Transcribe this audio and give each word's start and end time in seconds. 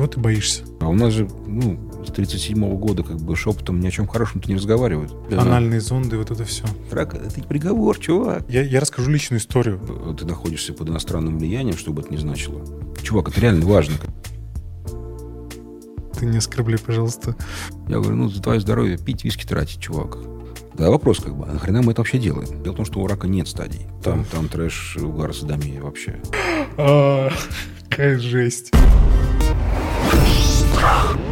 Чего 0.00 0.08
ты 0.08 0.18
боишься? 0.18 0.62
А 0.80 0.88
у 0.88 0.94
нас 0.94 1.12
же, 1.12 1.28
ну, 1.46 1.78
с 2.06 2.10
37 2.10 2.74
года 2.78 3.02
как 3.02 3.18
бы 3.18 3.36
шепотом 3.36 3.80
ни 3.80 3.86
о 3.86 3.90
чем 3.90 4.06
хорошем-то 4.06 4.48
не 4.48 4.54
разговаривают. 4.54 5.12
Анальные 5.30 5.82
зонды, 5.82 6.16
вот 6.16 6.30
это 6.30 6.42
все. 6.46 6.64
Рак, 6.90 7.12
это 7.12 7.42
приговор, 7.42 7.98
чувак. 7.98 8.44
Я, 8.48 8.62
я 8.62 8.80
расскажу 8.80 9.10
личную 9.10 9.40
историю. 9.40 9.78
Ты 10.18 10.24
находишься 10.24 10.72
под 10.72 10.88
иностранным 10.88 11.36
влиянием, 11.36 11.76
что 11.76 11.92
бы 11.92 12.00
это 12.00 12.14
ни 12.14 12.16
значило. 12.16 12.64
Чувак, 13.02 13.28
это 13.28 13.42
реально 13.42 13.66
важно. 13.66 13.96
Ты 16.18 16.24
не 16.24 16.38
оскорбляй, 16.38 16.78
пожалуйста. 16.78 17.36
Я 17.86 17.96
говорю, 17.96 18.16
ну, 18.16 18.30
за 18.30 18.42
твое 18.42 18.58
здоровье 18.58 18.96
пить 18.96 19.22
виски 19.24 19.46
тратить, 19.46 19.82
чувак. 19.82 20.16
Да, 20.78 20.88
вопрос 20.88 21.20
как 21.20 21.36
бы, 21.36 21.44
а 21.44 21.52
нахрена 21.52 21.82
мы 21.82 21.92
это 21.92 22.00
вообще 22.00 22.18
делаем? 22.18 22.62
Дело 22.62 22.72
в 22.72 22.76
том, 22.76 22.86
что 22.86 23.00
у 23.00 23.06
рака 23.06 23.28
нет 23.28 23.48
стадий. 23.48 23.82
Там, 24.02 24.24
там 24.24 24.48
трэш, 24.48 24.96
угар, 24.96 25.34
садомия 25.34 25.82
вообще. 25.82 26.22
А, 26.78 27.30
какая 27.90 28.18
жесть. 28.18 28.72
Ultra. 30.80 31.29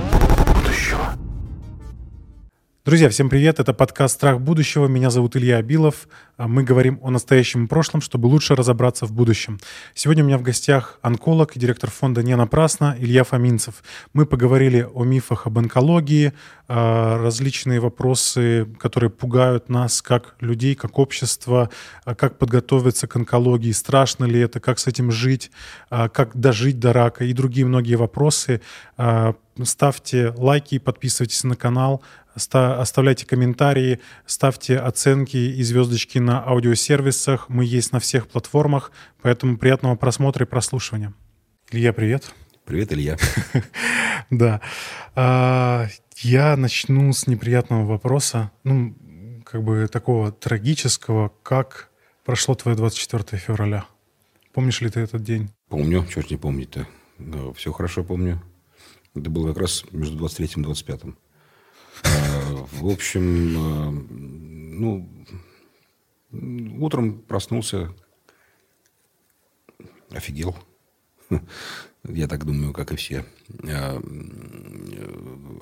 Друзья, 2.88 3.10
всем 3.10 3.28
привет! 3.28 3.60
Это 3.60 3.74
подкаст 3.74 4.15
«Страх 4.15 4.41
будущего». 4.41 4.87
Меня 4.87 5.10
зовут 5.10 5.37
Илья 5.37 5.59
Абилов. 5.59 6.09
А 6.38 6.48
Мы 6.48 6.62
говорим 6.62 6.98
о 7.02 7.11
настоящем 7.11 7.66
и 7.66 7.69
прошлом, 7.69 8.01
чтобы 8.01 8.28
лучше 8.28 8.55
разобраться 8.55 9.05
в 9.05 9.12
будущем. 9.12 9.61
Сегодня 9.92 10.24
у 10.24 10.27
меня 10.27 10.38
в 10.38 10.42
гостях 10.42 10.98
онколог 11.02 11.55
и 11.55 11.61
директор 11.61 11.91
фонда 11.91 12.23
«Не 12.23 12.34
напрасно» 12.34 12.97
Илья 12.98 13.24
Фоминцев. 13.24 13.83
Мы 14.14 14.24
поговорили 14.24 14.88
о 14.95 15.05
мифах 15.05 15.47
об 15.47 15.59
онкологии, 15.59 16.33
а, 16.66 17.19
различные 17.19 17.78
вопросы, 17.78 18.66
которые 18.78 19.11
пугают 19.11 19.69
нас 19.69 20.00
как 20.00 20.36
людей, 20.41 20.75
как 20.75 20.98
общество, 20.98 21.69
а, 22.06 22.14
как 22.14 22.39
подготовиться 22.39 23.06
к 23.06 23.16
онкологии, 23.16 23.73
страшно 23.73 24.25
ли 24.25 24.41
это, 24.41 24.61
как 24.61 24.78
с 24.78 24.86
этим 24.86 25.12
жить, 25.12 25.50
как 25.91 26.34
дожить 26.34 26.78
до 26.78 26.95
рака 26.95 27.27
и 27.27 27.34
другие 27.34 27.66
многие 27.66 27.97
вопросы. 27.97 28.62
Ставьте 29.62 30.33
лайки, 30.36 30.78
подписывайтесь 30.78 31.42
на 31.42 31.56
канал, 31.56 32.02
оставляйте 32.39 33.27
комментарии, 33.27 34.00
ставьте 34.27 34.78
оценки 34.78 35.36
и 35.36 35.62
звездочки 35.62 36.19
на 36.19 36.42
аудиосервисах. 36.47 37.48
Мы 37.48 37.64
есть 37.64 37.92
на 37.92 38.00
всех 38.00 38.28
платформах, 38.28 38.92
поэтому 39.22 39.58
приятного 39.58 39.97
просмотра 39.97 40.47
и 40.47 40.48
прослушивания. 40.48 41.12
Илья, 41.70 41.92
привет. 41.92 42.33
Привет, 42.64 42.92
Илья. 42.92 43.16
Да. 44.31 44.61
А, 45.14 45.86
я 46.19 46.56
начну 46.56 47.12
с 47.12 47.27
неприятного 47.27 47.86
вопроса, 47.86 48.50
ну, 48.62 48.94
как 49.44 49.62
бы 49.62 49.89
такого 49.91 50.33
трагического, 50.33 51.33
как 51.42 51.91
прошло 52.25 52.55
твое 52.55 52.77
24 52.77 53.41
февраля. 53.41 53.86
Помнишь 54.53 54.81
ли 54.83 54.91
ты 54.91 55.00
этот 55.00 55.22
день? 55.22 55.50
Помню, 55.69 56.06
ж 56.11 56.31
не 56.31 56.36
помнить-то. 56.36 56.86
Все 57.55 57.72
хорошо 57.72 58.05
помню. 58.05 58.42
Это 59.14 59.31
было 59.31 59.48
как 59.48 59.62
раз 59.62 59.84
между 59.92 60.16
23 60.16 60.50
и 60.56 60.62
25. 60.62 61.00
В 62.02 62.88
общем, 62.91 63.56
а, 63.58 63.91
ну, 63.91 65.08
утром 66.80 67.20
проснулся, 67.20 67.92
офигел. 70.10 70.56
Я 72.04 72.28
так 72.28 72.44
думаю, 72.44 72.72
как 72.72 72.92
и 72.92 72.96
все. 72.96 73.24
А, 73.64 74.00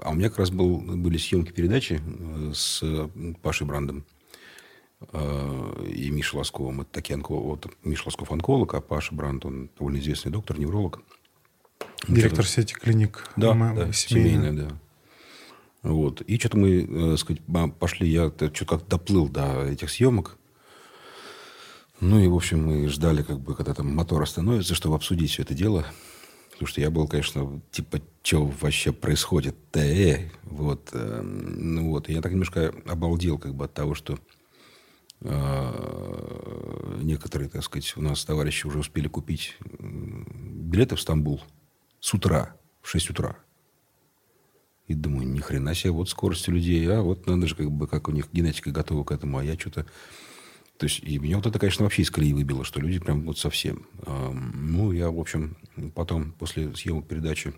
а 0.02 0.10
у 0.10 0.14
меня 0.14 0.28
как 0.28 0.38
раз 0.38 0.50
был, 0.50 0.78
были 0.78 1.16
съемки 1.16 1.52
передачи 1.52 2.00
э, 2.04 2.52
с 2.54 2.82
Пашей 3.42 3.66
Брандом 3.66 4.04
и 5.12 6.10
Мишей 6.10 6.38
Лосковым. 6.38 6.82
Это 6.82 6.90
такие 6.90 7.14
онкологи. 7.14 7.46
Вот 7.46 7.76
Миша 7.84 8.04
Лосков 8.06 8.32
онколог, 8.32 8.74
а 8.74 8.80
Паша 8.80 9.14
Бранд, 9.14 9.44
он 9.44 9.70
довольно 9.78 9.98
известный 9.98 10.32
доктор, 10.32 10.58
невролог. 10.58 11.02
Директор 12.08 12.46
сети 12.46 12.74
клиник. 12.74 13.28
Да, 13.36 13.54
да 13.54 13.92
семейная, 13.92 14.52
да. 14.52 14.78
Вот. 15.86 16.20
И 16.22 16.36
что-то 16.38 16.58
мы, 16.58 16.84
э, 16.88 17.16
сказать, 17.16 17.40
пошли, 17.78 18.08
я 18.08 18.28
что-то 18.28 18.64
как 18.64 18.88
доплыл 18.88 19.28
до 19.28 19.64
этих 19.64 19.90
съемок. 19.90 20.36
Ну 22.00 22.18
и, 22.18 22.26
в 22.26 22.34
общем, 22.34 22.66
мы 22.66 22.88
ждали, 22.88 23.22
как 23.22 23.38
бы, 23.40 23.54
когда 23.54 23.72
там 23.72 23.94
мотор 23.94 24.20
остановится, 24.22 24.74
чтобы 24.74 24.96
обсудить 24.96 25.30
все 25.30 25.42
это 25.42 25.54
дело. 25.54 25.86
Потому 26.50 26.66
что 26.66 26.80
я 26.80 26.90
был, 26.90 27.06
конечно, 27.06 27.62
типа, 27.70 28.00
что 28.22 28.46
вообще 28.46 28.92
происходит? 28.92 29.54
Да, 29.72 29.84
э, 29.84 30.28
вот. 30.42 30.90
Э, 30.92 31.22
ну 31.22 31.90
вот. 31.90 32.08
И 32.08 32.14
я 32.14 32.20
так 32.20 32.32
немножко 32.32 32.74
обалдел, 32.86 33.38
как 33.38 33.54
бы, 33.54 33.66
от 33.66 33.74
того, 33.74 33.94
что 33.94 34.18
э, 35.20 36.98
некоторые, 37.02 37.48
так 37.48 37.62
сказать, 37.62 37.96
у 37.96 38.02
нас 38.02 38.24
товарищи 38.24 38.66
уже 38.66 38.80
успели 38.80 39.06
купить 39.06 39.56
билеты 39.78 40.96
в 40.96 41.00
Стамбул 41.00 41.42
с 42.00 42.12
утра, 42.12 42.56
в 42.82 42.88
6 42.88 43.10
утра. 43.10 43.36
И 44.86 44.94
думаю, 44.94 45.26
ни 45.26 45.40
хрена 45.40 45.74
себе, 45.74 45.90
вот 45.90 46.08
скорость 46.08 46.48
у 46.48 46.52
людей, 46.52 46.88
а 46.88 47.02
вот 47.02 47.26
надо 47.26 47.46
же, 47.46 47.56
как 47.56 47.70
бы, 47.70 47.88
как 47.88 48.08
у 48.08 48.12
них 48.12 48.28
генетика 48.32 48.70
готова 48.70 49.04
к 49.04 49.12
этому, 49.12 49.38
а 49.38 49.44
я 49.44 49.58
что-то... 49.58 49.86
То 50.78 50.84
есть, 50.84 51.00
и 51.02 51.18
меня 51.18 51.36
вот 51.36 51.46
это, 51.46 51.58
конечно, 51.58 51.84
вообще 51.84 52.02
из 52.02 52.10
колеи 52.10 52.34
выбило, 52.34 52.62
что 52.62 52.80
люди 52.80 52.98
прям 52.98 53.24
вот 53.24 53.38
совсем. 53.38 53.86
Ну, 54.06 54.92
я, 54.92 55.10
в 55.10 55.18
общем, 55.18 55.56
потом, 55.94 56.32
после 56.32 56.74
съемок 56.76 57.08
передачи, 57.08 57.54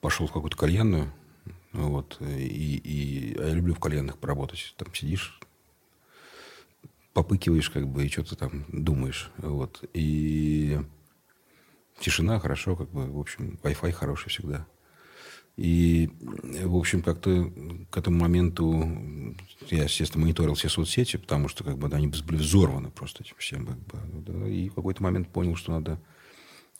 пошел 0.00 0.26
в 0.26 0.32
какую-то 0.32 0.56
кальянную, 0.56 1.12
вот, 1.72 2.20
и, 2.20 2.76
и 2.76 3.36
а 3.38 3.46
я 3.46 3.54
люблю 3.54 3.72
в 3.74 3.78
кальянных 3.78 4.18
поработать. 4.18 4.74
Там 4.76 4.92
сидишь, 4.92 5.38
попыкиваешь, 7.12 7.70
как 7.70 7.86
бы, 7.86 8.04
и 8.04 8.10
что-то 8.10 8.34
там 8.34 8.64
думаешь, 8.68 9.30
вот. 9.38 9.82
И 9.94 10.80
тишина, 12.00 12.40
хорошо, 12.40 12.74
как 12.74 12.90
бы, 12.90 13.10
в 13.10 13.18
общем, 13.18 13.60
Wi-Fi 13.62 13.92
хороший 13.92 14.28
всегда. 14.28 14.66
И, 15.56 16.10
в 16.20 16.76
общем, 16.76 17.02
как-то 17.02 17.52
к 17.90 17.96
этому 17.96 18.18
моменту 18.18 19.36
я, 19.70 19.84
естественно, 19.84 20.24
мониторил 20.24 20.54
все 20.54 20.68
соцсети, 20.68 21.18
потому 21.18 21.48
что 21.48 21.62
как 21.62 21.76
бы 21.76 21.88
они 21.94 22.08
были 22.26 22.38
взорваны 22.38 22.90
просто 22.90 23.22
этим 23.22 23.36
всем. 23.38 23.66
Как 23.66 23.78
бы, 23.78 23.98
да, 24.26 24.48
и 24.48 24.68
в 24.68 24.74
какой-то 24.74 25.02
момент 25.02 25.28
понял, 25.28 25.54
что 25.54 25.72
надо 25.72 26.00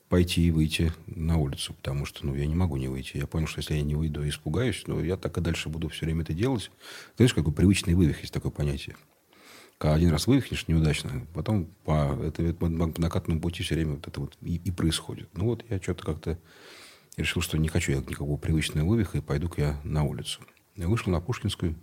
пойти 0.09 0.47
и 0.47 0.51
выйти 0.51 0.93
на 1.07 1.39
улицу, 1.39 1.75
потому 1.75 2.05
что 2.05 2.27
ну, 2.27 2.35
я 2.35 2.47
не 2.47 2.55
могу 2.55 2.77
не 2.77 2.89
выйти. 2.89 3.17
Я 3.17 3.27
понял, 3.27 3.47
что 3.47 3.61
если 3.61 3.75
я 3.75 3.83
не 3.83 3.95
выйду 3.95 4.27
испугаюсь, 4.29 4.83
ну, 4.87 5.03
я 5.03 5.17
так 5.17 5.37
и 5.39 5.41
дальше 5.41 5.69
буду 5.69 5.89
все 5.89 6.07
время 6.07 6.23
это 6.23 6.35
делать. 6.35 6.71
Знаешь, 7.17 7.33
как 7.35 7.45
бы 7.45 7.53
привычный 7.53 7.95
вывих 7.95 8.21
есть 8.21 8.33
такое 8.33 8.53
понятие. 8.53 8.97
Когда 9.79 9.95
один 9.95 10.11
раз 10.11 10.27
вывихнешь 10.27 10.69
неудачно, 10.69 11.27
потом 11.35 11.67
по, 11.85 12.19
это, 12.23 12.53
по 12.55 12.69
накатанному 12.69 13.41
пути 13.41 13.63
все 13.63 13.75
время 13.75 13.95
вот 13.95 14.07
это 14.07 14.21
вот 14.21 14.37
и, 14.43 14.57
и 14.57 14.71
происходит. 14.71 15.29
Ну 15.35 15.47
вот 15.47 15.65
я 15.71 15.81
что-то 15.81 16.05
как-то 16.05 16.39
я 17.17 17.25
решил, 17.25 17.43
что 17.43 17.59
не 17.59 17.69
хочу 17.69 17.93
я 17.93 17.99
никакого 17.99 18.37
привычного 18.37 18.89
вывиха, 18.89 19.19
и 19.19 19.21
пойду-ка 19.21 19.61
я 19.61 19.81
на 19.85 20.03
улицу. 20.05 20.41
Я 20.77 20.89
вышел 20.89 21.13
на 21.13 21.21
Пушкинскую. 21.21 21.75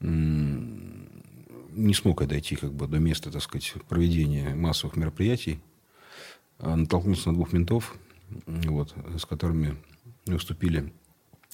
Не 0.00 1.92
смог 1.94 2.22
я 2.22 2.26
дойти 2.26 2.56
как 2.56 2.72
бы, 2.72 2.86
до 2.86 2.98
места, 2.98 3.30
так 3.30 3.42
сказать, 3.42 3.74
проведения 3.88 4.54
массовых 4.54 4.96
мероприятий. 4.96 5.60
А 6.58 6.74
натолкнулся 6.74 7.28
на 7.28 7.34
двух 7.34 7.52
ментов, 7.52 7.94
вот, 8.46 8.94
с 9.18 9.26
которыми 9.26 9.76
выступили 10.24 10.92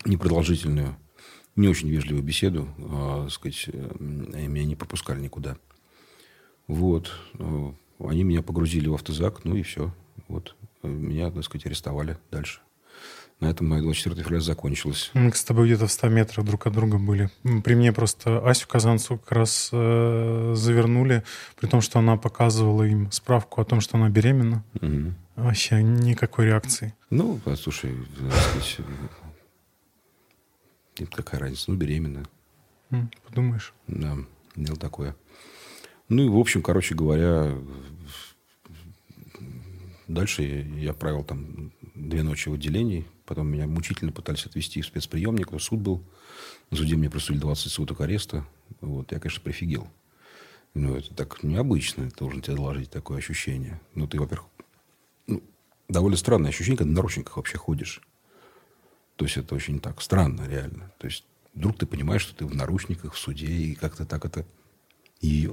непродолжительную, 0.04 0.96
не 1.56 1.66
очень 1.68 1.88
вежливую 1.88 2.22
беседу. 2.22 2.68
А, 2.78 3.24
так 3.24 3.32
сказать, 3.32 3.68
меня 3.98 4.64
не 4.64 4.76
пропускали 4.76 5.20
никуда. 5.20 5.56
Вот. 6.68 7.12
Они 7.98 8.22
меня 8.22 8.42
погрузили 8.42 8.86
в 8.88 8.94
автозак, 8.94 9.44
ну 9.44 9.56
и 9.56 9.62
все. 9.62 9.92
Вот 10.28 10.56
меня, 10.82 11.30
так 11.30 11.44
сказать, 11.44 11.66
арестовали 11.66 12.18
дальше. 12.30 12.60
На 13.40 13.46
этом 13.46 13.68
мое 13.68 13.82
24 13.82 14.22
февраля 14.22 14.40
закончилось. 14.40 15.10
Мы 15.14 15.32
с 15.32 15.42
тобой 15.42 15.66
где-то 15.66 15.88
в 15.88 15.92
100 15.92 16.08
метрах 16.10 16.46
друг 16.46 16.66
от 16.68 16.74
друга 16.74 16.98
были. 16.98 17.28
При 17.64 17.74
мне 17.74 17.92
просто 17.92 18.38
Асю 18.38 18.68
Казанцу 18.68 19.18
как 19.18 19.32
раз 19.32 19.70
э, 19.72 20.52
завернули, 20.54 21.24
при 21.56 21.66
том, 21.66 21.80
что 21.80 21.98
она 21.98 22.16
показывала 22.16 22.84
им 22.84 23.10
справку 23.10 23.60
о 23.60 23.64
том, 23.64 23.80
что 23.80 23.96
она 23.96 24.10
беременна. 24.10 24.62
Угу. 24.80 25.14
Вообще 25.34 25.82
никакой 25.82 26.46
реакции. 26.46 26.94
Ну, 27.10 27.40
слушай, 27.56 27.92
сказать, 28.54 28.78
какая 31.10 31.41
разница, 31.41 31.70
ну, 31.72 31.76
беременна. 31.76 32.22
Подумаешь. 33.26 33.72
Да, 33.88 34.18
дело 34.54 34.78
такое. 34.78 35.16
Ну 36.08 36.22
и, 36.22 36.28
в 36.28 36.36
общем, 36.36 36.62
короче 36.62 36.94
говоря, 36.94 37.54
Дальше 40.12 40.42
я 40.42 40.92
провел 40.92 41.24
там 41.24 41.72
две 41.94 42.22
ночи 42.22 42.50
в 42.50 42.53
отделении. 42.53 43.06
Потом 43.24 43.48
меня 43.48 43.66
мучительно 43.66 44.12
пытались 44.12 44.44
отвезти 44.44 44.82
в 44.82 44.86
спецприемник. 44.86 45.48
Суд 45.59 45.80
был. 45.80 46.04
На 46.70 46.76
суде 46.76 46.97
мне 46.97 47.09
присудили 47.09 47.41
20 47.41 47.72
суток 47.72 48.03
ареста. 48.03 48.47
Вот. 48.82 49.10
Я, 49.10 49.18
конечно, 49.18 49.42
прифигел. 49.42 49.88
Ну, 50.74 50.97
это 50.97 51.14
так 51.14 51.42
необычно. 51.42 52.10
Должен 52.18 52.42
тебе 52.42 52.56
доложить 52.56 52.91
такое 52.91 53.18
ощущение. 53.18 53.80
Ну, 53.94 54.06
ты, 54.06 54.20
во-первых, 54.20 54.48
ну, 55.26 55.42
довольно 55.88 56.18
странное 56.18 56.50
ощущение, 56.50 56.76
когда 56.76 56.91
на 56.91 56.97
наручниках 56.97 57.38
вообще 57.38 57.56
ходишь. 57.56 58.03
То 59.16 59.24
есть, 59.24 59.38
это 59.38 59.54
очень 59.54 59.80
так 59.80 60.03
странно, 60.03 60.47
реально. 60.47 60.92
То 60.98 61.06
есть, 61.06 61.24
вдруг 61.54 61.78
ты 61.78 61.86
понимаешь, 61.86 62.22
что 62.22 62.34
ты 62.34 62.44
в 62.44 62.54
наручниках 62.54 63.15
в 63.15 63.18
суде, 63.18 63.47
и 63.47 63.74
как-то 63.74 64.04
так 64.04 64.26
это... 64.26 64.44
И 65.20 65.50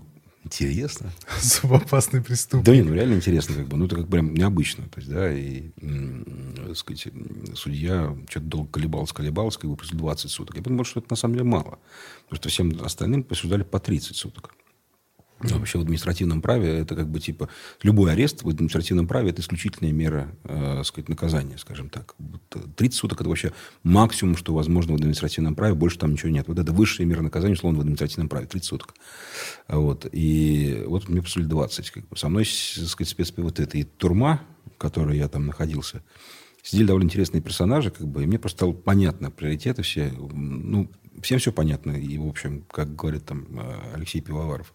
Интересно. 0.49 1.11
Субопасный 1.41 2.21
преступник. 2.23 2.65
Да, 2.65 2.75
не, 2.75 2.81
ну 2.81 2.93
реально 2.93 3.13
интересно, 3.15 3.55
как 3.55 3.67
бы, 3.67 3.77
ну 3.77 3.85
это 3.85 3.95
как 3.97 4.05
бы 4.05 4.11
прям 4.11 4.33
необычно, 4.33 4.85
то 4.89 4.99
есть, 4.99 5.11
да, 5.11 5.31
и 5.31 5.69
так 6.65 6.75
сказать, 6.75 7.07
судья 7.53 8.15
что-то 8.27 8.45
долго 8.45 8.71
колебался, 8.71 9.13
колебался, 9.13 9.59
и 9.63 9.67
выпустил 9.67 9.97
20 9.97 10.31
суток. 10.31 10.57
Я 10.57 10.63
подумал, 10.63 10.85
что 10.85 10.99
это 10.99 11.07
на 11.11 11.15
самом 11.15 11.35
деле 11.35 11.45
мало. 11.45 11.77
Потому 12.23 12.37
что 12.37 12.49
всем 12.49 12.81
остальным 12.83 13.23
присуждали 13.23 13.63
по 13.63 13.79
30 13.79 14.15
суток. 14.15 14.55
Вообще 15.41 15.77
в 15.77 15.81
административном 15.81 16.41
праве 16.41 16.79
это 16.79 16.95
как 16.95 17.07
бы 17.07 17.19
типа 17.19 17.49
любой 17.81 18.11
арест 18.11 18.43
в 18.43 18.49
административном 18.49 19.07
праве 19.07 19.29
это 19.29 19.41
исключительная 19.41 19.93
мера, 19.93 20.35
э, 20.43 20.83
сказать, 20.83 21.07
наказания, 21.07 21.57
скажем 21.57 21.89
так. 21.89 22.15
30 22.75 22.93
суток 22.97 23.21
это 23.21 23.29
вообще 23.29 23.53
максимум, 23.83 24.35
что 24.35 24.53
возможно 24.53 24.93
в 24.93 24.95
административном 24.97 25.55
праве, 25.55 25.75
больше 25.75 25.97
там 25.97 26.11
ничего 26.11 26.29
нет. 26.29 26.47
Вот 26.47 26.59
это 26.59 26.73
высшая 26.73 27.05
мера 27.05 27.21
наказания, 27.21 27.53
условно, 27.53 27.79
в 27.79 27.81
административном 27.81 28.27
праве, 28.27 28.47
30 28.47 28.67
суток. 28.67 28.95
Вот. 29.69 30.07
И 30.11 30.83
вот 30.85 31.07
мне 31.07 31.21
посудили 31.21 31.47
20. 31.47 31.91
Как 31.91 32.07
бы. 32.07 32.17
Со 32.17 32.27
мной, 32.27 32.45
сказать, 32.45 33.09
спец 33.09 33.33
вот 33.37 33.59
это 33.59 33.77
и 33.77 33.83
турма, 33.83 34.41
в 34.75 34.77
которой 34.77 35.17
я 35.17 35.29
там 35.29 35.45
находился, 35.45 36.03
сидели 36.63 36.87
довольно 36.87 37.05
интересные 37.05 37.41
персонажи, 37.41 37.91
как 37.91 38.07
бы, 38.07 38.23
и 38.23 38.25
мне 38.25 38.39
просто 38.39 38.57
стало 38.57 38.73
понятно 38.73 39.31
приоритеты 39.31 39.83
все. 39.83 40.11
Ну, 40.17 40.91
всем 41.21 41.39
все 41.39 41.51
понятно. 41.51 41.91
И, 41.91 42.17
в 42.17 42.27
общем, 42.27 42.65
как 42.69 42.95
говорит 42.95 43.25
там 43.25 43.45
э, 43.57 43.95
Алексей 43.95 44.21
Пивоваров, 44.21 44.73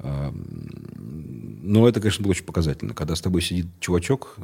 но 0.00 1.88
это, 1.88 2.00
конечно, 2.00 2.22
было 2.22 2.30
очень 2.30 2.44
показательно. 2.44 2.94
Когда 2.94 3.16
с 3.16 3.20
тобой 3.20 3.42
сидит 3.42 3.66
чувачок, 3.80 4.36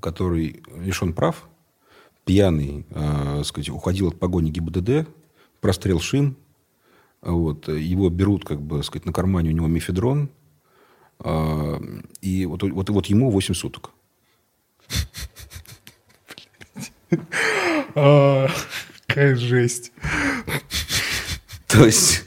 который 0.00 0.62
лишен 0.76 1.12
прав, 1.12 1.48
пьяный, 2.24 2.86
э, 2.90 3.42
сказать, 3.44 3.70
уходил 3.70 4.08
от 4.08 4.18
погони 4.18 4.50
ГИБДД, 4.50 5.08
прострел 5.60 6.00
шин, 6.00 6.36
вот, 7.22 7.68
его 7.68 8.08
берут, 8.08 8.44
как 8.44 8.60
бы, 8.62 8.82
сказать, 8.82 9.04
на 9.04 9.12
кармане 9.12 9.50
у 9.50 9.52
него 9.52 9.66
мефедрон, 9.66 10.30
и 12.22 12.46
вот, 12.46 12.62
вот, 12.62 12.88
вот 12.88 13.06
ему 13.06 13.30
8 13.30 13.54
суток. 13.54 13.90
А, 17.94 18.48
какая 19.06 19.34
жесть. 19.34 19.92
То 21.66 21.84
есть 21.84 22.24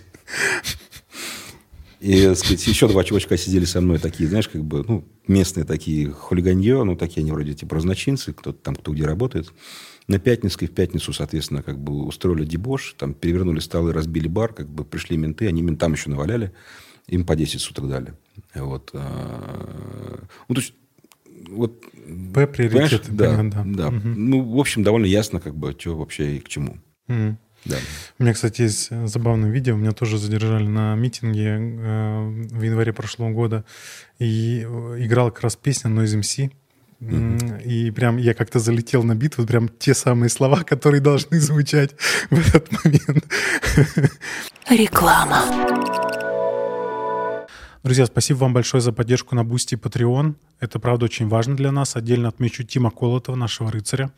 и, 2.03 2.25
так 2.25 2.37
сказать, 2.37 2.67
еще 2.67 2.89
два 2.89 3.05
чувачка 3.05 3.37
сидели 3.37 3.63
со 3.63 3.79
мной, 3.79 3.97
такие, 3.97 4.27
знаешь, 4.27 4.49
как 4.49 4.61
бы, 4.65 4.83
ну, 4.85 5.05
местные 5.25 5.63
такие 5.63 6.09
хулиганье, 6.11 6.83
ну, 6.83 6.97
такие 6.97 7.21
они 7.21 7.31
вроде 7.31 7.53
типа 7.53 7.77
разночинцы, 7.77 8.33
кто-то 8.33 8.59
там, 8.61 8.75
кто 8.75 8.91
где 8.91 9.05
работает. 9.05 9.53
На 10.09 10.19
Пятницкой 10.19 10.67
в 10.67 10.71
пятницу, 10.71 11.13
соответственно, 11.13 11.63
как 11.63 11.79
бы 11.79 12.03
устроили 12.03 12.43
дебош, 12.43 12.95
там 12.99 13.13
перевернули 13.13 13.59
столы, 13.59 13.93
разбили 13.93 14.27
бар, 14.27 14.51
как 14.51 14.67
бы 14.67 14.83
пришли 14.83 15.15
менты, 15.15 15.47
они 15.47 15.61
ментам 15.61 15.93
еще 15.93 16.09
наваляли, 16.09 16.51
им 17.07 17.25
по 17.25 17.37
10 17.37 17.61
суток 17.61 17.87
дали. 17.87 18.13
Вот. 18.53 18.89
А, 18.93 20.25
ну, 20.49 20.55
то 20.55 20.59
есть, 20.59 20.73
вот, 21.47 21.81
П 22.33 22.47
приоритет. 22.47 23.05
Да, 23.11 23.41
да. 23.43 23.63
да. 23.65 23.87
Угу. 23.87 24.07
Ну, 24.09 24.41
в 24.41 24.59
общем, 24.59 24.83
довольно 24.83 25.05
ясно, 25.05 25.39
как 25.39 25.55
бы, 25.55 25.73
что 25.79 25.95
вообще 25.95 26.35
и 26.35 26.39
к 26.41 26.49
чему. 26.49 26.79
Угу. 27.07 27.37
Да. 27.65 27.77
У 28.19 28.23
меня, 28.23 28.33
кстати, 28.33 28.61
есть 28.61 28.89
забавное 29.07 29.49
видео. 29.49 29.75
Меня 29.75 29.91
тоже 29.91 30.17
задержали 30.17 30.67
на 30.67 30.95
митинге 30.95 31.57
э, 31.59 32.47
в 32.51 32.61
январе 32.61 32.93
прошлого 32.93 33.31
года. 33.31 33.63
И 34.19 34.61
играла 34.61 35.29
как 35.29 35.43
раз 35.43 35.55
песня 35.55 35.89
Noise 35.89 36.19
MC. 36.19 36.51
Mm-hmm. 36.99 37.63
И 37.63 37.91
прям 37.91 38.17
я 38.17 38.33
как-то 38.33 38.59
залетел 38.59 39.03
на 39.03 39.15
бит, 39.15 39.37
вот 39.37 39.47
прям 39.47 39.67
те 39.67 39.93
самые 39.93 40.29
слова, 40.29 40.63
которые 40.63 41.01
должны 41.01 41.39
звучать 41.39 41.91
в 42.29 42.39
этот 42.39 42.71
момент. 42.71 43.25
Реклама. 44.69 45.43
Друзья, 47.83 48.05
спасибо 48.05 48.37
вам 48.37 48.53
большое 48.53 48.79
за 48.79 48.93
поддержку 48.93 49.35
на 49.35 49.43
Бусти 49.43 49.75
и 49.75 49.77
Patreon. 49.77 50.35
Это, 50.61 50.79
правда, 50.79 51.05
очень 51.05 51.27
важно 51.27 51.57
для 51.57 51.71
нас. 51.73 51.97
Отдельно 51.97 52.29
отмечу 52.29 52.63
Тима 52.63 52.91
Колотова, 52.91 53.35
нашего 53.35 53.69
рыцаря. 53.69 54.09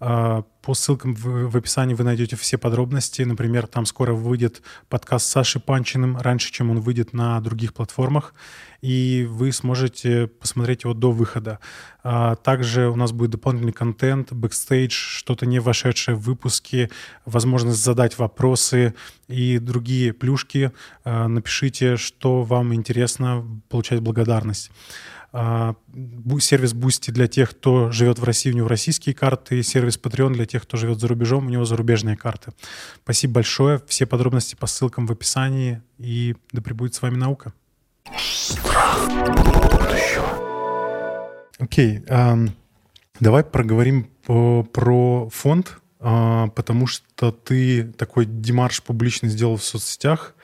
А, 0.00 0.44
по 0.62 0.74
ссылкам 0.74 1.14
в, 1.14 1.56
описании 1.56 1.94
вы 1.94 2.04
найдете 2.04 2.36
все 2.36 2.56
подробности. 2.56 3.22
Например, 3.22 3.66
там 3.66 3.84
скоро 3.84 4.14
выйдет 4.14 4.62
подкаст 4.88 5.26
с 5.26 5.30
Сашей 5.30 5.60
Панчиным, 5.60 6.16
раньше, 6.16 6.50
чем 6.52 6.70
он 6.70 6.80
выйдет 6.80 7.12
на 7.12 7.38
других 7.40 7.74
платформах, 7.74 8.34
и 8.80 9.26
вы 9.28 9.52
сможете 9.52 10.26
посмотреть 10.26 10.84
его 10.84 10.94
до 10.94 11.12
выхода. 11.12 11.58
А, 12.02 12.36
также 12.36 12.88
у 12.88 12.96
нас 12.96 13.12
будет 13.12 13.30
дополнительный 13.30 13.72
контент, 13.72 14.32
бэкстейдж, 14.32 14.92
что-то 14.92 15.46
не 15.46 15.58
вошедшее 15.58 16.16
в 16.16 16.22
выпуски, 16.22 16.90
возможность 17.26 17.82
задать 17.82 18.18
вопросы 18.18 18.94
и 19.28 19.58
другие 19.58 20.12
плюшки. 20.12 20.72
А, 21.04 21.28
напишите, 21.28 21.96
что 21.96 22.42
вам 22.42 22.74
интересно 22.74 23.44
получать 23.68 24.00
благодарность. 24.00 24.70
А, 25.36 25.74
сервис 26.38 26.74
Boosty 26.74 27.10
для 27.10 27.26
тех, 27.26 27.50
кто 27.50 27.90
живет 27.90 28.20
в 28.20 28.24
России, 28.24 28.52
у 28.52 28.54
него 28.54 28.68
российские 28.68 29.16
карты, 29.16 29.58
и 29.58 29.62
сервис 29.64 29.98
Patreon 30.00 30.32
для 30.32 30.46
тех, 30.46 30.62
кто 30.62 30.76
живет 30.76 31.00
за 31.00 31.08
рубежом, 31.08 31.46
у 31.46 31.50
него 31.50 31.64
зарубежные 31.64 32.16
карты. 32.16 32.52
Спасибо 33.02 33.34
большое. 33.34 33.82
Все 33.88 34.06
подробности 34.06 34.54
по 34.54 34.68
ссылкам 34.68 35.08
в 35.08 35.12
описании. 35.12 35.82
И 35.98 36.36
да 36.52 36.62
пребудет 36.62 36.94
с 36.94 37.02
вами 37.02 37.16
наука. 37.16 37.52
Окей, 41.58 41.98
okay, 41.98 42.06
um, 42.06 42.50
давай 43.18 43.42
проговорим 43.42 44.10
по, 44.24 44.62
про 44.62 45.28
фонд, 45.30 45.78
uh, 45.98 46.48
потому 46.50 46.86
что 46.86 47.32
ты 47.32 47.84
такой 47.84 48.24
демарш 48.24 48.84
публичный 48.84 49.30
сделал 49.30 49.56
в 49.56 49.64
соцсетях 49.64 50.36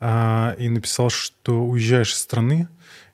uh, 0.00 0.56
и 0.56 0.68
написал, 0.68 1.10
что 1.10 1.64
уезжаешь 1.64 2.12
из 2.12 2.18
страны. 2.18 2.68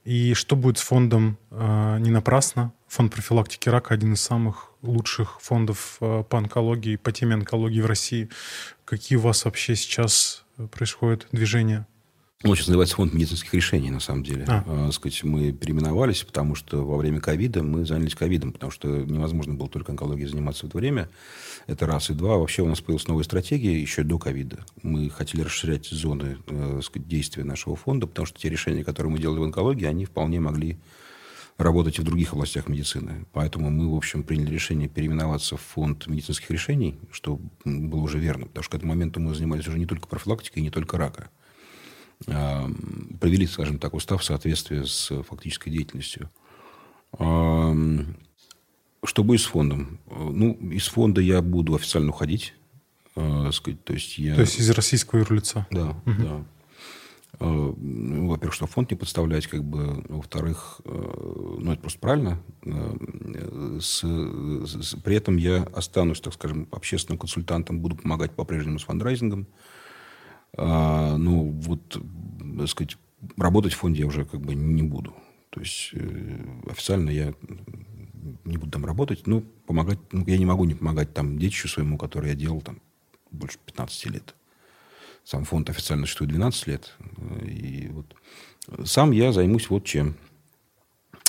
И 0.09 0.33
что 0.33 0.57
будет 0.57 0.79
с 0.79 0.81
фондом 0.81 1.37
э, 1.51 1.99
не 2.01 2.09
напрасно? 2.11 2.73
Фонд 2.87 3.13
профилактики 3.13 3.69
рака 3.69 3.93
один 3.93 4.15
из 4.15 4.23
самых 4.23 4.73
лучших 4.81 5.39
фондов 5.43 5.99
э, 6.01 6.25
по 6.27 6.39
онкологии, 6.39 6.97
по 6.97 7.13
теме 7.13 7.35
онкологии 7.35 7.83
в 7.83 7.87
России. 7.87 8.31
Какие 8.87 9.19
у 9.19 9.21
вас 9.21 9.45
вообще 9.45 9.77
сейчас 9.77 10.47
происходят 10.71 11.27
движения? 11.31 11.87
Он 12.45 12.55
сейчас 12.55 12.69
называется 12.69 12.95
фонд 12.95 13.15
медицинских 13.15 13.53
решений, 13.53 13.91
на 13.91 13.99
самом 13.99 14.23
деле. 14.23 14.45
А. 14.47 14.63
Э, 14.89 14.93
сказать, 14.93 15.25
мы 15.25 15.51
переименовались, 15.51 16.23
потому 16.23 16.55
что 16.55 16.87
во 16.87 16.97
время 16.97 17.21
ковида 17.21 17.65
мы 17.65 17.85
занялись 17.85 18.15
ковидом, 18.15 18.53
потому 18.53 18.71
что 18.71 18.87
невозможно 18.87 19.55
было 19.55 19.69
только 19.69 19.91
онкологией 19.91 20.29
заниматься 20.29 20.65
в 20.65 20.69
это 20.69 20.79
время. 20.79 21.09
Это 21.67 21.87
раз. 21.87 22.11
И 22.11 22.15
два, 22.15 22.37
вообще 22.37 22.63
у 22.63 22.69
нас 22.69 22.81
появилась 22.81 23.09
новая 23.09 23.25
стратегия 23.25 23.81
еще 23.81 24.05
до 24.05 24.21
ковида. 24.21 24.65
Мы 24.85 25.11
хотели 25.11 25.43
расширять 25.43 25.87
зоны 25.87 26.39
э, 26.47 26.81
сказать, 26.85 27.09
действия 27.09 27.43
нашего 27.43 27.75
фонда, 27.75 28.07
потому 28.07 28.27
что 28.27 28.39
те 28.39 28.49
решения, 28.49 28.85
которые 28.85 29.11
мы 29.11 29.19
делали 29.19 29.41
в 29.41 29.43
онкологии, 29.43 29.87
они 29.87 30.05
вполне 30.05 30.39
могли 30.39 30.79
работать 31.57 31.99
и 31.99 32.03
в 32.03 32.05
других 32.05 32.35
областях 32.35 32.69
медицины. 32.69 33.27
Поэтому 33.33 33.69
мы, 33.69 33.93
в 33.93 33.97
общем, 33.97 34.23
приняли 34.23 34.55
решение 34.55 34.89
переименоваться 34.89 35.57
в 35.57 35.61
фонд 35.61 36.07
медицинских 36.07 36.53
решений, 36.53 37.01
что 37.11 37.41
было 37.65 38.01
уже 38.01 38.21
верно, 38.21 38.47
потому 38.47 38.63
что 38.63 38.71
к 38.71 38.75
этому 38.77 38.93
моменту 38.93 39.19
мы 39.19 39.35
занимались 39.35 39.67
уже 39.67 39.77
не 39.77 39.87
только 39.87 40.07
профилактикой, 40.07 40.63
не 40.63 40.71
только 40.71 40.99
рака. 40.99 41.31
А, 42.27 42.69
провели, 43.21 43.47
скажем 43.47 43.79
так, 43.79 43.95
устав 43.95 44.23
в 44.23 44.25
соответствии 44.25 44.83
с 44.83 45.23
фактической 45.23 45.71
деятельностью. 45.71 46.31
А, 47.13 47.75
что 49.05 49.23
будет 49.23 49.41
с 49.41 49.47
фондом? 49.47 50.01
Ну, 50.09 50.55
из 50.71 50.89
фонда 50.89 51.21
я 51.21 51.41
буду 51.41 51.75
официально 51.75 52.11
уходить. 52.11 52.55
Э, 53.19 53.51
сказать, 53.53 53.83
то, 53.85 53.93
есть 53.93 54.19
я... 54.19 54.35
то 54.35 54.43
есть 54.43 54.59
из 54.61 54.71
российского 54.71 55.21
юрлица? 55.21 55.67
Да, 55.71 55.91
угу. 55.91 56.23
да. 56.23 56.45
Э, 57.41 57.75
ну, 57.77 58.29
во-первых, 58.29 58.55
что 58.55 58.67
фонд 58.67 58.91
не 58.93 58.97
подставлять, 58.97 59.49
как 59.49 59.65
бы, 59.65 60.05
во-вторых, 60.09 60.81
э, 60.85 61.57
ну, 61.59 61.73
это 61.73 61.81
просто 61.81 61.99
правильно. 61.99 62.41
С, 63.81 64.03
с, 64.03 64.95
при 65.03 65.17
этом 65.17 65.37
я 65.37 65.65
останусь, 65.75 66.21
так 66.21 66.35
скажем, 66.35 66.69
общественным 66.71 67.19
консультантом, 67.19 67.81
буду 67.81 67.97
помогать 67.97 68.33
по-прежнему 68.33 68.79
с 68.79 68.85
фандрайзингом. 68.85 69.49
А, 70.59 71.17
ну, 71.17 71.53
вот, 71.53 72.03
так 72.59 72.69
сказать, 72.69 72.99
работать 73.37 73.73
в 73.73 73.77
фонде 73.77 74.01
я 74.01 74.07
уже 74.07 74.25
как 74.25 74.41
бы 74.41 74.55
не 74.55 74.83
буду. 74.83 75.15
То 75.51 75.61
есть 75.61 75.91
э, 75.93 76.45
официально 76.69 77.11
я 77.11 77.33
не 78.45 78.59
буду 78.59 78.73
там 78.73 78.85
работать, 78.85 79.27
ну, 79.27 79.43
помогать, 79.67 79.99
ну, 80.13 80.25
я 80.27 80.37
не 80.37 80.45
могу 80.45 80.65
не 80.65 80.75
помогать 80.75 81.15
там 81.15 81.39
детищу 81.39 81.69
своему, 81.69 81.97
который 81.97 82.31
я 82.31 82.35
делал 82.35 82.61
там 82.61 82.81
больше 83.31 83.59
15 83.67 84.07
лет. 84.07 84.35
Сам 85.25 85.45
фонд 85.45 85.71
официально 85.71 86.07
существует 86.07 86.33
12 86.33 86.67
лет. 86.67 86.97
И 87.45 87.89
вот 87.93 88.17
сам 88.85 89.13
я 89.13 89.33
займусь 89.33 89.71
вот 89.71 89.85
чем. 89.85 90.17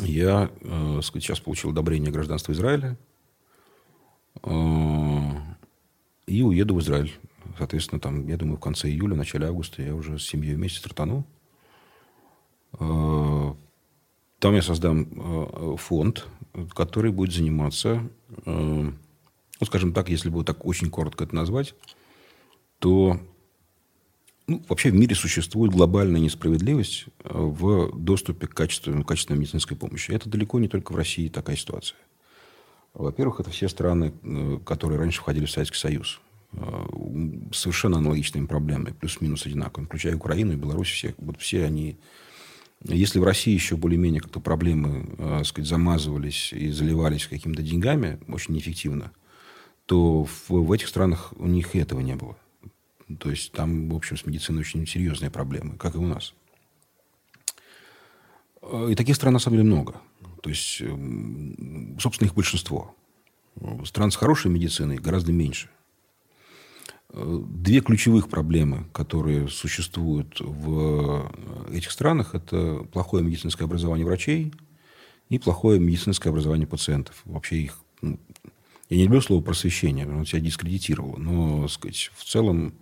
Я, 0.02 0.50
э, 0.62 1.00
сказать, 1.04 1.24
сейчас 1.24 1.40
получил 1.40 1.70
одобрение 1.70 2.12
гражданства 2.12 2.52
Израиля 2.54 2.98
э, 4.44 4.50
и 6.26 6.42
уеду 6.42 6.76
в 6.76 6.80
Израиль. 6.80 7.14
Соответственно, 7.58 8.00
там, 8.00 8.28
я 8.28 8.38
думаю, 8.38 8.58
в 8.58 8.62
конце 8.62 8.90
июля, 8.90 9.16
начале 9.16 9.48
августа 9.48 9.82
я 9.82 9.96
уже 9.96 10.20
с 10.20 10.24
семьей 10.24 10.56
вместе 10.56 10.80
стартану. 10.80 11.26
Э, 12.80 13.54
там 14.40 14.56
я 14.56 14.62
создам 14.62 15.08
э, 15.12 15.76
фонд, 15.78 16.28
который 16.74 17.12
будет 17.12 17.34
заниматься, 17.34 18.04
э, 18.46 18.92
ну, 19.62 19.66
скажем 19.66 19.94
так, 19.94 20.10
если 20.10 20.30
бы 20.30 20.44
так 20.44 20.66
очень 20.66 20.90
коротко 20.90 21.26
это 21.26 21.36
назвать, 21.36 21.76
то 22.80 23.20
ну, 24.48 24.64
вообще 24.70 24.90
в 24.90 24.96
мире 24.96 25.16
существует 25.16 25.74
глобальная 25.74 26.22
несправедливость 26.22 27.08
в 27.24 27.92
доступе 27.98 28.48
к 28.48 28.54
качественной, 28.54 29.04
качественной 29.04 29.40
медицинской 29.40 29.76
помощи. 29.76 30.12
Это 30.12 30.30
далеко 30.30 30.60
не 30.60 30.70
только 30.70 30.94
в 30.94 30.96
России 30.96 31.28
такая 31.28 31.56
ситуация. 31.56 31.98
Во-первых, 32.94 33.42
это 33.42 33.52
все 33.52 33.68
страны, 33.70 34.14
которые 34.66 34.98
раньше 34.98 35.20
входили 35.20 35.46
в 35.46 35.52
Советский 35.52 35.78
Союз. 35.78 36.20
Э, 36.54 36.86
совершенно 37.52 37.98
аналогичными 37.98 38.48
проблемами, 38.48 38.94
плюс-минус 38.94 39.46
одинаковыми, 39.46 39.88
включая 39.88 40.16
Украину 40.16 40.54
и 40.54 40.56
Беларусь. 40.56 40.90
Все, 40.90 41.14
вот 41.18 41.40
все 41.40 41.66
они... 41.66 41.98
Если 42.84 43.20
в 43.20 43.24
России 43.24 43.54
еще 43.54 43.76
более-менее 43.76 44.22
как-то 44.22 44.40
проблемы, 44.40 45.06
так 45.18 45.46
сказать, 45.46 45.70
замазывались 45.70 46.54
и 46.54 46.70
заливались 46.70 47.28
какими-то 47.28 47.62
деньгами 47.62 48.20
очень 48.30 48.54
неэффективно, 48.54 49.12
то 49.86 50.24
в, 50.24 50.50
в 50.50 50.72
этих 50.72 50.88
странах 50.88 51.34
у 51.36 51.46
них 51.46 51.76
этого 51.76 52.00
не 52.00 52.16
было. 52.16 52.38
То 53.20 53.30
есть 53.30 53.52
там, 53.52 53.90
в 53.90 53.96
общем, 53.96 54.18
с 54.18 54.26
медициной 54.26 54.62
очень 54.62 54.88
серьезные 54.88 55.30
проблемы, 55.30 55.76
как 55.76 55.96
и 55.96 55.98
у 55.98 56.08
нас. 56.08 56.34
И 58.88 58.96
таких 58.96 59.16
стран, 59.16 59.34
на 59.34 59.40
самом 59.40 59.58
деле, 59.58 59.68
много. 59.68 60.02
То 60.42 60.50
есть, 60.50 60.82
эм, 60.82 61.98
собственно, 62.00 62.28
их 62.28 62.36
большинство. 62.36 62.96
Стран 63.84 64.12
с 64.12 64.16
хорошей 64.16 64.52
медициной 64.52 64.98
гораздо 64.98 65.34
меньше. 65.34 65.70
Э, 67.12 67.42
две 67.44 67.82
ключевых 67.82 68.30
проблемы, 68.30 68.86
которые 68.94 69.48
существуют 69.48 70.40
в 70.40 71.32
этих 71.72 71.92
странах, 71.92 72.36
это 72.36 72.88
плохое 72.92 73.24
медицинское 73.24 73.66
образование 73.66 74.06
врачей 74.06 74.54
и 75.30 75.40
плохое 75.40 75.80
медицинское 75.80 76.30
образование 76.30 76.68
пациентов. 76.68 77.22
Вообще 77.26 77.58
их... 77.58 77.80
Ну, 78.02 78.20
я 78.90 78.98
не 78.98 79.04
люблю 79.04 79.22
слово 79.22 79.42
просвещение, 79.42 80.08
он 80.08 80.26
себя 80.26 80.40
дискредитировал, 80.40 81.16
но, 81.18 81.68
сказать, 81.68 82.12
в 82.16 82.24
целом 82.24 82.74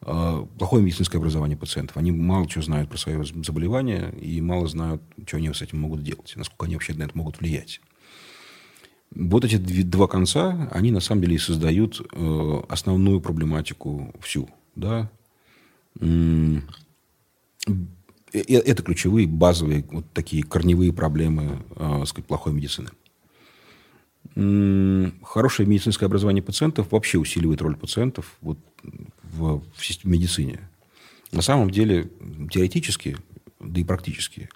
а, 0.00 0.46
плохое 0.58 0.82
медицинское 0.82 1.18
образование 1.18 1.56
пациентов. 1.56 1.96
Они 1.96 2.10
мало 2.12 2.46
чего 2.48 2.62
знают 2.62 2.88
про 2.88 2.98
свое 2.98 3.24
заболевание 3.24 4.12
и 4.18 4.40
мало 4.40 4.66
знают, 4.68 5.02
что 5.26 5.38
они 5.38 5.52
с 5.52 5.62
этим 5.62 5.80
могут 5.80 6.02
делать, 6.02 6.32
насколько 6.36 6.66
они 6.66 6.74
вообще 6.74 6.94
на 6.94 7.04
это 7.04 7.16
могут 7.16 7.40
влиять. 7.40 7.80
Вот 9.14 9.44
эти 9.44 9.56
два 9.56 10.08
конца, 10.08 10.68
они 10.72 10.90
на 10.90 11.00
самом 11.00 11.22
деле 11.22 11.36
и 11.36 11.38
создают 11.38 12.00
э, 12.12 12.62
основную 12.68 13.20
проблематику 13.20 14.12
всю. 14.20 14.48
Да? 14.74 15.10
Это 18.32 18.82
ключевые, 18.82 19.28
базовые, 19.28 19.84
вот 19.90 20.04
такие 20.12 20.42
корневые 20.42 20.92
проблемы 20.92 21.64
э, 21.76 22.04
сказать, 22.06 22.26
плохой 22.26 22.52
медицины. 22.52 22.90
Хорошее 25.22 25.68
медицинское 25.68 26.06
образование 26.06 26.42
пациентов 26.42 26.90
вообще 26.90 27.18
усиливает 27.18 27.62
роль 27.62 27.76
пациентов. 27.76 28.36
Вот 28.40 28.58
в, 29.22 29.60
в 29.60 30.04
медицине. 30.04 30.68
На 31.30 31.42
самом 31.42 31.70
деле, 31.70 32.10
теоретически, 32.50 33.16
да 33.60 33.80
и 33.80 33.84
практически, 33.84 34.48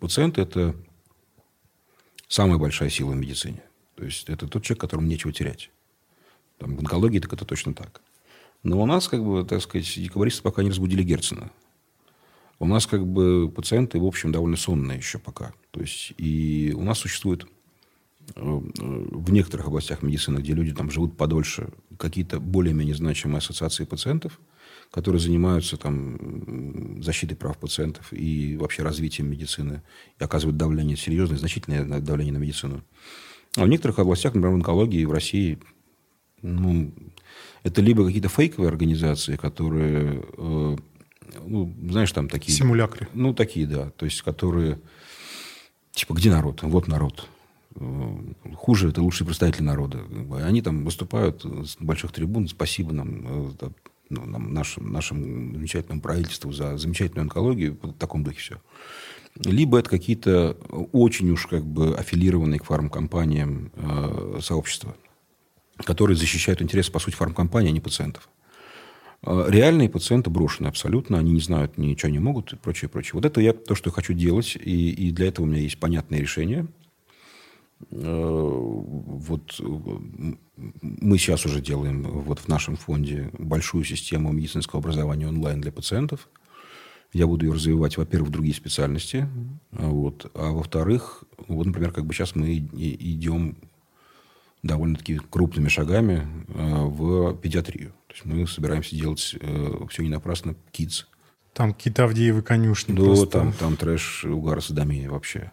пациент– 0.00 0.38
это 0.38 0.74
самая 2.28 2.58
большая 2.58 2.90
сила 2.90 3.12
в 3.12 3.16
медицине. 3.16 3.62
То 3.94 4.04
есть, 4.04 4.28
это 4.28 4.46
тот 4.46 4.62
человек, 4.62 4.80
которому 4.80 5.06
нечего 5.06 5.32
терять. 5.32 5.70
Там, 6.58 6.76
в 6.76 6.80
онкологии 6.80 7.18
так 7.18 7.32
это 7.32 7.44
точно 7.44 7.74
так. 7.74 8.00
Но 8.62 8.80
у 8.82 8.86
нас, 8.86 9.08
как 9.08 9.24
бы, 9.24 9.44
так 9.44 9.62
сказать, 9.62 9.92
декабристы 9.96 10.42
пока 10.42 10.62
не 10.62 10.70
разбудили 10.70 11.02
Герцена. 11.02 11.50
У 12.58 12.66
нас, 12.66 12.86
как 12.86 13.06
бы, 13.06 13.50
пациенты, 13.50 13.98
в 13.98 14.04
общем, 14.04 14.32
довольно 14.32 14.56
сонные 14.56 14.98
еще 14.98 15.18
пока. 15.18 15.52
То 15.70 15.80
есть, 15.80 16.14
и 16.16 16.72
у 16.76 16.82
нас 16.82 16.98
существует 16.98 17.46
Э, 18.34 18.60
в 18.80 19.30
некоторых 19.30 19.68
областях 19.68 20.02
медицины, 20.02 20.38
где 20.38 20.52
люди 20.52 20.74
там 20.74 20.90
живут 20.90 21.16
подольше, 21.16 21.68
какие-то 21.98 22.40
более-менее 22.40 22.94
значимые 22.94 23.38
ассоциации 23.38 23.84
пациентов, 23.84 24.40
которые 24.90 25.20
занимаются 25.20 25.76
там, 25.76 27.02
защитой 27.02 27.34
прав 27.34 27.58
пациентов 27.58 28.12
и 28.12 28.56
вообще 28.56 28.82
развитием 28.82 29.30
медицины, 29.30 29.82
и 30.18 30.24
оказывают 30.24 30.56
давление, 30.56 30.96
серьезное, 30.96 31.38
значительное 31.38 32.00
давление 32.00 32.32
на 32.32 32.38
медицину. 32.38 32.82
А 33.56 33.64
в 33.64 33.68
некоторых 33.68 33.98
областях, 33.98 34.34
например, 34.34 34.52
в 34.52 34.56
онкологии 34.56 35.04
в 35.04 35.12
России, 35.12 35.58
ну, 36.42 36.92
это 37.62 37.80
либо 37.80 38.04
какие-то 38.04 38.28
фейковые 38.28 38.68
организации, 38.68 39.36
которые, 39.36 40.22
э, 40.36 40.76
ну, 41.46 41.74
знаешь, 41.88 42.12
там 42.12 42.28
такие... 42.28 42.56
Симулякры. 42.56 43.08
Ну, 43.14 43.34
такие, 43.34 43.66
да. 43.66 43.90
То 43.90 44.04
есть, 44.04 44.22
которые, 44.22 44.78
типа, 45.92 46.14
где 46.14 46.30
народ? 46.30 46.62
Вот 46.62 46.86
народ 46.86 47.28
Э, 47.78 48.16
хуже 48.54 48.88
это 48.88 49.02
лучшие 49.02 49.26
представители 49.26 49.62
народа. 49.62 50.00
Они 50.42 50.62
там 50.62 50.84
выступают 50.84 51.44
с 51.44 51.76
больших 51.78 52.12
трибун. 52.12 52.48
Спасибо 52.48 52.92
нам, 52.92 53.52
э, 53.60 53.70
ну, 54.08 54.24
нам 54.24 54.52
нашим, 54.52 54.92
нашему 54.92 55.54
замечательному 55.54 56.00
правительству 56.00 56.52
за 56.52 56.76
замечательную 56.78 57.22
онкологию. 57.22 57.78
В 57.82 57.92
таком 57.94 58.24
духе 58.24 58.38
все. 58.38 58.56
Либо 59.44 59.78
это 59.78 59.90
какие-то 59.90 60.56
очень 60.92 61.30
уж 61.30 61.46
как 61.46 61.64
бы 61.64 61.94
аффилированные 61.94 62.58
к 62.60 62.64
фармкомпаниям 62.64 63.70
э, 63.74 64.38
сообщества, 64.40 64.96
которые 65.84 66.16
защищают 66.16 66.62
интересы, 66.62 66.90
по 66.90 66.98
сути, 66.98 67.14
фармкомпании, 67.14 67.68
а 67.68 67.72
не 67.72 67.80
пациентов. 67.80 68.28
Э, 69.22 69.44
реальные 69.48 69.90
пациенты 69.90 70.30
брошены 70.30 70.68
абсолютно, 70.68 71.18
они 71.18 71.32
не 71.32 71.40
знают, 71.40 71.76
ничего 71.76 72.10
не 72.10 72.18
могут 72.18 72.54
и 72.54 72.56
прочее, 72.56 72.88
прочее. 72.88 73.12
Вот 73.14 73.26
это 73.26 73.40
я 73.42 73.52
то, 73.52 73.74
что 73.74 73.90
хочу 73.90 74.14
делать, 74.14 74.56
и, 74.56 74.90
и 74.90 75.10
для 75.10 75.28
этого 75.28 75.44
у 75.44 75.48
меня 75.48 75.60
есть 75.60 75.78
понятное 75.78 76.18
решение– 76.18 76.66
Э, 76.75 76.75
вот 77.90 79.60
мы 80.80 81.18
сейчас 81.18 81.44
уже 81.44 81.60
делаем 81.60 82.02
вот 82.02 82.38
в 82.38 82.48
нашем 82.48 82.76
фонде 82.76 83.30
большую 83.38 83.84
систему 83.84 84.32
медицинского 84.32 84.80
образования 84.80 85.28
онлайн 85.28 85.60
для 85.60 85.72
пациентов. 85.72 86.28
Я 87.12 87.26
буду 87.26 87.46
ее 87.46 87.52
развивать, 87.52 87.96
во-первых, 87.96 88.30
в 88.30 88.32
другие 88.32 88.54
специальности, 88.54 89.28
вот, 89.70 90.30
а 90.34 90.50
во-вторых, 90.52 91.24
вот, 91.48 91.66
например, 91.66 91.92
как 91.92 92.04
бы 92.04 92.12
сейчас 92.12 92.34
мы 92.34 92.56
идем 92.56 93.56
довольно-таки 94.62 95.20
крупными 95.30 95.68
шагами 95.68 96.26
э, 96.48 96.84
в 96.84 97.36
педиатрию. 97.36 97.90
То 98.08 98.14
есть 98.14 98.24
мы 98.24 98.46
собираемся 98.46 98.96
делать 98.96 99.36
э, 99.40 99.86
все 99.88 100.02
не 100.02 100.08
напрасно 100.08 100.56
kids. 100.72 101.04
Там 101.52 101.72
какие-то 101.72 102.04
Авдеевы 102.04 102.42
конюшни. 102.42 102.94
Да, 102.94 103.02
просто. 103.02 103.26
там, 103.26 103.52
там 103.52 103.76
трэш, 103.76 104.24
угар, 104.24 104.62
садомия 104.62 105.08
вообще. 105.08 105.52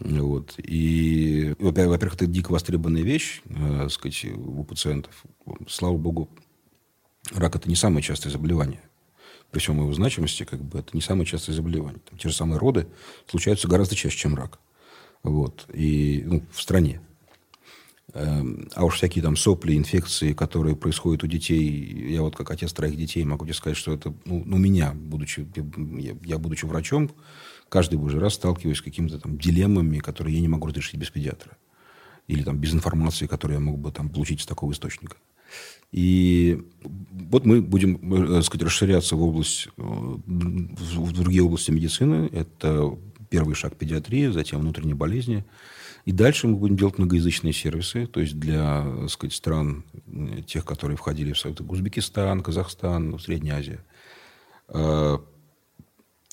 Вот. 0.00 0.54
И, 0.58 1.54
во-первых, 1.58 2.14
это 2.14 2.26
дико 2.26 2.52
востребованная 2.52 3.02
вещь, 3.02 3.42
э, 3.46 3.88
сказать, 3.90 4.24
у 4.34 4.64
пациентов. 4.64 5.24
Слава 5.68 5.96
богу, 5.96 6.28
рак– 7.34 7.56
это 7.56 7.68
не 7.68 7.76
самое 7.76 8.02
частое 8.02 8.32
заболевание. 8.32 8.82
При 9.50 9.60
всем 9.60 9.80
его 9.80 9.92
значимости, 9.94 10.44
как 10.44 10.62
бы, 10.62 10.80
это 10.80 10.90
не 10.92 11.00
самое 11.00 11.26
частое 11.26 11.56
заболевание. 11.56 12.00
Там, 12.08 12.18
те 12.18 12.28
же 12.28 12.34
самые 12.34 12.58
роды 12.58 12.86
случаются 13.26 13.66
гораздо 13.66 13.94
чаще, 13.94 14.16
чем 14.16 14.34
рак. 14.34 14.60
Вот. 15.22 15.66
И, 15.72 16.22
ну, 16.26 16.44
в 16.52 16.60
стране. 16.60 17.00
Эм, 18.14 18.68
а 18.74 18.84
уж 18.84 18.96
всякие 18.96 19.22
там 19.22 19.36
сопли, 19.36 19.76
инфекции, 19.76 20.32
которые 20.32 20.76
происходят 20.76 21.24
у 21.24 21.26
детей, 21.26 22.10
я 22.12 22.22
вот 22.22 22.36
как 22.36 22.50
отец 22.50 22.72
троих 22.72 22.96
детей 22.96 23.22
могу 23.24 23.44
тебе 23.44 23.54
сказать, 23.54 23.76
что 23.76 23.92
это 23.92 24.14
ну, 24.24 24.44
у 24.44 24.58
меня, 24.58 24.92
будучи, 24.94 25.46
я, 26.00 26.16
я 26.24 26.38
будучи 26.38 26.64
врачом, 26.64 27.10
каждый 27.68 27.98
божий 27.98 28.20
раз 28.20 28.34
сталкиваюсь 28.34 28.78
с 28.78 28.82
какими-то 28.82 29.18
там 29.18 29.38
дилеммами, 29.38 29.98
которые 29.98 30.36
я 30.36 30.40
не 30.40 30.48
могу 30.48 30.68
разрешить 30.68 30.96
без 30.96 31.10
педиатра. 31.10 31.56
Или 32.26 32.42
там 32.42 32.58
без 32.58 32.74
информации, 32.74 33.26
которую 33.26 33.58
я 33.58 33.64
мог 33.64 33.78
бы 33.78 33.90
там 33.90 34.10
получить 34.10 34.40
из 34.40 34.46
такого 34.46 34.72
источника. 34.72 35.16
И 35.92 36.62
вот 36.82 37.46
мы 37.46 37.62
будем, 37.62 37.96
э, 38.12 38.34
так 38.36 38.44
сказать, 38.44 38.66
расширяться 38.66 39.16
в 39.16 39.22
область, 39.22 39.68
э, 39.78 39.82
в 39.82 41.12
другие 41.12 41.42
области 41.42 41.70
медицины. 41.70 42.28
Это 42.32 42.98
первый 43.30 43.54
шаг 43.54 43.76
педиатрии, 43.76 44.28
затем 44.28 44.60
внутренние 44.60 44.94
болезни. 44.94 45.44
И 46.04 46.12
дальше 46.12 46.48
мы 46.48 46.56
будем 46.56 46.76
делать 46.76 46.98
многоязычные 46.98 47.52
сервисы, 47.52 48.06
то 48.06 48.20
есть 48.20 48.38
для, 48.38 48.84
так 49.00 49.10
сказать, 49.10 49.34
стран, 49.34 49.84
э, 50.06 50.42
тех, 50.46 50.66
которые 50.66 50.96
входили 50.98 51.32
в 51.32 51.38
Совет 51.38 51.60
Узбекистан, 51.62 52.42
Казахстан, 52.42 53.18
Средняя 53.18 53.58
Азия 53.58 53.80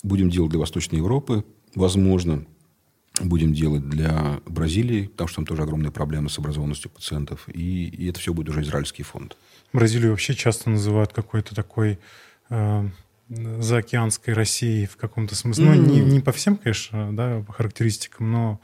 будем 0.05 0.29
делать 0.29 0.51
для 0.51 0.59
Восточной 0.59 0.97
Европы, 0.97 1.43
возможно, 1.73 2.45
будем 3.21 3.53
делать 3.53 3.87
для 3.89 4.39
Бразилии, 4.45 5.07
потому 5.07 5.27
что 5.27 5.37
там 5.37 5.45
тоже 5.45 5.63
огромные 5.63 5.91
проблемы 5.91 6.29
с 6.29 6.37
образованностью 6.37 6.91
пациентов, 6.91 7.47
и, 7.47 7.87
и 7.87 8.09
это 8.09 8.19
все 8.19 8.33
будет 8.33 8.49
уже 8.49 8.61
израильский 8.61 9.03
фонд. 9.03 9.37
Бразилию 9.73 10.11
вообще 10.11 10.33
часто 10.33 10.69
называют 10.69 11.13
какой-то 11.13 11.55
такой 11.55 11.99
э, 12.49 12.89
заокеанской 13.29 14.33
Россией 14.33 14.85
в 14.85 14.97
каком-то 14.97 15.35
смысле. 15.35 15.65
Mm-hmm. 15.65 15.75
Ну, 15.75 15.93
не, 15.93 15.99
не 16.01 16.19
по 16.19 16.31
всем, 16.31 16.57
конечно, 16.57 17.15
да, 17.15 17.43
по 17.45 17.53
характеристикам, 17.53 18.31
но 18.31 18.59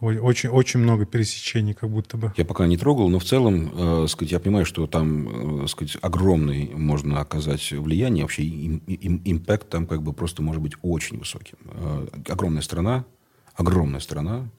очень, 0.00 0.50
очень 0.50 0.80
много 0.80 1.06
пересечений, 1.06 1.72
как 1.72 1.90
будто 1.90 2.16
бы. 2.16 2.32
Я 2.36 2.44
пока 2.44 2.66
не 2.66 2.76
трогал, 2.76 3.08
но 3.08 3.18
в 3.18 3.24
целом, 3.24 3.72
э, 4.04 4.06
сказать, 4.08 4.32
я 4.32 4.40
понимаю, 4.40 4.66
что 4.66 4.86
там, 4.86 5.64
э, 5.64 5.68
сказать, 5.68 5.96
огромный 6.02 6.70
можно 6.74 7.20
оказать 7.20 7.72
влияние. 7.72 8.24
Вообще 8.24 8.42
им, 8.42 8.78
им, 8.86 9.22
импакт 9.24 9.70
там 9.70 9.86
как 9.86 10.02
бы 10.02 10.12
просто 10.12 10.42
может 10.42 10.60
быть 10.62 10.74
очень 10.82 11.18
высоким. 11.18 11.56
Э, 11.64 12.06
огромная 12.28 12.62
страна, 12.62 13.06
огромная 13.54 14.00
страна. 14.00 14.50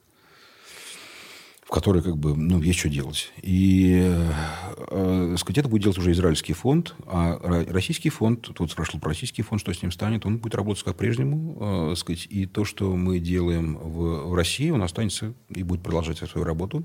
В 1.68 1.70
которой 1.70 2.02
как 2.02 2.16
бы, 2.16 2.34
ну, 2.34 2.62
есть 2.62 2.78
что 2.78 2.88
делать. 2.88 3.30
И, 3.42 4.00
э, 4.00 5.36
сказать, 5.38 5.58
это 5.58 5.68
будет 5.68 5.82
делать 5.82 5.98
уже 5.98 6.12
израильский 6.12 6.54
фонд, 6.54 6.94
а 7.06 7.38
российский 7.68 8.08
фонд, 8.08 8.48
тут 8.54 8.70
спрашивал 8.70 9.00
про 9.00 9.10
российский 9.10 9.42
фонд, 9.42 9.60
что 9.60 9.74
с 9.74 9.82
ним 9.82 9.92
станет, 9.92 10.24
он 10.24 10.38
будет 10.38 10.54
работать 10.54 10.82
как 10.82 10.96
прежнему, 10.96 11.90
э, 11.92 11.96
сказать, 11.96 12.26
и 12.30 12.46
то, 12.46 12.64
что 12.64 12.96
мы 12.96 13.18
делаем 13.18 13.76
в, 13.76 14.30
в 14.30 14.34
России, 14.34 14.70
он 14.70 14.82
останется 14.82 15.34
и 15.50 15.62
будет 15.62 15.82
продолжать 15.82 16.16
свою 16.16 16.46
работу. 16.46 16.84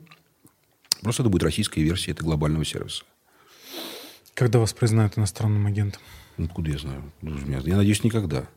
Просто 1.01 1.23
это 1.23 1.29
будет 1.29 1.43
российская 1.43 1.81
версия 1.81 2.11
этого 2.11 2.27
глобального 2.27 2.65
сервиса. 2.65 3.05
Когда 4.33 4.59
вас 4.59 4.73
признают 4.73 5.17
иностранным 5.17 5.65
агентом? 5.65 6.01
Ну, 6.35 6.47
откуда 6.47 6.71
я 6.71 6.77
знаю? 6.77 7.03
Я 7.21 7.77
надеюсь, 7.77 8.03
никогда. 8.03 8.49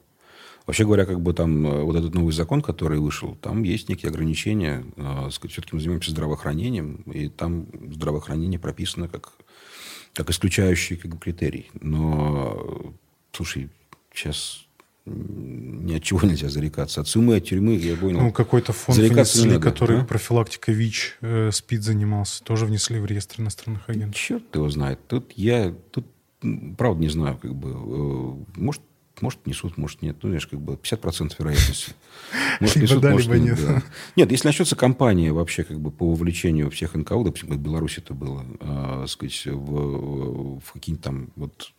Вообще 0.67 0.85
говоря, 0.85 1.07
как 1.07 1.21
бы 1.21 1.33
там 1.33 1.65
э, 1.67 1.83
вот 1.83 1.95
этот 1.95 2.15
новый 2.15 2.33
закон, 2.33 2.61
который 2.61 2.99
вышел, 2.99 3.37
там 3.37 3.63
есть 3.63 3.89
некие 3.89 4.11
ограничения. 4.11 4.85
Э, 4.97 5.29
все-таки 5.31 5.71
мы 5.73 5.81
занимаемся 5.81 6.11
здравоохранением, 6.11 7.03
и 7.07 7.29
там 7.29 7.67
здравоохранение 7.93 8.59
прописано 8.59 9.09
как, 9.09 9.33
как 10.13 10.31
исключающий 10.31 10.97
как 10.97 11.13
бы, 11.13 11.19
критерий. 11.19 11.71
Но, 11.81 12.95
слушай, 13.33 13.71
сейчас 14.13 14.67
ни 15.07 15.95
от 15.95 16.03
чего 16.03 16.21
нельзя 16.23 16.49
зарекаться. 16.49 17.01
От 17.01 17.07
суммы, 17.07 17.37
от 17.37 17.45
тюрьмы, 17.45 17.77
я 17.77 17.95
понял. 17.97 18.21
Ну, 18.21 18.33
какой-то 18.33 18.73
фонд 18.73 18.99
внесли, 18.99 19.49
надо, 19.49 19.61
который 19.61 20.01
а? 20.01 20.05
профилактикой 20.05 20.75
ВИЧ, 20.75 21.19
э, 21.21 21.51
СПИД 21.53 21.85
занимался, 21.85 22.43
тоже 22.43 22.67
внесли 22.67 22.99
в 22.99 23.07
реестр 23.07 23.41
иностранных 23.41 23.89
агентов. 23.89 24.21
Черт 24.21 24.43
его 24.53 24.69
знает. 24.69 24.99
Тут 25.07 25.31
я, 25.37 25.73
тут, 25.93 26.07
правда, 26.77 27.01
не 27.01 27.09
знаю, 27.09 27.39
как 27.41 27.55
бы, 27.55 27.71
э, 27.71 28.61
может, 28.61 28.83
может, 29.21 29.47
несут, 29.47 29.77
может, 29.77 30.03
нет. 30.03 30.17
Ну, 30.23 30.29
знаешь, 30.29 30.47
как 30.47 30.61
бы 30.61 30.75
50% 30.75 31.35
вероятности. 31.39 31.93
Может, 32.61 32.77
несут, 32.77 33.03
может, 33.03 33.29
нет. 33.35 33.59
Да. 33.63 33.83
Нет, 34.17 34.31
если 34.31 34.49
начнется 34.49 34.77
кампания 34.77 35.33
вообще 35.33 35.65
как 35.65 35.79
бы 35.79 35.91
по 35.91 36.11
вовлечению 36.11 36.71
всех 36.71 36.95
НКО, 36.95 37.25
допустим, 37.25 37.51
в 37.51 37.59
Беларуси 37.59 38.01
это 38.01 38.15
было, 38.15 38.45
э, 38.61 39.05
сказать, 39.07 39.47
в, 39.47 40.61
в 40.61 40.73
какие-то 40.73 41.03
там 41.03 41.31
вот 41.37 41.73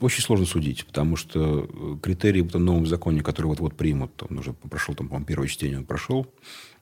очень 0.00 0.22
сложно 0.22 0.46
судить, 0.46 0.84
потому 0.84 1.16
что 1.16 1.98
критерии 2.02 2.40
в 2.40 2.48
этом 2.48 2.64
новом 2.64 2.86
законе, 2.86 3.22
который 3.22 3.46
вот-вот 3.46 3.76
примут, 3.76 4.22
он 4.28 4.38
уже 4.38 4.52
прошел, 4.52 4.94
там, 4.94 5.08
по-моему, 5.08 5.26
первое 5.26 5.48
чтение 5.48 5.78
он 5.78 5.84
прошел, 5.84 6.26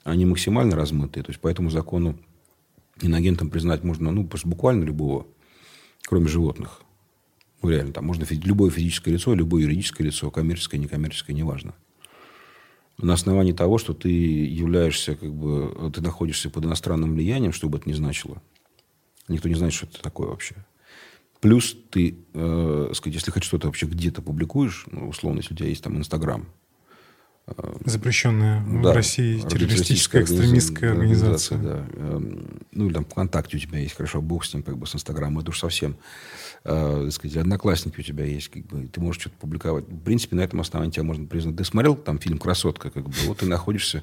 они 0.05 0.25
максимально 0.25 0.77
размытые. 0.77 1.23
То 1.23 1.31
есть, 1.31 1.41
по 1.41 1.49
этому 1.49 1.71
закону 1.71 2.19
иногентом 3.01 3.51
признать 3.51 3.85
можно 3.85 4.11
ну, 4.11 4.29
буквально 4.45 4.85
любого, 4.85 5.27
кроме 6.07 6.29
животных. 6.29 6.83
Ну, 7.63 7.71
реально, 7.71 7.93
там 7.93 8.05
можно 8.05 8.27
любое 8.31 8.71
физическое 8.71 9.13
лицо, 9.13 9.35
любое 9.35 9.63
юридическое 9.63 10.07
лицо, 10.07 10.31
коммерческое, 10.31 10.81
некоммерческое, 10.81 11.35
неважно. 11.35 11.75
На 12.99 13.13
основании 13.13 13.53
того, 13.53 13.79
что 13.79 13.93
ты 13.93 14.09
являешься, 14.09 15.17
как 15.17 15.33
бы, 15.35 15.91
ты 15.95 16.01
находишься 16.01 16.49
под 16.49 16.65
иностранным 16.65 17.15
влиянием, 17.15 17.53
что 17.53 17.69
бы 17.69 17.79
это 17.79 17.89
ни 17.89 17.93
значило. 17.93 18.43
Никто 19.29 19.49
не 19.49 19.55
знает, 19.55 19.75
что 19.75 19.87
это 19.87 20.01
такое 20.01 20.29
вообще. 20.29 20.55
Плюс 21.41 21.77
ты, 21.91 22.19
э, 22.33 22.91
сказать, 22.95 23.15
если 23.15 23.31
хоть 23.31 23.45
что-то 23.45 23.67
вообще 23.67 23.87
где-то 23.87 24.23
публикуешь, 24.23 24.87
ну, 24.91 25.09
условно, 25.09 25.39
если 25.39 25.53
у 25.53 25.57
тебя 25.57 25.69
есть 25.69 25.83
там 25.83 25.99
Инстаграм, 25.99 26.49
Запрещенная 27.85 28.61
да, 28.83 28.91
в 28.91 28.95
России 28.95 29.39
террористическая 29.39 30.23
экстремистская 30.23 30.93
организация. 30.93 31.57
организация. 31.57 31.93
Да. 31.95 32.01
Эм, 32.01 32.61
ну, 32.73 32.87
или 32.87 32.95
там 32.95 33.05
ВКонтакте 33.05 33.57
у 33.57 33.61
тебя 33.61 33.79
есть, 33.79 33.95
хорошо, 33.95 34.21
бог 34.21 34.45
с 34.45 34.53
ним, 34.53 34.65
как 34.65 34.77
бы 34.77 34.87
с 34.87 34.97
Инстаграмом, 34.97 35.39
это 35.39 35.51
уж 35.51 35.61
совсем, 35.61 35.97
э, 36.65 37.03
так 37.05 37.13
сказать, 37.13 37.37
одноклассники 37.37 38.01
у 38.01 38.03
тебя 38.03 38.25
есть, 38.25 38.49
как 38.49 38.67
бы, 38.67 38.89
ты 38.89 39.01
можешь 39.01 39.21
что-то 39.21 39.37
публиковать. 39.37 39.85
В 39.85 40.01
принципе, 40.01 40.35
на 40.35 40.41
этом 40.41 40.61
основании 40.61 40.91
тебя 40.91 41.05
можно 41.05 41.25
признать. 41.27 41.57
Ты 41.57 41.63
смотрел 41.63 41.95
там 41.95 42.19
фильм 42.19 42.39
«Красотка», 42.39 42.91
как 42.91 43.05
бы, 43.05 43.15
вот 43.27 43.39
ты 43.39 43.47
находишься 43.47 44.03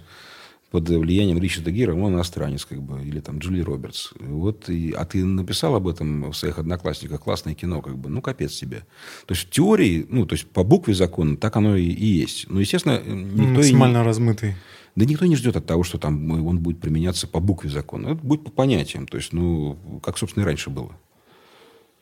под 0.73 0.89
влиянием 0.89 1.37
Ричарда 1.37 1.69
Гира, 1.69 1.93
он 1.93 2.15
иностранец, 2.15 2.65
как 2.65 2.81
бы, 2.81 2.99
или 3.05 3.19
там 3.19 3.37
Джули 3.37 3.61
Робертс. 3.61 4.09
Вот, 4.19 4.69
и, 4.69 4.91
а 4.91 5.05
ты 5.05 5.23
написал 5.23 5.75
об 5.75 5.87
этом 5.87 6.31
в 6.31 6.33
своих 6.33 6.57
одноклассниках, 6.57 7.21
классное 7.21 7.53
кино, 7.53 7.83
как 7.83 7.95
бы, 7.95 8.09
ну, 8.09 8.23
капец 8.23 8.53
тебе. 8.53 8.79
То 9.27 9.35
есть 9.35 9.43
в 9.43 9.49
теории, 9.51 10.03
ну, 10.09 10.25
то 10.25 10.33
есть 10.33 10.47
по 10.47 10.63
букве 10.63 10.95
закона 10.95 11.37
так 11.37 11.55
оно 11.57 11.75
и, 11.75 11.85
и 11.85 12.05
есть. 12.07 12.49
Но, 12.49 12.59
естественно, 12.59 12.99
никто... 13.05 13.57
Максимально 13.57 13.97
и 13.97 13.99
не... 13.99 14.05
размытый. 14.07 14.55
Да 14.95 15.05
никто 15.05 15.27
не 15.27 15.35
ждет 15.35 15.55
от 15.55 15.67
того, 15.67 15.83
что 15.83 15.99
там 15.99 16.31
он 16.31 16.57
будет 16.57 16.81
применяться 16.81 17.27
по 17.27 17.39
букве 17.39 17.69
закона. 17.69 18.07
Это 18.07 18.25
будет 18.25 18.43
по 18.43 18.49
понятиям. 18.49 19.05
То 19.05 19.17
есть, 19.17 19.31
ну, 19.31 19.77
как, 20.01 20.17
собственно, 20.17 20.41
и 20.41 20.47
раньше 20.47 20.71
было. 20.71 20.97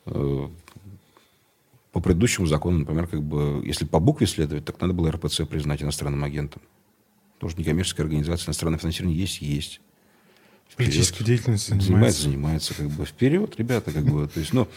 Э, 0.06 0.48
по 1.92 2.00
предыдущему 2.00 2.48
закону, 2.48 2.80
например, 2.80 3.08
как 3.08 3.22
бы, 3.22 3.62
если 3.66 3.84
по 3.84 4.00
букве 4.00 4.28
следовать, 4.28 4.64
так 4.64 4.80
надо 4.80 4.94
было 4.94 5.12
РПЦ 5.12 5.42
признать 5.42 5.84
иностранным 5.84 6.24
агентом. 6.24 6.62
Что 7.50 7.60
некоммерческая 7.60 8.06
организация 8.06 8.48
иностранного 8.48 8.80
финансирования 8.80 9.18
есть, 9.18 9.42
есть. 9.42 9.82
Политической 10.78 11.24
деятельностью 11.24 11.80
занимается. 11.82 12.22
Занимается, 12.24 12.74
как 12.74 12.90
бы. 12.90 13.06
Вперед, 13.06 13.56
ребята, 13.58 13.92
как 13.92 14.06
бы. 14.06 14.28
То 14.28 14.40
есть, 14.40 14.54
ну, 14.54 14.68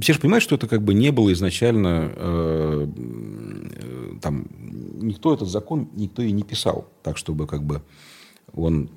все 0.00 0.14
же 0.14 0.20
понимают, 0.20 0.42
что 0.42 0.56
это 0.56 0.66
как 0.66 0.82
бы 0.82 0.94
не 0.94 1.12
было 1.12 1.32
изначально, 1.32 2.12
э, 2.14 2.86
э, 2.96 4.12
там, 4.20 4.46
никто 5.00 5.32
этот 5.32 5.48
закон, 5.48 5.90
никто 5.94 6.22
и 6.22 6.32
не 6.32 6.42
писал 6.42 6.88
так, 7.02 7.16
чтобы 7.16 7.46
как 7.46 7.62
бы 7.62 7.82
он 8.52 8.90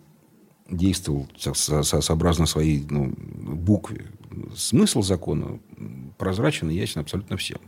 действовал 0.70 1.28
со, 1.38 1.54
со, 1.54 1.84
сообразно 1.84 2.46
своей 2.46 2.86
ну, 2.90 3.14
букве. 3.16 4.08
Смысл 4.56 5.02
закона 5.02 5.60
прозрачен 6.18 6.70
и 6.70 6.76
ясен 6.76 7.02
абсолютно 7.02 7.38
всем. 7.38 7.60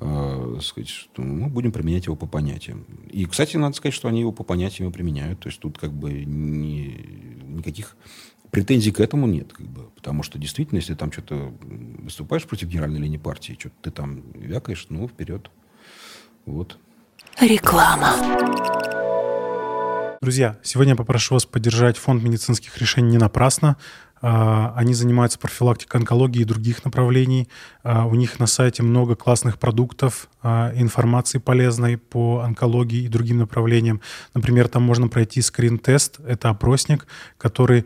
Э, 0.00 0.58
сказать, 0.62 0.88
что 0.88 1.22
мы 1.22 1.48
будем 1.48 1.72
применять 1.72 2.06
его 2.06 2.14
по 2.14 2.26
понятиям. 2.26 2.84
И, 3.10 3.26
кстати, 3.26 3.56
надо 3.56 3.74
сказать, 3.74 3.94
что 3.94 4.06
они 4.06 4.20
его 4.20 4.30
по 4.30 4.44
понятиям 4.44 4.92
применяют. 4.92 5.40
То 5.40 5.48
есть 5.48 5.58
тут 5.58 5.76
как 5.78 5.92
бы 5.92 6.24
ни, 6.24 7.42
никаких 7.46 7.96
претензий 8.52 8.92
к 8.92 9.00
этому 9.00 9.26
нет. 9.26 9.52
Как 9.52 9.66
бы, 9.66 9.90
потому 9.96 10.22
что 10.22 10.38
действительно, 10.38 10.78
если 10.78 10.94
там 10.94 11.10
что-то 11.10 11.52
выступаешь 11.62 12.44
против 12.44 12.68
генеральной 12.68 13.00
линии 13.00 13.18
партии, 13.18 13.56
что-то 13.58 13.74
ты 13.82 13.90
там 13.90 14.22
вякаешь, 14.34 14.86
ну, 14.88 15.08
вперед. 15.08 15.50
Вот. 16.46 16.78
Реклама. 17.40 18.14
Друзья, 20.20 20.58
сегодня 20.62 20.92
я 20.92 20.96
попрошу 20.96 21.34
вас 21.34 21.46
поддержать 21.46 21.96
фонд 21.96 22.22
медицинских 22.22 22.76
решений 22.78 23.10
не 23.10 23.18
напрасно. 23.18 23.76
А, 24.20 24.72
они 24.76 24.94
занимаются 24.94 25.38
профилактикой 25.38 26.00
онкологии 26.00 26.42
и 26.42 26.44
других 26.44 26.84
направлений. 26.84 27.48
А, 27.82 28.06
у 28.06 28.14
них 28.14 28.38
на 28.38 28.46
сайте 28.46 28.82
много 28.82 29.14
классных 29.14 29.58
продуктов, 29.58 30.28
а, 30.42 30.72
информации 30.74 31.38
полезной 31.38 31.96
по 31.96 32.40
онкологии 32.40 33.04
и 33.04 33.08
другим 33.08 33.38
направлениям. 33.38 34.00
Например, 34.34 34.68
там 34.68 34.82
можно 34.82 35.08
пройти 35.08 35.40
скрин-тест. 35.40 36.20
Это 36.26 36.50
опросник, 36.50 37.06
который 37.36 37.84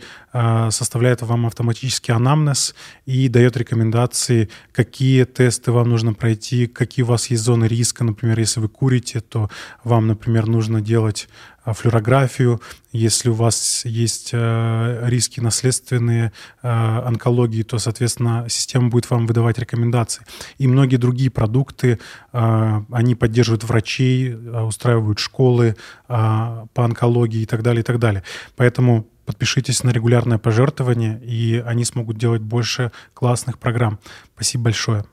составляет 0.70 1.20
вам 1.20 1.44
автоматический 1.44 2.12
анамнез 2.12 2.74
и 3.04 3.28
дает 3.28 3.54
рекомендации, 3.58 4.48
какие 4.72 5.24
тесты 5.24 5.72
вам 5.72 5.90
нужно 5.90 6.14
пройти, 6.14 6.66
какие 6.66 7.02
у 7.02 7.08
вас 7.08 7.26
есть 7.26 7.42
зоны 7.42 7.66
риска. 7.66 8.02
Например, 8.02 8.38
если 8.38 8.60
вы 8.60 8.70
курите, 8.70 9.20
то 9.20 9.50
вам, 9.84 10.06
например, 10.06 10.46
нужно 10.46 10.80
делать 10.80 11.28
флюорографию, 11.64 12.60
если 12.90 13.28
у 13.28 13.34
вас 13.34 13.84
есть 13.84 14.30
э, 14.32 15.08
риски 15.08 15.40
наследственные 15.40 16.32
э, 16.62 16.68
онкологии, 16.68 17.62
то, 17.62 17.78
соответственно, 17.78 18.46
система 18.48 18.88
будет 18.88 19.08
вам 19.10 19.26
выдавать 19.26 19.58
рекомендации. 19.58 20.24
И 20.58 20.66
многие 20.66 20.96
другие 20.96 21.30
продукты, 21.30 21.98
э, 22.32 22.80
они 22.90 23.14
поддерживают 23.14 23.64
врачей, 23.64 24.34
устраивают 24.34 25.18
школы 25.18 25.76
по 26.08 26.68
онкологии 26.74 27.42
и 27.42 27.46
так 27.46 27.62
далее, 27.62 27.80
и 27.80 27.84
так 27.84 27.98
далее. 27.98 28.22
Поэтому 28.56 29.06
подпишитесь 29.24 29.84
на 29.84 29.90
регулярное 29.90 30.38
пожертвование, 30.38 31.20
и 31.22 31.62
они 31.64 31.84
смогут 31.84 32.18
делать 32.18 32.42
больше 32.42 32.92
классных 33.14 33.58
программ. 33.58 33.98
Спасибо 34.34 34.64
большое. 34.64 35.04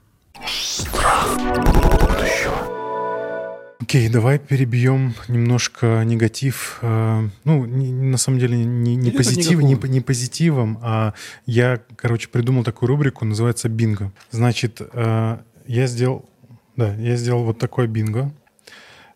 Окей, 3.82 4.10
давай 4.10 4.40
перебьем 4.40 5.16
немножко 5.30 6.04
негатив. 6.04 6.80
Э, 6.82 7.28
ну, 7.46 7.66
на 7.66 8.18
самом 8.18 8.38
деле 8.38 8.58
не, 8.58 8.96
не, 8.98 9.10
позитив, 9.10 9.62
не, 9.62 9.76
не 9.76 10.02
позитивом, 10.02 10.80
а 10.82 11.14
я, 11.46 11.82
короче, 11.96 12.28
придумал 12.28 12.66
такую 12.66 12.90
рубрику, 12.90 13.24
называется 13.24 13.70
«Бинго». 13.70 14.12
Значит, 14.32 14.82
э, 14.82 15.38
я 15.66 15.88
сделал, 15.88 16.30
да, 16.76 16.94
я 16.96 17.16
сделал 17.16 17.46
вот 17.46 17.58
такое 17.58 17.88
бинго. 17.88 18.34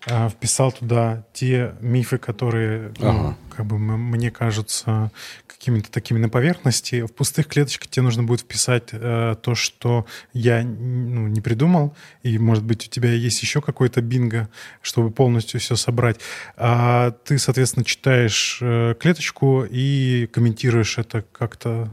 Э, 0.08 0.30
вписал 0.30 0.72
туда 0.72 1.26
те 1.34 1.76
мифы, 1.80 2.18
которые, 2.18 2.94
ну, 3.00 3.10
ага. 3.10 3.38
как 3.56 3.66
бы 3.66 3.78
мне 3.78 4.32
кажутся 4.32 5.12
какими-то 5.48 5.90
такими 5.90 6.18
на 6.18 6.28
поверхности. 6.28 7.04
В 7.04 7.14
пустых 7.14 7.48
клеточках 7.48 7.88
тебе 7.88 8.04
нужно 8.04 8.24
будет 8.24 8.42
вписать 8.42 8.90
э, 8.92 9.36
то, 9.42 9.56
что 9.56 10.06
я 10.34 10.62
ну, 10.64 11.28
не 11.28 11.40
придумал, 11.40 11.96
и, 12.22 12.38
может 12.38 12.66
быть, 12.66 12.86
у 12.86 12.90
тебя 12.90 13.14
есть 13.14 13.42
еще 13.42 13.62
какой-то 13.62 14.02
бинго, 14.02 14.50
чтобы 14.82 15.10
полностью 15.10 15.62
все 15.62 15.78
собрать. 15.78 16.20
А 16.58 17.12
ты, 17.12 17.38
соответственно, 17.38 17.86
читаешь 17.86 18.60
э, 18.62 18.96
клеточку 19.00 19.64
и 19.70 20.28
комментируешь 20.34 20.98
это 20.98 21.24
как-то 21.32 21.90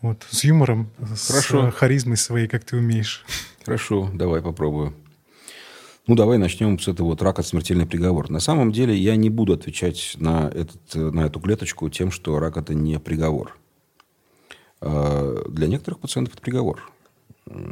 вот 0.00 0.26
с 0.28 0.42
юмором, 0.42 0.90
Хорошо. 1.28 1.70
с 1.70 1.74
харизмой 1.74 2.16
своей, 2.16 2.48
как 2.48 2.64
ты 2.64 2.76
умеешь. 2.76 3.24
Хорошо, 3.64 4.10
давай 4.12 4.42
попробую. 4.42 4.94
Ну, 6.06 6.14
давай 6.14 6.38
начнем 6.38 6.78
с 6.78 6.86
этого 6.86 7.08
вот 7.08 7.22
рак 7.22 7.40
от 7.40 7.46
смертельный 7.46 7.86
приговор. 7.86 8.30
На 8.30 8.38
самом 8.38 8.70
деле 8.70 8.96
я 8.96 9.16
не 9.16 9.28
буду 9.28 9.54
отвечать 9.54 10.14
на, 10.20 10.48
этот, 10.48 10.94
на 10.94 11.26
эту 11.26 11.40
клеточку 11.40 11.88
тем, 11.88 12.12
что 12.12 12.38
рак– 12.38 12.56
это 12.58 12.74
не 12.74 13.00
приговор. 13.00 13.58
А, 14.80 15.42
для 15.48 15.66
некоторых 15.66 15.98
пациентов 15.98 16.34
это 16.34 16.42
приговор. 16.42 16.92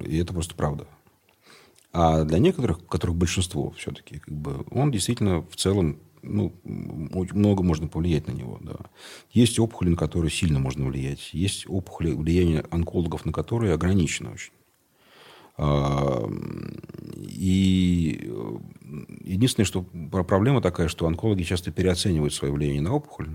И 0.05 0.19
это 0.19 0.33
просто 0.33 0.57
правда. 0.57 0.87
А 1.93 2.25
для 2.25 2.39
некоторых, 2.41 2.85
которых 2.87 3.17
большинство 3.17 3.71
все-таки, 3.79 4.19
как 4.19 4.35
бы, 4.35 4.67
он 4.73 4.91
действительно 4.91 5.43
в 5.43 5.55
целом 5.55 6.01
ну, 6.23 6.53
много 6.65 7.63
можно 7.63 7.87
повлиять 7.87 8.27
на 8.27 8.33
него. 8.33 8.59
Да. 8.63 8.77
Есть 9.33 9.61
опухоли, 9.61 9.91
на 9.91 9.97
которые 9.97 10.33
сильно 10.33 10.59
можно 10.59 10.87
влиять. 10.87 11.31
Есть 11.33 11.67
опухоли, 11.69 12.11
влияние 12.13 12.65
онкологов, 12.71 13.25
на 13.25 13.33
которые 13.33 13.75
ограничено 13.75 14.33
очень. 14.33 14.53
И 17.35 18.21
э, 18.23 18.57
единственное, 19.25 19.67
что 19.67 19.83
проблема 19.83 20.61
такая, 20.61 20.89
что 20.89 21.07
онкологи 21.07 21.43
часто 21.43 21.71
переоценивают 21.71 22.35
свое 22.35 22.53
влияние 22.53 22.83
на 22.83 22.93
опухоль, 22.93 23.29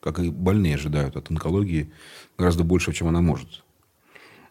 как 0.00 0.18
и 0.18 0.30
больные 0.30 0.74
ожидают 0.74 1.16
от 1.16 1.30
онкологии 1.30 1.92
гораздо 2.36 2.64
больше, 2.64 2.92
чем 2.92 3.08
она 3.08 3.20
может. 3.20 3.64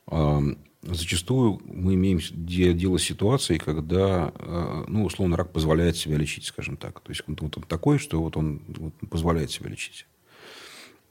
А, 0.08 0.42
зачастую 0.82 1.62
мы 1.66 1.96
имеем 1.96 2.20
дело 2.20 2.98
с 2.98 3.04
ситуацией, 3.04 3.60
когда, 3.60 4.32
э, 4.38 4.84
ну, 4.88 5.06
условно, 5.06 5.38
рак 5.38 5.52
позволяет 5.52 5.98
себя 5.98 6.18
лечить, 6.18 6.46
скажем 6.46 6.78
так. 6.78 7.00
То 7.00 7.12
есть, 7.12 7.24
вот 7.28 7.42
он 7.42 7.64
такой, 7.64 8.00
что 8.00 8.22
вот 8.22 8.38
он 8.38 8.62
позволяет 9.10 9.52
себя 9.52 9.70
лечить. 9.70 10.06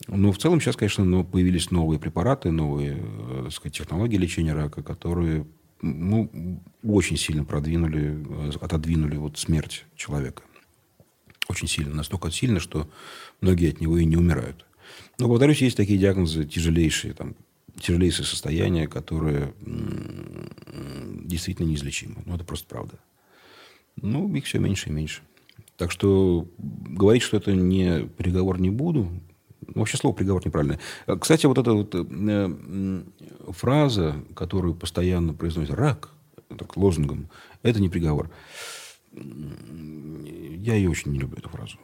Но 0.08 0.32
в 0.32 0.38
целом 0.38 0.60
сейчас, 0.60 0.76
конечно, 0.76 1.22
появились 1.24 1.70
новые 1.70 1.98
препараты, 1.98 2.50
новые 2.50 2.98
э, 2.98 3.40
так 3.44 3.52
сказать, 3.52 3.76
технологии 3.76 4.16
лечения 4.16 4.52
рака, 4.52 4.82
которые 4.82 5.46
ну, 5.84 6.60
очень 6.82 7.16
сильно 7.16 7.44
продвинули, 7.44 8.24
э, 8.28 8.50
отодвинули 8.60 9.16
вот 9.16 9.38
смерть 9.38 9.84
человека. 9.96 10.42
Очень 11.48 11.68
сильно. 11.68 11.94
Настолько 11.94 12.30
сильно, 12.30 12.58
что 12.58 12.88
многие 13.40 13.70
от 13.70 13.80
него 13.80 13.98
и 13.98 14.04
не 14.04 14.16
умирают. 14.16 14.64
Но, 15.18 15.28
повторюсь, 15.28 15.60
есть 15.60 15.76
такие 15.76 15.98
диагнозы 15.98 16.44
тяжелейшие, 16.46 17.12
там, 17.12 17.34
тяжелейшие 17.78 18.24
состояния, 18.24 18.88
которые 18.88 19.52
действительно 21.24 21.66
неизлечимы. 21.66 22.22
Ну, 22.24 22.34
это 22.34 22.44
просто 22.44 22.66
правда. 22.66 22.98
Ну, 24.00 24.34
их 24.34 24.44
все 24.46 24.58
меньше 24.58 24.88
и 24.88 24.92
меньше. 24.92 25.22
Так 25.76 25.90
что 25.90 26.48
говорить, 26.58 27.22
что 27.22 27.36
это 27.36 27.52
не 27.52 28.06
приговор 28.16 28.60
не 28.60 28.70
буду, 28.70 29.08
Вообще 29.74 29.96
слово 29.96 30.14
приговор 30.14 30.44
неправильное. 30.44 30.80
Кстати, 31.20 31.46
вот 31.46 31.58
эта 31.58 31.72
вот 31.72 31.94
э, 31.94 33.02
фраза, 33.50 34.16
которую 34.34 34.74
постоянно 34.74 35.34
произносит 35.34 35.74
рак, 35.74 36.10
так, 36.56 36.76
лозунгом, 36.76 37.28
это 37.62 37.80
не 37.80 37.88
приговор. 37.88 38.30
Я 39.12 40.74
ее 40.74 40.90
очень 40.90 41.12
не 41.12 41.18
люблю, 41.18 41.38
эту 41.38 41.48
фразу. 41.48 41.78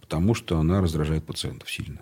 Потому 0.00 0.34
что 0.34 0.58
она 0.58 0.80
раздражает 0.80 1.24
пациентов 1.24 1.70
сильно. 1.70 2.00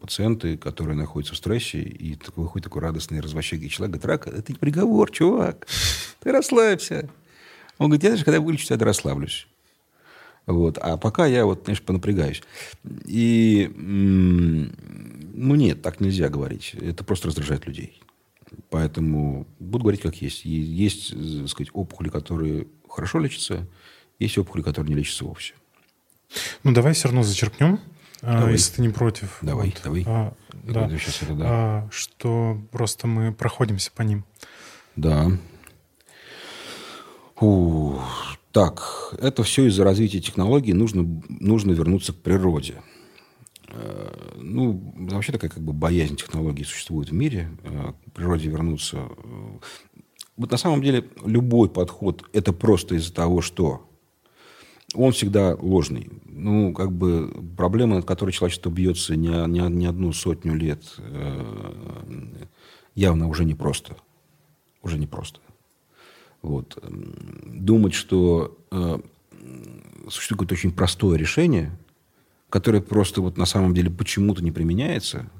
Пациенты, 0.00 0.56
которые 0.56 0.96
находятся 0.96 1.34
в 1.34 1.38
стрессе, 1.38 1.80
и 1.80 2.14
такой, 2.14 2.44
выходит 2.44 2.64
такой 2.64 2.82
радостный 2.82 3.20
развощекий 3.20 3.68
человек, 3.68 4.00
говорит, 4.00 4.26
рак, 4.26 4.26
это 4.26 4.52
не 4.52 4.58
приговор, 4.58 5.10
чувак. 5.10 5.66
Ты 6.20 6.32
расслабься. 6.32 7.10
Он 7.78 7.88
говорит, 7.88 8.04
я 8.04 8.10
даже 8.10 8.24
когда 8.24 8.40
вылечусь, 8.40 8.70
я 8.70 8.76
расслаблюсь. 8.76 9.46
Вот. 10.48 10.78
А 10.78 10.96
пока 10.96 11.26
я 11.26 11.44
вот, 11.44 11.62
конечно, 11.62 11.84
понапрягаюсь. 11.84 12.42
И, 13.04 13.70
ну, 13.76 15.54
нет, 15.54 15.82
так 15.82 16.00
нельзя 16.00 16.30
говорить. 16.30 16.74
Это 16.80 17.04
просто 17.04 17.28
раздражает 17.28 17.66
людей. 17.66 18.00
Поэтому 18.70 19.46
буду 19.58 19.84
говорить 19.84 20.00
как 20.00 20.16
есть. 20.22 20.46
И 20.46 20.50
есть, 20.50 21.10
так 21.10 21.48
сказать, 21.48 21.70
опухоли, 21.74 22.08
которые 22.08 22.66
хорошо 22.88 23.18
лечатся, 23.18 23.68
есть 24.18 24.38
опухоли, 24.38 24.62
которые 24.62 24.94
не 24.94 25.00
лечатся 25.00 25.26
вовсе. 25.26 25.52
Ну, 26.64 26.72
давай 26.72 26.94
все 26.94 27.08
равно 27.08 27.22
зачеркнем, 27.22 27.78
а, 28.22 28.38
давай. 28.38 28.52
если 28.52 28.76
ты 28.76 28.82
не 28.82 28.88
против. 28.88 29.38
Давай, 29.42 29.68
вот. 29.68 29.80
давай. 29.84 30.04
А, 30.06 30.32
да. 30.64 30.88
Сейчас 30.88 31.22
это, 31.22 31.34
да. 31.34 31.44
А, 31.46 31.88
что 31.90 32.58
просто 32.72 33.06
мы 33.06 33.34
проходимся 33.34 33.90
по 33.92 34.00
ним. 34.00 34.24
Да. 34.96 35.30
Ух, 37.40 37.87
так, 38.52 39.14
это 39.20 39.42
все 39.42 39.66
из-за 39.66 39.84
развития 39.84 40.20
технологий. 40.20 40.72
Нужно, 40.72 41.22
нужно 41.28 41.72
вернуться 41.72 42.12
к 42.12 42.16
природе. 42.16 42.82
Э, 43.68 44.34
ну, 44.36 44.92
вообще 44.96 45.32
такая 45.32 45.50
как 45.50 45.62
бы 45.62 45.72
боязнь 45.72 46.16
технологий 46.16 46.64
существует 46.64 47.10
в 47.10 47.14
мире. 47.14 47.50
Э, 47.64 47.92
к 47.92 48.12
природе 48.12 48.48
вернуться. 48.48 48.96
Э, 48.96 49.58
вот 50.36 50.50
на 50.50 50.56
самом 50.56 50.82
деле 50.82 51.08
любой 51.24 51.68
подход– 51.68 52.24
это 52.32 52.52
просто 52.52 52.94
из-за 52.94 53.12
того, 53.12 53.42
что 53.42 53.86
он 54.94 55.12
всегда 55.12 55.54
ложный. 55.60 56.08
Ну, 56.24 56.72
как 56.72 56.92
бы 56.92 57.30
проблема, 57.56 57.96
над 57.96 58.06
которой 58.06 58.30
человечество 58.30 58.70
бьется 58.70 59.16
не, 59.16 59.46
не, 59.48 59.60
не 59.68 59.86
одну 59.86 60.12
сотню 60.12 60.54
лет, 60.54 60.96
явно 62.94 63.28
уже 63.28 63.44
не 63.44 63.54
просто. 63.54 63.96
Уже 64.82 64.96
не 64.96 65.08
просто. 65.08 65.40
Вот. 66.42 66.78
Думать, 66.82 67.94
что 67.94 68.56
э, 68.70 68.98
существует 70.08 70.38
какое-то 70.40 70.54
очень 70.54 70.72
простое 70.72 71.18
решение, 71.18 71.76
которое 72.50 72.80
просто 72.80 73.20
вот 73.20 73.36
на 73.36 73.46
самом 73.46 73.74
деле 73.74 73.90
почему-то 73.90 74.42
не 74.42 74.52
применяется, 74.52 75.30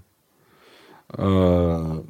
э, 1.10 2.04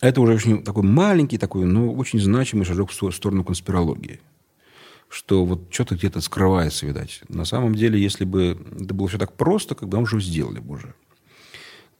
это 0.00 0.20
уже 0.20 0.34
очень 0.34 0.62
такой 0.62 0.84
маленький, 0.84 1.38
такой, 1.38 1.64
но 1.64 1.92
очень 1.92 2.20
значимый 2.20 2.64
шажок 2.64 2.90
в 2.90 3.12
сторону 3.12 3.44
конспирологии. 3.44 4.20
Что 5.08 5.44
вот 5.44 5.72
что-то 5.72 5.96
где-то 5.96 6.20
скрывается, 6.20 6.86
видать. 6.86 7.22
На 7.28 7.44
самом 7.44 7.74
деле, 7.74 8.00
если 8.00 8.24
бы 8.24 8.58
это 8.78 8.94
было 8.94 9.08
все 9.08 9.18
так 9.18 9.32
просто, 9.32 9.74
когда 9.74 9.96
мы 9.96 10.04
уже 10.04 10.20
сделали 10.20 10.60
бы 10.60 10.74
уже. 10.74 10.94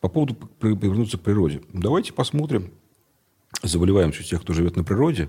По 0.01 0.09
поводу 0.09 0.35
повернуться 0.35 1.19
к 1.19 1.23
природе. 1.23 1.63
Давайте 1.73 2.13
посмотрим, 2.13 2.71
заболеваемость 3.63 4.29
тех, 4.29 4.43
кто 4.43 4.53
живет 4.53 4.77
на 4.77 4.85
природе, 4.85 5.29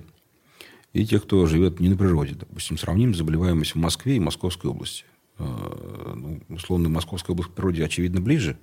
и 0.93 1.05
тех, 1.05 1.23
кто 1.23 1.45
живет 1.45 1.79
не 1.79 1.89
на 1.89 1.97
природе. 1.97 2.36
Допустим, 2.36 2.77
сравним 2.77 3.13
заболеваемость 3.13 3.75
в 3.75 3.77
Москве 3.77 4.17
и 4.17 4.19
Московской 4.19 4.71
области. 4.71 5.05
А, 5.38 6.13
ну, 6.15 6.41
условно, 6.49 6.89
Московская 6.89 7.34
область 7.34 7.51
к 7.51 7.53
природе, 7.53 7.86
очевидно, 7.86 8.21
ближе, 8.21 8.58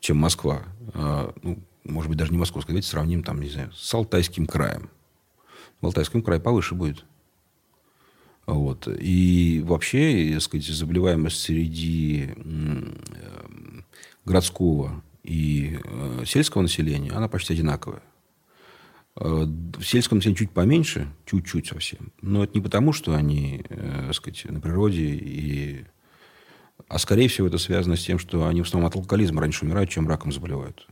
чем 0.00 0.16
Москва. 0.16 0.62
А, 0.94 1.32
ну, 1.42 1.58
может 1.84 2.08
быть, 2.08 2.18
даже 2.18 2.32
не 2.32 2.38
Московская. 2.38 2.72
Давайте 2.72 2.88
сравним, 2.88 3.22
там, 3.22 3.40
не 3.40 3.48
знаю, 3.48 3.72
с 3.72 3.92
Алтайским 3.94 4.46
краем. 4.46 4.90
В 5.80 5.86
Алтайском 5.86 6.22
крае 6.22 6.40
повыше 6.40 6.74
будет. 6.74 7.04
Вот. 8.46 8.88
И 8.88 9.62
вообще, 9.64 10.32
так 10.34 10.42
сказать, 10.42 10.66
заболеваемость 10.66 11.40
среди 11.40 12.30
городского 14.24 15.02
и 15.22 15.78
э, 15.82 16.24
сельского 16.24 16.62
населения, 16.62 17.10
она 17.12 17.28
почти 17.28 17.54
одинаковая. 17.54 18.02
Э, 19.18 19.46
в 19.78 19.82
сельском 19.82 20.18
населении 20.18 20.38
чуть 20.38 20.50
поменьше, 20.50 21.08
чуть-чуть 21.24 21.66
совсем. 21.66 22.12
Но 22.20 22.44
это 22.44 22.52
не 22.54 22.60
потому, 22.60 22.92
что 22.92 23.14
они, 23.14 23.64
э, 23.68 24.04
так 24.06 24.14
сказать, 24.14 24.44
на 24.44 24.60
природе, 24.60 25.04
и... 25.04 25.84
а 26.88 26.98
скорее 26.98 27.28
всего 27.28 27.46
это 27.46 27.56
связано 27.56 27.96
с 27.96 28.04
тем, 28.04 28.18
что 28.18 28.46
они 28.46 28.60
в 28.60 28.66
основном 28.66 28.88
от 28.88 28.96
алкоголизма 28.96 29.40
раньше 29.40 29.64
умирают, 29.64 29.88
чем 29.88 30.06
раком 30.06 30.32
заболевают. 30.32 30.86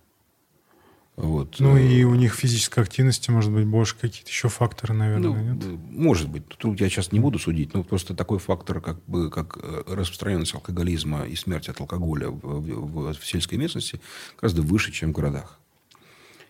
Вот. 1.16 1.56
Ну 1.60 1.76
и 1.76 2.02
у 2.02 2.14
них 2.14 2.34
физической 2.34 2.82
активности, 2.82 3.30
может 3.30 3.52
быть, 3.52 3.66
больше 3.66 3.94
какие-то 3.94 4.30
еще 4.30 4.48
факторы, 4.48 4.94
наверное, 4.94 5.30
ну, 5.30 5.54
нет? 5.54 5.64
Может 5.90 6.28
быть. 6.28 6.48
Тут 6.48 6.80
я 6.80 6.88
сейчас 6.88 7.12
не 7.12 7.20
буду 7.20 7.38
судить, 7.38 7.72
но 7.72 7.84
просто 7.84 8.14
такой 8.14 8.38
фактор, 8.40 8.80
как 8.80 9.04
бы 9.04 9.30
как 9.30 9.58
распространенность 9.86 10.54
алкоголизма 10.54 11.24
и 11.24 11.36
смерть 11.36 11.68
от 11.68 11.78
алкоголя 11.78 12.30
в, 12.30 12.40
в, 12.40 13.12
в 13.12 13.24
сельской 13.24 13.58
местности 13.58 14.00
гораздо 14.40 14.62
выше, 14.62 14.90
чем 14.90 15.10
в 15.10 15.12
городах. 15.12 15.60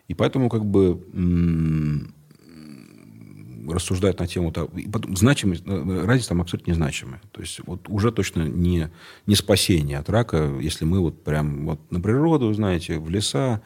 И 0.07 0.13
поэтому 0.13 0.49
как 0.49 0.65
бы 0.65 1.01
рассуждать 3.67 4.19
на 4.19 4.27
тему 4.27 4.51
того, 4.51 4.69
значимость, 5.15 5.63
э, 5.65 6.05
разница 6.05 6.29
там 6.29 6.41
абсолютно 6.41 6.71
незначимая. 6.71 7.21
То 7.31 7.41
есть 7.41 7.59
вот 7.65 7.89
уже 7.89 8.11
точно 8.11 8.43
не, 8.43 8.91
не 9.25 9.35
спасение 9.35 9.97
от 9.97 10.09
рака, 10.09 10.57
если 10.61 10.85
мы 10.85 10.99
вот 10.99 11.23
прям 11.23 11.65
вот 11.65 11.91
на 11.91 11.99
природу, 11.99 12.53
знаете, 12.53 12.99
в 12.99 13.09
леса, 13.09 13.61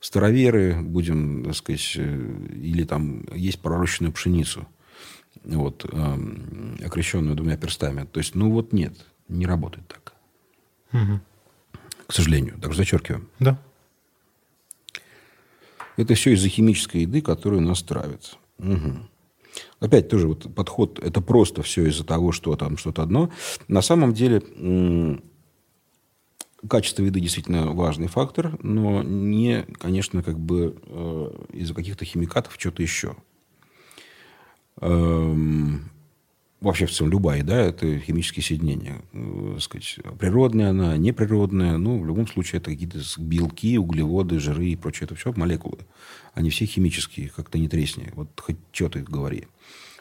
староверы 0.00 0.80
будем, 0.82 1.44
так 1.44 1.54
сказать, 1.54 1.94
э, 1.96 2.46
или 2.50 2.84
там 2.84 3.24
есть 3.34 3.60
пророщенную 3.60 4.12
пшеницу, 4.12 4.66
вот, 5.44 5.86
э, 5.90 6.84
окрещенную 6.84 7.36
двумя 7.36 7.56
перстами. 7.56 8.06
То 8.06 8.18
есть, 8.18 8.34
ну 8.34 8.50
вот 8.50 8.72
нет, 8.72 8.94
не 9.28 9.46
работает 9.46 9.86
так. 9.88 10.14
Угу. 10.92 11.20
К 12.06 12.12
сожалению. 12.12 12.58
Так 12.60 12.74
зачеркиваем. 12.74 13.28
Да. 13.38 13.58
Это 15.96 16.14
все 16.14 16.32
из-за 16.32 16.48
химической 16.48 17.02
еды, 17.02 17.20
которая 17.20 17.60
нас 17.60 17.82
травит. 17.82 18.36
Угу. 18.58 19.08
Опять 19.80 20.08
тоже 20.08 20.28
вот 20.28 20.54
подход, 20.54 20.98
это 20.98 21.20
просто 21.20 21.62
все 21.62 21.86
из-за 21.86 22.04
того, 22.04 22.32
что 22.32 22.54
там 22.56 22.76
что-то 22.76 23.02
одно. 23.02 23.30
На 23.68 23.82
самом 23.82 24.12
деле 24.12 24.42
качество 26.68 27.02
еды 27.02 27.20
действительно 27.20 27.72
важный 27.72 28.08
фактор, 28.08 28.58
но 28.62 29.02
не, 29.02 29.62
конечно, 29.78 30.22
как 30.22 30.38
бы 30.38 30.76
э, 30.82 31.30
из-за 31.52 31.74
каких-то 31.74 32.04
химикатов 32.04 32.56
что-то 32.58 32.82
еще. 32.82 33.16
Эм, 34.80 35.90
вообще 36.60 36.86
в 36.86 36.90
целом 36.90 37.12
любая 37.12 37.38
еда– 37.38 37.56
это 37.66 37.98
химические 37.98 38.42
соединения. 38.42 39.02
Э, 39.12 39.58
сказать, 39.60 39.98
природная 40.18 40.70
она, 40.70 40.96
неприродная. 40.96 41.76
Ну, 41.76 41.98
в 41.98 42.06
любом 42.06 42.26
случае, 42.26 42.58
это 42.60 42.70
какие-то 42.70 43.00
белки, 43.18 43.78
углеводы, 43.78 44.38
жиры 44.38 44.66
и 44.66 44.76
прочее. 44.76 45.06
Это 45.06 45.14
все 45.14 45.32
молекулы. 45.36 45.78
Они 46.34 46.50
все 46.50 46.66
химические, 46.66 47.28
как-то 47.28 47.58
не 47.58 47.68
тресни. 47.68 48.12
Вот 48.14 48.28
хоть 48.40 48.56
что 48.72 48.88
ты 48.88 49.02
говори. 49.02 49.46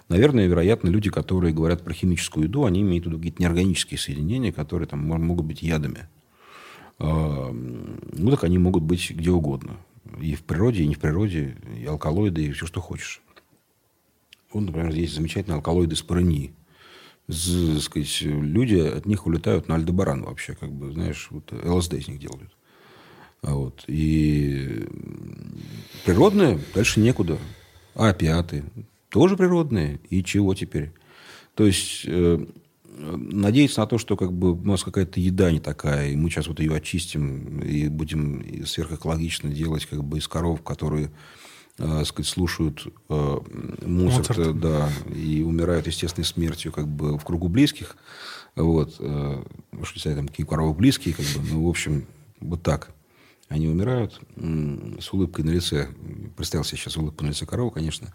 Наверное, 0.08 0.46
вероятно, 0.48 0.90
люди, 0.90 1.10
которые 1.10 1.54
говорят 1.54 1.84
про 1.84 1.94
химическую 1.94 2.46
еду, 2.46 2.66
они 2.66 2.82
имеют 2.82 3.06
в 3.06 3.08
виду 3.08 3.18
какие-то 3.18 3.42
неорганические 3.42 3.98
соединения, 3.98 4.52
которые 4.52 4.88
там 4.88 5.04
могут 5.04 5.46
быть 5.46 5.64
ядами. 5.64 6.08
Ну, 7.00 8.30
так 8.30 8.44
они 8.44 8.60
могут 8.60 8.84
быть 8.84 9.10
где 9.10 9.32
угодно. 9.32 9.78
И 10.22 10.36
в 10.36 10.44
природе, 10.44 10.84
и 10.84 10.88
не 10.88 10.94
в 10.94 11.00
природе, 11.00 11.58
и 11.76 11.86
алкалоиды, 11.86 12.46
и 12.46 12.52
все, 12.52 12.68
что 12.68 12.82
хочешь. 12.82 13.24
Вот, 14.56 14.64
например, 14.64 14.94
есть 14.94 15.14
замечательные 15.14 15.58
алкалоиды 15.58 15.98
спорынии. 15.98 16.54
Сказать, 17.28 18.22
люди 18.22 18.78
от 18.78 19.06
них 19.06 19.28
улетают 19.28 19.68
на 19.68 19.76
альдебаран 19.76 20.24
вообще, 20.24 20.56
как 20.56 20.72
бы, 20.72 20.94
знаешь, 20.94 21.28
вот 21.30 21.52
ЛСД 21.52 21.96
из 21.96 22.08
них 22.08 22.20
делают. 22.20 22.56
А 23.42 23.54
вот. 23.54 23.84
И 23.88 24.88
природные 26.06 26.58
дальше 26.74 27.02
некуда. 27.02 27.38
А 27.96 28.08
опиаты 28.08 28.64
тоже 29.10 29.36
природные. 29.36 30.00
И 30.10 30.24
чего 30.24 30.56
теперь? 30.56 30.94
То 31.56 31.66
есть, 31.66 32.04
э, 32.06 32.46
надеяться 32.86 33.82
на 33.82 33.88
то, 33.88 33.98
что 33.98 34.16
как 34.16 34.32
бы 34.32 34.54
у 34.54 34.64
нас 34.64 34.86
какая-то 34.86 35.20
еда 35.20 35.52
не 35.52 35.60
такая, 35.60 36.12
и 36.12 36.16
мы 36.16 36.30
сейчас 36.30 36.48
вот 36.48 36.62
ее 36.62 36.74
очистим 36.74 37.60
и 37.60 37.90
будем 37.90 38.66
сверхэкологично 38.66 39.50
делать 39.50 39.86
как 39.86 40.02
бы 40.02 40.18
из 40.18 40.30
коров, 40.30 40.62
которые 40.62 41.12
э, 41.78 42.04
сказать, 42.06 42.30
слушают 42.30 42.88
э, 43.10 43.38
Моцарта, 43.86 44.42
Моцарт. 44.42 44.60
да, 44.60 44.90
и 45.14 45.42
умирают 45.44 45.88
естественной 45.88 46.26
смертью 46.26 46.72
как 46.72 46.88
бы 46.88 47.18
в 47.18 47.24
кругу 47.24 47.48
близких. 47.48 47.96
Вот. 48.56 48.96
Э, 49.00 49.44
не 49.72 50.02
знаю, 50.02 50.18
там, 50.18 50.28
какие 50.28 50.46
коровы 50.46 50.74
близкие, 50.74 51.14
как 51.14 51.26
бы, 51.26 51.50
ну, 51.52 51.66
в 51.66 51.70
общем, 51.70 52.06
вот 52.40 52.62
так. 52.64 52.92
Они 53.48 53.68
умирают 53.68 54.20
с 54.36 55.14
улыбкой 55.14 55.46
на 55.46 55.52
лице. 55.52 55.90
Представил 56.36 56.64
себе 56.64 56.78
сейчас 56.80 56.98
улыбку 56.98 57.24
на 57.24 57.30
лице 57.30 57.46
коровы, 57.46 57.72
конечно. 57.72 58.14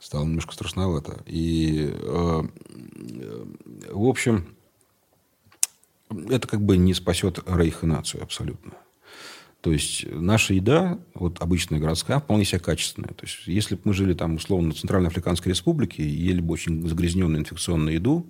Стало 0.00 0.24
немножко 0.24 0.54
страшновато. 0.54 1.22
И, 1.26 1.90
э, 1.92 2.42
в 3.92 4.08
общем, 4.08 4.56
это 6.08 6.48
как 6.48 6.62
бы 6.62 6.76
не 6.76 6.94
спасет 6.94 7.38
Рейх 7.46 7.84
и 7.84 7.86
нацию 7.86 8.22
абсолютно. 8.22 8.72
То 9.60 9.72
есть 9.72 10.06
наша 10.10 10.54
еда, 10.54 10.98
вот 11.14 11.40
обычная 11.42 11.78
городская, 11.78 12.18
вполне 12.18 12.44
себе 12.44 12.60
качественная. 12.60 13.12
То 13.12 13.26
есть 13.26 13.46
если 13.46 13.74
бы 13.74 13.82
мы 13.84 13.92
жили 13.92 14.14
там 14.14 14.36
условно 14.36 14.72
в 14.72 14.78
Центральной 14.78 15.08
Африканской 15.08 15.50
Республике 15.50 16.02
и 16.02 16.08
ели 16.08 16.40
бы 16.40 16.54
очень 16.54 16.86
загрязненную 16.88 17.40
инфекционную 17.40 17.94
еду, 17.94 18.26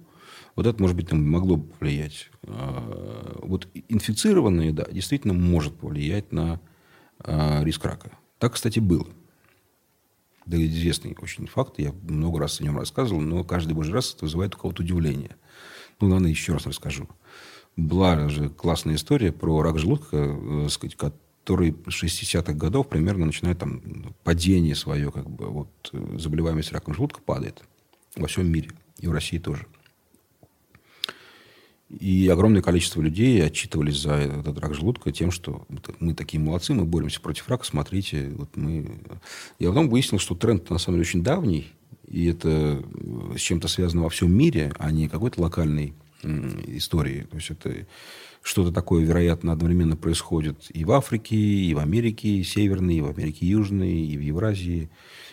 вот 0.56 0.66
это, 0.66 0.82
может 0.82 0.96
быть, 0.96 1.08
там 1.08 1.28
могло 1.28 1.56
бы 1.56 1.68
повлиять. 1.68 2.30
А, 2.42 3.38
вот 3.42 3.68
инфицированная 3.88 4.66
еда 4.66 4.86
действительно 4.90 5.32
может 5.32 5.76
повлиять 5.76 6.32
на 6.32 6.60
а, 7.20 7.62
риск 7.62 7.84
рака. 7.84 8.10
Так, 8.38 8.54
кстати, 8.54 8.80
было. 8.80 9.06
Да, 10.46 10.56
известный 10.56 11.16
очень 11.20 11.46
факт, 11.46 11.74
я 11.78 11.92
много 12.08 12.40
раз 12.40 12.60
о 12.60 12.64
нем 12.64 12.76
рассказывал, 12.76 13.20
но 13.20 13.44
каждый 13.44 13.74
божий 13.74 13.94
раз 13.94 14.12
это 14.14 14.24
вызывает 14.24 14.56
у 14.56 14.58
кого-то 14.58 14.82
удивление. 14.82 15.36
Ну, 16.00 16.08
ладно, 16.08 16.26
еще 16.26 16.54
раз 16.54 16.66
расскажу 16.66 17.08
была 17.86 18.28
же 18.28 18.48
классная 18.48 18.94
история 18.94 19.32
про 19.32 19.62
рак 19.62 19.78
желудка, 19.78 20.16
э, 20.16 20.68
сказать, 20.70 20.96
который 20.96 21.74
с 21.86 22.02
60-х 22.02 22.52
годов 22.52 22.88
примерно 22.88 23.26
начинает 23.26 23.58
там 23.58 24.14
падение 24.24 24.74
свое, 24.74 25.10
как 25.10 25.28
бы, 25.28 25.46
вот 25.46 25.90
э, 25.92 26.16
заболеваемость 26.18 26.72
раком 26.72 26.94
желудка 26.94 27.20
падает 27.20 27.62
во 28.16 28.26
всем 28.26 28.50
мире. 28.50 28.70
И 28.98 29.08
в 29.08 29.12
России 29.12 29.38
тоже. 29.38 29.66
И 31.88 32.28
огромное 32.28 32.62
количество 32.62 33.00
людей 33.00 33.44
отчитывались 33.44 34.00
за 34.00 34.12
этот 34.12 34.58
рак 34.60 34.74
желудка 34.74 35.10
тем, 35.10 35.32
что 35.32 35.66
мы 35.98 36.14
такие 36.14 36.40
молодцы, 36.40 36.72
мы 36.72 36.84
боремся 36.84 37.20
против 37.20 37.48
рака, 37.48 37.64
смотрите, 37.64 38.30
вот 38.36 38.56
мы... 38.56 39.00
Я 39.58 39.70
потом 39.70 39.88
выяснил, 39.88 40.20
что 40.20 40.36
тренд 40.36 40.70
на 40.70 40.78
самом 40.78 40.98
деле 40.98 41.08
очень 41.08 41.24
давний, 41.24 41.66
и 42.06 42.26
это 42.26 42.48
э, 42.82 43.34
с 43.36 43.40
чем-то 43.40 43.66
связано 43.66 44.02
во 44.02 44.08
всем 44.08 44.32
мире, 44.32 44.72
а 44.78 44.92
не 44.92 45.08
какой-то 45.08 45.40
локальный 45.40 45.94
истории. 46.22 47.26
То 47.30 47.36
есть 47.36 47.50
это 47.50 47.86
что-то 48.42 48.72
такое, 48.72 49.04
вероятно, 49.04 49.52
одновременно 49.52 49.96
происходит 49.96 50.66
и 50.70 50.84
в 50.84 50.92
Африке, 50.92 51.36
и 51.36 51.74
в 51.74 51.78
Америке 51.78 52.28
и 52.28 52.42
Северной, 52.42 52.96
и 52.96 53.00
в 53.00 53.08
Америке 53.08 53.46
Южной, 53.46 53.92
и 53.92 54.16
в 54.16 54.20
Евразии. 54.20 54.90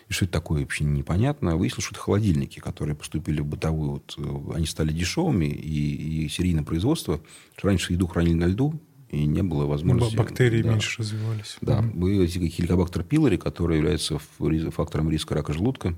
И 0.10 0.14
что 0.14 0.26
это 0.26 0.34
такое, 0.34 0.62
вообще 0.62 0.86
непонятно. 0.86 1.58
Выяснилось, 1.58 1.86
что 1.86 1.96
это 1.96 2.02
холодильники, 2.02 2.60
которые 2.60 2.96
поступили 2.96 3.42
в 3.42 3.46
бытовую. 3.46 3.92
Вот, 3.92 4.16
э, 4.18 4.56
они 4.56 4.66
стали 4.66 4.94
дешевыми, 4.94 5.46
и, 5.46 6.26
и 6.26 6.30
серийное 6.30 6.64
производство. 6.64 7.22
Раньше 7.62 7.94
еду 7.94 8.08
хранили 8.08 8.36
на 8.36 8.46
льду, 8.46 8.80
и 9.10 9.26
не 9.26 9.44
было 9.44 9.66
возможности... 9.66 10.16
Бактерии 10.16 10.62
да, 10.62 10.72
меньше 10.72 11.02
развивались. 11.02 11.58
Да. 11.62 11.80
Mm-hmm. 11.80 12.48
Хеликобактер 12.48 13.04
пилори, 13.04 13.38
который 13.38 13.78
является 13.78 14.20
фактором 14.20 15.10
риска 15.10 15.36
рака 15.36 15.54
желудка, 15.54 15.96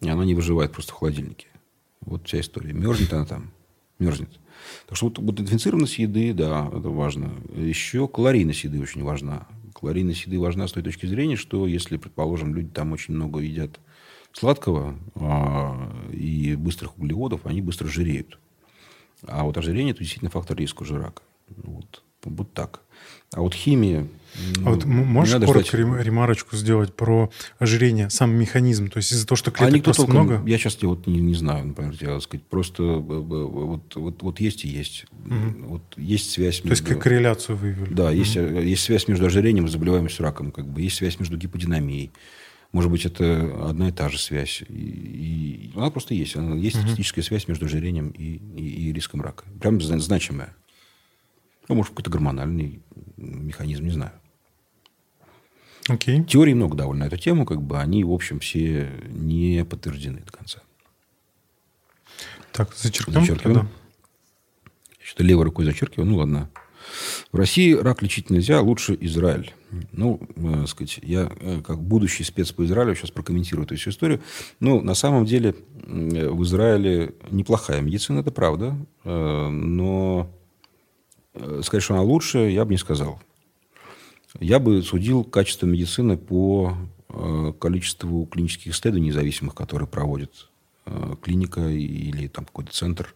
и 0.00 0.08
она 0.08 0.24
не 0.24 0.34
выживает 0.34 0.72
просто 0.72 0.92
в 0.92 0.96
холодильнике. 0.96 1.46
Вот 2.00 2.26
вся 2.26 2.40
история. 2.40 2.72
Мерзнет 2.72 3.12
она 3.12 3.26
там 3.26 3.52
мерзнет. 3.98 4.30
Так 4.86 4.96
что 4.96 5.06
вот, 5.06 5.18
вот 5.18 5.40
инфицированность 5.40 5.98
еды, 5.98 6.32
да, 6.32 6.68
это 6.68 6.88
важно. 6.88 7.32
Еще 7.54 8.08
калорийность 8.08 8.64
еды 8.64 8.80
очень 8.80 9.02
важна. 9.02 9.46
Калорийность 9.74 10.26
еды 10.26 10.38
важна 10.38 10.66
с 10.66 10.72
той 10.72 10.82
точки 10.82 11.06
зрения, 11.06 11.36
что 11.36 11.66
если, 11.66 11.96
предположим, 11.96 12.54
люди 12.54 12.68
там 12.68 12.92
очень 12.92 13.14
много 13.14 13.40
едят 13.40 13.78
сладкого 14.32 14.96
а, 15.14 15.92
и 16.12 16.56
быстрых 16.56 16.98
углеводов, 16.98 17.46
они 17.46 17.62
быстро 17.62 17.86
жиреют. 17.86 18.38
А 19.26 19.44
вот 19.44 19.56
ожирение– 19.56 19.90
это 19.92 20.00
действительно 20.00 20.30
фактор 20.30 20.56
риска 20.56 20.82
уже 20.82 20.98
рака. 20.98 21.22
Вот, 21.48 22.02
вот 22.24 22.52
так. 22.52 22.82
А 23.32 23.40
вот 23.40 23.54
химия... 23.54 24.06
А 24.64 24.70
вот 24.70 24.84
можешь 24.84 25.34
коротко 25.34 25.76
ждать... 25.76 26.04
ремарочку 26.04 26.56
сделать 26.56 26.94
про 26.94 27.30
ожирение, 27.58 28.10
сам 28.10 28.34
механизм? 28.34 28.88
То 28.88 28.98
есть 28.98 29.12
из-за 29.12 29.26
того, 29.26 29.36
что 29.36 29.50
клеток 29.50 29.80
а 29.80 29.84
просто 29.84 30.02
толком, 30.02 30.26
много? 30.26 30.48
Я 30.48 30.58
сейчас 30.58 30.80
вот 30.82 31.06
не, 31.06 31.20
не 31.20 31.34
знаю, 31.34 31.66
например, 31.66 31.96
тебе 31.96 32.20
сказать. 32.20 32.44
Просто 32.46 32.82
э, 32.82 32.86
э, 32.86 33.00
вот, 33.00 33.94
вот, 33.96 34.22
вот 34.22 34.40
есть 34.40 34.64
и 34.64 34.68
есть. 34.68 35.06
Угу. 35.26 35.68
Вот 35.68 35.82
есть 35.96 36.30
связь 36.30 36.64
между... 36.64 36.68
То 36.68 36.72
есть 36.72 36.84
как 36.84 37.02
корреляцию 37.02 37.56
выявили? 37.56 37.92
Да, 37.92 38.06
угу. 38.06 38.12
есть, 38.12 38.36
есть 38.36 38.82
связь 38.84 39.08
между 39.08 39.26
ожирением 39.26 39.66
и 39.66 39.68
заболеваемостью 39.68 40.24
раком. 40.24 40.52
Как 40.52 40.66
бы. 40.66 40.80
Есть 40.82 40.96
связь 40.96 41.18
между 41.18 41.36
гиподинамией. 41.36 42.12
Может 42.72 42.90
быть, 42.90 43.06
это 43.06 43.68
одна 43.68 43.88
и 43.88 43.92
та 43.92 44.08
же 44.08 44.18
связь. 44.18 44.62
И, 44.68 44.74
и 44.74 45.72
она 45.74 45.90
просто 45.90 46.14
есть. 46.14 46.36
Она, 46.36 46.54
есть 46.54 46.76
угу. 46.76 46.82
статистическая 46.82 47.22
связь 47.22 47.48
между 47.48 47.66
ожирением 47.66 48.10
и, 48.10 48.40
и, 48.56 48.88
и 48.88 48.92
риском 48.92 49.22
рака. 49.22 49.44
Прям 49.60 49.80
значимая. 49.80 50.54
Ну, 51.68 51.74
может, 51.74 51.90
какой-то 51.90 52.10
гормональный 52.10 52.80
механизм, 53.18 53.84
не 53.84 53.90
знаю. 53.90 54.12
Окей. 55.88 56.22
Теорий 56.24 56.54
много 56.54 56.76
довольно 56.76 57.04
на 57.04 57.08
эту 57.08 57.16
тему, 57.16 57.46
как 57.46 57.62
бы 57.62 57.78
они, 57.78 58.04
в 58.04 58.12
общем, 58.12 58.40
все 58.40 58.90
не 59.08 59.64
подтверждены 59.64 60.20
до 60.20 60.32
конца. 60.32 60.60
Так, 62.52 62.74
зачеркнем. 62.74 63.20
Зачеркиваем. 63.20 63.68
Что-то 65.00 65.24
левой 65.24 65.44
рукой 65.44 65.64
зачеркиваю. 65.64 66.08
Ну, 66.08 66.16
ладно. 66.16 66.50
В 67.32 67.36
России 67.36 67.72
рак 67.72 68.02
лечить 68.02 68.30
нельзя, 68.30 68.60
лучше 68.60 68.96
Израиль. 69.00 69.52
Ну, 69.92 70.20
э, 70.36 70.66
сказать, 70.66 71.00
я 71.02 71.30
э, 71.40 71.60
как 71.66 71.82
будущий 71.82 72.24
спец 72.24 72.52
по 72.52 72.64
Израилю 72.64 72.94
сейчас 72.94 73.10
прокомментирую 73.10 73.66
эту 73.66 73.76
всю 73.76 73.90
историю. 73.90 74.20
Ну, 74.60 74.80
на 74.80 74.94
самом 74.94 75.26
деле 75.26 75.54
э, 75.84 76.28
в 76.28 76.42
Израиле 76.44 77.14
неплохая 77.30 77.80
медицина, 77.80 78.20
это 78.20 78.30
правда. 78.30 78.76
Э, 79.04 79.48
но 79.48 80.30
сказать, 81.62 81.82
что 81.82 81.94
она 81.94 82.02
лучше, 82.02 82.38
я 82.38 82.64
бы 82.64 82.72
не 82.72 82.78
сказал. 82.78 83.20
Я 84.40 84.58
бы 84.58 84.82
судил 84.82 85.24
качество 85.24 85.66
медицины 85.66 86.16
по 86.16 86.76
э, 87.08 87.52
количеству 87.58 88.26
клинических 88.26 88.72
исследований 88.72 89.08
независимых, 89.08 89.54
которые 89.54 89.88
проводит 89.88 90.50
э, 90.86 91.16
клиника 91.22 91.66
или 91.66 92.28
там 92.28 92.44
какой-то 92.44 92.72
центр. 92.72 93.14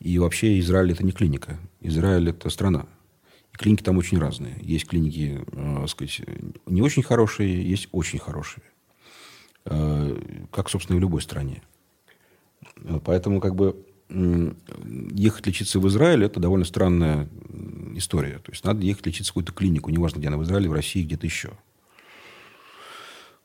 И 0.00 0.18
вообще 0.18 0.58
Израиль 0.58 0.92
это 0.92 1.04
не 1.04 1.12
клиника. 1.12 1.58
Израиль 1.80 2.30
это 2.30 2.48
страна. 2.50 2.86
И 3.52 3.56
клиники 3.56 3.82
там 3.82 3.98
очень 3.98 4.18
разные. 4.18 4.56
Есть 4.62 4.86
клиники, 4.86 5.44
э, 5.52 5.86
сказать, 5.86 6.22
не 6.66 6.82
очень 6.82 7.02
хорошие, 7.02 7.68
есть 7.68 7.88
очень 7.92 8.18
хорошие. 8.18 8.64
Э, 9.66 10.46
как, 10.50 10.70
собственно, 10.70 10.96
и 10.96 10.98
в 10.98 11.02
любой 11.02 11.20
стране. 11.20 11.62
Поэтому, 13.04 13.40
как 13.40 13.54
бы, 13.54 13.76
ехать 14.12 15.46
лечиться 15.46 15.80
в 15.80 15.88
Израиль– 15.88 16.24
это 16.24 16.40
довольно 16.40 16.64
странная 16.64 17.28
история. 17.96 18.38
То 18.38 18.52
есть, 18.52 18.64
надо 18.64 18.84
ехать 18.84 19.06
лечиться 19.06 19.32
в 19.32 19.34
какую-то 19.34 19.52
клинику, 19.52 19.90
неважно, 19.90 20.18
где 20.18 20.28
она, 20.28 20.36
в 20.36 20.44
Израиле, 20.44 20.68
в 20.68 20.72
России, 20.72 21.02
где-то 21.02 21.26
еще. 21.26 21.52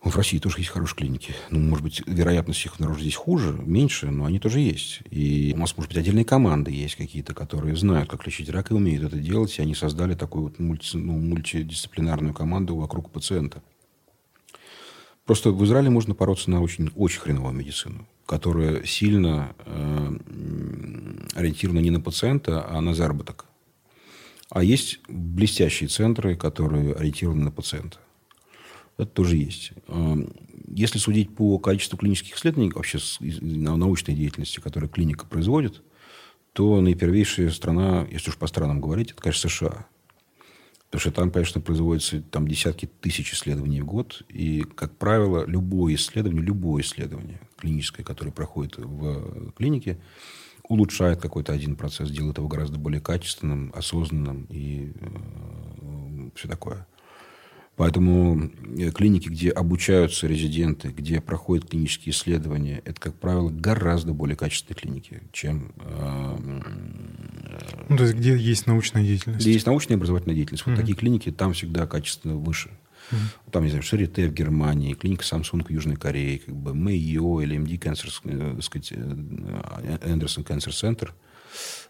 в 0.02 0.16
России 0.16 0.40
тоже 0.40 0.60
есть 0.60 0.70
хорошие 0.70 0.98
клиники. 0.98 1.36
Ну, 1.50 1.60
может 1.60 1.84
быть, 1.84 2.02
вероятность 2.06 2.66
их 2.66 2.76
обнаружить 2.76 3.04
здесь 3.04 3.16
хуже, 3.16 3.54
меньше, 3.54 4.10
но 4.10 4.26
они 4.26 4.40
тоже 4.40 4.60
есть. 4.60 5.02
И 5.10 5.54
у 5.56 5.60
нас, 5.60 5.76
может 5.76 5.90
быть, 5.90 5.98
отдельные 5.98 6.26
команды 6.26 6.72
есть 6.72 6.96
какие-то, 6.96 7.34
которые 7.34 7.76
знают, 7.76 8.10
как 8.10 8.26
лечить 8.26 8.50
рак 8.50 8.72
и 8.72 8.74
умеют 8.74 9.04
это 9.04 9.18
делать. 9.18 9.58
И 9.58 9.62
они 9.62 9.76
создали 9.76 10.16
такую 10.16 10.46
вот 10.46 10.60
мульти, 10.60 10.98
ну, 10.98 11.18
мультидисциплинарную 11.18 12.34
команду 12.34 12.76
вокруг 12.76 13.12
пациента. 13.12 13.62
Просто 15.28 15.52
в 15.52 15.64
Израиле 15.66 15.90
можно 15.90 16.16
бороться 16.16 16.50
на 16.50 16.62
очень, 16.62 16.90
очень 16.96 17.20
хреновую 17.20 17.54
медицину, 17.54 18.08
которая 18.26 18.86
сильно 18.86 19.54
э, 19.66 20.18
ориентирована 21.36 21.80
не 21.80 21.92
на 21.92 22.00
пациента, 22.00 22.66
а 22.66 22.80
на 22.80 22.94
заработок. 22.94 23.46
А 24.50 24.64
есть 24.64 25.00
блестящие 25.10 25.90
центры, 25.90 26.38
которые 26.38 26.94
ориентированы 26.94 27.44
на 27.44 27.52
пациента. 27.52 27.98
Это 28.98 29.12
тоже 29.12 29.36
есть. 29.36 29.74
Эм, 29.90 30.32
если 30.70 30.98
судить 30.98 31.36
по 31.36 31.60
количеству 31.60 31.98
клинических 31.98 32.38
исследований, 32.38 32.72
вообще 32.72 32.98
научной 33.20 34.16
деятельности, 34.16 34.62
которую 34.62 34.90
клиника 34.90 35.26
производит, 35.26 35.84
то 36.54 36.80
наипервейшая 36.80 37.52
страна, 37.52 38.08
если 38.10 38.30
уж 38.30 38.38
по 38.38 38.48
странам 38.48 38.80
говорить, 38.80 39.12
это, 39.12 39.22
конечно, 39.22 39.50
США. 39.50 39.88
Потому 40.90 41.02
что 41.02 41.12
там, 41.12 41.32
конечно, 41.32 41.60
производятся 41.60 42.22
там, 42.22 42.48
десятки 42.48 42.86
тысяч 42.86 43.34
исследований 43.34 43.82
в 43.82 43.86
год. 43.86 44.24
И, 44.30 44.62
как 44.76 44.96
правило, 44.96 45.46
любое 45.46 45.96
исследование, 45.96 46.42
любое 46.42 46.82
исследование 46.82 47.42
клиническое, 47.58 48.06
которое 48.06 48.32
проходит 48.32 48.78
в 48.78 49.52
клинике, 49.52 50.00
улучшает 50.70 51.20
какой-то 51.20 51.54
один 51.54 51.76
процесс, 51.76 52.10
делает 52.10 52.38
его 52.38 52.48
гораздо 52.48 52.78
более 52.78 53.02
качественным, 53.02 53.72
осознанным 53.76 54.46
и 54.50 54.94
э, 54.96 56.30
все 56.36 56.48
такое. 56.48 56.88
Поэтому 57.78 58.50
э, 58.80 58.90
клиники, 58.90 59.30
где 59.30 59.52
обучаются 59.52 60.26
резиденты, 60.26 60.88
где 60.88 61.22
проходят 61.22 61.70
клинические 61.70 62.12
исследования, 62.12 62.82
это, 62.86 63.00
как 63.00 63.14
правило, 63.14 63.50
гораздо 63.50 64.14
более 64.14 64.36
качественные 64.36 64.82
клиники, 64.82 65.22
чем... 65.32 65.72
Э, 65.78 66.38
ну, 67.88 67.98
то 67.98 68.04
есть, 68.04 68.16
где 68.16 68.36
есть 68.36 68.66
научная 68.66 69.04
деятельность. 69.04 69.42
Где 69.42 69.54
есть 69.54 69.68
научная 69.68 69.96
и 69.96 69.98
образовательная 69.98 70.36
деятельность. 70.36 70.66
Вот 70.66 70.74
mm-hmm. 70.74 70.78
такие 70.78 70.98
клиники 70.98 71.32
там 71.32 71.54
всегда 71.54 71.86
качественно 71.86 72.36
выше. 72.36 72.72
Mm-hmm. 73.12 73.52
Там, 73.52 73.64
не 73.64 73.70
знаю, 73.70 73.84
Шарите 73.84 74.28
в 74.28 74.34
Германии, 74.34 74.96
клиника 74.96 75.24
Samsung 75.24 75.64
в 75.64 75.70
Южной 75.70 75.98
Корее, 75.98 76.40
как 76.40 76.56
бы 76.56 76.74
Мэйо 76.74 77.42
или 77.42 77.60
МД 77.60 77.74
Cancer, 77.74 78.10
э, 78.24 78.56
так 78.56 78.64
сказать, 78.64 78.92
Эндерсон 78.92 80.44
Cancer 80.44 80.72
Center 80.72 81.12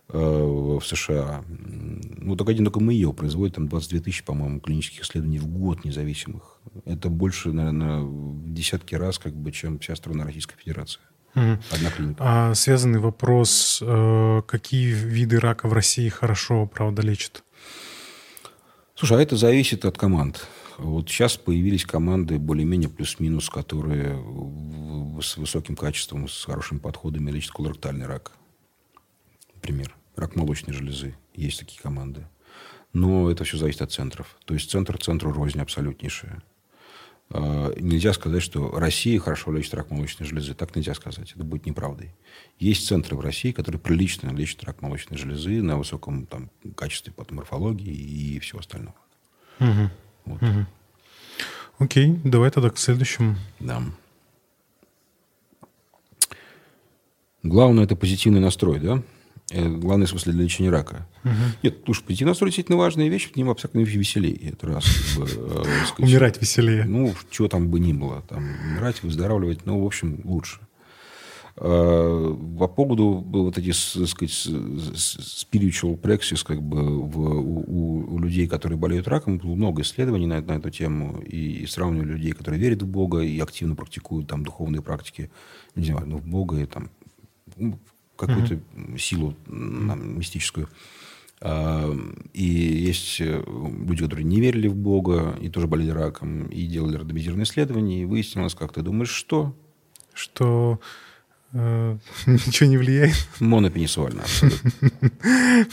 в 0.10 0.82
США. 0.82 1.44
Ну, 1.48 2.36
только 2.36 2.52
один 2.52 2.66
только 2.66 2.80
Мэйо 2.80 3.12
производит 3.12 3.56
там 3.56 3.68
22 3.68 4.00
тысячи, 4.00 4.24
по-моему, 4.24 4.60
клинических 4.60 5.02
исследований 5.02 5.40
в 5.40 5.48
год 5.48 5.84
независимых. 5.84 6.60
Это 6.86 7.10
больше, 7.10 7.52
наверное, 7.52 8.02
в 8.02 8.54
десятки 8.54 8.96
раз, 8.96 9.20
как 9.20 9.36
бы, 9.36 9.52
чем 9.52 9.80
вся 9.80 9.96
страна 9.96 10.24
Российской 10.24 10.56
Федерации. 10.58 11.02
Угу. 11.36 11.58
Одна 11.72 11.92
клиника. 11.92 12.24
А 12.24 12.56
связанный 12.56 13.00
вопрос, 13.00 13.80
э, 13.86 14.42
какие 14.48 14.92
виды 14.92 15.40
рака 15.40 15.68
в 15.68 15.74
России 15.74 16.10
хорошо, 16.10 16.66
правда, 16.66 17.02
лечат? 17.02 17.44
Слушай, 18.96 19.18
а 19.18 19.22
это 19.22 19.36
зависит 19.36 19.86
от 19.86 19.98
команд. 19.98 20.48
Вот 20.80 21.10
сейчас 21.10 21.38
появились 21.38 21.86
команды 21.86 22.40
более-менее 22.40 22.90
плюс-минус, 22.90 23.50
которые 23.50 24.20
с 25.22 25.38
высоким 25.38 25.76
качеством, 25.76 26.28
с 26.28 26.46
хорошими 26.46 26.80
подходами 26.80 27.30
лечат 27.32 27.52
колоректальный 27.52 28.06
рак. 28.06 28.32
Например, 29.68 29.94
рак 30.16 30.38
молочной 30.38 30.74
железы. 30.74 31.14
Есть 31.36 31.60
такие 31.60 31.82
команды. 31.82 32.26
Но 32.94 33.30
это 33.30 33.44
все 33.44 33.58
зависит 33.58 33.82
от 33.82 33.92
центров. 33.92 34.38
То 34.46 34.54
есть 34.54 34.72
центр 34.72 34.98
центру 34.98 35.34
рознь 35.34 35.60
абсолютнейшая. 35.60 36.42
А, 37.32 37.74
нельзя 37.78 38.14
сказать, 38.14 38.42
что 38.42 38.72
Россия 38.72 39.20
хорошо 39.20 39.52
лечит 39.52 39.74
рак 39.74 39.92
молочной 39.92 40.26
железы. 40.26 40.54
Так 40.54 40.74
нельзя 40.74 40.94
сказать. 40.94 41.34
Это 41.34 41.44
будет 41.44 41.66
неправдой. 41.66 42.16
Есть 42.60 42.88
центры 42.88 43.18
в 43.18 43.20
России, 43.20 43.52
которые 43.52 43.82
прилично 43.82 44.30
лечат 44.30 44.64
рак 44.64 44.82
молочной 44.82 45.18
железы 45.18 45.62
на 45.62 45.78
высоком 45.78 46.28
там, 46.28 46.50
качестве 46.78 47.12
патоморфологии 47.12 47.94
и 47.94 48.40
всего 48.40 48.60
остального. 48.60 48.96
Угу. 49.60 49.90
Вот. 50.28 50.44
Угу. 50.44 50.66
Окей, 51.80 52.18
давай 52.24 52.52
тогда 52.52 52.70
к 52.70 52.78
следующему. 52.78 53.36
Да. 53.60 53.84
Главное– 57.44 57.84
это 57.86 57.98
позитивный 57.98 58.40
настрой, 58.40 58.80
да? 58.80 59.04
Э, 59.52 59.70
главный 59.70 60.08
смысл 60.08 60.32
для 60.32 60.44
лечения 60.44 60.70
рака. 60.70 61.08
Угу. 61.24 61.34
Нет, 61.64 61.78
слушай, 61.86 62.26
настрой 62.26 62.50
действительно 62.50 62.78
важная 62.78 63.08
вещь, 63.08 63.32
к 63.32 63.36
нему 63.38 63.52
абсолютно 63.52 63.80
веселее. 63.80 64.50
Это 64.50 64.68
раз. 64.68 64.86
Как 65.16 65.24
бы, 65.24 65.30
э, 65.30 65.86
сказать, 65.88 66.00
умирать 66.00 66.42
веселее. 66.42 66.84
Ну, 66.84 67.14
чего 67.30 67.48
там 67.48 67.70
бы 67.70 67.80
ни 67.80 67.94
было. 67.94 68.24
Там, 68.28 68.44
умирать, 68.66 69.02
выздоравливать, 69.04 69.66
ну, 69.66 69.82
в 69.82 69.86
общем, 69.86 70.20
лучше. 70.26 70.60
Э, 71.56 72.36
по 72.60 72.68
поводу 72.68 73.24
вот 73.26 73.58
эти, 73.58 73.72
так 73.72 74.08
сказать, 74.10 74.48
spiritual 74.96 75.98
praxis, 75.98 76.46
как 76.46 76.62
бы 76.62 77.02
в, 77.02 77.18
у, 77.18 78.16
у 78.16 78.20
людей, 78.20 78.48
которые 78.50 78.78
болеют 78.78 79.08
раком, 79.08 79.38
было 79.38 79.56
много 79.56 79.82
исследований 79.82 80.28
на, 80.28 80.42
на 80.42 80.58
эту 80.58 80.70
тему, 80.72 81.22
и, 81.22 81.64
и 81.64 81.66
сравнивали 81.68 82.12
людей, 82.12 82.34
которые 82.34 82.60
верят 82.60 82.84
в 82.84 82.88
Бога 82.88 83.22
и 83.22 83.40
активно 83.40 83.76
практикуют 83.76 84.28
там 84.28 84.44
духовные 84.44 84.82
практики, 84.82 85.32
не 85.74 85.86
знаю, 85.86 86.06
ну, 86.06 86.18
в 86.18 86.28
Бога 86.28 86.58
и 86.58 86.66
там 86.66 86.92
ну, 87.56 87.80
какую-то 88.18 88.56
mm-hmm. 88.56 88.98
силу 88.98 89.36
там, 89.46 90.18
мистическую. 90.18 90.68
А, 91.40 91.96
и 92.34 92.44
есть 92.44 93.22
э, 93.22 93.44
люди, 93.46 94.04
которые 94.04 94.26
не 94.26 94.42
верили 94.42 94.68
в 94.68 94.76
Бога, 94.76 95.38
и 95.40 95.50
тоже 95.50 95.68
болели 95.68 95.92
раком, 95.92 96.48
и 96.48 96.66
делали 96.66 96.98
рандомизированные 96.98 97.46
исследования, 97.46 98.02
и 98.02 98.06
выяснилось, 98.06 98.56
как 98.56 98.74
ты 98.74 98.82
думаешь, 98.82 99.12
что? 99.12 99.56
Что 100.14 100.80
Э, 101.54 101.98
ничего 102.26 102.70
не 102.70 102.78
влияет. 102.78 103.16
Монопенисуально. 103.40 104.24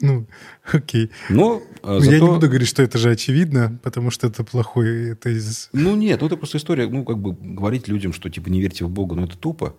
Ну, 0.00 0.26
окей. 0.70 1.10
Но 1.30 1.62
а, 1.82 2.00
зато... 2.00 2.12
Я 2.12 2.20
не 2.20 2.26
буду 2.26 2.48
говорить, 2.48 2.68
что 2.68 2.82
это 2.82 2.98
же 2.98 3.10
очевидно, 3.10 3.78
потому 3.82 4.10
что 4.10 4.26
это 4.26 4.44
плохой 4.44 5.14
тезис. 5.14 5.70
Ну, 5.72 5.94
нет, 5.94 6.20
ну 6.20 6.26
это 6.26 6.36
просто 6.36 6.58
история, 6.58 6.88
ну, 6.88 7.04
как 7.04 7.18
бы 7.18 7.32
говорить 7.32 7.88
людям, 7.88 8.12
что, 8.12 8.28
типа, 8.28 8.48
не 8.50 8.60
верьте 8.60 8.84
в 8.84 8.90
Бога, 8.90 9.14
ну, 9.14 9.24
это 9.24 9.38
тупо. 9.38 9.76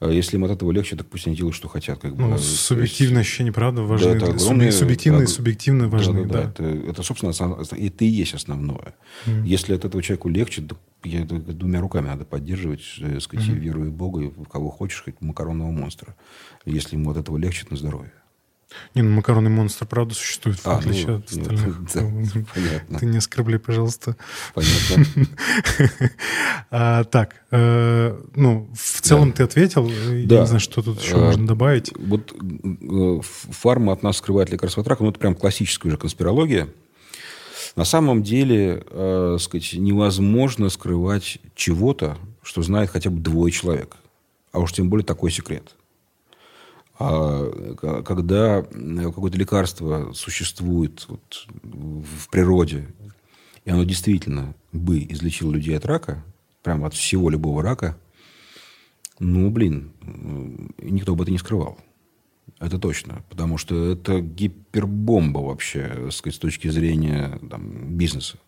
А 0.00 0.10
если 0.10 0.36
им 0.36 0.44
от 0.44 0.50
этого 0.50 0.70
легче, 0.72 0.96
так 0.96 1.06
пусть 1.06 1.26
они 1.26 1.36
делают, 1.36 1.56
что 1.56 1.68
хотят. 1.68 2.00
Как 2.00 2.14
бы. 2.14 2.22
Ну, 2.22 2.38
субъективное 2.38 3.18
есть... 3.18 3.28
ощущение, 3.28 3.52
правда, 3.52 3.82
важны. 3.82 4.10
Да, 4.10 4.16
это 4.16 4.26
огромное, 4.26 4.72
субъективные, 4.72 5.26
так, 5.26 5.34
субъективно 5.34 5.88
важны. 5.88 6.24
Да, 6.24 6.32
да, 6.32 6.42
да. 6.42 6.48
Это, 6.50 6.90
это, 6.90 7.02
собственно, 7.02 7.30
это 7.30 8.04
и 8.04 8.06
есть 8.06 8.34
основное. 8.34 8.94
Mm. 9.26 9.46
Если 9.46 9.74
от 9.74 9.84
этого 9.84 10.02
человеку 10.02 10.28
легче, 10.28 10.62
то 10.62 10.76
я, 11.04 11.24
двумя 11.24 11.80
руками 11.80 12.06
надо 12.06 12.24
поддерживать, 12.24 12.82
э, 13.00 13.20
сказать, 13.20 13.48
mm. 13.48 13.54
веру 13.54 13.82
в 13.82 13.92
Бога, 13.92 14.22
и 14.22 14.26
в 14.28 14.48
кого 14.48 14.70
хочешь, 14.70 15.02
хоть 15.04 15.20
макаронного 15.20 15.70
монстра. 15.70 16.16
Если 16.64 16.96
ему 16.96 17.10
от 17.10 17.18
этого 17.18 17.36
легче, 17.36 17.66
на 17.70 17.76
здоровье. 17.76 18.12
Не, 18.94 19.02
ну 19.02 19.10
макаронный 19.10 19.50
монстр, 19.50 19.86
правда, 19.86 20.14
существует, 20.14 20.58
в 20.58 20.66
а, 20.66 20.78
отличие 20.78 21.06
ну, 21.08 21.16
от 21.18 21.30
остальных. 21.30 21.78
Ну, 21.78 21.86
да, 21.94 22.44
понятно. 22.54 22.98
Ты 22.98 23.06
не 23.06 23.18
оскорбляй, 23.18 23.58
пожалуйста. 23.58 24.16
Понятно. 24.54 25.26
а, 26.70 27.04
так, 27.04 27.36
э, 27.50 28.20
ну, 28.34 28.70
в 28.74 29.00
целом 29.00 29.30
да. 29.30 29.36
ты 29.36 29.42
ответил. 29.44 29.86
Да. 29.86 30.34
Я 30.34 30.40
не 30.40 30.46
знаю, 30.46 30.60
что 30.60 30.82
тут 30.82 31.02
еще 31.02 31.16
а, 31.16 31.26
можно 31.26 31.46
добавить. 31.46 31.92
Вот 31.96 32.32
э, 32.32 33.20
фарма 33.22 33.92
от 33.92 34.02
нас 34.02 34.18
скрывает 34.18 34.50
лекарство 34.50 34.82
от 34.82 34.88
рака, 34.88 35.02
ну, 35.02 35.10
это 35.10 35.18
прям 35.18 35.34
классическая 35.34 35.88
уже 35.88 35.96
конспирология. 35.96 36.68
На 37.76 37.84
самом 37.84 38.22
деле, 38.22 38.84
э, 38.88 39.36
сказать, 39.40 39.74
невозможно 39.74 40.68
скрывать 40.68 41.38
чего-то, 41.56 42.16
что 42.42 42.62
знает 42.62 42.90
хотя 42.90 43.10
бы 43.10 43.20
двое 43.20 43.52
человек. 43.52 43.96
А 44.52 44.60
уж 44.60 44.72
тем 44.72 44.88
более 44.88 45.04
такой 45.04 45.32
секрет. 45.32 45.74
А 46.98 48.02
когда 48.02 48.62
какое-то 48.62 49.36
лекарство 49.36 50.12
существует 50.12 51.06
вот 51.08 51.48
в 51.62 52.30
природе, 52.30 52.86
и 53.64 53.70
оно 53.70 53.84
действительно 53.84 54.54
бы 54.72 54.98
излечило 55.00 55.52
людей 55.52 55.76
от 55.76 55.86
рака, 55.86 56.24
прямо 56.62 56.86
от 56.86 56.94
всего 56.94 57.30
любого 57.30 57.62
рака, 57.62 57.96
ну, 59.18 59.50
блин, 59.50 59.92
никто 60.78 61.14
бы 61.14 61.24
это 61.24 61.32
не 61.32 61.38
скрывал. 61.38 61.78
Это 62.58 62.78
точно. 62.78 63.24
Потому 63.28 63.58
что 63.58 63.92
это 63.92 64.20
гипербомба 64.20 65.38
вообще, 65.38 66.08
сказать, 66.10 66.36
с 66.36 66.38
точки 66.38 66.68
зрения 66.68 67.38
там, 67.50 67.96
бизнеса. 67.96 68.38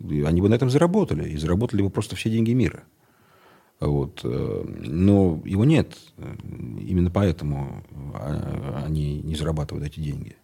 Они 0.00 0.40
бы 0.40 0.48
на 0.48 0.54
этом 0.54 0.70
заработали. 0.70 1.28
И 1.30 1.36
заработали 1.36 1.82
бы 1.82 1.90
просто 1.90 2.16
все 2.16 2.30
деньги 2.30 2.52
мира. 2.52 2.84
Вот. 3.80 4.20
Э, 4.24 4.64
но 4.66 5.40
его 5.44 5.64
нет. 5.64 5.96
Именно 6.44 7.10
поэтому 7.10 7.82
а, 8.14 8.84
они 8.86 9.20
не 9.22 9.34
зарабатывают 9.34 9.86
эти 9.86 10.00
деньги. 10.00 10.36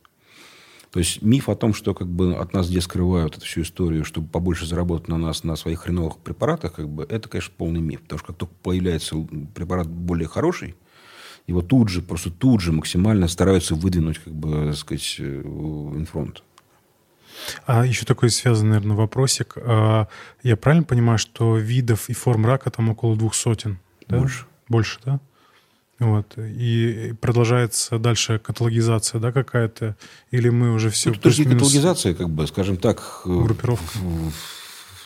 То 0.90 1.00
есть 1.00 1.20
миф 1.20 1.50
о 1.50 1.56
том, 1.56 1.74
что 1.74 1.92
как 1.92 2.08
бы 2.08 2.34
от 2.36 2.54
нас 2.54 2.70
где 2.70 2.80
скрывают 2.80 3.36
эту 3.36 3.44
всю 3.44 3.60
историю, 3.60 4.04
чтобы 4.04 4.28
побольше 4.28 4.64
заработать 4.64 5.08
на 5.08 5.18
нас 5.18 5.44
на 5.44 5.54
своих 5.56 5.80
хреновых 5.80 6.16
препаратах, 6.16 6.72
как 6.72 6.88
бы, 6.88 7.04
это, 7.06 7.28
конечно, 7.28 7.52
полный 7.54 7.82
миф. 7.82 8.00
Потому 8.00 8.18
что 8.18 8.28
как 8.28 8.36
только 8.36 8.54
появляется 8.62 9.16
препарат 9.54 9.88
более 9.88 10.26
хороший, 10.26 10.74
его 11.46 11.60
тут 11.60 11.90
же, 11.90 12.00
просто 12.00 12.30
тут 12.30 12.62
же 12.62 12.72
максимально 12.72 13.28
стараются 13.28 13.74
выдвинуть, 13.74 14.18
как 14.18 14.32
бы, 14.32 14.68
так 14.68 14.76
сказать, 14.76 15.16
э, 15.18 15.42
инфронт. 15.42 16.42
А 17.66 17.84
еще 17.84 18.04
такой 18.04 18.30
связанный, 18.30 18.70
наверное, 18.70 18.96
вопросик. 18.96 19.54
А, 19.56 20.08
я 20.42 20.56
правильно 20.56 20.84
понимаю, 20.84 21.18
что 21.18 21.56
видов 21.56 22.08
и 22.08 22.12
форм 22.12 22.46
рака 22.46 22.70
там 22.70 22.88
около 22.88 23.16
двух 23.16 23.34
сотен? 23.34 23.78
Да? 24.08 24.18
Больше. 24.18 24.46
Больше, 24.68 25.00
да? 25.04 25.20
Вот. 25.98 26.34
И 26.36 27.14
продолжается 27.20 27.98
дальше 27.98 28.38
каталогизация, 28.38 29.20
да, 29.20 29.32
какая-то? 29.32 29.96
Или 30.30 30.50
мы 30.50 30.72
уже 30.72 30.90
все... 30.90 31.10
Ну, 31.10 31.16
то 31.16 31.28
есть 31.28 31.42
каталогизация, 31.42 32.14
как 32.14 32.28
бы, 32.28 32.46
скажем 32.46 32.76
так... 32.76 33.22
Группировка. 33.24 33.98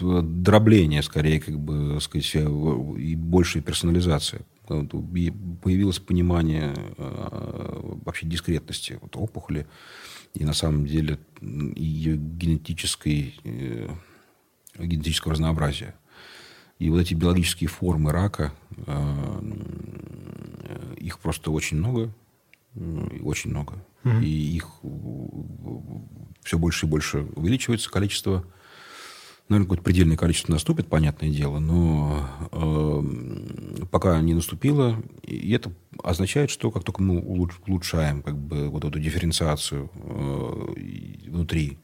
дробление, 0.00 1.02
скорее, 1.02 1.40
как 1.40 1.58
бы, 1.58 2.00
сказать, 2.00 2.34
и 2.34 3.14
большая 3.16 3.62
персонализация. 3.62 4.42
Появилось 4.66 5.98
понимание 5.98 6.74
вообще 6.96 8.26
дискретности 8.26 8.98
вот, 9.00 9.16
опухоли 9.16 9.66
и 10.34 10.44
на 10.44 10.52
самом 10.52 10.86
деле 10.86 11.18
ее 11.40 12.16
генетической, 12.16 13.34
генетического 14.78 15.32
разнообразия. 15.32 15.94
И 16.78 16.88
вот 16.88 17.00
эти 17.00 17.14
биологические 17.14 17.68
формы 17.68 18.12
рака, 18.12 18.52
их 20.96 21.18
просто 21.18 21.50
очень 21.50 21.76
много, 21.76 22.12
очень 23.22 23.50
много. 23.50 23.84
Mm-hmm. 24.04 24.24
И 24.24 24.56
их 24.56 24.66
все 26.42 26.58
больше 26.58 26.86
и 26.86 26.88
больше 26.88 27.26
увеличивается 27.34 27.90
количество. 27.90 28.44
Наверное, 29.50 29.64
какое-то 29.64 29.82
предельное 29.82 30.16
количество 30.16 30.52
наступит, 30.52 30.86
понятное 30.86 31.28
дело, 31.28 31.58
но 31.58 32.24
э, 32.52 33.84
пока 33.90 34.20
не 34.20 34.32
наступило, 34.32 35.02
и 35.24 35.50
это 35.50 35.72
означает, 36.04 36.50
что 36.50 36.70
как 36.70 36.84
только 36.84 37.02
мы 37.02 37.18
улучшаем 37.18 38.22
как 38.22 38.38
бы, 38.38 38.68
вот 38.68 38.84
эту 38.84 39.00
дифференциацию 39.00 39.90
э, 39.92 41.30
внутри 41.30 41.78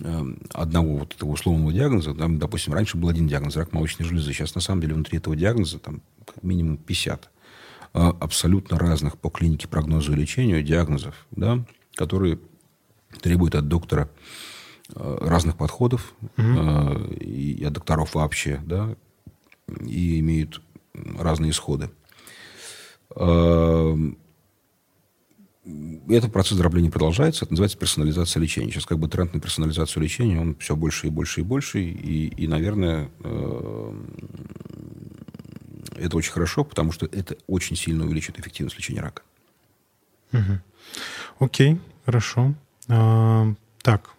э, 0.00 0.24
одного 0.54 0.96
вот 0.96 1.14
этого 1.14 1.28
условного 1.32 1.70
диагноза, 1.70 2.14
там, 2.14 2.38
допустим, 2.38 2.72
раньше 2.72 2.96
был 2.96 3.10
один 3.10 3.28
диагноз, 3.28 3.56
рак 3.56 3.74
молочной 3.74 4.08
железы, 4.08 4.32
сейчас 4.32 4.54
на 4.54 4.62
самом 4.62 4.80
деле 4.80 4.94
внутри 4.94 5.18
этого 5.18 5.36
диагноза 5.36 5.80
там 5.80 6.00
как 6.24 6.42
минимум 6.42 6.78
50 6.78 7.30
э, 7.92 7.98
абсолютно 7.98 8.78
разных 8.78 9.18
по 9.18 9.28
клинике 9.28 9.68
прогнозу 9.68 10.14
и 10.14 10.16
лечению 10.16 10.62
диагнозов, 10.62 11.26
да, 11.30 11.62
которые 11.94 12.38
требуют 13.20 13.54
от 13.54 13.68
доктора 13.68 14.08
разных 14.94 15.56
подходов 15.56 16.14
угу. 16.36 17.04
и 17.20 17.64
от 17.64 17.72
докторов 17.72 18.14
вообще, 18.14 18.60
да, 18.64 18.94
и 19.86 20.20
имеют 20.20 20.60
разные 21.18 21.50
исходы. 21.50 21.90
Этот 26.08 26.32
процесс 26.32 26.58
дробления 26.58 26.90
продолжается. 26.90 27.44
Это 27.44 27.52
называется 27.52 27.78
персонализация 27.78 28.40
лечения. 28.40 28.70
Сейчас 28.72 28.86
как 28.86 28.98
бы 28.98 29.08
тренд 29.08 29.34
на 29.34 29.40
персонализацию 29.40 30.02
лечения, 30.02 30.40
он 30.40 30.56
все 30.56 30.74
больше 30.74 31.06
и 31.06 31.10
больше 31.10 31.40
и 31.40 31.44
больше. 31.44 31.80
И, 31.80 32.28
и 32.28 32.48
наверное, 32.48 33.10
это 35.96 36.16
очень 36.16 36.32
хорошо, 36.32 36.64
потому 36.64 36.92
что 36.92 37.06
это 37.06 37.36
очень 37.46 37.76
сильно 37.76 38.04
увеличит 38.04 38.38
эффективность 38.40 38.76
лечения 38.78 39.00
рака. 39.00 39.22
Угу. 40.32 40.60
Окей, 41.40 41.78
хорошо. 42.04 42.54
А, 42.88 43.54
так, 43.82 44.10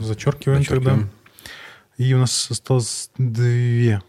зачеркиваем, 0.00 0.60
зачеркиваем 0.60 0.64
тогда. 0.64 1.08
И 1.98 2.12
у 2.14 2.18
нас 2.18 2.50
осталось 2.50 3.10
две. 3.16 4.02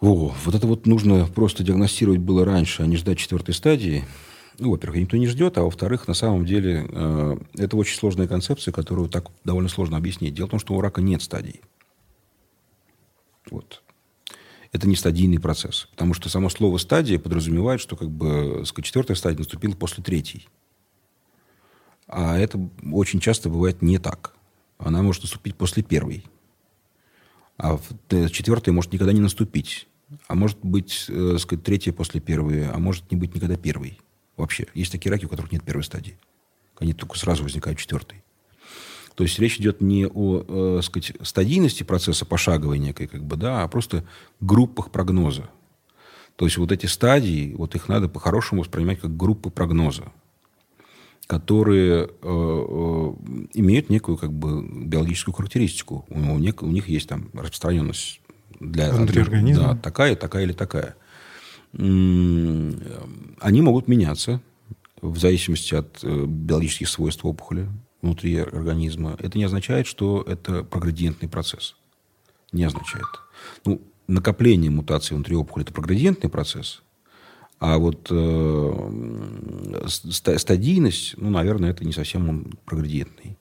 О, 0.00 0.34
вот 0.44 0.54
это 0.54 0.66
вот 0.66 0.86
нужно 0.86 1.26
просто 1.26 1.62
диагностировать 1.62 2.20
было 2.20 2.44
раньше, 2.44 2.82
а 2.82 2.86
не 2.86 2.96
ждать 2.96 3.18
четвертой 3.18 3.54
стадии. 3.54 4.04
Ну, 4.58 4.70
во-первых, 4.70 5.00
никто 5.00 5.16
не 5.16 5.26
ждет, 5.26 5.56
а 5.58 5.62
во-вторых, 5.62 6.08
на 6.08 6.14
самом 6.14 6.44
деле, 6.44 6.86
э, 6.88 7.36
это 7.56 7.76
очень 7.76 7.96
сложная 7.96 8.28
концепция, 8.28 8.72
которую 8.72 9.08
так 9.08 9.30
довольно 9.44 9.68
сложно 9.68 9.96
объяснить. 9.96 10.34
Дело 10.34 10.48
в 10.48 10.50
том, 10.50 10.60
что 10.60 10.74
у 10.74 10.80
рака 10.80 11.00
нет 11.00 11.22
стадий. 11.22 11.60
Вот. 13.50 13.82
Это 14.72 14.88
не 14.88 14.96
стадийный 14.96 15.40
процесс. 15.40 15.88
Потому 15.92 16.14
что 16.14 16.28
само 16.28 16.48
слово 16.50 16.78
«стадия» 16.78 17.18
подразумевает, 17.18 17.80
что 17.80 17.96
как 17.96 18.10
бы, 18.10 18.64
четвертая 18.82 19.16
стадия 19.16 19.38
наступила 19.38 19.74
после 19.74 20.04
третьей. 20.04 20.46
А 22.12 22.36
это 22.36 22.58
очень 22.92 23.20
часто 23.20 23.48
бывает 23.48 23.82
не 23.82 23.98
так. 23.98 24.34
Она 24.78 25.00
может 25.00 25.22
наступить 25.22 25.54
после 25.54 25.84
первой. 25.84 26.24
А 27.56 27.78
четвертая 28.08 28.74
может 28.74 28.92
никогда 28.92 29.12
не 29.12 29.20
наступить. 29.20 29.86
А 30.26 30.34
может 30.34 30.58
быть, 30.60 31.06
э, 31.08 31.36
сказать, 31.38 31.64
третья 31.64 31.92
после 31.92 32.20
первой, 32.20 32.68
а 32.68 32.78
может 32.78 33.08
не 33.12 33.16
быть 33.16 33.32
никогда 33.32 33.56
первой. 33.56 33.96
Вообще. 34.36 34.66
Есть 34.74 34.90
такие 34.90 35.12
раки, 35.12 35.26
у 35.26 35.28
которых 35.28 35.52
нет 35.52 35.62
первой 35.62 35.84
стадии. 35.84 36.18
Они 36.78 36.94
только 36.94 37.16
сразу 37.16 37.44
возникают 37.44 37.78
четвертой. 37.78 38.24
То 39.14 39.22
есть 39.22 39.38
речь 39.38 39.58
идет 39.60 39.80
не 39.80 40.06
о 40.06 40.78
э, 40.78 40.82
сказать, 40.82 41.12
стадийности 41.22 41.84
процесса 41.84 42.26
пошаговой 42.26 42.80
некой, 42.80 43.06
как 43.06 43.22
бы, 43.22 43.36
да, 43.36 43.62
а 43.62 43.68
просто 43.68 44.04
группах 44.40 44.90
прогноза. 44.90 45.48
То 46.34 46.44
есть 46.44 46.56
вот 46.56 46.72
эти 46.72 46.86
стадии, 46.86 47.54
вот 47.54 47.76
их 47.76 47.86
надо 47.86 48.08
по-хорошему 48.08 48.62
воспринимать 48.62 48.98
как 48.98 49.16
группы 49.16 49.50
прогноза 49.50 50.10
которые 51.30 52.06
э, 52.06 52.08
э, 52.22 53.12
имеют 53.54 53.88
некую 53.88 54.18
как 54.18 54.32
бы 54.32 54.66
биологическую 54.68 55.32
характеристику. 55.32 56.04
У, 56.08 56.38
них, 56.38 56.60
у 56.60 56.66
них 56.66 56.88
есть 56.88 57.08
там 57.08 57.30
распространенность 57.34 58.20
для 58.58 58.90
внутри 58.90 59.22
организма. 59.22 59.62
Да, 59.62 59.76
такая, 59.76 60.16
такая 60.16 60.42
или 60.42 60.52
такая. 60.52 60.96
Они 61.72 63.62
могут 63.62 63.86
меняться 63.86 64.40
в 65.00 65.18
зависимости 65.18 65.72
от 65.76 66.02
э, 66.02 66.24
биологических 66.26 66.88
свойств 66.88 67.24
опухоли 67.24 67.68
внутри 68.02 68.36
организма. 68.38 69.14
Это 69.20 69.38
не 69.38 69.44
означает, 69.44 69.86
что 69.86 70.24
это 70.26 70.64
проградиентный 70.64 71.28
процесс. 71.28 71.76
Не 72.50 72.64
означает. 72.64 73.06
Ну, 73.64 73.80
накопление 74.08 74.72
мутаций 74.72 75.14
внутри 75.14 75.36
опухоли– 75.36 75.64
это 75.66 75.72
проградиентный 75.72 76.28
процесс– 76.28 76.82
а 77.60 77.76
вот 77.76 78.08
э, 78.10 79.86
стадийность, 79.86 81.14
ну, 81.18 81.28
наверное, 81.28 81.70
это 81.70 81.84
не 81.84 81.92
совсем 81.92 82.28
он 82.28 82.54
проградиентный. 82.64 83.36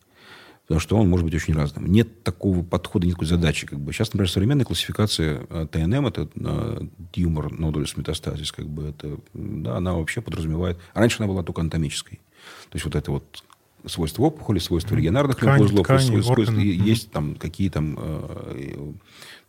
Потому 0.64 0.82
что 0.82 0.98
он 0.98 1.10
может 1.10 1.26
быть 1.26 1.34
очень 1.34 1.56
разным. 1.56 1.88
Нет 1.88 2.22
такого 2.22 2.62
подхода, 2.62 3.08
нет 3.08 3.16
такой 3.16 3.28
задачи. 3.28 3.66
Как 3.66 3.80
бы. 3.80 3.94
Сейчас, 3.94 4.10
например, 4.10 4.30
современная 4.30 4.66
классификация 4.66 5.48
э, 5.50 5.68
ТНМ, 5.72 6.08
это 6.08 6.30
э, 6.36 6.82
тьюмор 7.14 7.58
нодулис 7.58 7.96
метастазис, 7.96 8.52
как 8.52 8.68
бы 8.68 8.90
это, 8.90 9.18
да, 9.34 9.78
она 9.78 9.94
вообще 9.94 10.22
подразумевает... 10.22 10.78
Раньше 10.94 11.24
она 11.24 11.28
была 11.28 11.42
только 11.42 11.62
анатомической. 11.62 12.20
То 12.70 12.76
есть 12.76 12.86
вот 12.86 12.96
это 12.96 13.12
вот 13.12 13.44
свойства 13.86 14.24
опухоли, 14.24 14.60
свойства 14.60 14.96
регионарных 14.96 15.42
лимфоузлов, 15.42 15.88
свойства, 15.88 16.60
есть 16.60 17.10
там 17.12 17.36
какие 17.36 17.70
там 17.70 17.98
э, 17.98 18.94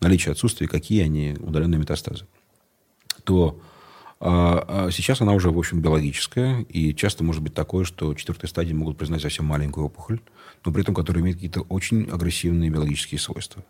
наличие 0.01 0.31
отсутствия, 0.31 0.69
какие 0.69 1.03
они 1.03 1.37
удаленные 1.41 1.81
метастазы. 1.81 2.27
То 3.25 3.61
сейчас 4.21 5.23
она 5.23 5.33
уже, 5.33 5.51
в 5.51 5.59
общем, 5.59 5.81
биологическая, 5.81 6.61
и 6.69 6.95
часто 6.95 7.25
может 7.25 7.43
быть 7.43 7.55
такое, 7.55 7.85
что 7.85 8.15
четвертой 8.15 8.51
стадии 8.51 8.75
могут 8.75 8.99
признать 8.99 9.23
совсем 9.23 9.47
маленькую 9.47 9.87
опухоль, 9.87 10.21
но 10.65 10.73
при 10.73 10.83
этом 10.83 10.95
которая 10.95 11.23
имеет 11.23 11.37
какие-то 11.37 11.63
очень 11.63 12.09
агрессивные 12.11 12.69
биологические 12.69 13.19
свойства. 13.19 13.65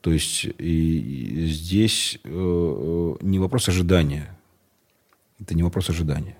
То 0.00 0.12
есть 0.12 0.46
и 0.58 1.46
здесь 1.46 2.18
э, 2.24 2.28
э, 2.30 3.14
не 3.22 3.38
вопрос 3.38 3.68
ожидания. 3.68 4.36
Это 5.40 5.54
не 5.54 5.62
вопрос 5.62 5.90
ожидания. 5.90 6.38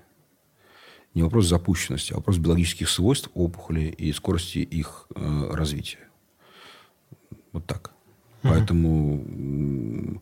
Не 1.13 1.23
вопрос 1.23 1.47
запущенности, 1.47 2.13
а 2.13 2.17
вопрос 2.17 2.37
биологических 2.37 2.89
свойств 2.89 3.29
опухоли 3.33 3.93
и 3.97 4.11
скорости 4.13 4.59
их 4.59 5.07
э, 5.15 5.49
развития. 5.51 6.07
Вот 7.51 7.65
так. 7.65 7.91
Поэтому 8.41 10.21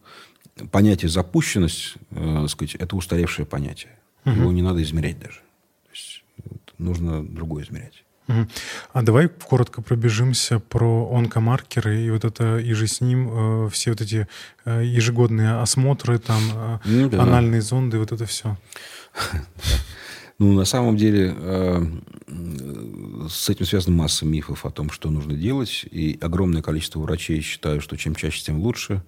понятие 0.71 1.09
запущенность, 1.09 1.95
э, 2.11 2.47
сказать, 2.47 2.75
это 2.75 2.95
устаревшее 2.95 3.45
понятие. 3.45 3.97
Угу. 4.25 4.35
Его 4.35 4.51
не 4.51 4.61
надо 4.61 4.81
измерять 4.83 5.19
даже. 5.19 5.39
То 5.83 5.91
есть, 5.91 6.23
вот, 6.43 6.73
нужно 6.77 7.25
другое 7.25 7.63
измерять. 7.63 8.03
Угу. 8.27 8.47
А 8.93 9.01
давай 9.03 9.29
коротко 9.29 9.81
пробежимся 9.81 10.59
про 10.59 11.11
онкомаркеры 11.13 12.01
и 12.01 12.09
вот 12.09 12.25
это 12.25 12.57
и 12.57 12.73
же 12.73 12.87
с 12.87 13.01
ним 13.01 13.65
э, 13.65 13.69
все 13.69 13.91
вот 13.91 14.01
эти 14.01 14.27
э, 14.65 14.83
ежегодные 14.83 15.59
осмотры, 15.59 16.17
там 16.17 16.41
э, 16.53 16.79
ну, 16.85 17.09
да. 17.09 17.21
анальные 17.21 17.61
зонды, 17.61 17.99
вот 17.99 18.11
это 18.11 18.25
все. 18.25 18.57
Ну, 20.37 20.51
на 20.51 20.65
самом 20.65 20.97
деле, 20.97 21.33
э, 21.33 21.85
с 23.29 23.49
этим 23.49 23.65
связана 23.65 23.95
масса 23.95 24.25
мифов 24.25 24.65
о 24.65 24.69
том, 24.69 24.89
что 24.89 25.09
нужно 25.09 25.33
делать. 25.33 25.85
И 25.89 26.17
огромное 26.19 26.61
количество 26.61 26.99
врачей 26.99 27.39
считают, 27.39 27.81
что 27.81 27.95
чем 27.95 28.15
чаще, 28.15 28.43
тем 28.43 28.59
лучше. 28.59 29.01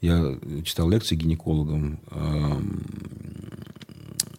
Я 0.00 0.38
читал 0.64 0.88
лекции 0.88 1.16
гинекологам, 1.16 2.00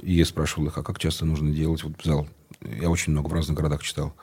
и 0.01 0.13
я 0.13 0.25
спрашивал 0.25 0.67
их, 0.67 0.77
а 0.77 0.83
как 0.83 0.99
часто 0.99 1.25
нужно 1.25 1.51
делать, 1.51 1.83
вот 1.83 1.93
зал, 2.03 2.27
я 2.61 2.89
очень 2.89 3.11
много 3.11 3.27
в 3.27 3.33
разных 3.33 3.57
городах 3.57 3.83
читал, 3.83 4.13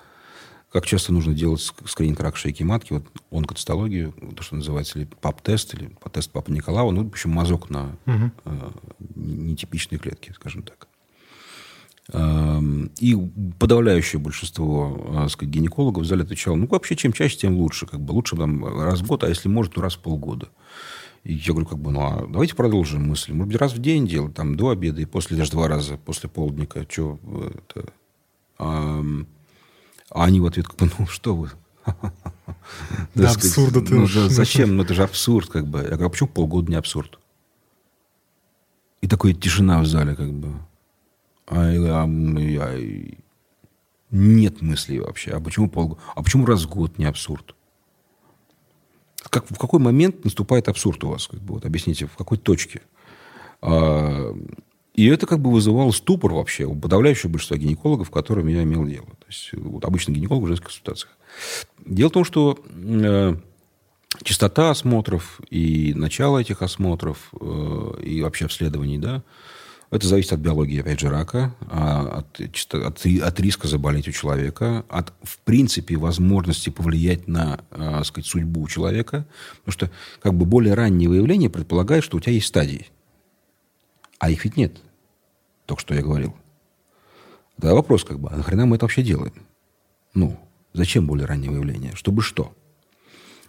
как 0.72 0.87
часто 0.87 1.12
нужно 1.12 1.34
делать 1.34 1.61
скрининг 1.61 2.20
рака 2.20 2.37
шейки 2.37 2.62
матки, 2.62 2.95
вот 2.95 3.05
онкоцитологию, 3.30 4.12
то, 4.34 4.43
что 4.43 4.57
называется, 4.57 4.99
или 4.99 5.07
ПАП-тест, 5.07 5.74
или 5.74 5.97
тест 6.12 6.30
Папа 6.30 6.51
Николаева, 6.51 6.91
ну, 6.91 7.05
в 7.05 7.09
общем, 7.09 7.30
мазок 7.30 7.70
на 7.70 7.97
угу. 8.07 8.30
э, 8.45 8.70
нетипичные 9.14 9.99
клетки, 9.99 10.32
скажем 10.32 10.62
так. 10.62 10.89
И 13.01 13.16
подавляющее 13.59 14.20
большинство 14.20 15.11
так 15.12 15.30
сказать, 15.30 15.53
гинекологов 15.53 16.05
в 16.05 16.07
зале 16.07 16.22
отвечало, 16.22 16.55
ну, 16.55 16.68
вообще, 16.68 16.95
чем 16.95 17.12
чаще, 17.12 17.37
тем 17.37 17.57
лучше. 17.57 17.87
Как 17.87 18.01
бы 18.01 18.12
лучше 18.12 18.37
там 18.37 18.64
раз 18.64 19.01
в 19.01 19.07
год, 19.07 19.24
а 19.24 19.28
если 19.28 19.49
может, 19.49 19.74
то 19.74 19.80
раз 19.80 19.97
в 19.97 19.99
полгода. 20.01 20.49
И 21.27 21.35
я 21.35 21.53
говорю, 21.55 21.66
как 21.66 21.79
бы, 21.81 21.91
ну, 21.91 22.03
а 22.03 22.24
давайте 22.29 22.55
продолжим 22.55 23.09
мысль. 23.09 23.33
Может 23.33 23.49
быть, 23.49 23.61
раз 23.61 23.72
в 23.72 23.79
день 23.79 24.07
делать, 24.07 24.35
там, 24.35 24.55
до 24.55 24.68
обеда 24.68 25.01
и 25.01 25.07
после, 25.07 25.37
даже 25.37 25.51
два 25.51 25.66
раза 25.66 25.97
после 25.97 26.29
полдника. 26.29 26.87
Что 26.89 27.18
это? 27.35 27.93
А, 28.59 29.03
а 30.11 30.24
они 30.24 30.39
в 30.39 30.47
ответ, 30.47 30.68
как 30.68 30.77
бы, 30.77 30.89
ну, 30.97 31.07
что 31.09 31.35
вы? 31.35 31.51
До 33.16 33.29
абсурда 33.29 33.81
ты 33.81 33.97
ну, 33.97 34.07
Зачем? 34.07 34.77
Ну, 34.77 34.85
это 34.85 34.95
же 34.95 35.03
абсурд, 35.03 35.49
как 35.49 35.66
бы. 35.66 35.81
Я 35.81 35.89
говорю, 35.91 36.07
а 36.07 36.11
почему 36.11 36.29
полгода 36.29 36.70
не 36.70 36.77
абсурд? 36.77 37.18
И 39.01 39.09
такая 39.09 39.33
тишина 39.33 39.81
в 39.81 39.87
зале, 39.87 40.14
как 40.14 40.33
бы. 40.33 40.53
Ай, 41.49 41.77
ай, 41.77 42.57
ай. 42.57 43.18
Нет 44.12 44.62
мыслей 44.62 45.01
вообще. 45.01 45.33
А 45.33 45.41
почему 45.41 45.68
полгода? 45.68 46.01
А 46.14 46.22
почему 46.22 46.47
раз 46.47 46.62
в 46.62 46.68
год 46.68 46.99
не 46.99 47.05
абсурд? 47.05 47.56
Как, 49.31 49.51
в 49.51 49.59
какой 49.59 49.81
момент 49.81 50.24
наступает 50.24 50.68
абсурд 50.68 51.03
у 51.05 51.09
вас? 51.09 51.27
Как 51.27 51.41
бы, 51.41 51.55
вот, 51.55 51.64
объясните, 51.64 52.07
в 52.07 52.16
какой 52.16 52.39
точке? 52.39 52.83
А, 53.62 54.35
и 54.95 55.07
это 55.07 55.27
как 55.27 55.41
бы 55.41 55.51
вызывало 55.51 55.91
ступор 55.91 56.33
вообще 56.33 56.64
у 56.64 56.74
подавляющего 56.74 57.31
большинства 57.31 57.57
гинекологов, 57.57 58.11
которыми 58.11 58.53
я 58.53 58.62
имел 58.62 58.85
дело. 58.87 59.07
То 59.07 59.27
есть, 59.29 59.53
вот 59.53 59.85
обычно 59.85 60.12
гинеколог 60.12 60.45
в 60.45 60.47
женских 60.49 60.66
консультациях. 60.66 61.16
Дело 61.85 62.09
в 62.09 62.12
том, 62.12 62.24
что 62.24 62.59
э, 62.72 63.37
частота 64.22 64.70
осмотров 64.70 65.41
и 65.51 65.93
начало 65.95 66.39
этих 66.39 66.62
осмотров 66.62 67.31
э, 67.39 68.01
и 68.05 68.22
вообще 68.22 68.47
обследований, 68.47 68.99
да, 68.99 69.22
это 69.91 70.07
зависит 70.07 70.32
от 70.32 70.41
биологии, 70.41 70.80
опять 70.80 70.99
же, 70.99 71.09
рака, 71.09 71.55
а, 71.61 72.18
от, 72.18 72.41
от, 72.41 73.07
от 73.07 73.41
риска 73.41 73.68
заболеть 73.68 74.09
у 74.09 74.12
человека, 74.12 74.84
от, 74.89 75.12
в 75.22 75.39
принципе, 75.39 75.97
возможности 75.97 76.70
повлиять 76.70 77.28
на, 77.28 77.61
э, 77.70 78.03
сказать, 78.05 78.26
судьбу 78.26 78.66
человека. 78.66 79.26
Потому 79.64 79.72
что 79.72 79.91
как 80.20 80.34
бы 80.34 80.45
более 80.45 80.74
раннее 80.74 81.09
выявление 81.09 81.51
предполагает, 81.51 82.03
что 82.03 82.16
у 82.16 82.20
тебя 82.20 82.32
есть 82.32 82.49
стадии. 82.49 82.89
А 84.18 84.30
их 84.30 84.45
ведь 84.45 84.57
нет. 84.57 84.76
Только 85.66 85.82
что 85.82 85.95
я 85.95 86.03
говорил. 86.03 86.34
Тогда 87.61 87.74
вопрос 87.74 88.05
как 88.05 88.18
бы, 88.18 88.28
а 88.30 88.37
нахрена 88.37 88.66
мы 88.66 88.76
это 88.76 88.84
вообще 88.84 89.03
делаем? 89.03 89.47
Ну, 90.14 90.39
зачем 90.72 91.07
более 91.07 91.26
раннее 91.26 91.51
выявление? 91.51 91.95
Чтобы 91.95 92.22
что? 92.22 92.53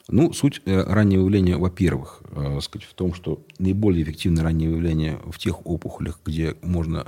Ну, 0.10 0.32
суть 0.32 0.62
э, 0.66 0.84
раннего 0.84 1.22
выявления, 1.22 1.58
во-первых, 1.58 2.22
э, 2.32 2.60
сказать, 2.62 2.88
в 2.88 2.94
том, 2.94 3.14
что 3.14 3.44
наиболее 3.60 4.04
эффективное 4.04 4.44
раннее 4.44 4.70
выявление 4.70 5.20
в 5.26 5.38
тех 5.38 5.66
опухолях, 5.66 6.20
где 6.26 6.56
можно 6.62 7.08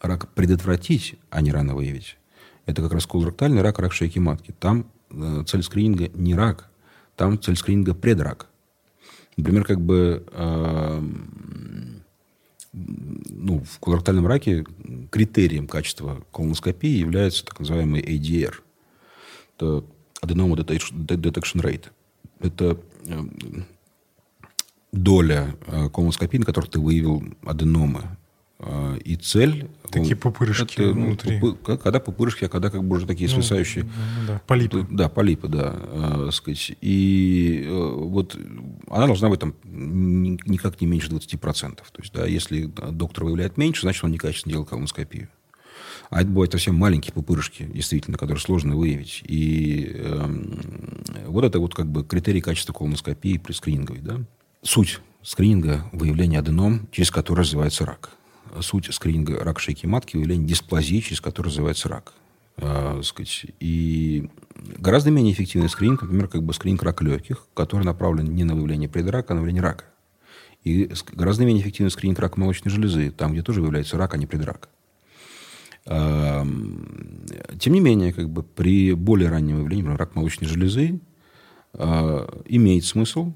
рак 0.00 0.32
предотвратить, 0.32 1.16
а 1.28 1.42
не 1.42 1.52
рано 1.52 1.74
выявить, 1.74 2.16
это 2.64 2.80
как 2.80 2.92
раз 2.92 3.06
колоректальный 3.06 3.60
рак, 3.60 3.78
рак 3.78 3.92
шейки 3.92 4.18
матки. 4.18 4.54
Там 4.58 4.86
э, 5.10 5.44
цель 5.46 5.62
скрининга 5.62 6.08
не 6.14 6.34
рак, 6.34 6.70
там 7.16 7.38
цель 7.40 7.56
скрининга 7.56 7.94
предрак. 7.94 8.48
Например, 9.36 9.64
как 9.64 9.80
бы 9.82 10.24
э, 10.32 11.02
ну, 12.72 13.60
в 13.60 13.78
колоректальном 13.78 14.26
раке 14.26 14.64
критерием 15.10 15.66
качества 15.66 16.24
колоноскопии 16.32 16.98
является 16.98 17.44
так 17.44 17.60
называемый 17.60 18.00
ADR. 18.00 18.54
Это 19.56 19.84
Adenoma 20.22 20.56
Detection 20.56 21.60
Rate. 21.60 21.88
Это 22.40 22.78
э, 23.06 23.24
доля 24.92 25.54
э, 25.66 25.88
колоноскопии, 25.88 26.38
на 26.38 26.44
которой 26.44 26.66
ты 26.66 26.78
выявил 26.80 27.22
аденомы. 27.44 28.04
Э, 28.60 28.98
и 29.04 29.16
цель... 29.16 29.68
Такие 29.90 30.16
пупырышки 30.16 30.74
это, 30.74 30.94
ну, 30.94 31.06
внутри. 31.06 31.38
Пупы, 31.38 31.78
когда 31.78 32.00
пупырышки, 32.00 32.44
а 32.44 32.48
когда 32.48 32.70
как 32.70 32.84
бы 32.84 32.96
уже 32.96 33.06
такие 33.06 33.28
ну, 33.30 33.36
свисающие... 33.36 33.84
Ну, 33.84 34.26
да, 34.26 34.42
полипы. 34.46 34.86
Да, 34.90 35.08
полипы, 35.08 35.48
да. 35.48 35.74
Э, 35.76 36.30
сказать. 36.32 36.72
И 36.80 37.64
э, 37.66 37.70
вот 37.70 38.36
она 38.88 39.06
должна 39.06 39.28
быть 39.28 39.40
там 39.40 39.54
никак 39.64 40.80
не 40.80 40.86
меньше 40.86 41.08
20%. 41.08 41.76
То 41.76 41.82
есть, 41.98 42.12
да, 42.12 42.26
если 42.26 42.66
доктор 42.66 43.24
выявляет 43.24 43.56
меньше, 43.56 43.82
значит, 43.82 44.04
он 44.04 44.12
некачественно 44.12 44.52
делал 44.52 44.66
колоноскопию. 44.66 45.28
А 46.10 46.22
это 46.22 46.30
бывают 46.30 46.52
совсем 46.52 46.74
маленькие 46.74 47.12
пупырышки, 47.12 47.64
действительно, 47.64 48.16
которые 48.16 48.40
сложно 48.40 48.76
выявить. 48.76 49.22
И 49.24 49.92
э, 49.94 51.26
вот 51.26 51.44
это 51.44 51.58
вот 51.60 51.74
как 51.74 51.86
бы 51.86 52.02
критерий 52.02 52.40
качества 52.40 52.72
колоноскопии 52.72 53.36
при 53.36 53.52
скрининговой. 53.52 54.00
Да? 54.00 54.20
Суть 54.62 55.00
скрининга– 55.22 55.84
выявление 55.92 56.40
аденом, 56.40 56.88
через 56.92 57.10
который 57.10 57.40
развивается 57.40 57.84
рак. 57.84 58.10
Суть 58.60 58.92
скрининга 58.92 59.44
рака 59.44 59.60
шейки 59.60 59.86
матки– 59.86 60.16
выявление 60.16 60.48
дисплазии, 60.48 61.00
через 61.00 61.20
который 61.20 61.48
развивается 61.48 61.88
рак. 61.88 62.14
Э, 62.56 63.00
сказать. 63.04 63.46
И 63.60 64.30
гораздо 64.78 65.10
менее 65.10 65.34
эффективный 65.34 65.68
скрининг, 65.68 66.02
например, 66.02 66.28
как 66.28 66.42
бы 66.42 66.54
скрининг 66.54 66.82
рака 66.82 67.04
легких, 67.04 67.46
который 67.54 67.84
направлен 67.84 68.34
не 68.34 68.44
на 68.44 68.54
выявление 68.54 68.88
предрака, 68.88 69.32
а 69.32 69.34
на 69.34 69.42
выявление 69.42 69.62
рака. 69.62 69.84
И 70.64 70.90
гораздо 71.12 71.44
менее 71.44 71.62
эффективный 71.62 71.90
скрининг 71.90 72.18
рака 72.18 72.40
молочной 72.40 72.72
железы, 72.72 73.10
там, 73.10 73.32
где 73.32 73.42
тоже 73.42 73.60
выявляется 73.60 73.98
рак, 73.98 74.14
а 74.14 74.16
не 74.16 74.26
предрак. 74.26 74.70
Тем 75.88 77.72
не 77.72 77.80
менее, 77.80 78.12
как 78.12 78.28
бы 78.28 78.42
при 78.42 78.92
более 78.92 79.30
раннем 79.30 79.56
выявлении, 79.56 79.96
рак 79.96 80.14
молочной 80.14 80.48
железы, 80.48 81.00
а, 81.72 82.42
имеет 82.46 82.84
смысл 82.84 83.32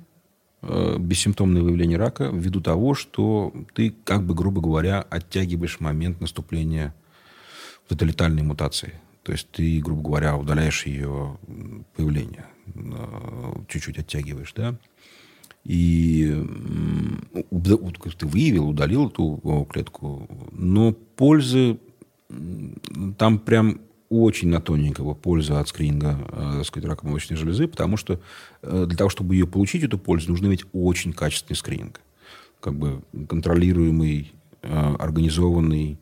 а, 0.63 0.99
бессимптомное 0.99 1.63
выявление 1.63 1.99
рака 1.99 2.31
ввиду 2.33 2.61
того, 2.61 2.95
что 2.95 3.53
ты, 3.75 3.95
как 4.05 4.25
бы, 4.25 4.35
грубо 4.35 4.61
говоря, 4.61 5.01
оттягиваешь 5.01 5.81
момент 5.81 6.21
наступления 6.21 6.95
вот 7.89 8.03
летальной 8.03 8.43
мутации. 8.43 8.95
То 9.23 9.33
есть 9.33 9.49
ты, 9.51 9.81
грубо 9.81 10.03
говоря, 10.03 10.37
удаляешь 10.37 10.87
ее 10.87 11.39
появление. 11.97 12.47
А, 12.75 13.65
чуть-чуть 13.69 13.99
оттягиваешь, 13.99 14.53
да? 14.55 14.77
И 15.65 16.45
ты 18.19 18.27
выявил, 18.27 18.69
удалил 18.69 19.07
эту 19.07 19.67
клетку, 19.71 20.29
но 20.51 20.93
пользы 20.93 21.79
там 23.19 23.39
прям 23.39 23.81
очень 24.09 24.49
на 24.49 24.61
тоненького 24.61 25.15
польза 25.15 25.59
от 25.59 25.69
скрининга 25.69 26.19
э, 26.31 26.53
так 26.59 26.67
сказать, 26.67 26.89
рака 26.89 27.07
молочной 27.07 27.39
железы, 27.39 27.67
потому 27.67 27.97
что 27.97 28.21
э, 28.63 28.85
для 28.87 28.97
того, 28.97 29.09
чтобы 29.09 29.35
ее 29.35 29.47
получить, 29.47 29.83
эту 29.85 29.99
пользу, 29.99 30.31
нужно 30.31 30.47
иметь 30.47 30.65
очень 30.73 31.13
качественный 31.13 31.57
скрининг. 31.57 32.01
Как 32.61 32.75
бы 32.75 33.03
контролируемый, 33.29 34.33
э, 34.63 34.95
организованный, 34.99 35.99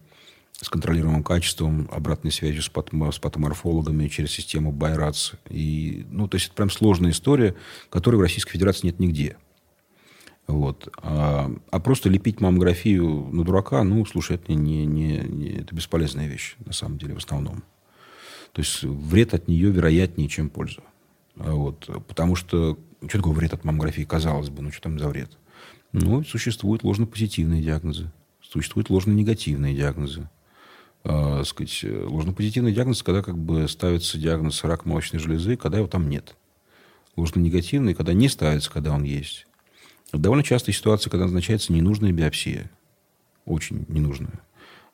с 0.60 0.68
контролируемым 0.68 1.22
качеством, 1.22 1.88
обратной 1.90 2.32
связью 2.32 2.62
с, 2.62 2.70
с 2.70 3.18
патоморфологами 3.18 4.08
через 4.08 4.30
систему 4.32 4.72
Байрац. 4.72 5.32
И, 5.48 6.04
ну, 6.10 6.28
то 6.28 6.36
есть 6.36 6.48
это 6.48 6.56
прям 6.56 6.70
сложная 6.70 7.12
история, 7.12 7.54
которой 7.88 8.16
в 8.16 8.20
Российской 8.20 8.52
Федерации 8.52 8.88
нет 8.88 8.98
нигде. 8.98 9.36
Вот. 10.46 10.92
А, 11.02 11.50
а 11.70 11.80
просто 11.80 12.08
лепить 12.08 12.40
маммографию 12.40 13.28
на 13.32 13.44
дурака, 13.44 13.82
ну, 13.84 14.04
слушай, 14.04 14.36
это, 14.36 14.52
не, 14.54 14.84
не, 14.84 15.18
не, 15.18 15.48
это 15.60 15.74
бесполезная 15.74 16.26
вещь, 16.26 16.56
на 16.64 16.72
самом 16.72 16.98
деле, 16.98 17.14
в 17.14 17.18
основном. 17.18 17.62
То 18.52 18.62
есть 18.62 18.82
вред 18.82 19.34
от 19.34 19.46
нее 19.46 19.70
вероятнее, 19.70 20.28
чем 20.28 20.50
польза. 20.50 20.82
А 21.36 21.52
вот. 21.52 21.88
Потому 22.08 22.34
что, 22.34 22.78
что 23.06 23.18
такое 23.18 23.32
вред 23.32 23.54
от 23.54 23.64
маммографии, 23.64 24.02
казалось 24.02 24.50
бы, 24.50 24.62
ну, 24.62 24.72
что 24.72 24.82
там 24.82 24.98
за 24.98 25.08
вред? 25.08 25.38
Ну, 25.92 26.24
существуют 26.24 26.84
ложно-позитивные 26.84 27.62
диагнозы, 27.62 28.12
существуют 28.42 28.90
ложно-негативные 28.90 29.74
диагнозы. 29.74 30.28
А, 31.02 31.42
сказать, 31.44 31.84
ложно-позитивный 31.84 32.72
диагноз, 32.72 33.02
когда 33.02 33.22
как 33.22 33.38
бы 33.38 33.66
ставится 33.68 34.18
диагноз 34.18 34.62
рак 34.64 34.84
молочной 34.84 35.20
железы, 35.20 35.56
когда 35.56 35.78
его 35.78 35.88
там 35.88 36.08
нет. 36.08 36.36
Ложно-негативный, 37.16 37.94
когда 37.94 38.12
не 38.12 38.28
ставится, 38.28 38.70
когда 38.70 38.92
он 38.92 39.02
есть. 39.02 39.46
Довольно 40.12 40.42
частая 40.42 40.74
ситуация, 40.74 41.10
когда 41.10 41.24
назначается 41.24 41.72
ненужная 41.72 42.12
биопсия. 42.12 42.70
Очень 43.44 43.84
ненужная. 43.88 44.40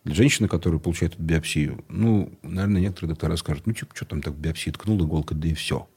Для 0.05 0.15
женщины, 0.15 0.47
которая 0.47 0.79
получает 0.79 1.15
эту 1.15 1.23
биопсию, 1.23 1.85
ну, 1.89 2.33
наверное, 2.43 2.81
некоторые 2.81 3.11
доктора 3.11 3.37
скажут, 3.37 3.67
ну, 3.67 3.75
что, 3.75 3.87
что 3.93 4.05
там 4.05 4.23
так 4.23 4.35
биопсия, 4.35 4.73
ткнул 4.73 5.05
иголкой, 5.05 5.37
да 5.37 5.49
и 5.49 5.55
все. 5.55 5.89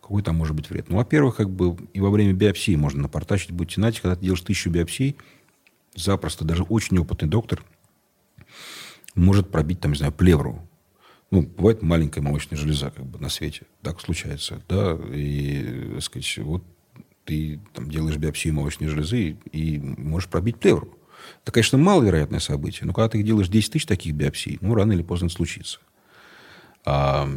Какой 0.00 0.22
там 0.22 0.36
может 0.36 0.54
быть 0.54 0.70
вред? 0.70 0.88
Ну, 0.88 0.96
во-первых, 0.96 1.36
как 1.36 1.50
бы 1.50 1.76
и 1.92 2.00
во 2.00 2.10
время 2.10 2.32
биопсии 2.32 2.76
можно 2.76 3.02
напортачить. 3.02 3.50
Будьте 3.50 3.74
знаете, 3.76 4.00
когда 4.00 4.14
ты 4.16 4.22
делаешь 4.22 4.40
тысячу 4.42 4.70
биопсий, 4.70 5.16
запросто 5.94 6.44
даже 6.44 6.62
очень 6.62 6.98
опытный 6.98 7.28
доктор 7.28 7.64
может 9.14 9.50
пробить, 9.50 9.80
там, 9.80 9.92
не 9.92 9.98
знаю, 9.98 10.12
плевру. 10.12 10.66
Ну, 11.30 11.42
бывает 11.42 11.82
маленькая 11.82 12.22
молочная 12.22 12.56
железа 12.56 12.90
как 12.90 13.04
бы 13.04 13.18
на 13.18 13.28
свете. 13.28 13.66
Так 13.82 14.00
случается. 14.00 14.62
Да, 14.68 14.98
и, 15.12 15.90
так 15.94 16.02
сказать, 16.02 16.38
вот 16.38 16.64
ты 17.28 17.60
там, 17.74 17.90
делаешь 17.90 18.16
биопсию 18.16 18.54
молочной 18.54 18.88
железы 18.88 19.36
и 19.52 19.78
можешь 19.78 20.30
пробить 20.30 20.56
плевру. 20.56 20.88
Это, 21.42 21.52
конечно, 21.52 21.76
маловероятное 21.76 22.40
событие, 22.40 22.86
но 22.86 22.94
когда 22.94 23.10
ты 23.10 23.22
делаешь 23.22 23.48
10 23.48 23.72
тысяч 23.72 23.84
таких 23.84 24.14
биопсий, 24.14 24.56
ну, 24.62 24.74
рано 24.74 24.92
или 24.92 25.02
поздно 25.02 25.28
случится. 25.28 25.78
А 26.86 27.28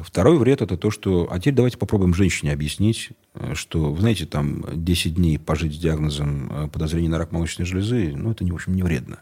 второй 0.00 0.38
вред– 0.38 0.60
это 0.62 0.76
то, 0.76 0.90
что... 0.90 1.28
А 1.30 1.38
теперь 1.38 1.54
давайте 1.54 1.78
попробуем 1.78 2.14
женщине 2.14 2.52
объяснить, 2.52 3.10
что, 3.54 3.92
вы 3.92 4.00
знаете, 4.00 4.26
там 4.26 4.64
10 4.74 5.14
дней 5.14 5.38
пожить 5.38 5.74
с 5.74 5.78
диагнозом 5.78 6.50
э, 6.50 6.68
подозрения 6.68 7.08
на 7.08 7.18
рак 7.18 7.30
молочной 7.30 7.64
железы, 7.64 8.14
ну, 8.16 8.32
это, 8.32 8.44
в 8.44 8.52
общем, 8.52 8.74
не 8.74 8.82
вредно. 8.82 9.20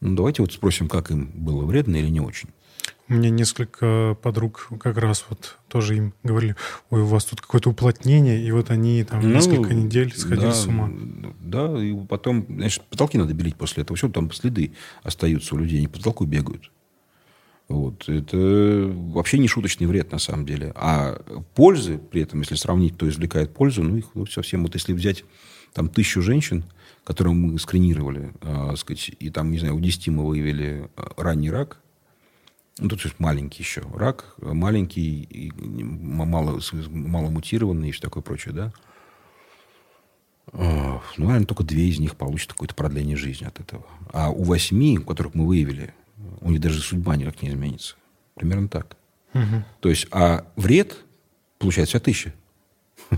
Ну, 0.00 0.16
давайте 0.16 0.40
вот 0.40 0.52
спросим, 0.52 0.88
как 0.88 1.10
им 1.10 1.30
было 1.34 1.66
вредно 1.66 1.96
или 1.96 2.08
не 2.08 2.20
очень. 2.20 2.48
У 3.08 3.14
меня 3.14 3.30
несколько 3.30 4.16
подруг 4.22 4.68
как 4.80 4.96
раз 4.96 5.24
вот 5.28 5.58
тоже 5.68 5.96
им 5.96 6.14
говорили, 6.22 6.56
ой, 6.90 7.02
у 7.02 7.06
вас 7.06 7.24
тут 7.24 7.40
какое-то 7.40 7.70
уплотнение, 7.70 8.42
и 8.42 8.50
вот 8.52 8.70
они 8.70 9.02
там 9.04 9.20
ну, 9.20 9.34
несколько 9.34 9.74
недель 9.74 10.14
сходили 10.16 10.46
да, 10.46 10.54
с 10.54 10.66
ума. 10.66 10.90
Да, 11.40 11.82
и 11.82 11.94
потом, 12.06 12.46
значит, 12.48 12.82
потолки 12.84 13.18
надо 13.18 13.34
белить 13.34 13.56
после 13.56 13.82
этого. 13.82 13.96
Все, 13.96 14.08
там 14.08 14.30
следы 14.32 14.72
остаются 15.02 15.54
у 15.54 15.58
людей, 15.58 15.78
они 15.78 15.88
по 15.88 15.98
потолку 15.98 16.24
бегают. 16.24 16.70
Вот. 17.68 18.08
Это 18.08 18.92
вообще 18.94 19.38
не 19.38 19.48
шуточный 19.48 19.86
вред, 19.86 20.12
на 20.12 20.18
самом 20.18 20.46
деле. 20.46 20.72
А 20.76 21.20
пользы 21.54 21.98
при 21.98 22.22
этом, 22.22 22.40
если 22.40 22.54
сравнить, 22.54 22.94
кто 22.94 23.08
извлекает 23.08 23.54
пользу, 23.54 23.82
ну, 23.82 23.96
их 23.96 24.06
ну, 24.14 24.26
совсем... 24.26 24.62
Вот 24.62 24.74
если 24.74 24.92
взять 24.92 25.24
там 25.72 25.88
тысячу 25.88 26.22
женщин, 26.22 26.64
которые 27.04 27.34
мы 27.34 27.58
скринировали, 27.58 28.32
э, 28.42 28.76
сказать, 28.76 29.10
и 29.18 29.30
там, 29.30 29.50
не 29.50 29.58
знаю, 29.58 29.76
у 29.76 29.80
10 29.80 30.08
мы 30.08 30.26
выявили 30.26 30.88
ранний 31.16 31.50
рак, 31.50 31.78
ну, 32.78 32.88
тут 32.88 33.18
маленький 33.18 33.62
еще 33.62 33.82
рак, 33.94 34.34
маленький, 34.38 35.52
мало, 35.56 36.60
мало 36.88 37.28
мутированный 37.28 37.90
и 37.90 37.92
все 37.92 38.02
такое 38.02 38.22
прочее, 38.22 38.54
да. 38.54 38.72
Ну, 40.52 41.00
наверное, 41.16 41.46
только 41.46 41.64
две 41.64 41.88
из 41.88 41.98
них 41.98 42.16
получат 42.16 42.52
какое-то 42.52 42.74
продление 42.74 43.16
жизни 43.16 43.46
от 43.46 43.60
этого. 43.60 43.86
А 44.12 44.30
у 44.30 44.42
восьми, 44.42 44.98
у 44.98 45.04
которых 45.04 45.34
мы 45.34 45.46
выявили, 45.46 45.94
у 46.40 46.50
них 46.50 46.60
даже 46.60 46.80
судьба 46.80 47.16
никак 47.16 47.40
не 47.42 47.50
изменится. 47.50 47.96
Примерно 48.34 48.68
так. 48.68 48.96
Угу. 49.34 49.64
То 49.80 49.88
есть, 49.88 50.06
а 50.10 50.46
вред 50.56 50.96
получается 51.58 52.00
тысячи. 52.00 52.34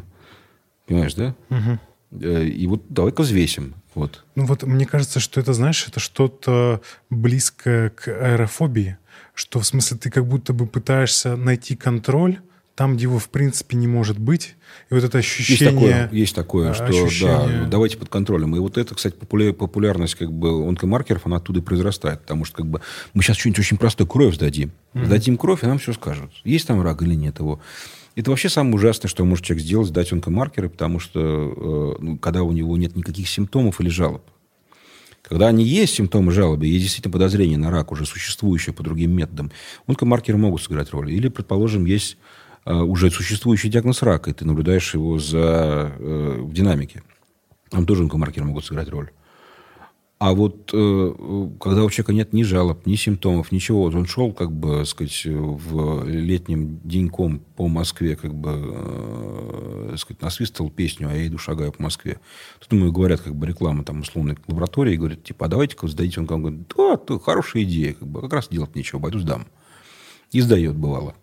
Понимаешь, 0.86 1.14
да? 1.14 1.34
Угу. 1.50 2.24
И 2.26 2.66
вот 2.66 2.82
давай-ка 2.88 3.22
взвесим. 3.22 3.74
Вот. 3.94 4.24
Ну 4.34 4.44
вот 4.46 4.62
мне 4.62 4.86
кажется, 4.86 5.20
что 5.20 5.40
это, 5.40 5.52
знаешь, 5.52 5.86
это 5.88 6.00
что-то 6.00 6.80
близкое 7.10 7.90
к 7.90 8.08
аэрофобии 8.08 8.98
что 9.34 9.60
в 9.60 9.66
смысле 9.66 9.98
ты 9.98 10.10
как 10.10 10.26
будто 10.26 10.52
бы 10.52 10.66
пытаешься 10.66 11.36
найти 11.36 11.76
контроль 11.76 12.38
там, 12.74 12.96
где 12.96 13.04
его 13.04 13.18
в 13.18 13.28
принципе 13.28 13.76
не 13.76 13.86
может 13.86 14.18
быть. 14.18 14.56
И 14.90 14.94
вот 14.94 15.04
это 15.04 15.18
ощущение... 15.18 16.08
Есть 16.10 16.34
такое, 16.34 16.72
есть 16.72 16.74
такое 16.74 16.74
что 16.74 16.84
ощущение... 16.84 17.62
да, 17.62 17.66
давайте 17.66 17.96
под 17.96 18.08
контролем. 18.08 18.56
И 18.56 18.58
вот 18.58 18.78
это, 18.78 18.94
кстати, 18.94 19.14
популярность 19.14 20.16
как 20.16 20.32
бы 20.32 20.66
онкомаркеров, 20.68 21.26
она 21.26 21.36
оттуда 21.36 21.60
и 21.60 21.62
произрастает. 21.62 22.22
Потому 22.22 22.44
что 22.44 22.56
как 22.56 22.66
бы 22.66 22.80
мы 23.12 23.22
сейчас 23.22 23.36
что-нибудь 23.36 23.60
очень 23.60 23.76
простое, 23.76 24.08
кровь 24.08 24.34
сдадим. 24.34 24.72
Mm-hmm. 24.94 25.04
Сдадим 25.06 25.36
кровь, 25.36 25.62
и 25.62 25.66
нам 25.66 25.78
все 25.78 25.92
скажут. 25.92 26.32
Есть 26.42 26.66
там 26.66 26.82
рак 26.82 27.02
или 27.02 27.14
нет 27.14 27.38
его. 27.38 27.60
Это 28.16 28.30
вообще 28.30 28.48
самое 28.48 28.74
ужасное, 28.74 29.08
что 29.08 29.24
может 29.24 29.44
человек 29.44 29.64
сделать, 29.64 29.88
сдать 29.88 30.12
онкомаркеры, 30.12 30.68
потому 30.68 30.98
что 31.00 31.20
э, 31.20 32.02
ну, 32.02 32.18
когда 32.18 32.42
у 32.42 32.52
него 32.52 32.76
нет 32.76 32.96
никаких 32.96 33.28
симптомов 33.28 33.80
или 33.80 33.88
жалоб. 33.88 34.22
Когда 35.26 35.48
они 35.48 35.64
есть 35.64 35.94
симптомы 35.94 36.32
жалобы, 36.32 36.66
есть 36.66 36.82
действительно 36.82 37.12
подозрение 37.12 37.56
на 37.56 37.70
рак, 37.70 37.92
уже 37.92 38.04
существующее 38.04 38.74
по 38.74 38.82
другим 38.82 39.12
методам, 39.12 39.50
онкомаркеры 39.86 40.36
могут 40.36 40.62
сыграть 40.62 40.90
роль. 40.90 41.10
Или, 41.10 41.28
предположим, 41.28 41.86
есть 41.86 42.18
э, 42.66 42.74
уже 42.74 43.10
существующий 43.10 43.70
диагноз 43.70 44.02
рака, 44.02 44.30
и 44.30 44.34
ты 44.34 44.44
наблюдаешь 44.44 44.92
его 44.92 45.18
за, 45.18 45.94
э, 45.98 46.40
в 46.42 46.52
динамике. 46.52 47.02
Там 47.70 47.86
тоже 47.86 48.02
онкомаркеры 48.02 48.44
могут 48.44 48.66
сыграть 48.66 48.90
роль. 48.90 49.10
А 50.24 50.32
вот 50.32 50.70
э, 50.72 51.14
когда 51.60 51.84
у 51.84 51.90
человека 51.90 52.14
нет 52.14 52.32
ни 52.32 52.44
жалоб, 52.44 52.86
ни 52.86 52.94
симптомов, 52.94 53.52
ничего, 53.52 53.82
вот 53.82 53.94
он 53.94 54.06
шел, 54.06 54.32
как 54.32 54.50
бы, 54.50 54.86
сказать, 54.86 55.26
в 55.26 56.08
летним 56.08 56.80
деньком 56.82 57.40
по 57.56 57.68
Москве, 57.68 58.16
как 58.16 58.34
бы, 58.34 58.52
э, 58.54 59.96
сказать, 59.98 60.22
насвистывал 60.22 60.70
песню, 60.70 61.10
а 61.10 61.14
я 61.14 61.26
иду, 61.26 61.36
шагаю 61.36 61.72
по 61.72 61.82
Москве. 61.82 62.20
Тут 62.58 62.72
ему 62.72 62.90
говорят, 62.90 63.20
как 63.20 63.34
бы, 63.34 63.46
реклама 63.46 63.84
там 63.84 64.00
условной 64.00 64.38
лаборатории, 64.48 64.96
говорят, 64.96 65.22
типа, 65.22 65.44
а 65.44 65.48
давайте-ка 65.50 65.88
сдадите. 65.88 66.20
Он 66.20 66.26
говорит, 66.26 66.72
да, 66.74 66.96
то 66.96 67.18
хорошая 67.18 67.64
идея, 67.64 67.92
как 67.92 68.08
бы, 68.08 68.22
как 68.22 68.32
раз 68.32 68.48
делать 68.48 68.74
нечего, 68.74 69.00
пойду 69.00 69.18
сдам. 69.18 69.46
И 70.32 70.40
сдает, 70.40 70.74
бывало. 70.74 71.16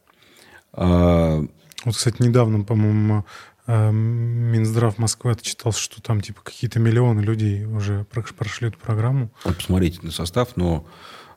А... 0.73 1.43
Вот, 1.83 1.95
кстати, 1.95 2.21
недавно, 2.21 2.63
по-моему, 2.63 3.25
Минздрав 3.67 4.97
Москвы 4.97 5.31
отчитался, 5.31 5.79
что 5.79 6.01
там 6.01 6.21
типа 6.21 6.41
какие-то 6.43 6.79
миллионы 6.79 7.21
людей 7.21 7.65
уже 7.65 8.05
прошли 8.37 8.69
эту 8.69 8.77
программу. 8.79 9.29
Посмотрите 9.43 9.99
на 10.01 10.11
состав, 10.11 10.57
но 10.57 10.85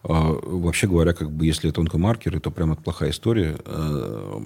э, 0.03 0.09
вообще 0.09 0.87
говоря, 0.87 1.12
как 1.12 1.31
бы 1.31 1.45
если 1.45 1.68
это 1.70 1.81
онкомаркеры, 1.83 2.41
то 2.41 2.51
прямо 2.51 2.72
это 2.72 2.83
плохая 2.83 3.11
история. 3.11 3.59
Э, 3.66 4.41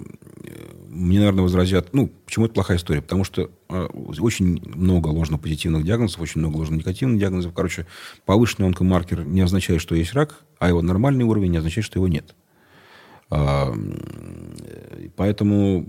мне, 0.89 1.19
наверное, 1.19 1.43
возразят, 1.43 1.93
ну, 1.93 2.11
почему 2.25 2.45
это 2.45 2.53
плохая 2.55 2.77
история? 2.77 3.01
Потому 3.01 3.23
что 3.23 3.49
э, 3.69 3.85
очень 4.19 4.61
много 4.75 5.07
ложно-позитивных 5.07 5.85
диагнозов, 5.85 6.19
очень 6.19 6.41
много 6.41 6.57
ложно-негативных 6.57 7.19
диагнозов. 7.19 7.53
Короче, 7.53 7.87
повышенный 8.25 8.67
онкомаркер 8.67 9.23
не 9.23 9.41
означает, 9.41 9.81
что 9.81 9.95
есть 9.95 10.13
рак, 10.13 10.43
а 10.59 10.67
его 10.67 10.81
нормальный 10.81 11.23
уровень 11.23 11.51
не 11.51 11.57
означает, 11.57 11.85
что 11.85 11.99
его 11.99 12.07
нет. 12.09 12.35
Поэтому 15.15 15.85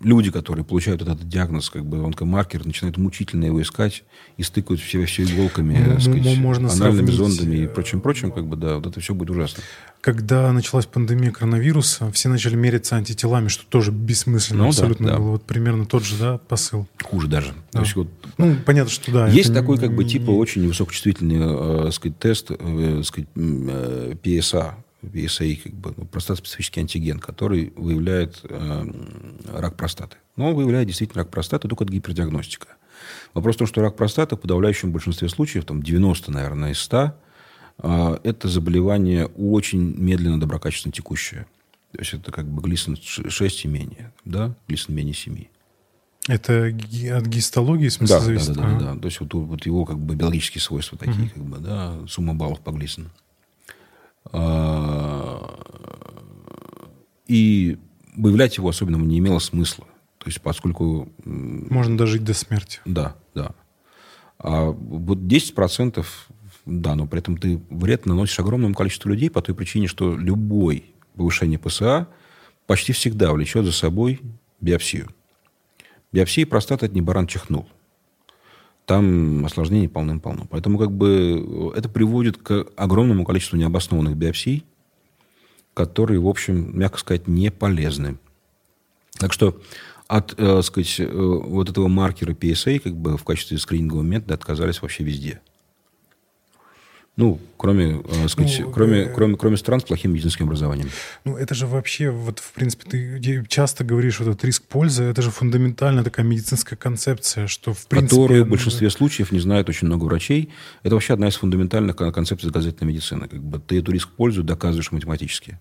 люди, 0.00 0.30
которые 0.30 0.64
получают 0.64 1.02
этот 1.02 1.28
диагноз, 1.28 1.70
как 1.70 1.84
бы 1.84 2.04
онкомаркер, 2.04 2.64
начинают 2.64 2.96
мучительно 2.96 3.44
его 3.44 3.60
искать 3.60 4.04
и 4.36 4.42
стыкают 4.42 4.80
все, 4.80 5.04
все 5.04 5.24
иголками, 5.24 5.78
ну, 5.86 6.00
сказать, 6.00 6.38
можно 6.38 6.70
анальными 6.70 7.10
сравнить... 7.10 7.36
зондами 7.36 7.56
и 7.56 7.66
прочим, 7.66 8.00
прочим, 8.00 8.32
как 8.32 8.46
бы, 8.46 8.56
да, 8.56 8.76
вот 8.76 8.86
это 8.86 9.00
все 9.00 9.14
будет 9.14 9.30
ужасно. 9.30 9.62
Когда 10.00 10.50
началась 10.52 10.86
пандемия 10.86 11.30
коронавируса, 11.30 12.10
все 12.12 12.30
начали 12.30 12.56
мериться 12.56 12.96
антителами, 12.96 13.48
что 13.48 13.66
тоже 13.66 13.90
бессмысленно 13.90 14.62
ну, 14.62 14.68
абсолютно 14.68 15.08
да, 15.08 15.12
да. 15.12 15.18
было. 15.18 15.30
Вот 15.32 15.44
примерно 15.44 15.84
тот 15.84 16.04
же, 16.04 16.16
да, 16.16 16.38
посыл. 16.38 16.88
Хуже 17.02 17.28
даже. 17.28 17.48
Да. 17.72 17.80
То 17.80 17.84
есть, 17.84 17.96
вот, 17.96 18.08
ну, 18.38 18.56
понятно, 18.64 18.90
что 18.90 19.12
да. 19.12 19.28
Есть 19.28 19.52
такой, 19.52 19.78
как 19.78 19.94
бы, 19.94 20.04
типа, 20.04 20.30
очень 20.30 20.66
высокочувствительный, 20.66 21.88
э, 21.88 21.90
сказать, 21.92 22.18
тест, 22.18 22.50
э, 22.50 23.02
сказать, 23.04 23.28
э, 23.34 24.14
PSA, 24.22 24.74
PSA, 25.02 25.56
как 25.56 25.72
бы, 25.72 25.94
ну, 25.96 26.04
простатоспецифический 26.06 26.82
антиген, 26.82 27.18
который 27.18 27.72
выявляет 27.76 28.40
э, 28.44 28.92
рак 29.48 29.76
простаты. 29.76 30.16
Но 30.36 30.48
он 30.48 30.54
выявляет 30.54 30.86
действительно 30.86 31.22
рак 31.22 31.30
простаты, 31.30 31.68
только 31.68 31.84
это 31.84 31.92
гипердиагностика. 31.92 32.68
Вопрос 33.34 33.56
в 33.56 33.58
том, 33.58 33.66
что 33.66 33.80
рак 33.80 33.96
простаты 33.96 34.36
в 34.36 34.40
подавляющем 34.40 34.92
большинстве 34.92 35.28
случаев, 35.28 35.64
там 35.64 35.82
90, 35.82 36.30
наверное, 36.30 36.72
из 36.72 36.80
100, 36.80 37.12
э, 37.78 38.18
это 38.24 38.48
заболевание 38.48 39.26
очень 39.26 39.80
медленно, 39.96 40.40
доброкачественно 40.40 40.92
текущее. 40.92 41.46
То 41.92 41.98
есть 41.98 42.14
это 42.14 42.30
как 42.30 42.46
бы 42.46 42.62
глисон 42.62 42.96
6 42.96 43.64
и 43.64 43.68
менее, 43.68 44.12
да, 44.24 44.54
глисон 44.68 44.94
менее 44.94 45.14
7. 45.14 45.44
Это 46.28 46.66
от 46.66 47.26
гистологии, 47.26 47.88
в 47.88 47.92
смысле, 47.92 48.16
да, 48.16 48.20
зависит? 48.20 48.54
Да, 48.54 48.62
да, 48.62 48.78
да, 48.78 48.94
да. 48.94 49.00
То 49.00 49.06
есть 49.06 49.20
вот, 49.20 49.32
вот 49.34 49.66
его 49.66 49.84
как 49.84 49.98
бы 49.98 50.14
биологические 50.14 50.60
свойства 50.60 50.98
такие, 50.98 51.26
угу. 51.26 51.30
как 51.34 51.44
бы, 51.44 51.58
да, 51.58 51.98
сумма 52.06 52.34
баллов 52.34 52.60
по 52.60 52.70
глисону. 52.70 53.10
А, 54.32 55.58
и 57.26 57.78
выявлять 58.16 58.56
его 58.56 58.68
особенно 58.68 58.96
не 58.96 59.18
имело 59.18 59.38
смысла. 59.38 59.86
То 60.18 60.26
есть, 60.26 60.40
поскольку... 60.40 61.10
Можно 61.24 61.96
дожить 61.96 62.24
до 62.24 62.34
смерти. 62.34 62.80
Да, 62.84 63.16
да. 63.34 63.54
А 64.38 64.70
вот 64.70 65.18
10%, 65.18 66.04
да, 66.66 66.94
но 66.94 67.06
при 67.06 67.20
этом 67.20 67.36
ты 67.36 67.60
вред 67.70 68.06
наносишь 68.06 68.38
огромному 68.40 68.74
количеству 68.74 69.08
людей 69.08 69.30
по 69.30 69.42
той 69.42 69.54
причине, 69.54 69.86
что 69.86 70.16
любой 70.16 70.94
повышение 71.14 71.58
ПСА 71.58 72.08
почти 72.66 72.92
всегда 72.92 73.32
влечет 73.32 73.64
за 73.64 73.72
собой 73.72 74.20
биопсию. 74.60 75.08
Биопсия 76.12 76.46
простаты– 76.46 76.86
это 76.86 76.94
не 76.94 77.02
баран 77.02 77.26
чихнул 77.26 77.66
там 78.90 79.46
осложнений 79.46 79.88
полным-полно. 79.88 80.48
Поэтому 80.50 80.76
как 80.76 80.90
бы 80.90 81.72
это 81.76 81.88
приводит 81.88 82.38
к 82.38 82.66
огромному 82.74 83.24
количеству 83.24 83.56
необоснованных 83.56 84.16
биопсий, 84.16 84.64
которые, 85.74 86.18
в 86.18 86.26
общем, 86.26 86.76
мягко 86.76 86.98
сказать, 86.98 87.28
не 87.28 87.52
полезны. 87.52 88.18
Так 89.16 89.32
что 89.32 89.62
от, 90.08 90.34
э, 90.36 90.60
сказать, 90.62 90.98
э, 90.98 91.06
вот 91.08 91.70
этого 91.70 91.86
маркера 91.86 92.32
PSA 92.32 92.80
как 92.80 92.96
бы 92.96 93.16
в 93.16 93.22
качестве 93.22 93.58
скринингового 93.58 94.02
метода 94.02 94.34
отказались 94.34 94.82
вообще 94.82 95.04
везде. 95.04 95.40
Ну, 97.20 97.38
кроме, 97.58 98.00
э, 98.02 98.28
сказать, 98.28 98.60
ну, 98.60 98.70
кроме, 98.70 99.00
э, 99.00 99.12
кроме, 99.14 99.36
кроме 99.36 99.58
стран 99.58 99.80
с 99.80 99.84
плохим 99.84 100.14
медицинским 100.14 100.46
образованием. 100.46 100.88
Ну, 101.26 101.36
это 101.36 101.54
же 101.54 101.66
вообще, 101.66 102.08
вот, 102.08 102.38
в 102.38 102.52
принципе, 102.52 102.88
ты 102.88 103.44
часто 103.46 103.84
говоришь, 103.84 104.20
вот 104.20 104.28
этот 104.28 104.42
риск 104.46 104.62
пользы, 104.62 105.04
это 105.04 105.20
же 105.20 105.30
фундаментальная 105.30 106.02
такая 106.02 106.24
медицинская 106.24 106.78
концепция, 106.78 107.46
что, 107.46 107.74
в 107.74 107.86
принципе... 107.88 108.16
Которую 108.16 108.46
в 108.46 108.48
большинстве 108.48 108.88
случаев 108.88 109.32
не 109.32 109.38
знают 109.38 109.68
очень 109.68 109.86
много 109.86 110.04
врачей. 110.04 110.48
Это 110.82 110.94
вообще 110.94 111.12
одна 111.12 111.28
из 111.28 111.36
фундаментальных 111.36 111.94
концепций 111.96 112.48
доказательной 112.48 112.90
медицины. 112.90 113.28
Как 113.28 113.42
бы 113.42 113.58
ты 113.58 113.80
эту 113.80 113.92
риск-пользу 113.92 114.42
доказываешь 114.42 114.90
математически 114.90 115.58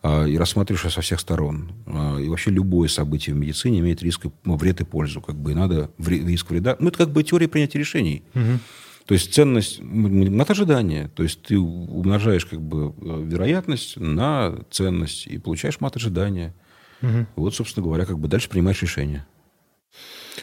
а, 0.00 0.26
и 0.26 0.38
рассматриваешь 0.38 0.92
со 0.92 1.00
всех 1.00 1.18
сторон. 1.18 1.72
А, 1.86 2.18
и 2.20 2.28
вообще 2.28 2.52
любое 2.52 2.88
событие 2.88 3.34
в 3.34 3.38
медицине 3.38 3.80
имеет 3.80 4.00
риск, 4.00 4.26
ну, 4.44 4.54
вред 4.54 4.80
и 4.80 4.84
пользу. 4.84 5.20
Как 5.20 5.34
бы, 5.34 5.50
и 5.50 5.54
надо 5.56 5.90
риск 5.98 6.50
вреда. 6.50 6.76
Ну, 6.78 6.90
это 6.90 6.98
как 6.98 7.10
бы 7.10 7.24
теория 7.24 7.48
принятия 7.48 7.80
решений. 7.80 8.22
Угу. 8.36 8.60
То 9.06 9.14
есть 9.14 9.34
ценность 9.34 9.80
от 9.80 10.50
ожидания. 10.50 11.10
То 11.14 11.22
есть 11.22 11.42
ты 11.42 11.58
умножаешь 11.58 12.46
как 12.46 12.60
бы 12.60 12.94
э, 13.00 13.22
вероятность 13.24 13.98
на 13.98 14.56
ценность 14.70 15.26
и 15.26 15.38
получаешь 15.38 15.80
мат 15.80 15.96
ожидания. 15.96 16.54
Угу. 17.02 17.26
Вот, 17.36 17.54
собственно 17.54 17.84
говоря, 17.84 18.06
как 18.06 18.18
бы 18.18 18.28
дальше 18.28 18.48
принимаешь 18.48 18.80
решение. 18.80 19.26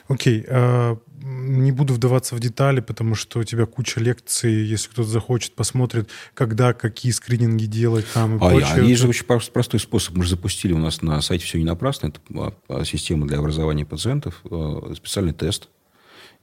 Окей. 0.07 0.45
А, 0.47 0.97
не 1.23 1.71
буду 1.71 1.93
вдаваться 1.93 2.35
в 2.35 2.39
детали, 2.39 2.81
потому 2.81 3.15
что 3.15 3.39
у 3.39 3.43
тебя 3.43 3.65
куча 3.65 3.99
лекций. 3.99 4.53
Если 4.53 4.89
кто-то 4.89 5.09
захочет, 5.09 5.55
посмотрит, 5.55 6.09
когда, 6.35 6.73
какие 6.73 7.11
скрининги 7.11 7.65
делать 7.65 8.05
там 8.13 8.35
и 8.35 8.37
а, 8.37 8.49
прочее. 8.49 8.73
А 8.75 8.79
есть 8.79 9.01
же 9.01 9.07
очень 9.07 9.25
простой 9.25 9.79
способ. 9.79 10.15
Мы 10.15 10.23
же 10.23 10.31
запустили 10.31 10.73
у 10.73 10.77
нас 10.77 11.01
на 11.01 11.19
сайте 11.21 11.45
«Все 11.45 11.57
не 11.57 11.65
напрасно». 11.65 12.07
Это 12.07 12.53
а, 12.69 12.85
система 12.85 13.25
для 13.27 13.39
образования 13.39 13.85
пациентов. 13.85 14.43
Специальный 14.95 15.33
тест– 15.33 15.69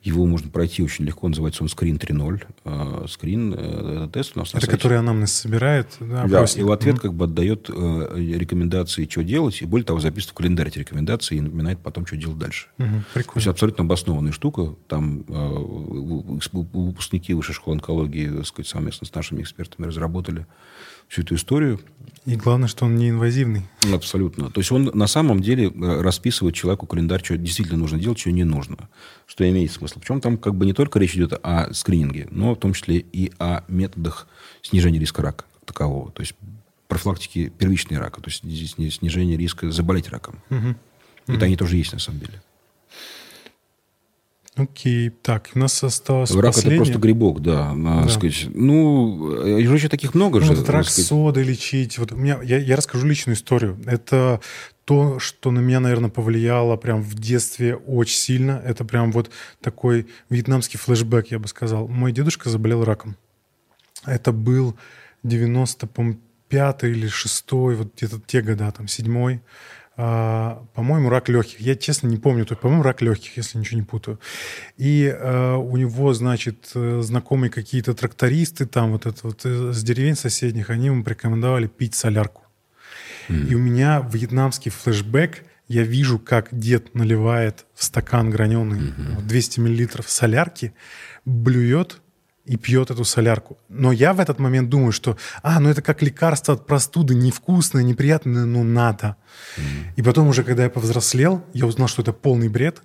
Его 0.01 0.27
можно 0.27 0.49
пройти 0.49 0.83
очень 0.83 1.05
легко, 1.05 1.29
называется 1.29 1.65
он 1.65 1.69
Screen 1.69 1.99
3.0. 1.99 3.09
Скрин 3.09 3.53
это 3.53 4.09
тест 4.13 4.37
у 4.37 4.39
нас 4.39 4.55
Это 4.55 4.69
который 4.69 4.97
анамнез 4.97 5.33
собирает, 5.33 5.89
да? 5.99 6.25
Да, 6.27 6.45
и 6.45 6.63
в 6.63 6.71
ответ 6.71 7.01
как 7.01 7.15
бы 7.15 7.25
отдает 7.25 7.69
рекомендации, 7.69 9.09
что 9.11 9.25
делать, 9.25 9.61
и 9.61 9.67
более 9.67 9.85
того, 9.85 9.99
записывает 9.99 10.31
в 10.31 10.35
календарь 10.35 10.69
эти 10.69 10.79
рекомендации 10.79 11.39
и 11.39 11.41
напоминает 11.41 11.81
потом, 11.81 12.07
что 12.07 12.17
делать 12.17 12.39
дальше. 12.39 12.69
Угу, 12.79 12.87
прикольно. 13.13 13.33
То 13.33 13.39
есть 13.39 13.49
абсолютно 13.49 13.85
обоснованная 13.85 14.33
штука. 14.33 14.77
Там 14.87 15.25
выпускники 15.29 17.35
высшей 17.35 17.57
школы 17.57 17.75
онкологии, 17.75 18.29
так 18.29 18.47
сказать, 18.47 18.69
совместно 18.69 19.05
с 19.07 19.13
нашими 19.13 19.43
экспертами 19.43 19.89
разработали 19.89 20.47
всю 21.09 21.23
эту 21.23 21.35
историю. 21.35 21.81
И 22.27 22.37
главное, 22.37 22.69
что 22.69 22.85
он 22.85 22.97
не 22.97 23.09
инвазивный. 23.09 23.63
Абсолютно. 23.93 24.51
То 24.51 24.61
есть 24.61 24.71
он 24.71 24.91
на 24.93 25.07
самом 25.07 25.41
деле 25.41 25.69
э, 25.69 26.01
расписывает 26.03 26.55
человеку 26.55 26.87
календарь, 26.87 27.25
что 27.25 27.39
действительно 27.39 27.79
нужно 27.79 27.99
делать, 27.99 28.19
что 28.19 28.31
не 28.31 28.45
нужно. 28.45 28.91
Что 29.27 29.49
имеет 29.49 29.73
смысл. 29.73 29.99
Причем 29.99 30.21
там 30.21 30.37
как 30.37 30.55
бы 30.55 30.67
не 30.67 30.75
только 30.75 30.99
речь 30.99 31.15
идет 31.15 31.33
о 31.43 31.73
скрининге, 31.73 32.29
но 32.31 32.55
в 32.55 32.59
том 32.59 32.75
числе 32.75 32.99
и 32.99 33.33
о 33.39 33.65
методах 33.69 34.29
снижения 34.61 34.99
риска 34.99 35.23
рака 35.23 35.47
такового. 35.65 36.11
То 36.13 36.21
есть 36.21 36.35
профилактики 36.87 37.51
первичной 37.57 37.99
рака. 37.99 38.21
То 38.21 38.29
есть 38.29 38.41
снижение 38.41 39.39
риска 39.39 39.71
заболеть 39.71 40.11
раком. 40.11 40.43
Угу. 40.51 40.75
Это 41.29 41.37
угу. 41.37 41.45
они 41.45 41.57
тоже 41.57 41.77
есть 41.77 41.95
на 41.95 41.99
самом 41.99 42.21
деле. 42.21 42.43
Окей, 44.59 45.11
так, 45.11 45.51
у 45.55 45.59
нас 45.59 45.85
осталось 45.85 46.33
Рак 46.33 46.47
последнее. 46.47 46.75
это 46.75 46.85
просто 46.85 47.01
грибок, 47.01 47.41
да, 47.41 47.73
да. 47.77 48.09
сказать. 48.09 48.49
Ну, 48.53 49.45
еще 49.45 49.89
таких 49.89 50.15
много 50.15 50.41
ну, 50.41 50.47
же. 50.47 50.55
Вот 50.55 50.69
рак 50.69 50.89
соды 50.89 51.45
лечить. 51.45 51.99
Вот 51.99 52.11
у 52.11 52.17
меня, 52.17 52.41
я, 52.43 52.59
я 52.59 52.75
расскажу 52.75 53.07
личную 53.07 53.37
историю. 53.37 53.79
Это 53.87 54.41
то, 54.85 55.21
что 55.21 55.53
на 55.53 55.61
меня, 55.61 55.79
наверное, 55.79 56.11
повлияло 56.11 56.77
прям 56.77 57.03
в 57.03 57.15
детстве 57.15 57.77
очень 57.77 58.17
сильно. 58.17 58.61
Это 58.65 58.85
прям 58.85 59.13
вот 59.13 59.31
такой 59.61 60.09
вьетнамский 60.29 60.79
флешбэк, 60.79 61.29
я 61.31 61.39
бы 61.39 61.47
сказал. 61.47 61.87
Мой 61.87 62.11
дедушка 62.11 62.51
заболел 62.51 62.83
раком. 62.85 63.17
Это 64.05 64.33
был 64.33 64.77
95 65.23 66.85
или 66.85 67.07
6 67.07 67.45
вот 67.53 67.95
где-то 67.97 68.21
те 68.27 68.41
года, 68.43 68.73
там, 68.73 68.89
7 68.89 69.41
а, 70.01 70.65
по-моему, 70.75 71.09
рак 71.09 71.29
легких. 71.29 71.59
Я, 71.59 71.75
честно, 71.75 72.07
не 72.07 72.19
помню. 72.19 72.47
По-моему, 72.47 72.85
рак 72.85 73.03
легких, 73.03 73.37
если 73.37 73.59
ничего 73.59 73.81
не 73.81 73.85
путаю. 73.85 74.21
И 74.77 75.05
э, 75.05 75.55
у 75.57 75.77
него, 75.77 76.15
значит, 76.15 76.71
э, 76.77 77.01
знакомые 77.03 77.51
какие-то 77.51 77.95
трактористы, 77.95 78.67
там 78.67 78.93
вот 78.93 79.07
это 79.07 79.19
вот 79.25 79.45
э, 79.45 79.73
с 79.73 79.83
деревень 79.83 80.15
соседних, 80.15 80.71
они 80.71 80.87
ему 80.87 81.03
порекомендовали 81.03 81.67
пить 81.67 81.97
солярку. 81.97 82.43
Mm. 83.29 83.49
И 83.49 83.55
у 83.57 83.59
меня 83.59 84.09
вьетнамский 84.09 84.71
флешбэк. 84.71 85.43
Я 85.67 85.83
вижу, 85.83 86.21
как 86.21 86.49
дед 86.53 86.95
наливает 86.95 87.67
в 87.75 87.83
стакан 87.83 88.31
граненый 88.31 88.93
mm-hmm. 88.93 89.23
200 89.23 89.61
миллилитров 89.61 90.09
солярки, 90.09 90.75
блюет, 91.25 92.01
и 92.49 92.57
пьет 92.57 92.91
эту 92.91 93.05
солярку. 93.05 93.59
Но 93.69 93.93
я 93.93 94.13
в 94.15 94.21
этот 94.21 94.39
момент 94.39 94.71
думаю, 94.71 94.91
что, 94.91 95.17
а, 95.43 95.61
ну 95.61 95.69
это 95.69 95.83
как 95.83 96.03
лекарство 96.03 96.55
от 96.55 96.67
простуды, 96.67 97.15
невкусное, 97.15 97.83
неприятное, 97.83 98.47
но 98.47 98.65
надо. 98.65 99.17
Mm-hmm. 99.57 99.63
И 99.97 100.03
потом 100.03 100.29
уже, 100.29 100.43
когда 100.43 100.65
я 100.65 100.71
повзрослел, 100.71 101.45
я 101.53 101.67
узнал, 101.67 101.89
что 101.89 102.03
это 102.03 102.13
полный 102.13 102.49
бред. 102.49 102.83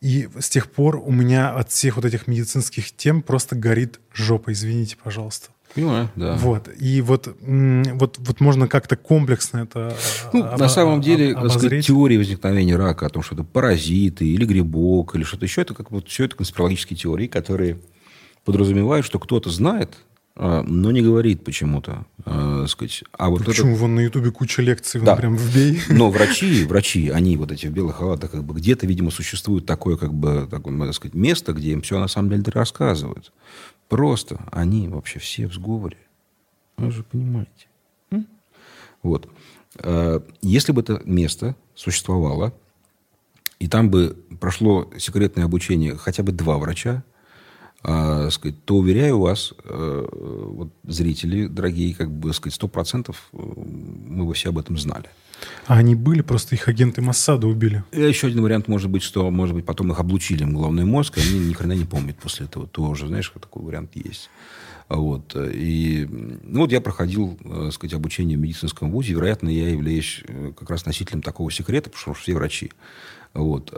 И 0.00 0.28
с 0.38 0.48
тех 0.48 0.70
пор 0.70 0.96
у 0.96 1.12
меня 1.12 1.50
от 1.50 1.70
всех 1.70 1.96
вот 1.96 2.04
этих 2.04 2.26
медицинских 2.26 2.90
тем 2.96 3.22
просто 3.22 3.54
горит 3.54 4.00
жопа, 4.12 4.52
извините, 4.52 4.96
пожалуйста. 5.02 5.50
Понимаю, 5.74 6.10
да. 6.16 6.34
Вот. 6.34 6.68
И 6.80 7.00
вот, 7.00 7.28
вот, 7.40 8.16
вот 8.18 8.40
можно 8.40 8.66
как-то 8.66 8.96
комплексно 8.96 9.58
это 9.58 9.96
ну, 10.32 10.42
об, 10.44 10.58
На 10.58 10.68
самом 10.68 11.00
деле, 11.00 11.32
об, 11.32 11.48
сказать, 11.48 11.86
теория 11.86 12.18
возникновения 12.18 12.76
рака, 12.76 13.06
о 13.06 13.08
том, 13.08 13.22
что 13.22 13.36
это 13.36 13.44
паразиты 13.44 14.26
или 14.26 14.44
грибок, 14.44 15.14
или 15.14 15.22
что-то 15.22 15.44
еще, 15.44 15.62
это 15.62 15.74
как 15.74 15.92
вот 15.92 16.08
все 16.08 16.24
это 16.24 16.34
конспирологические 16.34 16.96
теории, 16.96 17.28
которые 17.28 17.78
подразумевает, 18.50 19.04
что 19.04 19.20
кто-то 19.20 19.48
знает, 19.48 19.96
а, 20.34 20.64
но 20.64 20.90
не 20.90 21.02
говорит 21.02 21.44
почему-то. 21.44 22.04
А, 22.24 22.66
сказать. 22.66 23.04
А 23.12 23.30
вот 23.30 23.44
Почему? 23.44 23.70
Это... 23.70 23.80
Вон 23.80 23.94
на 23.94 24.00
Ютубе 24.00 24.32
куча 24.32 24.60
лекций, 24.60 25.00
да. 25.00 25.14
прям 25.14 25.36
вбей. 25.36 25.80
Но 25.88 26.10
врачи, 26.10 26.64
врачи, 26.64 27.10
они 27.10 27.36
вот 27.36 27.52
эти 27.52 27.68
в 27.68 27.70
белых 27.70 27.96
халатах, 27.96 28.32
как 28.32 28.42
бы 28.42 28.54
где-то, 28.54 28.88
видимо, 28.88 29.12
существует 29.12 29.66
такое, 29.66 29.96
как 29.96 30.12
бы, 30.12 30.48
такое, 30.50 30.72
можно 30.72 30.92
сказать, 30.92 31.14
место, 31.14 31.52
где 31.52 31.70
им 31.70 31.82
все 31.82 32.00
на 32.00 32.08
самом 32.08 32.30
деле 32.30 32.42
рассказывают. 32.46 33.32
Просто 33.88 34.40
они 34.50 34.88
вообще 34.88 35.20
все 35.20 35.46
в 35.46 35.54
сговоре. 35.54 35.98
Вы 36.76 36.90
же 36.90 37.04
понимаете. 37.04 37.68
Вот. 39.02 39.28
А, 39.76 40.24
если 40.42 40.72
бы 40.72 40.80
это 40.80 41.00
место 41.04 41.54
существовало, 41.76 42.52
и 43.60 43.68
там 43.68 43.90
бы 43.90 44.16
прошло 44.40 44.90
секретное 44.98 45.44
обучение 45.44 45.96
хотя 45.96 46.24
бы 46.24 46.32
два 46.32 46.58
врача, 46.58 47.04
а, 47.82 48.28
сказать, 48.30 48.62
то 48.66 48.76
уверяю 48.76 49.20
вас, 49.20 49.54
э, 49.64 50.08
вот, 50.10 50.68
зрители, 50.84 51.46
дорогие, 51.46 51.94
как 51.94 52.10
бы 52.10 52.34
сказать, 52.34 52.54
сто 52.54 52.68
процентов 52.68 53.28
э, 53.32 53.38
мы 53.38 54.26
бы 54.26 54.34
все 54.34 54.50
об 54.50 54.58
этом 54.58 54.76
знали. 54.76 55.08
А 55.66 55.78
они 55.78 55.94
были, 55.94 56.20
просто 56.20 56.54
их 56.54 56.68
агенты 56.68 57.00
Массада 57.00 57.46
убили. 57.46 57.82
И 57.92 58.00
еще 58.02 58.26
один 58.26 58.42
вариант 58.42 58.68
может 58.68 58.90
быть, 58.90 59.02
что, 59.02 59.30
может 59.30 59.54
быть, 59.54 59.64
потом 59.64 59.90
их 59.92 59.98
облучили 59.98 60.42
им 60.42 60.54
головной 60.54 60.84
мозг, 60.84 61.16
и 61.16 61.22
они 61.22 61.38
ни 61.38 61.54
хрена 61.54 61.72
не 61.72 61.86
помнят 61.86 62.18
после 62.18 62.44
этого 62.44 62.66
тоже. 62.66 63.06
Знаешь, 63.06 63.32
такой 63.40 63.62
вариант 63.62 63.92
есть. 63.94 64.28
Вот. 64.90 65.34
И 65.34 66.06
ну, 66.42 66.60
вот 66.60 66.72
я 66.72 66.82
проходил, 66.82 67.38
так 67.42 67.52
э, 67.52 67.70
сказать, 67.70 67.94
обучение 67.94 68.36
в 68.36 68.42
медицинском 68.42 68.90
вузе. 68.90 69.14
Вероятно, 69.14 69.48
я 69.48 69.70
являюсь 69.70 70.22
как 70.58 70.68
раз 70.68 70.84
носителем 70.84 71.22
такого 71.22 71.50
секрета, 71.50 71.88
потому 71.88 72.14
что 72.14 72.22
все 72.22 72.34
врачи. 72.34 72.72
Вот. 73.32 73.72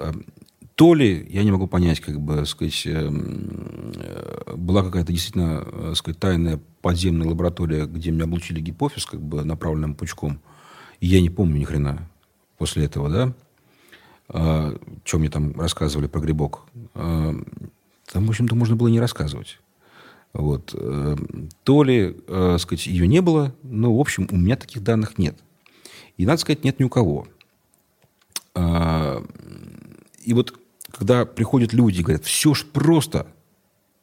То 0.75 0.95
ли, 0.95 1.27
я 1.31 1.45
не 1.45 1.53
могу 1.53 1.67
понять, 1.67 2.01
как 2.01 2.21
бы, 2.21 2.47
сказать, 2.47 2.87
эм, 2.87 3.93
э, 3.95 4.55
была 4.57 4.83
какая-то 4.83 5.13
действительно, 5.13 5.65
э, 5.67 5.93
сказать, 5.95 6.19
тайная 6.19 6.61
подземная 6.81 7.29
лаборатория, 7.29 7.87
где 7.87 8.11
меня 8.11 8.25
облучили 8.25 8.61
гипофиз, 8.61 9.05
как 9.05 9.21
бы, 9.21 9.45
направленным 9.45 9.95
пучком. 9.95 10.41
И 11.01 11.07
я 11.07 11.21
не 11.21 11.31
помню 11.31 11.59
ни 11.59 11.65
хрена 11.65 12.09
после 12.57 12.85
этого, 12.87 13.11
да, 13.11 13.35
а, 14.29 14.79
что 15.05 15.19
мне 15.19 15.29
там 15.29 15.53
рассказывали 15.61 16.07
про 16.07 16.21
грибок. 16.21 16.63
А, 16.95 17.35
там, 18.07 18.27
в 18.27 18.31
общем-то, 18.31 18.55
можно 18.55 18.77
было 18.77 18.89
не 18.89 19.01
рассказывать. 19.01 19.59
Вот. 20.33 20.75
Э, 20.75 21.17
то 21.63 21.83
ли, 21.83 22.17
сказать, 22.59 22.87
ее 22.87 23.07
не 23.07 23.21
было, 23.21 23.55
но, 23.63 23.95
в 23.95 24.01
общем, 24.01 24.27
у 24.31 24.37
меня 24.37 24.57
таких 24.57 24.83
данных 24.83 25.19
нет. 25.19 25.37
И, 26.17 26.25
надо 26.25 26.41
сказать, 26.41 26.65
нет 26.65 26.81
ни 26.81 26.85
у 26.85 26.89
кого. 26.89 27.27
А, 28.55 29.23
и 30.23 30.33
вот 30.35 30.59
когда 30.93 31.25
приходят 31.25 31.73
люди 31.73 32.01
и 32.01 32.03
говорят, 32.03 32.25
все 32.25 32.55
ж 32.55 32.65
просто, 32.65 33.27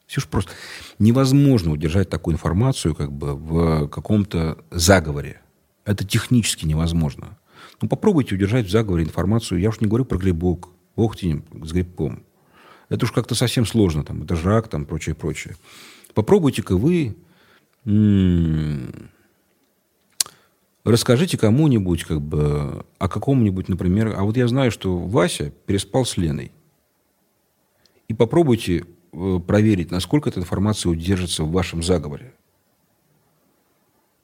все 0.08 0.22
ж 0.22 0.28
просто. 0.28 0.52
Невозможно 0.98 1.72
удержать 1.72 2.10
такую 2.10 2.34
информацию 2.34 2.96
как 2.96 3.12
бы 3.12 3.36
в 3.36 3.88
каком-то 3.88 4.58
заговоре. 4.72 5.42
Это 5.86 6.04
технически 6.04 6.66
невозможно. 6.66 7.38
Ну, 7.82 7.88
попробуйте 7.88 8.36
удержать 8.36 8.66
в 8.66 8.72
заговоре 8.72 9.04
информацию. 9.04 9.60
Я 9.60 9.70
уж 9.70 9.80
не 9.80 9.88
говорю 9.88 10.06
про 10.06 10.18
грибок. 10.18 10.70
Бог 10.96 11.16
тебе 11.16 11.44
с 11.64 11.72
грибком. 11.72 12.24
Это 12.90 13.06
уж 13.06 13.12
как-то 13.12 13.36
совсем 13.36 13.66
сложно. 13.66 14.04
Там, 14.04 14.24
это 14.24 14.36
жрак, 14.36 14.68
там, 14.68 14.86
прочее, 14.86 15.16
прочее. 15.16 15.56
Попробуйте-ка 16.14 16.76
вы 16.76 17.16
расскажите 20.84 21.38
кому-нибудь 21.38 22.04
как 22.04 22.22
бы 22.22 22.86
о 22.98 23.08
каком-нибудь, 23.08 23.70
например... 23.70 24.16
А 24.18 24.24
вот 24.24 24.38
я 24.38 24.48
знаю, 24.48 24.72
что 24.72 24.98
Вася 24.98 25.54
переспал 25.66 26.06
с 26.06 26.18
Леной. 26.18 26.52
И 28.10 28.14
попробуйте 28.14 28.86
э, 29.14 29.40
проверить, 29.46 29.92
насколько 29.92 30.30
эта 30.30 30.40
информация 30.40 30.90
удержится 30.90 31.44
в 31.44 31.52
вашем 31.52 31.84
заговоре. 31.84 32.34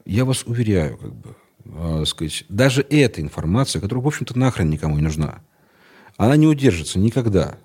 Я 0.05 0.25
вас 0.25 0.43
уверяю, 0.43 0.97
как 0.97 1.13
бы, 1.13 1.35
э, 1.65 2.03
сказать, 2.05 2.45
даже 2.49 2.81
эта 2.81 3.21
информация, 3.21 3.79
которая, 3.79 4.03
в 4.03 4.07
общем-то, 4.07 4.37
нахрен 4.37 4.69
никому 4.69 4.95
не 4.95 5.03
нужна, 5.03 5.39
она 6.17 6.35
не 6.35 6.47
удержится 6.47 6.97
никогда. 6.97 7.57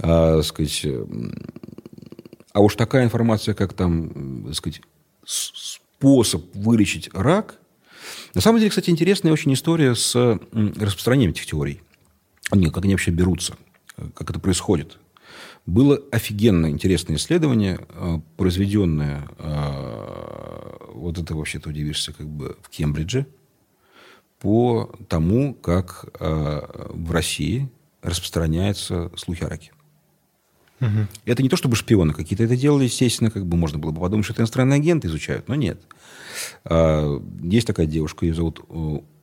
А, 0.00 0.40
сказать, 0.42 0.86
а 2.52 2.60
уж 2.60 2.76
такая 2.76 3.04
информация, 3.04 3.54
как 3.54 3.72
там, 3.72 4.52
сказать, 4.54 4.80
способ 5.24 6.44
вылечить 6.54 7.10
рак. 7.12 7.58
На 8.34 8.40
самом 8.40 8.60
деле, 8.60 8.70
кстати, 8.70 8.90
интересная 8.90 9.32
очень 9.32 9.52
история 9.52 9.96
с 9.96 10.14
распространением 10.52 11.32
этих 11.32 11.46
теорий. 11.46 11.82
Они, 12.50 12.70
как 12.70 12.84
они 12.84 12.94
вообще 12.94 13.10
берутся 13.10 13.56
как 14.14 14.30
это 14.30 14.40
происходит. 14.40 14.98
Было 15.66 16.00
офигенно 16.10 16.70
интересное 16.70 17.16
исследование, 17.16 17.78
э, 17.90 18.20
произведенное, 18.38 19.28
э, 19.38 20.92
вот 20.94 21.18
это 21.18 21.34
вообще-то 21.34 21.68
удивишься, 21.68 22.14
как 22.14 22.26
бы 22.26 22.56
в 22.62 22.70
Кембридже, 22.70 23.26
по 24.40 24.90
тому, 25.08 25.52
как 25.52 26.06
э, 26.18 26.60
в 26.88 27.10
России 27.12 27.68
распространяются 28.00 29.10
слухи 29.16 29.44
о 29.44 29.48
раке. 29.50 29.72
Угу. 30.80 31.06
Это 31.26 31.42
не 31.42 31.50
то, 31.50 31.56
чтобы 31.56 31.76
шпионы 31.76 32.14
какие-то 32.14 32.44
это 32.44 32.56
делали, 32.56 32.84
естественно, 32.84 33.30
как 33.30 33.44
бы 33.44 33.56
можно 33.58 33.78
было 33.78 33.90
бы 33.90 34.00
подумать, 34.00 34.24
что 34.24 34.32
это 34.32 34.42
иностранные 34.42 34.76
агенты 34.76 35.08
изучают, 35.08 35.48
но 35.48 35.54
нет. 35.54 35.82
Есть 37.42 37.66
такая 37.66 37.86
девушка, 37.86 38.24
ее 38.24 38.34
зовут 38.34 38.60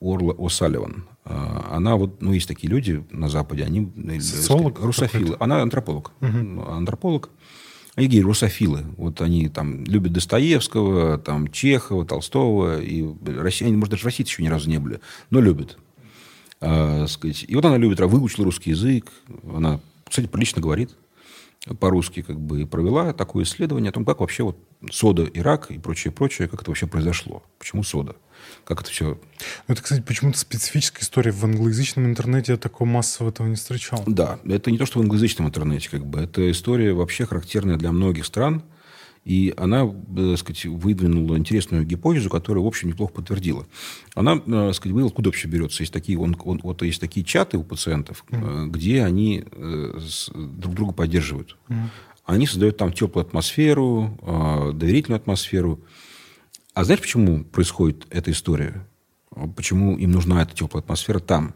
Орла 0.01 0.33
О'Салливан. 0.33 1.05
Она 1.25 1.95
вот, 1.95 2.21
ну, 2.21 2.33
есть 2.33 2.47
такие 2.47 2.69
люди 2.69 3.03
на 3.09 3.29
Западе, 3.29 3.63
они... 3.63 3.91
Э, 3.95 4.19
Социолог? 4.19 4.79
Русофилы. 4.79 5.35
Она 5.39 5.61
антрополог. 5.61 6.11
Угу. 6.21 6.63
Антрополог. 6.69 7.29
Они 7.95 8.07
такие 8.07 8.23
русофилы. 8.23 8.83
Вот 8.97 9.21
они 9.21 9.49
там 9.49 9.83
любят 9.85 10.13
Достоевского, 10.13 11.17
там, 11.17 11.47
Чехова, 11.47 12.05
Толстого. 12.05 12.81
И 12.81 13.05
Россия, 13.25 13.67
они, 13.67 13.77
может, 13.77 13.91
даже 13.91 14.03
в 14.03 14.05
России 14.05 14.25
еще 14.25 14.43
ни 14.43 14.47
разу 14.47 14.69
не 14.69 14.77
были, 14.77 14.99
но 15.29 15.39
любят. 15.39 15.77
А, 16.61 17.07
сказать. 17.07 17.45
И 17.47 17.55
вот 17.55 17.65
она 17.65 17.77
любит, 17.77 17.99
выучила 18.01 18.45
русский 18.45 18.71
язык. 18.71 19.11
Она, 19.47 19.79
кстати, 20.07 20.27
прилично 20.27 20.61
говорит 20.61 20.95
по-русски 21.79 22.21
как 22.21 22.39
бы 22.39 22.61
и 22.61 22.65
провела 22.65 23.11
такое 23.13 23.43
исследование 23.43 23.89
о 23.89 23.91
том, 23.91 24.05
как 24.05 24.19
вообще 24.19 24.43
вот 24.43 24.57
сода, 24.91 25.25
Ирак 25.25 25.71
и 25.71 25.79
прочее, 25.79 26.11
прочее, 26.11 26.47
как 26.47 26.61
это 26.61 26.69
вообще 26.69 26.85
произошло. 26.85 27.43
Почему 27.57 27.81
сода? 27.81 28.15
Как 28.63 28.81
это 28.81 28.89
все... 28.89 29.19
Ну, 29.67 29.73
это, 29.73 29.81
кстати, 29.81 30.01
почему-то 30.01 30.37
специфическая 30.37 31.03
история. 31.03 31.31
В 31.31 31.43
англоязычном 31.43 32.05
интернете 32.05 32.53
я 32.53 32.57
такого 32.57 32.87
массово 32.87 33.29
этого 33.29 33.47
не 33.47 33.55
встречал. 33.55 34.03
Да, 34.07 34.39
это 34.45 34.71
не 34.71 34.77
то, 34.77 34.85
что 34.85 34.99
в 34.99 35.01
англоязычном 35.01 35.47
интернете, 35.47 35.89
как 35.89 36.05
бы. 36.05 36.19
Это 36.19 36.49
история 36.49 36.93
вообще 36.93 37.25
характерная 37.25 37.77
для 37.77 37.91
многих 37.91 38.25
стран. 38.25 38.63
И 39.23 39.55
она, 39.57 39.85
э, 39.85 40.29
так 40.31 40.37
сказать, 40.37 40.65
выдвинула 40.65 41.35
интересную 41.37 41.83
гипотезу, 41.83 42.29
которая, 42.29 42.63
в 42.63 42.67
общем, 42.67 42.89
неплохо 42.89 43.13
подтвердила. 43.13 43.65
Она, 44.13 44.35
э, 44.35 44.37
так 44.37 44.75
сказать, 44.75 44.93
выявила, 44.93 45.09
откуда 45.09 45.29
вообще 45.29 45.47
берется. 45.47 45.81
Есть 45.81 45.93
такие, 45.93 46.19
он, 46.19 46.37
он, 46.43 46.59
вот 46.61 46.83
есть 46.83 47.01
такие 47.01 47.25
чаты 47.25 47.57
у 47.57 47.63
пациентов, 47.63 48.23
mm. 48.29 48.67
где 48.67 49.03
они 49.03 49.43
друг 50.35 50.75
друга 50.75 50.93
поддерживают. 50.93 51.57
Mm. 51.69 51.87
Они 52.25 52.45
создают 52.45 52.77
там 52.77 52.93
теплую 52.93 53.25
атмосферу, 53.25 54.71
доверительную 54.73 55.17
атмосферу. 55.17 55.79
А 56.75 56.83
знаешь, 56.83 56.99
почему 56.99 57.45
происходит 57.45 58.05
эта 58.09 58.31
история? 58.31 58.85
Почему 59.55 59.97
им 59.97 60.11
нужна 60.11 60.41
эта 60.43 60.53
теплая 60.53 60.83
атмосфера 60.83 61.19
там? 61.19 61.55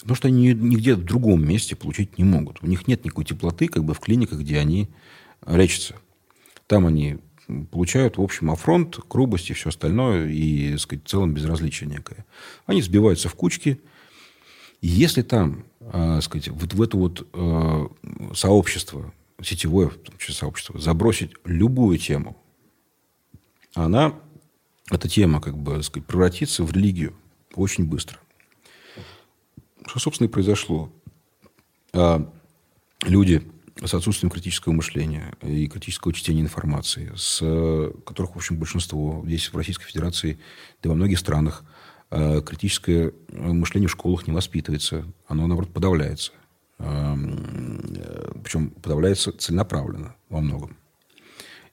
Потому 0.00 0.16
что 0.16 0.28
они 0.28 0.54
нигде 0.54 0.94
в 0.94 1.04
другом 1.04 1.46
месте 1.46 1.76
получить 1.76 2.16
не 2.16 2.24
могут. 2.24 2.62
У 2.62 2.66
них 2.66 2.86
нет 2.88 3.04
никакой 3.04 3.26
теплоты, 3.26 3.68
как 3.68 3.84
бы 3.84 3.92
в 3.92 4.00
клиниках, 4.00 4.40
где 4.40 4.58
они 4.58 4.88
лечатся. 5.46 5.96
Там 6.66 6.86
они 6.86 7.18
получают, 7.70 8.16
в 8.16 8.22
общем, 8.22 8.50
афронт, 8.50 8.98
грубость 9.06 9.50
и 9.50 9.52
все 9.52 9.68
остальное, 9.68 10.28
и, 10.28 10.72
так 10.72 10.80
сказать, 10.80 11.04
в 11.04 11.08
целом 11.08 11.34
безразличие 11.34 11.88
некое. 11.90 12.24
Они 12.64 12.80
сбиваются 12.80 13.28
в 13.28 13.34
кучки. 13.34 13.82
И 14.80 14.88
если 14.88 15.20
там, 15.20 15.64
э, 15.80 16.20
сказать, 16.22 16.48
вот 16.48 16.72
в 16.72 16.80
это 16.80 16.96
вот 16.96 17.28
э, 17.34 17.88
сообщество, 18.34 19.12
сетевое 19.42 19.90
сообщество, 20.18 20.80
забросить 20.80 21.32
любую 21.44 21.98
тему, 21.98 22.42
она, 23.76 24.14
эта 24.90 25.08
тема, 25.08 25.40
как 25.40 25.56
бы, 25.56 25.82
сказать, 25.82 26.06
превратится 26.06 26.64
в 26.64 26.72
религию 26.72 27.14
очень 27.54 27.84
быстро. 27.84 28.18
Что, 29.86 29.98
собственно, 29.98 30.28
и 30.28 30.30
произошло. 30.30 30.90
А 31.92 32.32
люди 33.02 33.46
с 33.82 33.92
отсутствием 33.92 34.30
критического 34.30 34.72
мышления 34.72 35.34
и 35.42 35.66
критического 35.68 36.14
чтения 36.14 36.40
информации, 36.40 37.12
с 37.14 37.38
которых, 38.06 38.32
в 38.34 38.36
общем, 38.36 38.58
большинство 38.58 39.22
здесь, 39.26 39.52
в 39.52 39.56
Российской 39.56 39.84
Федерации, 39.84 40.38
да 40.82 40.88
и 40.88 40.88
во 40.88 40.94
многих 40.94 41.18
странах, 41.18 41.62
э, 42.10 42.40
критическое 42.40 43.12
мышление 43.30 43.88
в 43.88 43.92
школах 43.92 44.26
не 44.26 44.32
воспитывается, 44.32 45.04
оно, 45.28 45.46
наоборот, 45.46 45.72
подавляется. 45.72 46.32
Э, 46.78 47.14
Причем 48.42 48.70
подавляется 48.70 49.32
целенаправленно 49.32 50.16
во 50.30 50.40
многом. 50.40 50.76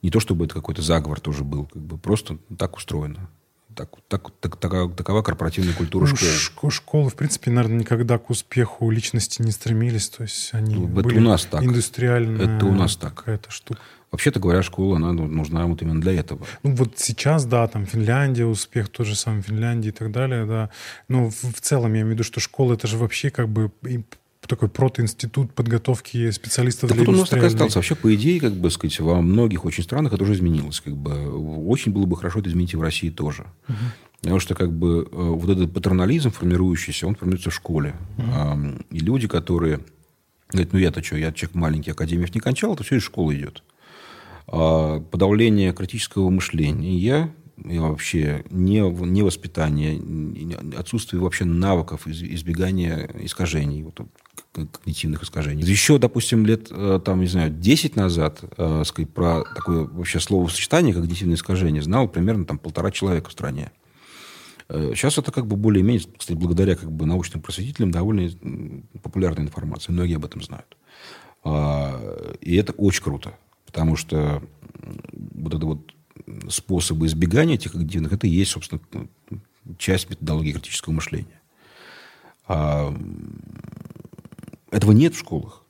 Не 0.03 0.11
то, 0.11 0.19
чтобы 0.19 0.45
это 0.45 0.53
какой-то 0.53 0.81
заговор 0.81 1.19
тоже 1.19 1.43
был, 1.43 1.65
как 1.65 1.81
бы 1.81 1.97
просто 1.97 2.37
так 2.57 2.75
устроено. 2.75 3.29
Так, 3.75 3.89
так, 4.07 4.29
так, 4.39 4.57
такова, 4.57 4.93
такова 4.93 5.21
корпоративная 5.23 5.73
культура 5.73 6.07
ну, 6.07 6.15
школ. 6.15 6.69
Школы, 6.69 7.09
в 7.09 7.15
принципе, 7.15 7.49
наверное, 7.49 7.79
никогда 7.79 8.19
к 8.19 8.29
успеху 8.29 8.91
личности 8.91 9.41
не 9.41 9.51
стремились. 9.51 10.09
То 10.09 10.23
есть 10.23 10.53
они 10.53 10.75
ну, 10.75 10.87
были 10.87 11.17
у 11.17 11.21
нас 11.21 11.45
так. 11.45 11.63
индустриальная 11.63 12.57
это 12.57 12.65
у 12.65 12.73
нас 12.73 12.95
так. 12.95 13.15
какая-то 13.15 13.49
штука. 13.49 13.79
Вообще-то 14.11 14.39
говоря, 14.39 14.61
школа, 14.61 14.97
она 14.97 15.11
нужна 15.11 15.65
вот 15.65 15.81
именно 15.81 15.99
для 15.99 16.13
этого. 16.13 16.45
Ну, 16.61 16.75
вот 16.75 16.99
сейчас, 16.99 17.45
да, 17.45 17.67
там 17.67 17.87
Финляндия, 17.87 18.45
успех 18.45 18.89
тот 18.89 19.07
же 19.07 19.15
самый 19.15 19.41
Финляндии 19.41 19.87
и 19.87 19.91
так 19.91 20.11
далее, 20.11 20.45
да. 20.45 20.69
Но 21.07 21.31
в, 21.31 21.43
в 21.43 21.61
целом 21.61 21.93
я 21.93 22.01
имею 22.01 22.07
в 22.07 22.11
виду, 22.11 22.23
что 22.23 22.39
школа 22.39 22.73
это 22.73 22.85
же 22.85 22.97
вообще 22.97 23.31
как 23.31 23.49
бы 23.49 23.71
такой 24.47 24.69
протоинститут 24.69 25.53
подготовки 25.53 26.31
специалистов 26.31 26.89
так 26.89 26.97
для 26.97 27.05
вот 27.05 27.15
у 27.15 27.19
нас 27.19 27.29
так 27.29 27.43
и 27.43 27.45
остался. 27.45 27.79
Вообще, 27.79 27.95
по 27.95 28.13
идее, 28.13 28.39
как 28.39 28.53
бы 28.53 28.69
сказать, 28.69 28.99
во 28.99 29.21
многих 29.21 29.65
очень 29.65 29.83
странах 29.83 30.13
это 30.13 30.23
уже 30.23 30.33
изменилось. 30.33 30.81
Как 30.81 30.95
бы, 30.95 31.67
очень 31.67 31.91
было 31.91 32.05
бы 32.05 32.17
хорошо 32.17 32.39
это 32.39 32.49
изменить 32.49 32.73
и 32.73 32.77
в 32.77 32.81
России 32.81 33.09
тоже. 33.09 33.45
Угу. 33.67 33.77
Потому 34.21 34.39
что 34.39 34.55
как 34.55 34.71
бы 34.71 35.07
э, 35.11 35.15
вот 35.15 35.49
этот 35.49 35.73
патернализм 35.73 36.31
формирующийся, 36.31 37.07
он 37.07 37.15
формируется 37.15 37.49
в 37.49 37.55
школе. 37.55 37.95
Угу. 38.17 38.85
И 38.91 38.99
люди, 38.99 39.27
которые 39.27 39.79
говорят, 40.49 40.73
ну 40.73 40.79
я-то 40.79 41.03
что, 41.03 41.17
я 41.17 41.31
человек 41.31 41.55
маленький, 41.55 41.91
академиев 41.91 42.33
не 42.33 42.39
кончал, 42.39 42.73
это 42.73 42.83
все 42.83 42.97
из 42.97 43.03
школы 43.03 43.35
идет. 43.35 43.63
А 44.47 44.99
подавление 44.99 45.73
критического 45.73 46.29
мышления 46.29 47.33
и 47.57 47.79
вообще 47.79 48.43
не, 48.49 48.79
не 48.79 49.21
воспитание, 49.21 50.01
отсутствие 50.77 51.21
вообще 51.21 51.45
навыков 51.45 52.07
избегания 52.07 53.09
искажений. 53.19 53.83
Вот 53.83 54.01
когнитивных 54.53 55.23
искажений. 55.23 55.63
Еще, 55.63 55.97
допустим, 55.97 56.45
лет, 56.45 56.67
э, 56.69 56.99
там, 57.03 57.21
не 57.21 57.27
знаю, 57.27 57.49
10 57.49 57.95
назад, 57.95 58.43
э, 58.57 58.83
сказать, 58.85 59.11
про 59.11 59.43
такое 59.55 59.85
вообще 59.85 60.19
словосочетание 60.19 60.93
когнитивное 60.93 61.35
искажение 61.35 61.81
знал 61.81 62.07
примерно 62.07 62.45
там 62.45 62.57
полтора 62.59 62.91
человека 62.91 63.29
в 63.29 63.33
стране. 63.33 63.71
Э, 64.69 64.93
сейчас 64.95 65.17
это 65.17 65.31
как 65.31 65.47
бы 65.47 65.55
более-менее, 65.55 66.07
кстати, 66.17 66.37
благодаря 66.37 66.75
как 66.75 66.91
бы 66.91 67.05
научным 67.05 67.41
просветителям 67.41 67.91
довольно 67.91 68.29
популярная 69.01 69.45
информация. 69.45 69.93
Многие 69.93 70.15
об 70.17 70.25
этом 70.25 70.41
знают. 70.41 70.77
А, 71.43 72.35
и 72.39 72.55
это 72.55 72.71
очень 72.73 73.03
круто, 73.03 73.37
потому 73.65 73.95
что 73.95 74.41
вот 75.11 75.53
это 75.53 75.65
вот 75.65 75.93
способы 76.49 77.07
избегания 77.07 77.55
этих 77.55 77.73
когнитивных, 77.73 78.13
это 78.13 78.27
и 78.27 78.29
есть, 78.29 78.51
собственно, 78.51 78.79
часть 79.77 80.09
методологии 80.09 80.53
критического 80.53 80.93
мышления. 80.93 81.41
Этого 84.73 84.91
нет 84.91 85.13
в 85.13 85.19
школах. 85.19 85.61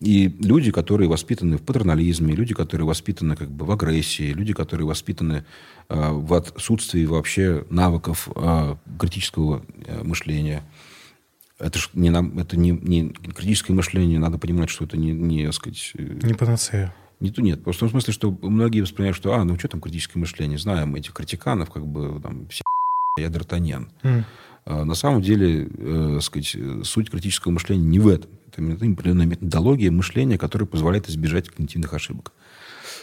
И 0.00 0.28
люди, 0.40 0.70
которые 0.70 1.08
воспитаны 1.08 1.56
в 1.56 1.62
патернализме, 1.62 2.34
люди, 2.34 2.52
которые 2.52 2.86
воспитаны 2.86 3.36
как 3.36 3.50
бы 3.50 3.64
в 3.64 3.70
агрессии, 3.70 4.32
люди, 4.34 4.52
которые 4.52 4.86
воспитаны 4.86 5.44
э, 5.88 6.10
в 6.10 6.34
отсутствии 6.34 7.06
вообще 7.06 7.64
навыков 7.70 8.28
э, 8.36 8.76
критического 8.98 9.64
э, 9.86 10.02
мышления. 10.02 10.62
Это, 11.58 11.78
ж 11.78 11.88
не, 11.94 12.10
нам, 12.10 12.38
это 12.38 12.58
не, 12.58 12.72
не 12.72 13.10
критическое 13.10 13.72
мышление, 13.72 14.18
надо 14.18 14.36
понимать, 14.36 14.68
что 14.68 14.84
это 14.84 14.98
не, 14.98 15.12
не 15.12 15.50
сказать... 15.52 15.92
Э, 15.94 16.18
не 16.22 16.34
панацея. 16.34 16.94
Не 17.20 17.30
то 17.30 17.40
нет. 17.40 17.64
Просто 17.64 17.86
в 17.86 17.90
смысле, 17.90 18.12
что 18.12 18.36
многие 18.42 18.82
воспринимают, 18.82 19.16
что, 19.16 19.32
а, 19.32 19.44
ну 19.44 19.58
что 19.58 19.68
там 19.68 19.80
критическое 19.80 20.18
мышление? 20.18 20.58
Знаем 20.58 20.94
этих 20.96 21.14
критиканов, 21.14 21.70
как 21.70 21.86
бы, 21.86 22.20
там, 22.20 22.46
все 22.48 22.62
я 23.16 23.28
Д'Артаньян. 23.28 23.88
Mm. 24.02 24.24
А 24.64 24.84
на 24.84 24.94
самом 24.94 25.20
деле, 25.20 25.68
э, 25.76 26.18
сказать, 26.22 26.56
суть 26.84 27.10
критического 27.10 27.52
мышления 27.52 27.84
не 27.84 27.98
в 27.98 28.08
этом. 28.08 28.30
Это 28.50 28.62
определенная 28.62 29.26
методология 29.26 29.90
мышления, 29.90 30.38
которая 30.38 30.66
позволяет 30.66 31.08
избежать 31.08 31.48
когнитивных 31.48 31.92
ошибок. 31.92 32.32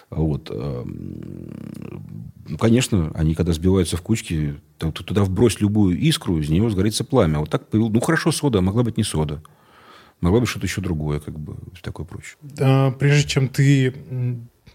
Вот. 0.09 0.49
Э, 0.51 0.83
ну, 0.85 2.57
конечно, 2.57 3.11
они 3.13 3.35
когда 3.35 3.53
сбиваются 3.53 3.95
в 3.95 4.01
кучки, 4.01 4.55
туда 4.77 5.23
вбрось 5.23 5.61
любую 5.61 5.97
искру, 5.99 6.39
из 6.39 6.49
нее 6.49 6.69
сгорится 6.69 7.03
пламя. 7.03 7.39
Вот 7.39 7.49
так 7.49 7.67
появилось. 7.67 7.93
Ну, 7.93 8.01
хорошо, 8.01 8.31
сода, 8.31 8.59
а 8.59 8.61
могла 8.61 8.83
быть 8.83 8.97
не 8.97 9.03
сода. 9.03 9.43
Могла 10.19 10.39
быть 10.39 10.49
что-то 10.49 10.65
еще 10.65 10.81
другое, 10.81 11.19
как 11.19 11.37
бы, 11.39 11.55
такое 11.81 12.05
прочее. 12.05 12.37
А, 12.59 12.91
прежде 12.91 13.27
чем 13.27 13.47
ты 13.47 13.93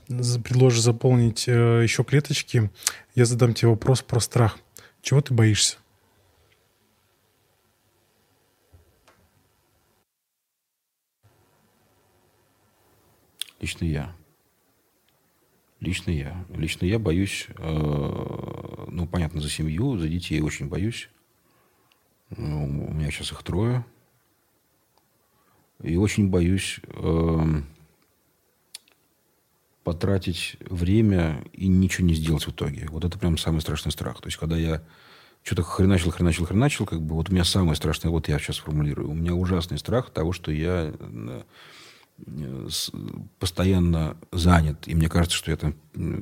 предложишь 0.09 0.83
заполнить 0.83 1.45
э, 1.49 1.83
еще 1.83 2.05
клеточки, 2.05 2.71
я 3.15 3.25
задам 3.25 3.55
тебе 3.55 3.69
вопрос 3.69 4.03
про 4.03 4.21
страх. 4.21 4.59
Чего 5.03 5.21
ты 5.21 5.35
боишься? 5.35 5.77
Лично 13.61 13.85
я. 13.85 14.17
Лично 15.81 16.11
я. 16.11 16.47
Лично 16.51 16.87
я 16.87 16.99
боюсь, 16.99 17.49
э, 17.59 18.85
ну, 18.89 19.07
понятно, 19.07 19.41
за 19.41 19.51
семью, 19.51 19.99
за 19.99 20.09
детей 20.09 20.41
очень 20.41 20.69
боюсь. 20.69 21.09
Ну, 22.31 22.87
у 22.87 22.93
меня 22.93 23.11
сейчас 23.11 23.33
их 23.33 23.43
трое. 23.43 23.85
И 25.83 25.97
очень 25.97 26.29
боюсь 26.31 26.81
э, 26.85 27.39
потратить 29.85 30.57
время 30.61 31.45
и 31.53 31.69
ничего 31.69 32.07
не 32.07 32.15
сделать 32.15 32.47
в 32.47 32.51
итоге. 32.51 32.89
Вот 32.91 33.05
это 33.05 33.19
прям 33.19 33.37
самый 33.37 33.61
страшный 33.61 33.93
страх. 33.93 34.21
То 34.21 34.29
есть, 34.29 34.39
когда 34.39 34.57
я 34.57 34.83
что-то 35.43 35.63
хреначил, 35.63 36.11
хреначил, 36.11 36.47
хреначил, 36.47 36.87
как 36.87 37.01
бы 37.01 37.15
вот 37.15 37.29
у 37.29 37.33
меня 37.33 37.45
самое 37.45 37.77
страшное, 37.77 38.11
вот 38.11 38.27
я 38.29 38.39
сейчас 38.39 38.59
формулирую, 38.59 39.11
у 39.11 39.15
меня 39.15 39.35
ужасный 39.35 39.79
страх 39.79 40.11
того, 40.11 40.33
что 40.33 40.51
я 40.51 40.93
э, 40.99 41.43
постоянно 43.39 44.17
занят, 44.33 44.89
и 44.89 44.95
мне 44.95 45.09
кажется, 45.09 45.37
что 45.37 45.51
я 45.51 45.57
там, 45.57 45.75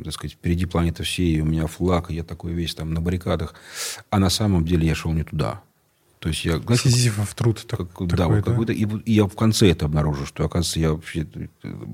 так 0.02 0.12
сказать, 0.12 0.34
впереди 0.34 0.66
планеты 0.66 1.02
всей, 1.02 1.36
и 1.36 1.40
у 1.40 1.44
меня 1.44 1.66
флаг, 1.66 2.10
и 2.10 2.14
я 2.14 2.24
такой 2.24 2.52
весь 2.52 2.74
там 2.74 2.92
на 2.92 3.00
баррикадах, 3.00 3.54
а 4.10 4.18
на 4.18 4.30
самом 4.30 4.64
деле 4.64 4.86
я 4.86 4.94
шел 4.94 5.12
не 5.12 5.24
туда. 5.24 5.62
То 6.24 6.28
есть 6.28 6.42
я... 6.46 6.58
Сизифов 6.74 7.34
труд 7.34 7.66
как, 7.68 7.80
такой, 7.80 8.06
да, 8.06 8.28
вот 8.28 8.36
да? 8.36 8.42
какой-то... 8.42 8.72
И, 8.72 8.86
и 9.04 9.12
я 9.12 9.26
в 9.26 9.36
конце 9.36 9.70
это 9.70 9.84
обнаружил, 9.84 10.24
что, 10.24 10.46
оказывается, 10.46 10.80
я 10.80 10.92
вообще 10.92 11.26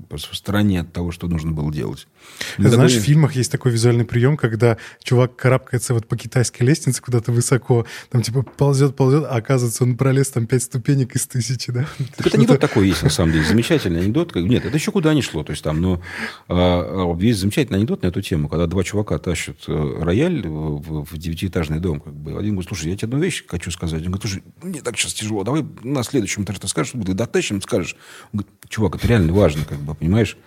в 0.09 0.35
стороне 0.37 0.79
от 0.79 0.93
того, 0.93 1.11
что 1.11 1.27
нужно 1.27 1.51
было 1.51 1.69
делать. 1.69 2.07
Ты 2.55 2.69
знаешь, 2.69 2.91
такой... 2.91 3.03
в 3.03 3.05
фильмах 3.05 3.35
есть 3.35 3.51
такой 3.51 3.73
визуальный 3.73 4.05
прием, 4.05 4.37
когда 4.37 4.77
чувак 5.03 5.35
карабкается 5.35 5.93
вот 5.93 6.07
по 6.07 6.15
китайской 6.15 6.63
лестнице 6.63 7.01
куда-то 7.01 7.33
высоко, 7.33 7.85
там 8.09 8.21
типа 8.21 8.43
ползет, 8.43 8.95
ползет, 8.95 9.25
а 9.25 9.35
оказывается, 9.35 9.83
он 9.83 9.97
пролез 9.97 10.29
там 10.29 10.47
пять 10.47 10.63
ступенек 10.63 11.13
из 11.13 11.27
тысячи, 11.27 11.69
да? 11.69 11.85
Так 12.15 12.27
это 12.27 12.37
анекдот 12.37 12.61
такой 12.61 12.87
есть, 12.87 13.03
на 13.03 13.09
самом 13.09 13.33
деле. 13.33 13.43
Замечательный 13.43 13.99
анекдот. 13.99 14.33
Нет, 14.33 14.63
это 14.63 14.77
еще 14.77 14.93
куда 14.93 15.13
не 15.13 15.21
шло. 15.21 15.43
То 15.43 15.51
есть 15.51 15.61
там, 15.61 15.81
ну, 15.81 16.01
а, 16.47 17.11
а, 17.11 17.21
есть 17.21 17.41
замечательный 17.41 17.79
анекдот 17.79 18.03
на 18.03 18.07
эту 18.07 18.21
тему, 18.21 18.47
когда 18.47 18.65
два 18.65 18.85
чувака 18.85 19.17
тащат 19.17 19.57
э, 19.67 19.99
рояль 20.01 20.47
в, 20.47 21.03
в 21.03 21.17
девятиэтажный 21.17 21.81
дом. 21.81 21.99
Как 21.99 22.13
бы. 22.13 22.39
Один 22.39 22.51
говорит, 22.51 22.69
слушай, 22.69 22.89
я 22.89 22.95
тебе 22.95 23.07
одну 23.07 23.19
вещь 23.19 23.43
хочу 23.45 23.71
сказать. 23.71 23.99
Он 23.99 24.07
говорит, 24.07 24.20
слушай, 24.21 24.43
мне 24.61 24.81
так 24.81 24.97
сейчас 24.97 25.13
тяжело, 25.13 25.43
давай 25.43 25.65
на 25.83 26.03
следующем 26.03 26.43
этаже 26.43 26.59
ты 26.59 26.67
скажешь, 26.67 26.93
ты 26.93 27.13
дотащим, 27.13 27.61
скажешь. 27.61 27.95
Он 28.31 28.39
говорит, 28.39 28.51
чувак, 28.69 28.95
это 28.95 29.07
реально 29.07 29.33
важно, 29.33 29.65
как 29.65 29.79
бы, 29.79 29.95
понимаешь? 29.95 30.37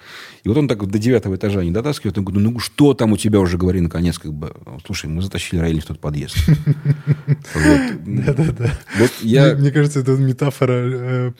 И 0.44 0.48
вот 0.48 0.58
он 0.58 0.68
так 0.68 0.86
до 0.86 0.98
девятого 0.98 1.36
этажа 1.36 1.64
не 1.64 1.70
дотаскивает. 1.70 2.18
Он 2.18 2.24
говорит, 2.24 2.44
ну 2.50 2.58
что 2.58 2.92
там 2.92 3.12
у 3.12 3.16
тебя 3.16 3.40
уже, 3.40 3.56
говори, 3.56 3.80
наконец, 3.80 4.18
как 4.18 4.34
бы. 4.34 4.54
Слушай, 4.84 5.06
мы 5.06 5.22
затащили 5.22 5.58
рояль 5.58 5.80
в 5.80 5.86
тот 5.86 6.00
подъезд. 6.00 6.36
Да-да-да. 8.06 8.70
Мне 9.56 9.70
кажется, 9.70 10.00
это 10.00 10.12
метафора. 10.12 10.72
Э, 10.72 11.32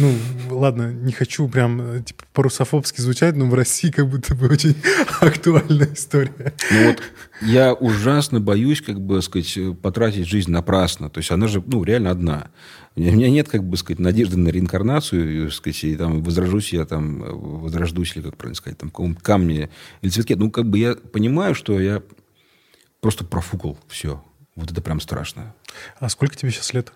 ну, 0.00 0.14
ладно, 0.50 0.90
не 0.90 1.12
хочу 1.12 1.46
прям 1.48 1.82
э, 1.82 2.02
типа 2.02 2.24
парусофобски 2.32 3.02
звучать, 3.02 3.36
но 3.36 3.44
в 3.44 3.52
России 3.52 3.90
как 3.90 4.08
будто 4.08 4.34
бы 4.34 4.48
очень 4.48 4.74
актуальная 5.20 5.92
история. 5.92 6.54
Ну 6.70 6.86
вот 6.86 7.02
я 7.42 7.74
ужасно 7.74 8.40
боюсь, 8.40 8.80
как 8.80 8.98
бы, 8.98 9.20
сказать, 9.20 9.58
потратить 9.82 10.26
жизнь 10.26 10.50
напрасно. 10.50 11.10
То 11.10 11.18
есть 11.18 11.30
она 11.30 11.46
же, 11.46 11.62
ну, 11.66 11.84
реально 11.84 12.10
одна. 12.10 12.46
У 12.96 13.00
меня 13.00 13.28
нет, 13.28 13.48
как 13.48 13.62
бы 13.62 13.76
сказать, 13.76 13.98
надежды 13.98 14.38
на 14.38 14.48
реинкарнацию, 14.48 15.50
сказать, 15.50 15.84
и 15.84 15.96
там 15.96 16.22
возрожусь 16.22 16.72
я 16.72 16.86
там, 16.86 17.20
возрождусь, 17.20 18.16
или 18.16 18.22
как 18.22 18.36
правильно 18.36 18.56
сказать, 18.56 18.78
там, 18.78 18.88
каком 18.88 19.14
камне 19.14 19.68
или 20.00 20.10
цветке. 20.10 20.34
Ну, 20.34 20.50
как 20.50 20.68
бы 20.68 20.78
я 20.78 20.94
понимаю, 20.94 21.54
что 21.54 21.78
я 21.78 22.02
просто 23.00 23.24
профукал 23.24 23.78
все. 23.86 24.24
Вот 24.54 24.70
это 24.70 24.80
прям 24.80 25.00
страшно. 25.00 25.54
А 25.98 26.08
сколько 26.08 26.36
тебе 26.36 26.50
сейчас 26.50 26.72
лет? 26.72 26.92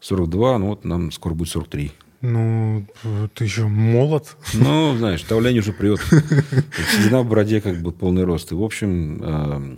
42, 0.00 0.58
ну 0.58 0.66
вот 0.66 0.84
нам 0.84 1.10
скоро 1.10 1.32
будет 1.32 1.48
43. 1.48 1.90
Ну, 2.20 2.84
ты 3.34 3.44
еще 3.44 3.68
молод. 3.68 4.36
Ну, 4.52 4.96
знаешь, 4.96 5.22
давление 5.22 5.60
уже 5.60 5.72
прет. 5.72 6.00
Седина 6.92 7.22
в 7.22 7.28
бороде 7.28 7.60
как 7.60 7.80
бы 7.80 7.92
полный 7.92 8.24
рост. 8.24 8.50
И, 8.50 8.56
в 8.56 8.62
общем, 8.62 9.22
э, 9.22 9.76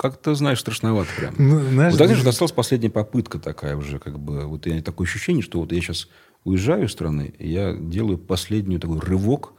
как-то, 0.00 0.34
знаешь, 0.34 0.60
страшновато 0.60 1.10
прям. 1.14 1.34
Ну, 1.36 1.60
знаешь, 1.60 1.92
вот 1.92 1.98
так 1.98 2.16
же 2.16 2.26
осталась 2.26 2.52
последняя 2.52 2.88
попытка 2.88 3.38
такая 3.38 3.76
уже, 3.76 3.98
как 3.98 4.18
бы, 4.18 4.46
вот 4.46 4.64
я 4.64 4.80
такое 4.80 5.06
ощущение, 5.06 5.42
что 5.42 5.60
вот 5.60 5.72
я 5.72 5.80
сейчас 5.82 6.08
уезжаю 6.44 6.86
из 6.86 6.92
страны, 6.92 7.34
и 7.38 7.50
я 7.50 7.74
делаю 7.74 8.16
последнюю 8.16 8.80
такой 8.80 8.98
рывок, 8.98 9.52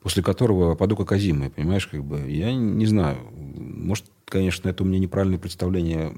после 0.00 0.22
которого 0.22 0.76
паду 0.76 0.96
как 0.96 1.10
озимый, 1.10 1.50
понимаешь, 1.50 1.88
как 1.88 2.04
бы, 2.04 2.30
я 2.30 2.54
не 2.54 2.86
знаю, 2.86 3.18
может, 3.34 4.04
конечно, 4.26 4.68
это 4.68 4.84
у 4.84 4.86
меня 4.86 5.00
неправильное 5.00 5.40
представление 5.40 6.14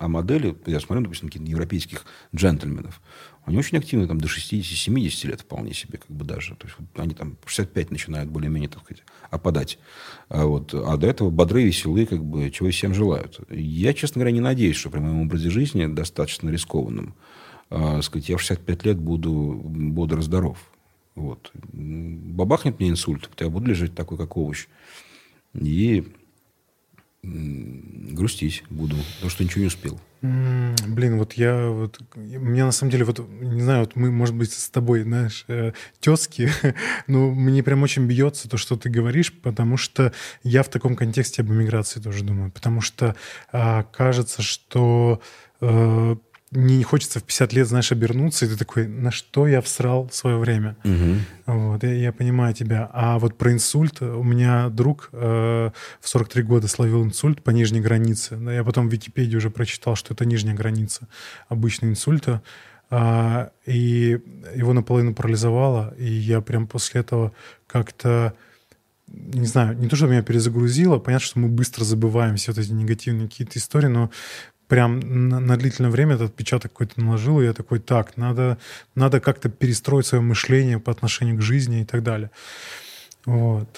о 0.00 0.08
модели, 0.08 0.56
я 0.64 0.80
смотрю, 0.80 1.04
допустим, 1.04 1.28
каких-то 1.28 1.50
европейских 1.50 2.06
джентльменов, 2.34 2.98
они 3.44 3.58
очень 3.58 3.76
активны 3.76 4.06
там 4.06 4.20
до 4.20 4.28
60-70 4.28 5.26
лет 5.26 5.40
вполне 5.40 5.74
себе, 5.74 5.98
как 5.98 6.16
бы 6.16 6.24
даже. 6.24 6.54
То 6.54 6.68
есть 6.68 6.78
они 6.94 7.12
там 7.12 7.36
65 7.44 7.90
начинают 7.90 8.30
более-менее, 8.30 8.68
так 8.68 8.84
сказать, 8.84 9.02
опадать. 9.30 9.78
А, 10.34 10.46
вот, 10.46 10.72
а 10.72 10.96
до 10.96 11.06
этого 11.06 11.28
бодрые, 11.28 11.66
веселые, 11.66 12.06
как 12.06 12.24
бы, 12.24 12.50
чего 12.50 12.70
всем 12.70 12.94
желают. 12.94 13.38
Я, 13.50 13.92
честно 13.92 14.20
говоря, 14.20 14.32
не 14.32 14.40
надеюсь, 14.40 14.76
что 14.76 14.88
при 14.88 14.98
моем 14.98 15.20
образе 15.20 15.50
жизни 15.50 15.84
достаточно 15.84 16.48
рискованным, 16.48 17.14
а, 17.68 18.00
сказать, 18.00 18.30
я 18.30 18.38
в 18.38 18.40
65 18.40 18.86
лет 18.86 18.98
буду 18.98 19.60
бодро 19.62 20.22
здоров. 20.22 20.56
Вот. 21.16 21.52
Бабахнет 21.74 22.80
мне 22.80 22.88
инсульт, 22.88 23.28
я 23.38 23.50
буду 23.50 23.66
лежать 23.66 23.94
такой, 23.94 24.16
как 24.16 24.38
овощ. 24.38 24.68
И 25.52 26.02
грустить 27.22 28.64
буду, 28.68 28.96
потому 29.14 29.30
что 29.30 29.44
ничего 29.44 29.60
не 29.60 29.68
успел. 29.68 30.00
Блин, 30.22 31.18
вот 31.18 31.32
я 31.34 31.68
вот 31.68 32.00
мне 32.14 32.64
на 32.64 32.72
самом 32.72 32.90
деле 32.92 33.04
вот 33.04 33.20
не 33.40 33.60
знаю, 33.60 33.80
вот 33.80 33.96
мы 33.96 34.10
может 34.10 34.34
быть 34.34 34.52
с 34.52 34.68
тобой, 34.68 35.02
знаешь, 35.02 35.44
э, 35.48 35.72
тезки, 36.00 36.50
но 37.08 37.30
мне 37.30 37.62
прям 37.62 37.82
очень 37.82 38.06
бьется 38.06 38.48
то, 38.48 38.56
что 38.56 38.76
ты 38.76 38.88
говоришь, 38.88 39.32
потому 39.32 39.76
что 39.76 40.12
я 40.44 40.62
в 40.62 40.68
таком 40.68 40.94
контексте 40.94 41.42
об 41.42 41.50
эмиграции 41.50 42.00
тоже 42.00 42.22
думаю, 42.22 42.52
потому 42.52 42.80
что 42.80 43.16
э, 43.52 43.82
кажется, 43.92 44.42
что 44.42 45.20
э, 45.60 46.16
не 46.52 46.82
хочется 46.84 47.18
в 47.18 47.24
50 47.24 47.52
лет, 47.54 47.66
знаешь, 47.66 47.92
обернуться, 47.92 48.44
и 48.44 48.48
ты 48.48 48.56
такой, 48.56 48.86
на 48.86 49.10
что 49.10 49.46
я 49.46 49.62
всрал 49.62 50.10
свое 50.12 50.36
время? 50.36 50.76
Угу. 50.84 51.54
Вот, 51.54 51.82
я, 51.82 51.94
я 51.94 52.12
понимаю 52.12 52.54
тебя. 52.54 52.90
А 52.92 53.18
вот 53.18 53.38
про 53.38 53.52
инсульт, 53.52 54.02
у 54.02 54.22
меня 54.22 54.68
друг 54.68 55.08
э, 55.12 55.70
в 56.00 56.08
43 56.08 56.42
года 56.42 56.68
словил 56.68 57.02
инсульт 57.04 57.42
по 57.42 57.50
нижней 57.50 57.80
границе. 57.80 58.38
Я 58.50 58.64
потом 58.64 58.88
в 58.88 58.92
Википедии 58.92 59.36
уже 59.36 59.48
прочитал, 59.48 59.96
что 59.96 60.12
это 60.12 60.26
нижняя 60.26 60.54
граница 60.54 61.08
обычного 61.48 61.92
инсульта. 61.92 62.42
А, 62.90 63.50
и 63.64 64.20
его 64.54 64.74
наполовину 64.74 65.14
парализовало, 65.14 65.94
и 65.96 66.04
я 66.04 66.42
прям 66.42 66.66
после 66.66 67.00
этого 67.00 67.32
как-то 67.66 68.34
не 69.12 69.46
знаю, 69.46 69.76
не 69.78 69.88
то, 69.88 69.96
что 69.96 70.06
меня 70.06 70.22
перезагрузило, 70.22 70.98
понятно, 70.98 71.26
что 71.26 71.38
мы 71.38 71.48
быстро 71.48 71.84
забываем 71.84 72.36
все 72.36 72.52
вот 72.52 72.58
эти 72.58 72.70
негативные 72.70 73.28
какие-то 73.28 73.58
истории, 73.58 73.88
но 73.88 74.10
прям 74.72 75.00
на, 75.28 75.38
на 75.38 75.58
длительное 75.58 75.90
время 75.90 76.14
этот 76.14 76.30
отпечаток 76.30 76.72
какой-то 76.72 76.98
наложил, 76.98 77.42
и 77.42 77.44
я 77.44 77.52
такой, 77.52 77.78
так, 77.78 78.16
надо, 78.16 78.56
надо 78.94 79.20
как-то 79.20 79.50
перестроить 79.50 80.06
свое 80.06 80.24
мышление 80.24 80.78
по 80.78 80.90
отношению 80.90 81.36
к 81.36 81.42
жизни 81.42 81.82
и 81.82 81.84
так 81.84 82.02
далее. 82.02 82.30
Вот. 83.26 83.68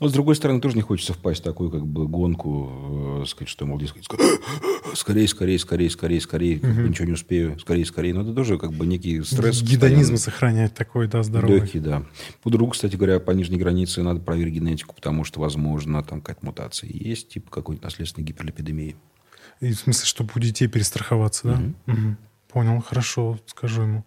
Но, 0.00 0.08
с 0.08 0.12
другой 0.12 0.34
стороны, 0.34 0.60
тоже 0.60 0.74
не 0.74 0.82
хочется 0.82 1.12
впасть 1.12 1.42
в 1.42 1.44
такую 1.44 1.70
как 1.70 1.86
бы 1.86 2.08
гонку, 2.08 3.22
э, 3.22 3.24
сказать, 3.28 3.48
что, 3.50 3.66
мол, 3.66 3.78
дескать, 3.78 4.04
скорее, 4.94 5.28
скорее, 5.28 5.58
скорее, 5.58 5.90
скорее, 5.90 6.20
скорее, 6.20 6.56
угу. 6.58 6.88
ничего 6.88 7.06
не 7.06 7.12
успею, 7.12 7.56
скорее, 7.60 7.86
скорее. 7.86 8.12
Но 8.12 8.22
это 8.22 8.34
тоже 8.34 8.58
как 8.58 8.72
бы 8.72 8.84
некий 8.84 9.22
стресс. 9.22 9.62
Гедонизм 9.62 10.16
сохранять 10.16 10.74
такой, 10.74 11.06
да, 11.06 11.22
здоровый. 11.22 11.60
Легкий, 11.60 11.78
да. 11.78 12.04
По 12.42 12.50
другу, 12.50 12.72
кстати 12.72 12.96
говоря, 12.96 13.20
по 13.20 13.30
нижней 13.30 13.58
границе 13.58 14.02
надо 14.02 14.18
проверить 14.18 14.54
генетику, 14.54 14.92
потому 14.92 15.22
что, 15.22 15.38
возможно, 15.38 16.02
там 16.02 16.20
какая-то 16.20 16.44
мутация 16.44 16.90
есть, 16.92 17.28
типа 17.28 17.48
какой-то 17.48 17.84
наследственной 17.84 18.26
гиперлипидемии. 18.26 18.96
И 19.62 19.72
в 19.72 19.78
смысле, 19.78 20.06
чтобы 20.06 20.30
у 20.34 20.40
детей 20.40 20.66
перестраховаться, 20.66 21.48
да? 21.48 21.54
Угу. 21.54 21.98
Угу. 21.98 22.16
Понял, 22.48 22.80
хорошо, 22.82 23.38
скажу 23.46 23.82
ему. 23.82 24.04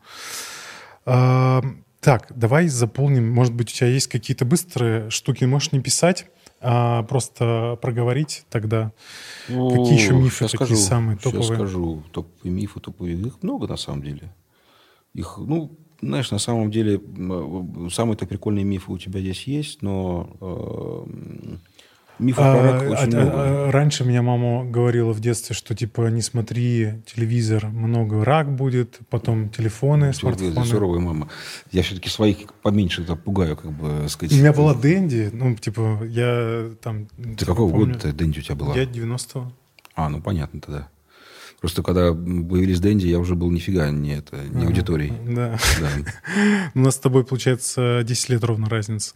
А, 1.06 1.64
так, 2.02 2.28
давай 2.36 2.68
заполним. 2.68 3.32
Может 3.32 3.54
быть, 3.54 3.72
у 3.72 3.74
тебя 3.74 3.88
есть 3.88 4.08
какие-то 4.08 4.44
быстрые 4.44 5.10
штуки, 5.10 5.46
можешь 5.46 5.72
не 5.72 5.80
писать, 5.80 6.28
а 6.60 7.04
просто 7.04 7.80
проговорить 7.82 8.46
тогда. 8.50 8.92
Ну, 9.48 9.70
Какие 9.70 9.94
еще 9.94 10.14
мифы 10.14 10.46
такие 10.46 10.58
скажу, 10.58 10.76
самые 10.76 11.18
топовые? 11.18 11.44
Сейчас 11.44 11.56
скажу. 11.56 12.04
Топовые 12.12 12.54
мифы, 12.54 12.80
топовые. 12.82 13.16
Их 13.16 13.42
много 13.42 13.68
на 13.68 13.78
самом 13.78 14.04
деле. 14.04 14.34
Их, 15.14 15.38
ну, 15.38 15.80
знаешь, 16.02 16.32
на 16.32 16.40
самом 16.40 16.70
деле, 16.70 17.00
самые-то 17.90 18.28
прикольные 18.28 18.66
мифы 18.66 18.92
у 18.92 18.98
тебя 18.98 19.22
здесь 19.22 19.44
есть, 19.44 19.82
но 19.82 20.30
э, 20.42 21.58
Мифов 22.20 22.44
про 22.44 22.64
рак 22.64 22.84
а, 22.84 22.86
очень 22.86 23.16
а, 23.16 23.22
много. 23.22 23.32
А, 23.34 23.72
раньше 23.72 24.06
меня 24.06 24.22
мама 24.22 24.64
говорила 24.66 25.12
в 25.12 25.20
детстве, 25.20 25.56
что 25.56 25.76
типа 25.76 26.10
не 26.10 26.22
смотри 26.22 26.94
телевизор, 27.06 27.68
много 27.68 28.24
рак 28.24 28.54
будет, 28.54 29.00
потом 29.10 29.50
телефоны, 29.50 30.14
смартфоны. 30.14 30.52
Это 30.52 30.64
суровая 30.64 31.00
мама. 31.00 31.28
Я 31.72 31.84
все-таки 31.84 32.10
своих 32.10 32.54
поменьше 32.62 33.04
пугаю, 33.16 33.58
как 33.58 33.72
бы 33.72 34.08
сказать. 34.10 34.34
У 34.34 34.40
меня 34.40 34.54
была 34.54 34.74
Дэнди, 34.74 35.30
ну 35.34 35.56
типа 35.56 36.02
я 36.06 36.72
там. 36.82 37.08
Ты 37.38 37.46
какого 37.46 37.72
помню, 37.72 37.94
года 37.94 38.14
Дэнди 38.14 38.40
у 38.40 38.42
тебя 38.42 38.56
была? 38.56 38.76
Я 38.76 38.84
90-го. 38.84 39.52
А, 39.96 40.10
ну 40.10 40.22
понятно 40.22 40.62
тогда. 40.62 40.90
Просто 41.60 41.84
когда 41.84 42.14
появились 42.14 42.80
Дэнди, 42.80 43.08
я 43.08 43.18
уже 43.18 43.36
был 43.36 43.50
нифига 43.50 43.90
не, 43.90 44.18
это, 44.18 44.38
не 44.38 44.58
ага, 44.58 44.68
аудиторией. 44.68 45.14
Да. 45.26 45.58
да. 45.80 46.72
У 46.76 46.80
нас 46.80 46.96
с 46.96 47.00
тобой, 47.00 47.26
получается, 47.26 48.04
10 48.04 48.30
лет 48.30 48.44
ровно 48.44 48.70
разница. 48.70 49.16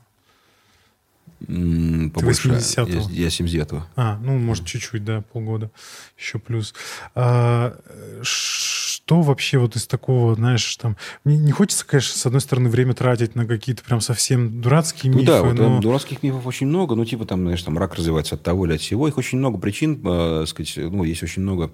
Побольше. 1.39 2.49
Ты 2.49 2.55
80-го? 2.55 3.09
Я, 3.11 3.23
я 3.23 3.27
79-го. 3.27 3.85
А, 3.95 4.17
ну, 4.21 4.37
может, 4.37 4.65
чуть-чуть, 4.65 5.03
да, 5.03 5.21
полгода. 5.21 5.71
Еще 6.17 6.39
плюс. 6.39 6.73
А, 7.15 7.75
что 8.21 9.21
вообще 9.21 9.57
вот 9.57 9.75
из 9.75 9.87
такого, 9.87 10.35
знаешь, 10.35 10.75
там... 10.75 10.97
Мне 11.23 11.37
не 11.37 11.51
хочется, 11.51 11.85
конечно, 11.85 12.17
с 12.17 12.25
одной 12.25 12.41
стороны, 12.41 12.69
время 12.69 12.93
тратить 12.93 13.35
на 13.35 13.45
какие-то 13.45 13.83
прям 13.83 14.01
совсем 14.01 14.61
дурацкие 14.61 15.11
ну, 15.11 15.19
мифы, 15.19 15.31
да, 15.31 15.41
вот, 15.43 15.57
но... 15.57 15.79
дурацких 15.79 16.21
мифов 16.21 16.45
очень 16.45 16.67
много. 16.67 16.95
Ну, 16.95 17.05
типа, 17.05 17.25
там, 17.25 17.41
знаешь, 17.41 17.63
там 17.63 17.77
рак 17.77 17.95
развивается 17.95 18.35
от 18.35 18.43
того 18.43 18.65
или 18.65 18.73
от 18.73 18.81
всего. 18.81 19.07
Их 19.07 19.17
очень 19.17 19.37
много 19.37 19.57
причин, 19.57 20.01
э, 20.05 20.45
сказать, 20.45 20.73
ну, 20.77 21.03
есть 21.03 21.23
очень 21.23 21.41
много 21.41 21.71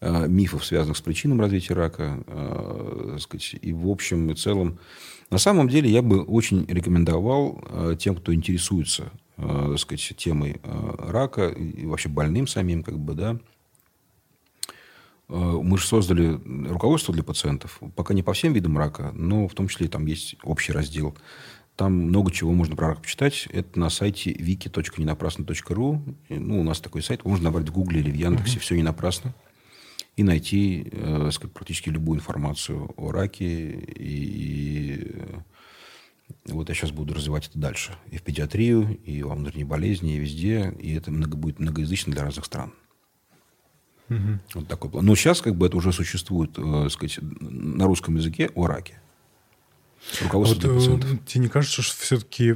э, 0.00 0.28
мифов, 0.28 0.64
связанных 0.64 0.96
с 0.96 1.00
причинами 1.00 1.40
развития 1.40 1.74
рака, 1.74 2.22
э, 2.26 3.18
сказать, 3.20 3.56
и 3.60 3.72
в 3.72 3.88
общем 3.88 4.30
и 4.30 4.34
целом 4.34 4.78
на 5.30 5.38
самом 5.38 5.68
деле 5.68 5.90
я 5.90 6.02
бы 6.02 6.22
очень 6.22 6.64
рекомендовал 6.66 7.62
э, 7.68 7.96
тем, 7.98 8.16
кто 8.16 8.32
интересуется 8.32 9.12
э, 9.36 9.66
так 9.70 9.78
сказать, 9.78 10.14
темой 10.16 10.60
э, 10.62 10.94
рака 11.10 11.48
и 11.48 11.84
вообще 11.84 12.08
больным 12.08 12.46
самим, 12.46 12.82
как 12.82 12.98
бы, 12.98 13.14
да, 13.14 13.38
мы 15.28 15.76
же 15.76 15.86
создали 15.86 16.40
руководство 16.70 17.12
для 17.12 17.22
пациентов, 17.22 17.80
пока 17.94 18.14
не 18.14 18.22
по 18.22 18.32
всем 18.32 18.54
видам 18.54 18.78
рака, 18.78 19.12
но 19.12 19.46
в 19.46 19.52
том 19.52 19.68
числе 19.68 19.86
там 19.86 20.06
есть 20.06 20.36
общий 20.42 20.72
раздел. 20.72 21.14
Там 21.76 21.92
много 21.92 22.32
чего 22.32 22.52
можно 22.52 22.74
про 22.74 22.88
рак 22.88 23.02
почитать. 23.02 23.46
Это 23.52 23.78
на 23.78 23.90
сайте 23.90 24.32
wiki.ненапрасно.ру. 24.32 26.02
Ну, 26.30 26.60
у 26.60 26.64
нас 26.64 26.80
такой 26.80 27.02
сайт. 27.02 27.26
Можно 27.26 27.44
набрать 27.50 27.68
в 27.68 27.72
Гугле 27.72 28.00
или 28.00 28.10
в 28.10 28.14
Яндексе. 28.14 28.56
Uh-huh. 28.56 28.60
Все 28.60 28.74
не 28.74 28.82
напрасно 28.82 29.34
и 30.18 30.24
найти 30.24 30.88
э, 30.90 31.30
практически 31.54 31.90
любую 31.90 32.18
информацию 32.18 32.92
о 32.96 33.12
раке. 33.12 33.70
И, 33.70 35.14
и 36.44 36.52
вот 36.52 36.68
я 36.68 36.74
сейчас 36.74 36.90
буду 36.90 37.14
развивать 37.14 37.46
это 37.46 37.56
дальше. 37.56 37.92
И 38.10 38.18
в 38.18 38.22
педиатрию, 38.22 38.98
и 39.04 39.22
во 39.22 39.36
внутренней 39.36 39.62
болезни, 39.62 40.16
и 40.16 40.18
везде. 40.18 40.74
И 40.80 40.92
это 40.92 41.12
много, 41.12 41.36
будет 41.36 41.60
многоязычно 41.60 42.12
для 42.12 42.24
разных 42.24 42.46
стран. 42.46 42.72
Угу. 44.08 44.40
Вот 44.54 44.66
такой 44.66 44.90
план. 44.90 45.06
Но 45.06 45.14
сейчас 45.14 45.40
как 45.40 45.54
бы 45.54 45.68
это 45.68 45.76
уже 45.76 45.92
существует 45.92 46.50
э, 46.58 46.88
сказать, 46.90 47.20
на 47.22 47.86
русском 47.86 48.16
языке 48.16 48.50
о 48.56 48.66
раке. 48.66 49.00
Руководство 50.22 50.68
вот, 50.68 51.04
э, 51.04 51.18
Тебе 51.26 51.44
не 51.44 51.48
кажется, 51.48 51.82
что 51.82 52.00
все-таки 52.00 52.54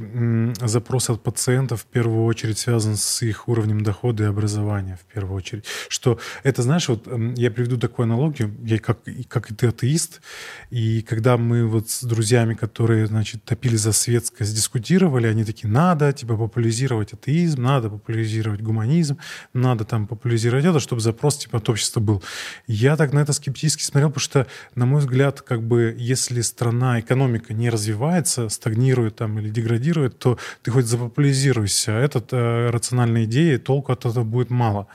запрос 0.61 1.09
от 1.09 1.23
пациентов 1.23 1.81
в 1.81 1.85
первую 1.85 2.25
очередь 2.25 2.57
связан 2.57 2.97
с 2.97 3.21
их 3.21 3.47
уровнем 3.47 3.81
дохода 3.81 4.23
и 4.23 4.27
образования 4.27 4.97
в 5.01 5.13
первую 5.13 5.35
очередь? 5.37 5.65
Что 5.87 6.19
это, 6.43 6.61
знаешь, 6.63 6.87
вот 6.89 7.07
я 7.37 7.51
приведу 7.51 7.77
такую 7.77 8.05
аналогию, 8.05 8.55
я 8.63 8.79
как, 8.79 8.99
как 9.27 9.51
и 9.51 9.55
ты 9.55 9.67
атеист, 9.67 10.21
и 10.69 11.01
когда 11.01 11.37
мы 11.37 11.67
вот 11.67 11.89
с 11.89 12.03
друзьями, 12.03 12.53
которые, 12.53 13.07
значит, 13.07 13.43
топили 13.43 13.75
за 13.75 13.91
светскость, 13.91 14.55
дискутировали, 14.55 15.27
они 15.27 15.43
такие, 15.43 15.69
надо, 15.69 16.11
типа, 16.13 16.35
популяризировать 16.35 17.13
атеизм, 17.13 17.61
надо 17.61 17.89
популяризировать 17.89 18.61
гуманизм, 18.61 19.17
надо 19.53 19.85
там 19.85 20.07
популяризировать 20.07 20.65
это, 20.65 20.79
чтобы 20.79 21.01
запрос, 21.01 21.37
типа, 21.37 21.57
от 21.57 21.69
общества 21.69 21.99
был. 21.99 22.23
Я 22.67 22.95
так 22.95 23.13
на 23.13 23.19
это 23.19 23.33
скептически 23.33 23.83
смотрел, 23.83 24.09
потому 24.09 24.21
что, 24.21 24.47
на 24.75 24.85
мой 24.85 25.01
взгляд, 25.01 25.41
как 25.41 25.61
бы, 25.63 25.95
если 25.97 26.41
страна, 26.41 26.99
экономика 26.99 27.42
экономика 27.43 27.53
не 27.53 27.69
развивается, 27.69 28.49
стагнирует 28.49 29.15
там 29.15 29.39
или 29.39 29.49
деградирует, 29.49 30.17
то 30.19 30.37
ты 30.61 30.71
хоть 30.71 30.85
запопуляризируйся. 30.85 31.91
Это 31.91 32.23
э, 32.31 32.69
рациональная 32.69 33.25
идея, 33.25 33.59
толку 33.59 33.91
от 33.91 34.05
этого 34.05 34.23
будет 34.23 34.49
мало. 34.49 34.87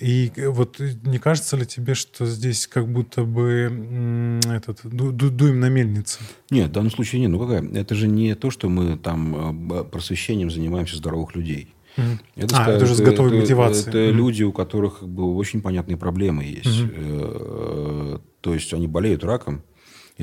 И 0.00 0.32
вот 0.36 0.80
не 1.04 1.18
кажется 1.18 1.56
ли 1.56 1.64
тебе, 1.64 1.94
что 1.94 2.26
здесь 2.26 2.66
как 2.66 2.88
будто 2.88 3.22
бы 3.24 4.40
этот 4.50 4.80
ду, 4.82 5.12
ду, 5.12 5.30
дуем 5.30 5.60
на 5.60 5.68
мельнице? 5.68 6.20
Нет, 6.50 6.70
в 6.70 6.72
данном 6.72 6.90
случае 6.90 7.20
нет. 7.20 7.30
Ну 7.30 7.38
какая? 7.38 7.62
Это 7.74 7.94
же 7.94 8.08
не 8.08 8.34
то, 8.34 8.50
что 8.50 8.68
мы 8.68 8.96
там 8.96 9.70
э, 9.70 9.84
просвещением 9.84 10.50
занимаемся 10.50 10.96
здоровых 10.96 11.36
людей. 11.36 11.74
Mm. 11.96 12.18
Это, 12.36 12.64
а, 12.64 12.70
это 12.70 12.84
уже 12.84 12.94
с 12.94 13.00
готовой 13.00 13.32
это, 13.32 13.40
мотивацией. 13.40 13.88
Это 13.88 13.98
mm. 13.98 14.12
люди, 14.12 14.42
у 14.44 14.52
которых 14.52 15.00
как 15.00 15.08
бы, 15.08 15.36
очень 15.36 15.60
понятные 15.60 15.98
проблемы 15.98 16.44
есть. 16.44 16.80
Mm-hmm. 16.80 18.20
То 18.40 18.54
есть 18.54 18.72
они 18.72 18.88
болеют 18.88 19.22
раком, 19.24 19.62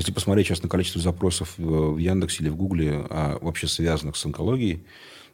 если 0.00 0.12
посмотреть 0.12 0.46
сейчас 0.46 0.62
на 0.62 0.68
количество 0.70 0.98
запросов 0.98 1.54
в 1.58 1.98
Яндексе 1.98 2.42
или 2.42 2.48
в 2.48 2.56
Гугле, 2.56 3.06
а 3.10 3.38
вообще 3.42 3.66
связанных 3.66 4.16
с 4.16 4.24
онкологией, 4.24 4.82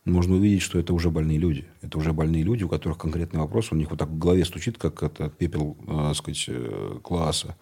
можно 0.05 0.35
увидеть, 0.35 0.63
что 0.63 0.81
это 0.81 0.93
уже 0.93 1.09
больные 1.09 1.39
люди. 1.39 1.67
Это 1.83 1.99
уже 1.99 2.13
больные 2.13 2.43
люди, 2.43 2.65
у 2.65 2.69
которых 2.69 2.99
конкретный 2.99 3.39
вопрос, 3.39 3.71
у 3.71 3.77
них 3.77 3.91
вот 3.91 4.01
так 4.01 4.09
в 4.09 4.19
голове 4.19 4.45
стучит, 4.45 4.77
как 4.77 5.05
это 5.05 5.31
пепел, 5.31 5.77
э, 5.87 6.15
сказать, 6.15 6.45
э, 6.49 6.99
класса. 7.01 7.57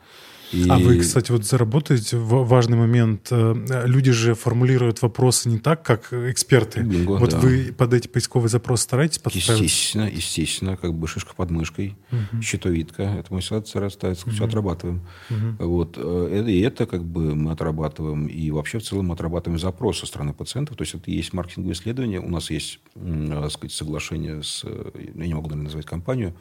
И... 0.55 0.69
А 0.69 0.79
вы, 0.79 0.99
кстати, 0.99 1.33
вот 1.33 1.45
заработаете 1.45 2.17
важный 2.17 2.77
момент. 2.77 3.29
Э, 3.31 3.85
люди 3.87 4.13
же 4.13 4.35
формулируют 4.35 5.03
вопросы 5.03 5.49
не 5.49 5.59
так, 5.59 5.83
как 5.83 6.13
эксперты. 6.13 6.81
Бинго, 6.81 7.17
вот 7.17 7.31
да. 7.31 7.39
вы 7.39 7.75
под 7.77 7.93
эти 7.95 8.07
поисковые 8.07 8.49
запросы 8.49 8.85
стараетесь 8.85 9.19
подставить? 9.19 9.63
Естественно, 9.63 10.09
естественно, 10.09 10.77
как 10.77 10.95
бы 10.95 11.09
шишка 11.09 11.35
под 11.35 11.51
мышкой, 11.51 11.97
угу. 12.13 12.43
щитовидка. 12.43 13.03
Это 13.03 13.35
мы 13.35 13.41
все, 13.41 13.57
угу. 13.57 13.65
все 13.67 14.45
отрабатываем. 14.45 15.01
Угу. 15.31 15.67
Вот. 15.67 15.95
Э, 15.97 16.45
и 16.47 16.61
это 16.61 16.87
как 16.87 17.05
бы 17.05 17.35
мы 17.35 17.51
отрабатываем. 17.51 18.27
И 18.27 18.51
вообще 18.51 18.79
в 18.79 18.83
целом 18.83 19.07
мы 19.07 19.15
отрабатываем 19.15 19.59
запрос 19.59 19.99
со 20.01 20.07
стороны 20.07 20.33
пациентов. 20.33 20.77
То 20.77 20.83
есть 20.83 20.95
это 20.95 21.11
и 21.11 21.15
есть 21.15 21.33
маркетинговое 21.33 21.75
исследование. 21.75 22.21
У 22.21 22.29
нас 22.29 22.51
есть, 22.51 22.81
так 22.95 23.51
сказать, 23.51 23.73
соглашение 23.73 24.43
с... 24.43 24.63
Э, 24.65 24.91
я 24.95 25.27
не 25.27 25.35
могу, 25.35 25.49
наверное, 25.49 25.65
назвать 25.65 25.87
компанию 25.87 26.35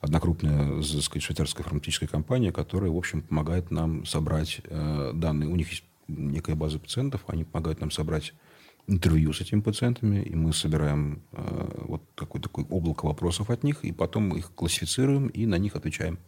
одна 0.00 0.20
крупная, 0.20 0.82
сказать, 0.82 1.22
швейцарская 1.22 1.64
фармацевтическая 1.64 2.08
компания, 2.08 2.52
которая, 2.52 2.90
в 2.90 2.96
общем, 2.96 3.22
помогает 3.22 3.70
нам 3.70 4.04
собрать 4.06 4.60
э, 4.64 5.12
данные. 5.14 5.48
У 5.48 5.56
них 5.56 5.70
есть 5.70 5.84
некая 6.08 6.54
база 6.54 6.78
пациентов, 6.78 7.22
они 7.26 7.44
помогают 7.44 7.80
нам 7.80 7.90
собрать 7.90 8.32
интервью 8.86 9.32
с 9.32 9.40
этими 9.40 9.60
пациентами, 9.60 10.22
и 10.22 10.34
мы 10.34 10.52
собираем 10.52 11.22
э, 11.32 11.84
вот 11.86 12.02
такое 12.14 12.42
такое 12.42 12.64
облако 12.64 13.06
вопросов 13.06 13.50
от 13.50 13.62
них, 13.62 13.84
и 13.84 13.92
потом 13.92 14.34
их 14.34 14.52
классифицируем 14.54 15.28
и 15.28 15.46
на 15.46 15.56
них 15.56 15.76
отвечаем. 15.76 16.18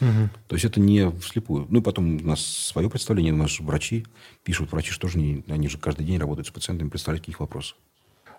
Угу. 0.00 0.30
То 0.48 0.54
есть 0.54 0.64
это 0.64 0.80
не 0.80 1.10
вслепую. 1.20 1.66
Ну 1.68 1.80
и 1.80 1.82
потом 1.82 2.16
у 2.16 2.26
нас 2.26 2.40
свое 2.40 2.88
представление, 2.88 3.34
у 3.34 3.36
нас 3.36 3.60
врачи 3.60 4.06
пишут, 4.44 4.72
врачи 4.72 4.92
что 4.92 5.08
же 5.08 5.18
не, 5.18 5.44
они 5.48 5.68
же 5.68 5.78
каждый 5.78 6.06
день 6.06 6.18
работают 6.18 6.46
с 6.46 6.50
пациентами, 6.50 6.88
представляют 6.88 7.24
каких 7.24 7.40
вопросов. 7.40 7.76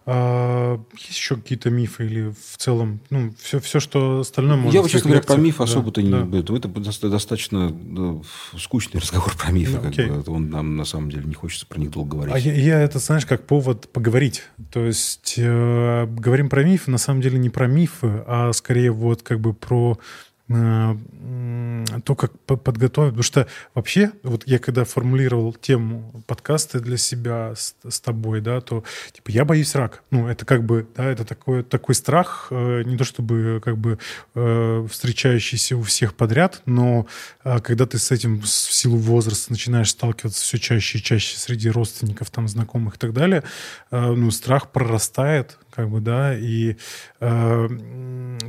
А, 0.04 0.82
есть 0.94 1.18
еще 1.18 1.36
какие-то 1.36 1.70
мифы 1.70 2.06
или 2.06 2.30
в 2.32 2.58
целом, 2.58 3.02
ну, 3.12 3.34
все, 3.40 3.60
все 3.60 3.80
что 3.80 4.22
остальное 4.22 4.58
можно... 4.58 4.80
Я, 4.80 4.88
честно 4.88 5.12
говоря, 5.12 5.24
про 5.24 5.36
миф 5.36 5.62
особо-то 5.62 6.02
да, 6.02 6.24
не... 6.24 6.42
Да. 6.42 6.56
Это 6.56 6.68
достаточно 7.10 7.70
да, 7.72 8.22
скучный 8.58 9.00
разговор 9.00 9.36
про 9.38 9.52
мифы. 9.52 9.80
Ну, 9.82 9.92
как 9.92 10.24
бы. 10.24 10.34
Он 10.34 10.50
нам, 10.50 10.76
на 10.76 10.86
самом 10.86 11.12
деле, 11.12 11.26
не 11.26 11.36
хочется 11.36 11.68
про 11.68 11.80
них 11.80 11.92
долго 11.92 12.18
говорить. 12.18 12.34
А 12.34 12.40
я, 12.40 12.54
я 12.54 12.80
это, 12.82 12.98
знаешь, 12.98 13.28
как 13.28 13.46
повод 13.46 13.90
поговорить. 13.90 14.44
То 14.72 14.86
есть 14.86 15.36
э, 15.38 16.08
говорим 16.08 16.50
про 16.50 16.64
мифы, 16.64 16.90
на 16.90 16.98
самом 16.98 17.22
деле 17.22 17.38
не 17.38 17.52
про 17.52 17.68
мифы, 17.68 18.24
а 18.26 18.52
скорее 18.54 18.92
вот 18.92 19.22
как 19.22 19.40
бы 19.40 19.54
про 19.54 20.00
то, 20.48 22.16
как 22.16 22.40
подготовить. 22.40 23.12
Потому 23.12 23.24
что 23.24 23.48
вообще, 23.74 24.12
вот 24.24 24.44
я 24.46 24.60
когда 24.60 24.84
формулировал 24.84 25.54
тему 25.54 26.24
подкаста 26.28 26.80
для 26.80 26.98
себя 26.98 27.54
с, 27.56 27.76
с 27.88 28.00
тобой, 28.02 28.42
да, 28.42 28.62
то 28.62 28.84
типа 29.14 29.32
я 29.32 29.46
боюсь 29.46 29.76
рака. 29.76 30.00
Ну, 30.12 30.28
это 30.28 30.46
как 30.46 30.64
бы, 30.64 30.88
да, 30.96 31.06
это 31.06 31.26
такой, 31.26 31.64
такой 31.64 31.96
страх, 31.96 32.48
э, 32.52 32.84
не 32.84 32.98
то 32.98 33.04
чтобы 33.04 33.62
как 33.64 33.78
бы 33.78 33.98
э, 34.36 34.88
встречающийся 34.90 35.78
у 35.78 35.84
всех 35.84 36.16
подряд, 36.16 36.62
но 36.66 37.08
э, 37.44 37.60
когда 37.60 37.86
ты 37.86 37.98
с 37.98 38.12
этим 38.12 38.42
в 38.42 38.48
силу 38.48 38.98
возраста 38.98 39.52
начинаешь 39.52 39.90
сталкиваться 39.90 40.42
все 40.42 40.58
чаще 40.58 40.98
и 40.98 41.02
чаще 41.02 41.38
среди 41.38 41.70
родственников, 41.70 42.30
там, 42.30 42.48
знакомых 42.48 42.96
и 42.96 43.00
так 43.00 43.14
далее, 43.14 43.44
э, 43.92 44.12
ну, 44.12 44.32
страх 44.32 44.72
прорастает, 44.72 45.58
как 45.72 45.90
бы, 45.90 46.02
да, 46.02 46.38
и 46.38 46.76
э, 47.20 47.68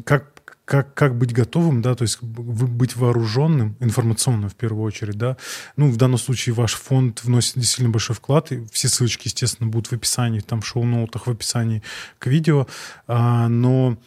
как 0.05 0.41
как, 0.73 0.95
как 0.95 1.18
быть 1.18 1.35
готовым, 1.35 1.83
да, 1.83 1.95
то 1.95 2.01
есть 2.01 2.23
быть 2.23 2.97
вооруженным 2.97 3.77
информационно 3.81 4.49
в 4.49 4.55
первую 4.55 4.85
очередь, 4.85 5.18
да. 5.18 5.37
Ну, 5.77 5.91
в 5.91 5.99
данном 5.99 6.16
случае 6.16 6.55
ваш 6.55 6.77
фонд 6.77 7.23
вносит 7.25 7.57
действительно 7.57 7.91
большой 7.91 8.16
вклад, 8.16 8.53
и 8.53 8.64
все 8.73 8.89
ссылочки, 8.89 9.27
естественно, 9.27 9.68
будут 9.68 9.89
в 9.89 9.93
описании, 9.93 10.41
там, 10.41 10.62
в 10.62 10.66
шоу-ноутах, 10.66 11.27
в 11.27 11.31
описании 11.31 11.83
к 12.18 12.27
видео, 12.27 12.66
а, 13.07 13.49
но 13.49 13.99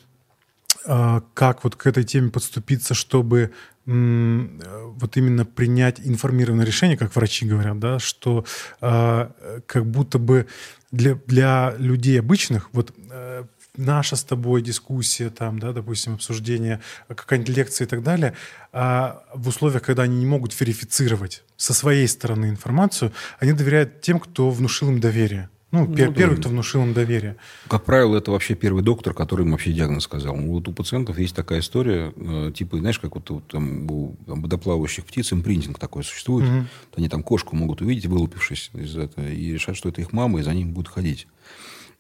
а, 0.88 1.22
как 1.36 1.63
вот 1.63 1.76
к 1.76 1.86
этой 1.86 2.03
теме 2.03 2.32
подступиться, 2.32 2.95
чтобы 2.95 3.51
вот 3.86 5.16
именно 5.16 5.45
принять 5.45 5.99
информированное 5.99 6.66
решение, 6.66 6.97
как 6.97 7.16
врачи 7.16 7.45
говорят, 7.45 7.78
да, 7.78 7.99
что 7.99 8.43
э, 8.82 9.30
как 9.68 9.86
будто 9.86 10.18
бы 10.18 10.47
для, 10.91 11.13
для 11.28 11.76
людей 11.78 12.20
обычных, 12.20 12.70
вот 12.72 12.95
э, 13.11 13.43
наша 13.78 14.15
с 14.15 14.23
тобой 14.23 14.61
дискуссия, 14.61 15.30
там, 15.30 15.59
да, 15.59 15.73
допустим, 15.73 16.15
обсуждение, 16.15 16.82
какая-нибудь 17.07 17.55
лекция 17.55 17.86
и 17.86 17.89
так 17.89 18.03
далее, 18.03 18.34
а 18.71 19.23
в 19.34 19.47
условиях, 19.47 19.84
когда 19.84 20.03
они 20.03 20.17
не 20.17 20.26
могут 20.26 20.59
верифицировать 20.59 21.43
со 21.58 21.74
своей 21.74 22.08
стороны 22.08 22.47
информацию, 22.47 23.12
они 23.39 23.54
доверяют 23.54 24.01
тем, 24.01 24.20
кто 24.20 24.50
внушил 24.50 24.89
им 24.89 25.00
доверие. 25.00 25.50
Ну, 25.75 25.86
ну 25.87 25.95
первый, 26.13 26.36
да. 26.36 26.41
кто 26.41 26.50
внушил 26.50 26.83
им 26.83 26.93
доверие. 26.93 27.36
Как 27.67 27.83
правило, 27.83 28.16
это 28.17 28.32
вообще 28.32 28.55
первый 28.55 28.82
доктор, 28.82 29.13
который 29.13 29.45
им 29.45 29.51
вообще 29.51 29.74
диагноз 29.74 30.04
сказал. 30.04 30.36
Ну, 30.36 30.51
вот 30.54 30.67
у 30.67 30.74
пациентов 30.74 31.17
есть 31.17 31.36
такая 31.36 31.59
история, 31.59 32.13
э, 32.16 32.51
типа, 32.55 32.78
знаешь, 32.78 33.00
как 33.00 33.16
вот, 33.16 33.29
вот 33.29 33.47
там, 33.47 33.89
у 33.91 34.16
водоплавающих 34.25 35.05
птиц 35.05 35.33
импринтинг 35.33 35.78
такой 35.78 36.04
существует. 36.04 36.47
Угу. 36.47 36.66
Они 36.97 37.09
там 37.09 37.24
кошку 37.24 37.55
могут 37.55 37.82
увидеть, 37.82 38.05
вылупившись 38.05 38.70
из 38.74 38.95
этого, 38.95 39.28
и 39.28 39.54
решать, 39.54 39.75
что 39.75 39.89
это 39.89 40.01
их 40.01 40.13
мама, 40.13 40.39
и 40.39 40.43
за 40.43 40.54
ним 40.54 40.71
будут 40.71 40.93
ходить. 40.93 41.28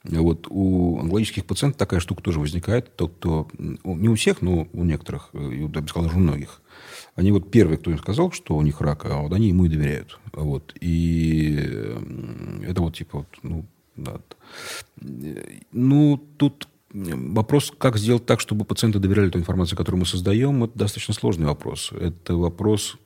Вот 0.07 0.47
у 0.49 0.99
онкологических 0.99 1.45
пациентов 1.45 1.79
такая 1.79 1.99
штука 1.99 2.21
тоже 2.21 2.39
возникает. 2.39 2.95
Тот, 2.95 3.13
кто, 3.15 3.47
не 3.57 4.09
у 4.09 4.15
всех, 4.15 4.41
но 4.41 4.67
у 4.71 4.83
некоторых, 4.83 5.29
я 5.33 5.67
бы 5.67 5.87
сказал, 5.87 6.09
даже 6.09 6.17
у 6.17 6.21
многих. 6.21 6.61
Они 7.15 7.31
вот 7.31 7.49
первые, 7.49 7.77
кто 7.77 7.91
им 7.91 7.97
сказал, 7.97 8.31
что 8.31 8.55
у 8.55 8.61
них 8.61 8.81
рак, 8.81 9.05
а 9.05 9.21
вот 9.21 9.33
они 9.33 9.47
ему 9.47 9.65
и 9.65 9.69
доверяют. 9.69 10.19
Вот. 10.33 10.75
И 10.79 11.55
это 12.67 12.81
вот 12.81 12.95
типа, 12.95 13.19
вот, 13.19 13.27
ну, 13.41 13.65
да. 13.95 14.19
Ну, 15.71 16.17
тут 16.37 16.67
вопрос, 16.91 17.73
как 17.77 17.97
сделать 17.97 18.25
так, 18.25 18.39
чтобы 18.39 18.65
пациенты 18.65 18.99
доверяли 18.99 19.29
той 19.29 19.41
информации, 19.41 19.75
которую 19.75 19.99
мы 19.99 20.05
создаем, 20.05 20.63
это 20.63 20.77
достаточно 20.77 21.13
сложный 21.13 21.45
вопрос. 21.45 21.91
Это 21.91 22.35
вопрос 22.35 22.97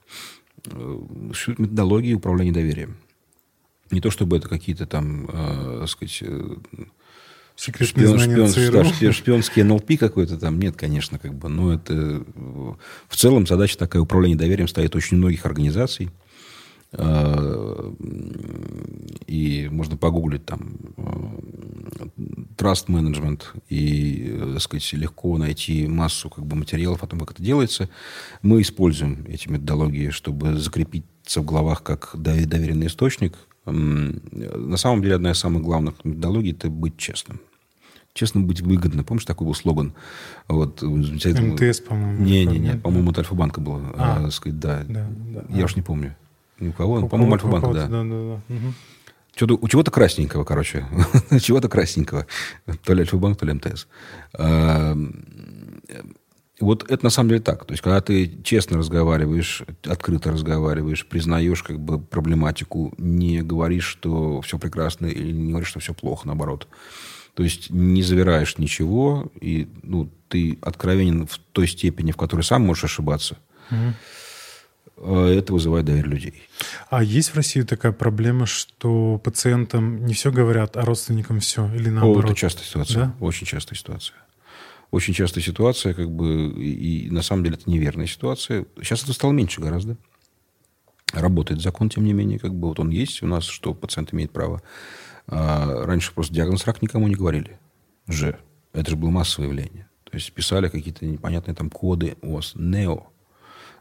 э, 0.66 1.00
методологии 1.58 2.14
управления 2.14 2.52
доверием. 2.52 2.98
Не 3.92 4.02
то 4.02 4.12
чтобы 4.12 4.38
это 4.38 4.48
какие-то 4.48 4.86
там, 4.86 5.28
э, 5.32 5.86
сказать, 5.88 6.20
э, 6.22 6.56
секретные 7.56 8.08
шпион, 8.08 8.20
знания 8.20 8.48
шпион, 8.48 8.94
ЦРУ. 8.94 9.14
Шпионский 9.14 9.64
НЛП 9.64 9.98
какой-то 10.00 10.38
там 10.38 10.60
нет, 10.60 10.76
конечно, 10.76 11.20
как 11.20 11.34
бы. 11.34 11.50
Но 11.50 11.74
это 11.74 12.24
в 13.08 13.16
целом 13.16 13.46
задача 13.48 13.78
такая 13.78 14.02
управление 14.02 14.38
доверием 14.38 14.68
стоит 14.68 14.96
очень 14.96 15.18
многих 15.18 15.46
организаций. 15.46 16.10
А, 16.92 17.94
и 19.28 19.70
можно 19.72 19.96
погуглить 19.96 20.46
там 20.46 20.76
э, 20.98 22.08
trust 22.58 22.88
management 22.88 23.44
и, 23.68 24.32
э, 24.32 24.54
так 24.54 24.62
сказать, 24.62 24.94
легко 24.94 25.38
найти 25.38 25.88
массу 25.88 26.32
как 26.32 26.46
бы, 26.46 26.56
материалов 26.56 27.04
о 27.04 27.08
том, 27.08 27.20
как 27.20 27.32
это 27.32 27.44
делается. 27.44 27.90
Мы 28.42 28.62
используем 28.62 29.24
эти 29.28 29.48
методологии, 29.50 30.10
чтобы 30.10 30.58
закрепиться 30.58 31.42
в 31.42 31.46
головах 31.46 31.84
как 31.84 32.12
доверенный 32.16 32.88
источник. 32.88 33.36
На 33.72 34.78
самом 34.78 35.02
деле, 35.02 35.16
одна 35.16 35.32
из 35.32 35.38
самых 35.38 35.64
главных 35.64 36.04
методологий– 36.04 36.52
это 36.54 36.70
быть 36.70 36.98
честным 36.98 37.40
честно 38.14 38.42
быть 38.42 38.60
выгодно. 38.62 39.04
Помнишь, 39.04 39.26
такой 39.26 39.48
был 39.48 39.54
слоган? 39.54 39.94
Вот, 40.48 40.82
МТС, 40.82 41.80
по-моему. 41.80 42.22
Не-не-не, 42.22 42.76
по-моему, 42.76 43.12
от 43.12 43.20
Альфа-банка 43.20 43.62
было. 43.62 43.82
А, 43.96 44.26
а, 44.26 44.32
сказать, 44.32 44.60
да. 44.60 44.84
да, 44.88 45.08
да. 45.10 45.44
Я 45.50 45.62
а. 45.62 45.66
уж 45.66 45.76
не 45.76 45.82
помню. 45.82 46.16
Ни 46.60 46.70
у 46.70 46.74
кого? 46.74 47.08
По-моему, 47.08 47.34
Альфа-банк, 47.34 47.74
да. 47.74 47.88
да, 47.88 48.04
да, 48.04 48.04
да. 48.04 48.42
Угу. 48.54 48.74
Что-то, 49.36 49.54
у 49.62 49.68
чего-то 49.70 49.92
красненького, 49.92 50.44
короче. 50.44 50.86
чего-то 51.42 51.70
красненького. 51.70 52.26
То 52.84 52.94
ли 52.94 53.02
Альфа-банк, 53.02 53.38
то 53.38 53.46
ли 53.46 53.54
МТС. 53.54 53.88
Вот 56.60 56.90
это 56.90 57.06
на 57.06 57.10
самом 57.10 57.30
деле 57.30 57.42
так. 57.42 57.66
То 57.66 57.74
есть, 57.74 57.82
когда 57.82 58.02
ты 58.02 58.40
честно 58.44 58.78
разговариваешь, 58.78 59.64
открыто 59.86 60.32
разговариваешь, 60.32 61.06
признаешь 61.06 61.64
как 61.64 61.80
бы 61.80 62.00
проблематику, 62.00 62.94
не 62.98 63.42
говоришь, 63.42 63.86
что 63.86 64.42
все 64.42 64.58
прекрасно, 64.58 65.06
или 65.06 65.32
не 65.32 65.52
говоришь, 65.52 65.70
что 65.70 65.80
все 65.80 65.94
плохо, 65.94 66.28
наоборот. 66.28 66.68
То 67.34 67.44
есть, 67.44 67.70
не 67.70 68.04
завираешь 68.04 68.58
ничего, 68.58 69.32
и 69.40 69.70
ну, 69.84 70.10
ты 70.28 70.58
откровенен 70.62 71.28
в 71.28 71.38
той 71.52 71.68
степени, 71.68 72.12
в 72.12 72.18
которой 72.18 72.42
сам 72.42 72.64
можешь 72.64 72.84
ошибаться. 72.84 73.38
Угу 73.72 73.94
а 75.02 75.30
это 75.30 75.54
вызывает 75.54 75.86
доверие 75.86 76.12
людей. 76.12 76.44
А 76.90 77.04
есть 77.04 77.30
в 77.30 77.36
России 77.36 77.62
такая 77.62 77.92
проблема, 77.92 78.46
что 78.46 79.18
пациентам 79.18 80.06
не 80.06 80.14
все 80.14 80.32
говорят, 80.32 80.76
а 80.76 80.84
родственникам 80.84 81.40
все? 81.40 81.74
Или 81.74 81.90
наоборот? 81.90 82.26
О, 82.26 82.28
это 82.28 82.36
частая 82.36 82.66
ситуация. 82.66 83.06
Да? 83.06 83.16
Очень 83.20 83.48
частая 83.48 83.78
ситуация. 83.78 84.16
Очень 84.92 85.14
частая 85.14 85.44
ситуация, 85.44 85.94
как 85.94 86.10
бы, 86.10 86.52
и, 86.58 87.06
и 87.06 87.12
на 87.12 87.22
самом 87.22 87.44
деле 87.44 87.58
это 87.58 87.70
неверная 87.70 88.08
ситуация. 88.08 88.66
Сейчас 88.78 89.04
это 89.04 89.14
стало 89.14 89.32
меньше 89.32 89.62
гораздо. 89.62 89.98
Работает 91.14 91.62
закон, 91.62 91.90
тем 91.90 92.06
не 92.06 92.14
менее, 92.14 92.40
как 92.40 92.54
бы 92.54 92.70
вот 92.70 92.80
он 92.80 92.90
есть 92.90 93.22
у 93.22 93.28
нас, 93.28 93.46
что 93.46 93.74
пациент 93.74 94.14
имеет 94.14 94.32
право. 94.32 94.62
А 95.28 95.86
раньше 95.86 96.14
просто 96.14 96.34
диагноз 96.34 96.66
рак 96.66 96.82
никому 96.82 97.08
не 97.08 97.16
говорили. 97.16 97.60
Же. 98.08 98.40
Это 98.74 98.92
же 98.92 98.98
было 98.98 99.10
массовое 99.10 99.48
явление. 99.48 99.88
То 100.06 100.18
есть 100.18 100.32
писали 100.34 100.70
какие-то 100.70 101.06
непонятные 101.06 101.56
там 101.56 101.70
коды 101.70 102.18
у 102.22 102.36
вас 102.36 102.54
НЕО 102.56 103.08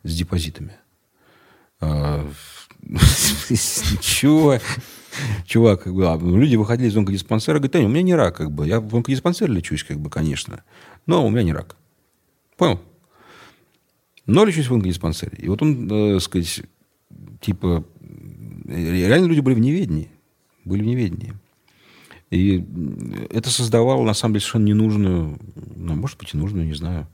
с 0.03 0.15
депозитами. 0.15 0.77
А, 1.81 2.29
чего? 4.01 4.59
Чувак, 5.47 5.85
как 5.85 5.95
бы, 5.95 6.07
а, 6.07 6.19
люди 6.19 6.57
выходили 6.57 6.89
из 6.89 6.97
онкодиспансера, 6.97 7.59
говорят, 7.59 7.77
у 7.77 7.89
меня 7.89 8.03
не 8.03 8.15
рак, 8.15 8.37
как 8.37 8.53
бы. 8.53 8.67
Я 8.67 8.81
в 8.81 8.95
онкодиспансере 8.95 9.53
лечусь, 9.53 9.85
как 9.85 9.99
бы, 9.99 10.11
конечно. 10.11 10.65
Но 11.09 11.27
у 11.27 11.31
меня 11.31 11.43
не 11.43 11.53
рак. 11.53 11.77
Понял? 12.57 12.81
Но 14.27 14.45
лечусь 14.45 14.69
в 14.69 14.75
онкодиспансере. 14.75 15.37
И 15.39 15.49
вот 15.49 15.61
он, 15.61 15.91
э, 15.91 16.21
сказать, 16.21 16.63
типа, 17.41 17.85
реально 18.67 19.27
люди 19.27 19.41
были 19.41 19.57
в 19.57 19.61
неведении. 19.61 20.13
Были 20.65 20.83
в 20.83 20.87
неведении. 20.87 21.35
И 22.31 22.65
это 23.31 23.51
создавало, 23.51 24.05
на 24.05 24.15
самом 24.15 24.35
деле, 24.35 24.43
совершенно 24.43 24.67
ненужную, 24.67 25.39
ну, 25.75 25.97
может 25.97 26.17
быть, 26.19 26.33
и 26.33 26.37
нужную, 26.37 26.67
не 26.67 26.75
знаю, 26.75 27.09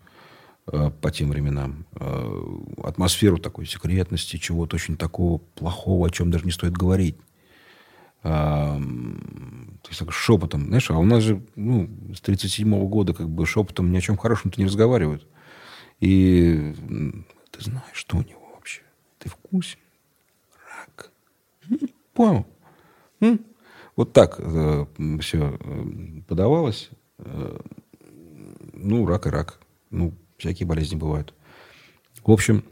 Э, 0.67 0.91
по 1.01 1.11
тем 1.11 1.29
временам. 1.29 1.85
Э, 1.93 2.43
атмосферу 2.83 3.37
такой 3.37 3.67
секретности, 3.67 4.39
чего-то 4.39 4.77
очень 4.77 4.97
такого 4.97 5.39
плохого, 5.39 6.07
о 6.07 6.11
чем 6.11 6.31
даже 6.31 6.47
не 6.47 6.53
стоит 6.53 6.73
говорить. 6.73 7.17
Э, 8.25 8.79
то 9.83 9.89
есть 9.89 9.99
так 10.01 10.13
шепотом. 10.13 10.67
Знаешь, 10.67 10.91
а 10.91 10.99
у 10.99 11.05
нас 11.05 11.23
же 11.23 11.43
ну, 11.55 11.85
с 12.15 12.21
1937 12.21 12.89
года 12.89 13.15
как 13.15 13.29
бы 13.29 13.47
шепотом 13.47 13.93
ни 13.93 13.97
о 13.97 14.01
чем 14.01 14.17
хорошем-то 14.17 14.61
не 14.61 14.67
разговаривают. 14.67 15.27
И 16.01 16.75
ты 17.51 17.61
знаешь, 17.63 17.85
что 17.95 18.17
у 18.17 18.23
него 18.23 18.41
вообще? 18.55 18.83
Ты 19.19 19.29
в 19.29 19.37
курсе? 19.37 19.79
Рак. 20.79 21.13
Понял? 22.13 22.47
Вот 23.97 24.13
так 24.13 24.41
все 25.21 25.59
подавалось. 26.27 26.91
Ну, 28.73 29.07
рак 29.07 29.27
и 29.27 29.31
рак. 29.31 29.61
Ну, 29.91 30.13
Всякие 30.37 30.67
болезни 30.67 30.97
бывают. 30.97 31.33
В 32.25 32.31
общем, 32.31 32.65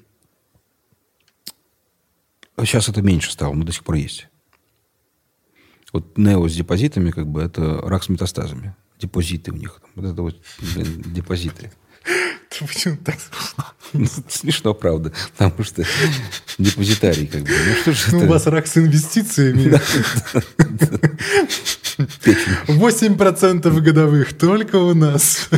сейчас 2.58 2.88
это 2.88 3.02
меньше 3.02 3.30
стало, 3.30 3.54
но 3.54 3.64
до 3.64 3.72
сих 3.72 3.84
пор 3.84 3.96
есть. 3.96 4.28
Вот 5.92 6.16
нео 6.16 6.48
с 6.48 6.54
депозитами, 6.54 7.10
как 7.10 7.26
бы, 7.26 7.42
это 7.42 7.80
рак 7.82 8.02
с 8.02 8.08
метастазами. 8.08 8.74
Депозиты 8.98 9.52
у 9.52 9.56
них. 9.56 9.80
Вот 9.94 10.06
это 10.06 10.22
вот, 10.22 10.40
блин, 10.74 11.02
депозиты. 11.06 11.70
Почему 12.58 12.96
так 13.04 13.16
смешно? 13.20 13.64
Смешно, 14.28 14.74
правда. 14.74 15.12
Потому 15.36 15.64
что 15.64 15.84
депозитарий, 16.58 17.26
как 17.26 17.42
бы. 17.42 17.48
Ну, 17.48 17.74
что 17.74 17.92
же 17.92 18.02
ну, 18.12 18.18
это? 18.18 18.26
у 18.26 18.30
вас 18.30 18.46
рак 18.46 18.66
с 18.66 18.76
инвестициями. 18.76 19.78
Печень. 22.24 22.52
8% 22.66 23.80
годовых 23.80 24.32
только 24.34 24.76
у 24.76 24.94
нас. 24.94 25.48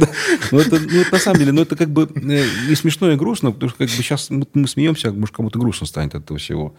Ну, 0.50 0.58
это, 0.58 0.80
ну, 0.80 1.00
это 1.00 1.12
на 1.12 1.18
самом 1.18 1.38
деле, 1.38 1.52
ну, 1.52 1.62
это 1.62 1.76
как 1.76 1.90
бы 1.90 2.08
э, 2.14 2.44
и 2.68 2.74
смешно, 2.74 3.10
и 3.10 3.16
грустно, 3.16 3.52
потому 3.52 3.70
что 3.70 3.78
как 3.78 3.88
бы 3.88 3.94
сейчас 3.94 4.30
мы, 4.30 4.46
мы 4.52 4.68
смеемся, 4.68 5.08
а 5.08 5.12
может, 5.12 5.34
кому-то 5.34 5.58
грустно 5.58 5.86
станет 5.86 6.14
от 6.14 6.24
этого 6.24 6.38
всего. 6.38 6.74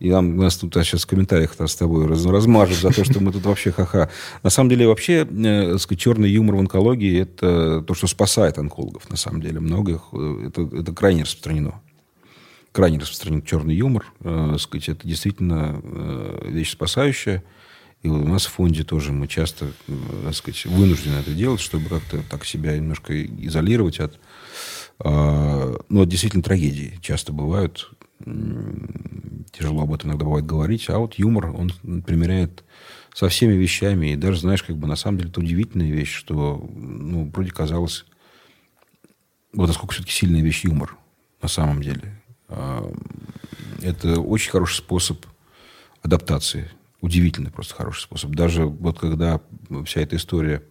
И 0.00 0.10
нам, 0.10 0.36
нас 0.36 0.56
тут 0.56 0.76
а, 0.76 0.84
сейчас 0.84 1.02
в 1.02 1.06
комментариях 1.06 1.54
с 1.58 1.74
тобой 1.74 2.06
раз, 2.06 2.24
размажут 2.24 2.78
за 2.78 2.90
то, 2.90 3.04
что 3.04 3.20
мы 3.20 3.32
тут 3.32 3.44
вообще 3.44 3.72
ха-ха. 3.72 4.08
На 4.42 4.50
самом 4.50 4.70
деле, 4.70 4.86
вообще, 4.86 5.26
э, 5.28 5.76
черный 5.96 6.30
юмор 6.30 6.56
в 6.56 6.60
онкологии– 6.60 7.20
это 7.20 7.82
то, 7.82 7.94
что 7.94 8.06
спасает 8.06 8.58
онкологов, 8.58 9.10
на 9.10 9.16
самом 9.16 9.40
деле. 9.40 9.58
Многих 9.58 10.02
э, 10.12 10.48
это, 10.48 10.62
это 10.62 10.92
крайне 10.92 11.22
распространено. 11.22 11.80
Крайне 12.70 12.98
распространен 12.98 13.42
черный 13.42 13.74
юмор. 13.74 14.06
Э, 14.20 14.56
сказать, 14.60 14.88
это 14.90 15.08
действительно 15.08 15.80
э, 15.82 16.48
вещь 16.48 16.72
спасающая. 16.72 17.42
И 18.02 18.08
у 18.08 18.28
нас 18.28 18.46
в 18.46 18.52
фонде 18.52 18.84
тоже 18.84 19.10
мы 19.10 19.26
часто, 19.26 19.72
э, 19.88 20.30
сказать, 20.32 20.64
вынуждены 20.66 21.16
это 21.16 21.32
делать, 21.32 21.60
чтобы 21.60 21.88
как-то 21.88 22.22
так 22.30 22.44
себя 22.44 22.76
немножко 22.76 23.20
изолировать 23.24 23.98
от... 23.98 24.20
Э, 25.00 25.76
ну, 25.88 26.02
от 26.02 26.08
действительно 26.08 26.44
трагедии 26.44 27.00
часто 27.02 27.32
бывают 27.32 27.90
тяжело 28.24 29.82
об 29.82 29.94
этом 29.94 30.10
иногда 30.10 30.24
бывает 30.24 30.46
говорить, 30.46 30.88
а 30.88 30.98
вот 30.98 31.14
юмор, 31.14 31.54
он 31.54 31.70
примеряет 32.02 32.64
со 33.14 33.28
всеми 33.28 33.54
вещами, 33.54 34.12
и 34.12 34.16
даже, 34.16 34.40
знаешь, 34.40 34.62
как 34.62 34.76
бы 34.76 34.86
на 34.86 34.96
самом 34.96 35.18
деле 35.18 35.30
это 35.30 35.40
удивительная 35.40 35.90
вещь, 35.90 36.14
что, 36.14 36.68
ну, 36.74 37.30
вроде 37.34 37.50
казалось, 37.50 38.04
вот 39.52 39.66
насколько 39.66 39.92
все-таки 39.92 40.12
сильная 40.12 40.42
вещь 40.42 40.64
юмор 40.64 40.96
на 41.42 41.48
самом 41.48 41.82
деле. 41.82 42.20
А, 42.48 42.92
это 43.82 44.20
очень 44.20 44.50
хороший 44.50 44.76
способ 44.76 45.24
адаптации. 46.02 46.70
Удивительный 47.00 47.50
просто 47.50 47.74
хороший 47.74 48.02
способ. 48.02 48.32
Даже 48.32 48.66
вот 48.66 48.98
когда 48.98 49.40
вся 49.84 50.00
эта 50.00 50.16
история 50.16 50.62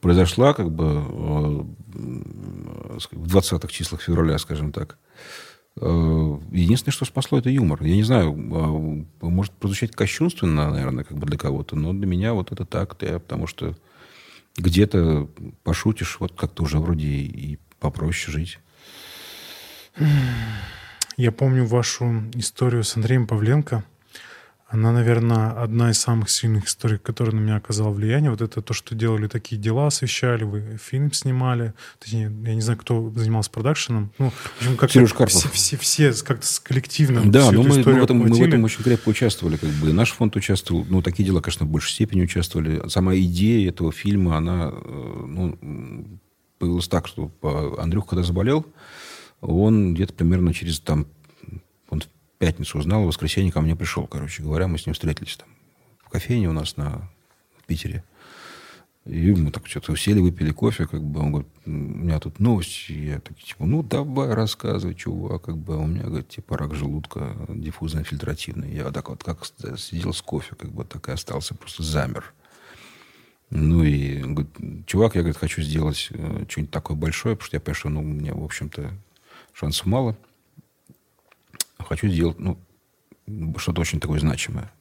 произошла, 0.00 0.54
как 0.54 0.72
бы 0.72 0.84
э, 0.84 1.62
в 3.12 3.36
20-х 3.36 3.68
числах 3.68 4.02
февраля, 4.02 4.38
скажем 4.38 4.72
так, 4.72 4.98
Э, 4.98 5.01
единственное, 5.76 6.92
что 6.92 7.04
спасло, 7.04 7.38
это 7.38 7.50
юмор. 7.50 7.82
Я 7.82 7.96
не 7.96 8.02
знаю, 8.02 8.30
а, 8.30 9.26
может 9.26 9.52
прозвучать 9.54 9.92
кощунственно, 9.92 10.70
наверное, 10.70 11.04
как 11.04 11.16
бы 11.16 11.26
для 11.26 11.38
кого-то, 11.38 11.76
но 11.76 11.92
для 11.92 12.06
меня 12.06 12.34
вот 12.34 12.52
это 12.52 12.64
так, 12.66 12.96
я, 13.00 13.18
потому 13.18 13.46
что 13.46 13.76
где-то 14.56 15.28
пошутишь, 15.62 16.18
вот 16.20 16.32
как-то 16.36 16.62
уже 16.64 16.78
вроде 16.78 17.06
и 17.06 17.58
попроще 17.80 18.32
жить. 18.32 18.58
Я 21.16 21.32
помню 21.32 21.66
вашу 21.66 22.24
историю 22.34 22.84
с 22.84 22.96
Андреем 22.96 23.26
Павленко. 23.26 23.84
Она, 24.72 24.90
наверное, 24.90 25.50
одна 25.50 25.90
из 25.90 26.00
самых 26.00 26.30
сильных 26.30 26.64
историй, 26.64 26.96
которая 26.96 27.36
на 27.36 27.40
меня 27.40 27.56
оказала 27.56 27.90
влияние. 27.90 28.30
Вот 28.30 28.40
это 28.40 28.62
то, 28.62 28.72
что 28.72 28.94
делали 28.94 29.26
такие 29.28 29.60
дела, 29.60 29.88
освещали, 29.88 30.44
вы 30.44 30.78
фильм 30.82 31.12
снимали. 31.12 31.74
Точнее, 31.98 32.32
я 32.46 32.54
не 32.54 32.62
знаю, 32.62 32.78
кто 32.78 33.12
занимался 33.14 33.50
продакшеном. 33.50 34.12
Ну, 34.18 34.30
в 34.30 34.62
общем, 34.62 34.76
как 34.78 34.90
Сереж 34.90 35.12
Карпов. 35.12 35.52
Все, 35.52 35.76
все, 35.76 35.76
все 35.76 36.24
как-то 36.24 36.46
коллективно 36.62 37.30
Да, 37.30 37.52
но 37.52 37.62
мы, 37.62 37.68
мы, 37.68 37.82
в 37.82 38.02
этом, 38.02 38.16
мы 38.16 38.30
в 38.30 38.40
этом 38.40 38.64
очень 38.64 38.82
крепко 38.82 39.10
участвовали. 39.10 39.58
Как 39.58 39.68
бы. 39.68 39.90
И 39.90 39.92
наш 39.92 40.10
фонд 40.12 40.36
участвовал. 40.36 40.86
Ну, 40.88 41.02
такие 41.02 41.26
дела, 41.26 41.42
конечно, 41.42 41.66
в 41.66 41.68
большей 41.68 41.92
степени 41.92 42.22
участвовали. 42.22 42.88
Сама 42.88 43.14
идея 43.16 43.68
этого 43.68 43.92
фильма, 43.92 44.38
она 44.38 44.72
э, 44.72 45.24
ну, 45.28 46.18
появилась 46.58 46.88
так, 46.88 47.08
что 47.08 47.30
Андрюх, 47.78 48.06
когда 48.06 48.22
заболел, 48.22 48.64
он 49.42 49.92
где-то 49.92 50.14
примерно 50.14 50.54
через 50.54 50.80
там 50.80 51.08
пятницу 52.42 52.76
узнал, 52.76 53.04
в 53.04 53.06
воскресенье 53.06 53.52
ко 53.52 53.60
мне 53.60 53.76
пришел, 53.76 54.08
короче 54.08 54.42
говоря, 54.42 54.66
мы 54.66 54.76
с 54.76 54.84
ним 54.84 54.94
встретились 54.94 55.36
там 55.36 55.48
в 56.04 56.08
кофейне 56.08 56.48
у 56.48 56.52
нас 56.52 56.76
на 56.76 57.08
в 57.56 57.64
Питере. 57.66 58.02
И 59.04 59.30
мы 59.30 59.52
так 59.52 59.68
что-то 59.68 59.92
усели, 59.92 60.18
выпили 60.18 60.50
кофе, 60.50 60.88
как 60.88 61.04
бы, 61.04 61.20
он 61.20 61.30
говорит, 61.30 61.48
у 61.66 61.70
меня 61.70 62.18
тут 62.18 62.40
новость, 62.40 62.88
я 62.88 63.20
так, 63.20 63.38
типа, 63.38 63.64
ну, 63.64 63.84
давай, 63.84 64.34
рассказывай, 64.34 64.96
чувак, 64.96 65.42
как 65.42 65.56
бы, 65.56 65.76
у 65.76 65.86
меня, 65.86 66.02
говорит, 66.02 66.30
типа, 66.30 66.56
рак 66.56 66.74
желудка 66.74 67.36
диффузно-фильтративный. 67.48 68.74
Я 68.74 68.90
так 68.90 69.08
вот, 69.08 69.22
как 69.22 69.44
сидел 69.78 70.12
с 70.12 70.20
кофе, 70.20 70.56
как 70.56 70.72
бы, 70.72 70.82
так 70.84 71.08
и 71.10 71.12
остался, 71.12 71.54
просто 71.54 71.84
замер. 71.84 72.34
Ну, 73.50 73.84
и, 73.84 74.20
говорит, 74.20 74.50
чувак, 74.86 75.14
я, 75.14 75.20
говорит, 75.20 75.38
хочу 75.38 75.62
сделать 75.62 76.08
э, 76.10 76.44
что-нибудь 76.48 76.72
такое 76.72 76.96
большое, 76.96 77.36
потому 77.36 77.46
что 77.46 77.56
я 77.56 77.60
понимаю, 77.60 77.78
что, 77.78 77.88
ну, 77.88 78.00
у 78.00 78.04
меня, 78.04 78.34
в 78.34 78.42
общем-то, 78.42 78.90
шансов 79.52 79.86
мало. 79.86 80.16
Хочу 81.82 82.08
сделать, 82.08 82.38
ну, 82.38 82.58
что-то 83.56 83.80
очень 83.80 84.00
такое 84.00 84.20
значимое. 84.20 84.72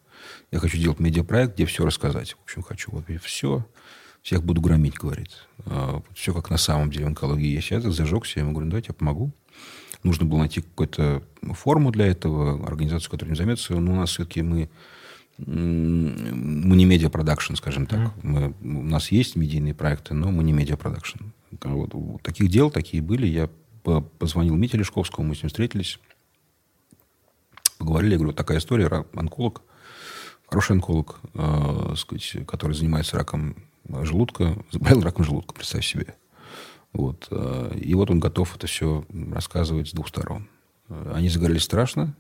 Я 0.52 0.60
хочу 0.60 0.78
сделать 0.78 1.00
медиапроект, 1.00 1.56
где 1.56 1.66
все 1.66 1.86
рассказать. 1.86 2.34
В 2.34 2.44
общем, 2.44 2.62
хочу 2.62 2.92
вот 2.92 3.06
все 3.24 3.66
всех 4.22 4.44
буду 4.44 4.62
громить, 4.62 4.96
говорит. 4.96 5.48
А, 5.66 6.02
все 6.14 6.34
как 6.34 6.50
на 6.50 6.58
самом 6.58 6.92
деле 6.92 7.06
в 7.06 7.08
онкологии 7.08 7.56
есть. 7.56 7.72
Я 7.72 7.82
зажегся, 7.82 8.40
я 8.40 8.44
ему 8.44 8.54
говорю, 8.54 8.70
давайте 8.70 8.90
я 8.90 8.94
помогу. 8.94 9.32
Нужно 10.04 10.26
было 10.26 10.40
найти 10.40 10.62
какую-то 10.62 11.24
форму 11.54 11.92
для 11.92 12.08
этого, 12.08 12.66
организацию, 12.66 13.12
которая 13.12 13.32
не 13.32 13.38
займется. 13.38 13.76
Но 13.76 13.94
у 13.94 13.96
нас 13.96 14.12
все-таки 14.12 14.42
мы 14.42 14.70
мы 15.38 16.76
не 16.76 16.86
медиапродакшн, 16.86 17.56
скажем 17.56 17.88
так. 17.88 18.00
Mm-hmm. 18.00 18.56
Мы, 18.62 18.80
у 18.80 18.84
нас 18.84 19.12
есть 19.12 19.36
медийные 19.36 19.74
проекты, 19.74 20.14
но 20.14 20.30
мы 20.30 20.44
не 20.44 20.54
медиапродакшн. 20.54 21.18
Вот, 21.64 22.22
таких 22.22 22.50
дел 22.50 22.70
такие 22.70 23.02
были. 23.02 23.26
Я 23.26 23.50
позвонил 24.20 24.56
Мите 24.56 24.78
Алешковскому, 24.78 25.30
мы 25.30 25.36
с 25.36 25.42
ним 25.42 25.50
встретились, 25.50 26.00
поговорили. 27.82 28.12
Я 28.12 28.18
говорю, 28.20 28.34
такая 28.34 28.60
история, 28.60 29.06
онколог, 29.16 29.64
хороший 30.46 30.74
онколог, 30.74 31.20
э, 31.34 31.94
сказать, 31.98 32.46
который 32.46 32.74
занимается 32.74 33.18
раком 33.18 33.56
желудка, 33.90 34.56
заболел 34.72 35.02
раком 35.02 35.26
желудка, 35.26 35.56
представь 35.56 35.86
себе. 35.86 36.16
Вот. 36.94 37.28
Э, 37.32 37.76
и 37.76 37.96
вот 37.96 38.12
он 38.12 38.20
готов 38.20 38.56
это 38.56 38.68
все 38.68 39.04
рассказывать 39.34 39.90
с 39.90 39.94
двух 39.94 40.10
сторон. 40.10 40.48
Э, 40.90 41.14
они 41.16 41.30
загорелись 41.30 41.64
страшно. 41.64 42.16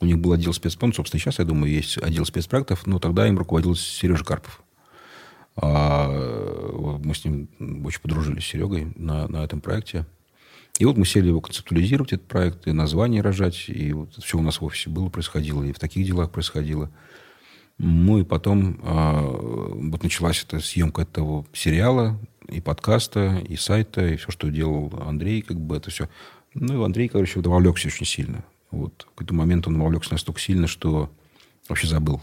У 0.00 0.06
них 0.06 0.18
был 0.18 0.32
отдел 0.32 0.52
спецпроектов. 0.52 0.96
Собственно, 0.96 1.20
сейчас, 1.20 1.40
я 1.40 1.44
думаю, 1.44 1.72
есть 1.72 1.98
отдел 1.98 2.24
спецпроектов, 2.24 2.86
но 2.86 3.00
тогда 3.00 3.26
им 3.26 3.36
руководил 3.36 3.74
Сережа 3.74 4.24
Карпов. 4.24 4.62
А 5.56 6.08
мы 6.08 7.14
с 7.14 7.24
ним 7.24 7.48
очень 7.86 8.00
подружились 8.00 8.44
с 8.44 8.48
Серегой 8.48 8.92
на, 8.96 9.28
на 9.28 9.44
этом 9.44 9.60
проекте. 9.60 10.04
И 10.78 10.84
вот 10.84 10.96
мы 10.96 11.06
сели 11.06 11.28
его 11.28 11.40
концептуализировать, 11.40 12.12
этот 12.12 12.26
проект, 12.26 12.66
и 12.66 12.72
название 12.72 13.22
рожать, 13.22 13.66
и 13.68 13.92
вот 13.92 14.14
все 14.16 14.38
у 14.38 14.42
нас 14.42 14.60
в 14.60 14.64
офисе 14.64 14.90
было, 14.90 15.08
происходило, 15.08 15.62
и 15.62 15.72
в 15.72 15.78
таких 15.78 16.04
делах 16.04 16.30
происходило. 16.30 16.90
Ну 17.78 18.18
и 18.18 18.24
потом 18.24 18.80
э, 18.82 19.20
вот 19.90 20.02
началась 20.02 20.42
эта 20.42 20.60
съемка 20.60 21.02
этого 21.02 21.46
сериала, 21.52 22.18
и 22.48 22.60
подкаста, 22.60 23.42
и 23.48 23.56
сайта, 23.56 24.06
и 24.06 24.16
все, 24.16 24.30
что 24.30 24.50
делал 24.50 24.92
Андрей, 25.06 25.42
как 25.42 25.58
бы 25.58 25.76
это 25.76 25.90
все. 25.90 26.08
Ну 26.54 26.80
и 26.80 26.84
Андрей, 26.84 27.08
короче, 27.08 27.40
вовлекся 27.40 27.88
очень 27.88 28.06
сильно. 28.06 28.44
Вот. 28.70 29.02
В 29.02 29.10
какой-то 29.10 29.34
момент 29.34 29.66
он 29.66 29.80
вовлекся 29.80 30.12
настолько 30.12 30.40
сильно, 30.40 30.66
что 30.66 31.10
вообще 31.68 31.86
забыл, 31.86 32.20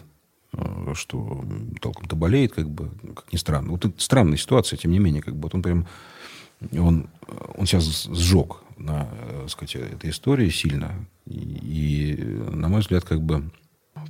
э, 0.54 0.94
что 0.94 1.44
толком-то 1.82 2.16
болеет, 2.16 2.54
как 2.54 2.70
бы, 2.70 2.92
как 3.16 3.32
ни 3.32 3.38
странно. 3.38 3.72
Вот 3.72 3.86
это 3.86 3.94
странная 3.98 4.38
ситуация, 4.38 4.78
тем 4.78 4.92
не 4.92 5.00
менее, 5.00 5.22
как 5.22 5.36
бы, 5.36 5.44
вот 5.44 5.56
он 5.56 5.62
прям, 5.62 5.88
он, 6.74 7.10
он 7.56 7.66
сейчас 7.66 8.06
сжег 8.06 8.58
на, 8.78 9.06
так 9.42 9.50
сказать, 9.50 9.76
этой 9.76 10.10
истории 10.10 10.50
сильно. 10.50 11.06
И, 11.26 12.16
и, 12.16 12.24
на 12.24 12.68
мой 12.68 12.82
взгляд, 12.82 13.04
как 13.04 13.22
бы 13.22 13.52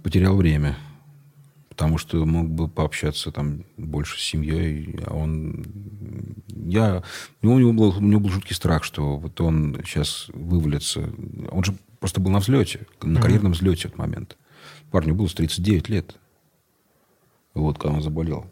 потерял 0.04 0.36
время 0.36 0.78
потому 1.82 1.98
что 1.98 2.26
мог 2.26 2.48
бы 2.48 2.68
пообщаться 2.68 3.32
там 3.32 3.64
больше 3.76 4.20
с 4.20 4.24
семьей, 4.24 5.00
а 5.08 5.16
он... 5.16 5.66
Я... 6.48 7.02
У 7.42 7.48
него, 7.48 7.74
был, 7.74 7.98
у 7.98 8.02
него 8.02 8.20
был 8.20 8.30
жуткий 8.30 8.56
страх, 8.56 8.84
что 8.84 9.18
вот 9.18 9.42
он 9.42 9.82
сейчас 9.84 10.28
вывалится. 10.34 11.12
Он 11.50 11.64
же 11.64 11.76
просто 12.00 12.20
был 12.20 12.30
на 12.30 12.38
взлете, 12.38 12.86
на 13.02 13.20
карьерном 13.20 13.54
взлете 13.54 13.84
в 13.84 13.86
этот 13.86 13.98
момент. 13.98 14.38
Парню 14.92 15.16
было 15.16 15.28
39 15.28 15.90
лет. 15.90 16.20
Вот, 17.56 17.80
когда 17.80 17.96
он 17.96 18.04
заболел. 18.04 18.46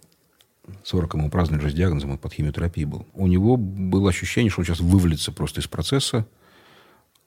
40 0.84 1.14
ему 1.16 1.30
праздновали 1.30 1.64
же 1.64 1.72
с 1.72 1.74
диагнозом, 1.74 2.12
он 2.12 2.18
под 2.18 2.34
химиотерапией 2.34 2.86
был. 2.86 3.08
У 3.14 3.28
него 3.28 3.58
было 3.58 4.10
ощущение, 4.10 4.50
что 4.50 4.62
он 4.62 4.66
сейчас 4.66 4.80
вывалится 4.80 5.32
просто 5.32 5.62
из 5.62 5.68
процесса, 5.68 6.28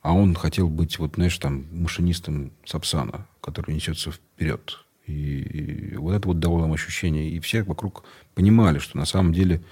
а 0.01 0.14
он 0.14 0.35
хотел 0.35 0.69
быть, 0.69 0.98
вот, 0.98 1.14
знаешь, 1.14 1.39
там, 1.39 1.66
машинистом 1.70 2.52
Сапсана, 2.64 3.27
который 3.40 3.74
несется 3.74 4.10
вперед. 4.10 4.85
И, 5.06 5.12
и 5.12 5.97
вот 5.97 6.12
это 6.12 6.28
вот 6.28 6.40
дало 6.40 6.60
нам 6.60 6.73
ощущение. 6.73 7.31
И 7.31 7.40
все 7.40 7.62
вокруг 7.62 8.05
понимали, 8.35 8.78
что 8.78 8.98
на 8.98 9.05
самом 9.05 9.32
деле 9.32 9.62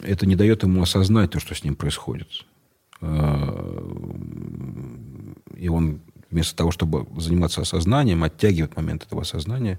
это 0.00 0.26
не 0.26 0.36
дает 0.36 0.62
ему 0.62 0.82
осознать 0.82 1.30
то, 1.30 1.40
что 1.40 1.54
с 1.54 1.64
ним 1.64 1.74
происходит. 1.74 2.46
А, 3.00 3.84
и 5.56 5.68
он 5.68 6.00
вместо 6.32 6.56
того, 6.56 6.72
чтобы 6.72 7.06
заниматься 7.20 7.60
осознанием, 7.60 8.24
оттягивает 8.24 8.76
момент 8.76 9.04
этого 9.04 9.22
осознания. 9.22 9.78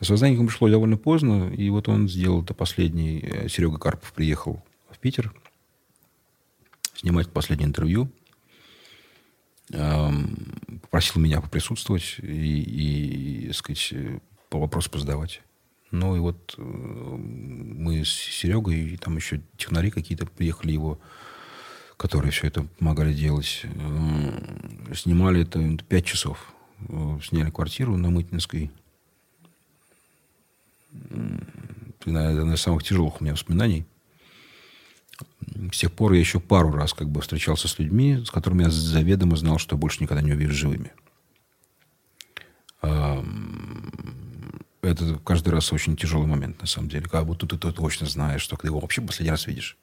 Осознание 0.00 0.36
ему 0.36 0.48
пришло 0.48 0.68
довольно 0.68 0.96
поздно, 0.96 1.52
и 1.54 1.70
вот 1.70 1.88
он 1.88 2.08
сделал 2.08 2.42
это 2.42 2.54
последний. 2.54 3.48
Серега 3.48 3.78
Карпов 3.78 4.12
приехал 4.12 4.64
в 4.90 4.98
Питер 4.98 5.32
снимать 6.94 7.28
последнее 7.28 7.68
интервью 7.68 8.10
попросил 9.70 11.22
меня 11.22 11.40
поприсутствовать 11.40 12.16
и, 12.22 13.48
и 13.48 13.52
сказать, 13.52 13.94
по 14.48 14.58
вопросу 14.58 14.90
позадавать. 14.90 15.42
Ну 15.92 16.16
и 16.16 16.20
вот 16.20 16.54
э, 16.56 16.62
мы 16.62 18.04
с 18.04 18.10
Серегой, 18.10 18.80
и 18.80 18.96
там 18.96 19.16
еще 19.16 19.40
технари 19.56 19.90
какие-то 19.90 20.26
приехали 20.26 20.72
его, 20.72 21.00
которые 22.00 22.32
все 22.32 22.46
это 22.46 22.62
помогали 22.78 23.12
делать. 23.12 23.60
Э, 23.64 24.94
снимали 24.94 25.42
это 25.42 25.76
пять 25.86 26.06
часов. 26.06 26.54
Э, 26.88 27.18
сняли 27.22 27.50
квартиру 27.50 27.98
на 27.98 28.08
Мытинской. 28.08 28.70
Это 32.06 32.40
одна 32.40 32.54
из 32.54 32.62
самых 32.62 32.84
тяжелых 32.84 33.20
у 33.20 33.24
меня 33.24 33.34
воспоминаний. 33.34 33.84
С 35.72 35.78
тех 35.78 35.92
пор 35.92 36.14
я 36.14 36.20
еще 36.20 36.40
пару 36.40 36.72
раз 36.72 36.94
как 36.94 37.10
бы 37.10 37.20
встречался 37.20 37.68
с 37.68 37.78
людьми, 37.78 38.24
с 38.24 38.30
которыми 38.30 38.62
я 38.62 38.70
заведомо 38.70 39.36
знал, 39.36 39.58
что 39.58 39.76
больше 39.76 40.02
никогда 40.02 40.22
не 40.22 40.32
увижу 40.32 40.54
живыми. 40.54 40.92
Это 42.80 43.22
каждый 45.22 45.50
раз 45.50 45.70
очень 45.70 45.96
тяжелый 45.96 46.26
момент, 46.26 46.62
на 46.62 46.66
самом 46.66 46.88
деле. 46.88 47.10
Как 47.10 47.26
будто 47.26 47.46
ты, 47.46 47.58
ты 47.58 47.72
точно 47.72 48.06
знаешь, 48.06 48.40
что 48.40 48.56
ты 48.56 48.68
его 48.68 48.80
вообще 48.80 49.02
последний 49.02 49.30
раз 49.30 49.46
видишь 49.46 49.76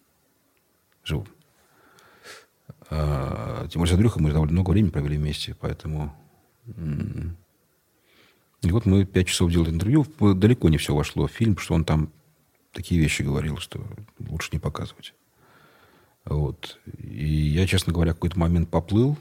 живым. 1.03 1.27
А, 2.89 3.68
тем 3.69 3.80
более 3.80 3.91
с 3.91 3.95
Андрюхой 3.95 4.22
мы 4.22 4.31
довольно 4.31 4.53
много 4.53 4.72
времени 4.72 4.91
провели 4.91 5.18
вместе, 5.18 5.56
поэтому... 5.60 6.15
И 8.64 8.72
вот 8.72 8.85
мы 8.85 9.06
пять 9.06 9.27
часов 9.27 9.52
делали 9.52 9.69
интервью. 9.69 10.06
Далеко 10.19 10.69
не 10.69 10.77
все 10.77 10.95
вошло 10.95 11.27
в 11.27 11.31
фильм, 11.31 11.53
потому 11.53 11.64
что 11.64 11.76
он 11.76 11.85
там 11.85 12.11
такие 12.73 12.99
вещи 12.99 13.22
говорил, 13.22 13.57
что 13.57 13.85
лучше 14.19 14.49
не 14.52 14.60
показывать. 14.60 15.14
Вот. 16.26 16.80
И 16.98 17.26
я, 17.26 17.68
честно 17.68 17.94
говоря, 17.94 18.14
какой-то 18.14 18.38
момент 18.39 18.69
поплыл. 18.69 19.18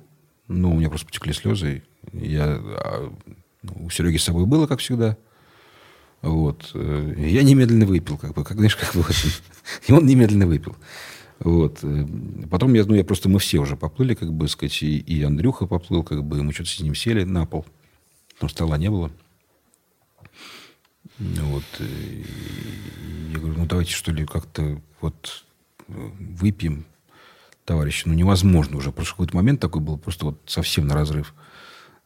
Ну, 0.49 0.73
у 0.73 0.79
меня 0.79 0.89
просто 0.89 1.07
потекли 1.07 1.33
слезы. 1.33 1.83
Я, 2.13 2.45
а, 2.45 3.13
ну, 3.63 3.87
у 3.87 3.91
Сереги 3.91 4.17
с 4.17 4.25
собой 4.25 4.47
было, 4.47 4.67
как 4.67 4.81
всегда. 4.81 5.17
Вот. 6.23 6.73
Я 6.75 7.43
немедленно 7.43 7.87
выпил, 7.87 8.19
как 8.19 8.35
бы, 8.35 8.43
как, 8.43 8.57
знаешь, 8.57 8.77
как 8.77 8.95
бы, 8.95 9.05
и 9.87 9.93
он 9.93 10.07
немедленно 10.07 10.47
выпил. 10.47 10.77
Вот. 11.41 11.85
Потом 12.51 12.75
я, 12.75 12.85
ну, 12.85 12.95
я 12.95 13.05
просто, 13.05 13.29
мы 13.29 13.39
все 13.39 13.59
уже 13.59 13.77
поплыли, 13.77 14.15
как 14.15 14.33
бы, 14.33 14.49
сказать, 14.49 14.83
и, 14.83 14.99
и 14.99 15.23
Андрюха 15.23 15.67
поплыл, 15.67 16.03
как 16.03 16.25
бы, 16.25 16.43
мы 16.43 16.53
что-то 16.53 16.71
с 16.71 16.81
ним 16.81 16.95
сели 16.95 17.25
на 17.25 17.47
пол. 17.47 17.67
Там 18.39 18.49
стола 18.49 18.79
не 18.79 18.91
было. 18.91 19.11
Вот. 21.19 21.65
И 21.81 22.25
я 23.33 23.39
говорю, 23.39 23.59
ну, 23.59 23.67
давайте, 23.67 23.93
что 23.93 24.13
ли, 24.13 24.27
как-то 24.27 24.81
вот 25.01 25.45
выпьем 25.89 26.85
товарищи, 27.65 28.05
ну 28.07 28.15
невозможно 28.15 28.79
уже. 28.79 28.93
Просто 28.93 29.13
какой-то 29.13 29.37
момент 29.37 29.61
такой 29.61 29.83
был, 29.83 29.99
просто 29.99 30.27
вот 30.27 30.41
совсем 30.47 30.87
на 30.87 30.95
разрыв. 30.95 31.35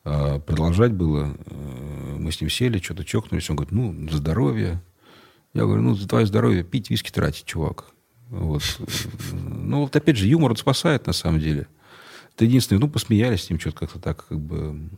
А, 0.05 0.41
продолжать 0.41 0.93
было. 0.93 1.37
Э, 1.47 2.17
мы 2.19 2.33
с 2.33 2.41
ним 2.41 2.51
сели, 2.51 2.79
что-то 2.79 3.05
чокнулись. 3.05 3.49
Он 3.51 3.57
говорит, 3.57 3.73
ну, 3.73 4.11
за 4.11 4.17
здоровье. 4.17 4.83
Я 5.53 5.63
говорю, 5.63 5.83
ну, 5.83 5.95
за 5.95 6.09
твое 6.09 6.27
здоровье 6.27 6.65
пить 6.65 6.91
виски 6.91 7.11
тратить, 7.11 7.45
чувак. 7.45 7.87
Вот. 8.31 8.63
Ну, 9.33 9.83
вот 9.83 9.95
опять 9.95 10.17
же, 10.17 10.27
юмор 10.27 10.57
спасает 10.57 11.07
на 11.07 11.13
самом 11.13 11.41
деле. 11.41 11.67
Это 12.35 12.45
единственное, 12.45 12.81
ну, 12.81 12.89
посмеялись 12.89 13.45
с 13.45 13.51
ним 13.51 13.59
что-то 13.59 13.79
как-то 13.79 13.99
так, 13.99 14.27
как 14.27 14.39
бы... 14.41 14.89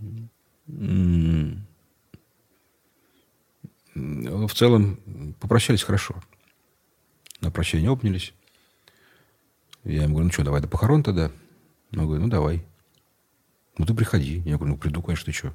В 3.94 4.54
целом, 4.54 5.34
попрощались 5.40 5.82
хорошо. 5.82 6.14
На 7.40 7.50
прощание 7.50 7.90
обнялись. 7.90 8.32
Я 9.84 10.04
ему 10.04 10.14
говорю, 10.14 10.26
ну 10.26 10.32
что, 10.32 10.44
давай 10.44 10.60
до 10.60 10.68
похорон 10.68 11.02
тогда? 11.02 11.30
Он 11.92 12.04
говорит, 12.04 12.22
ну 12.22 12.30
давай. 12.30 12.64
Ну 13.78 13.84
ты 13.84 13.94
приходи. 13.94 14.42
Я 14.44 14.56
говорю, 14.56 14.74
ну 14.74 14.78
приду, 14.78 15.02
конечно, 15.02 15.26
ты 15.26 15.32
что? 15.32 15.54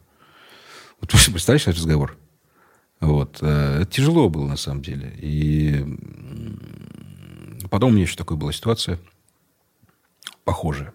Вот 0.99 1.09
ты 1.09 1.17
представляешь 1.31 1.63
этот 1.63 1.77
разговор? 1.77 2.17
Вот. 2.99 3.37
Э, 3.41 3.81
это 3.81 3.91
тяжело 3.91 4.29
было, 4.29 4.45
на 4.47 4.57
самом 4.57 4.81
деле. 4.81 5.13
И 5.17 5.83
потом 7.67 7.91
у 7.91 7.93
меня 7.93 8.03
еще 8.03 8.15
такая 8.15 8.37
была 8.37 8.51
ситуация 8.51 8.99
похожая. 10.43 10.93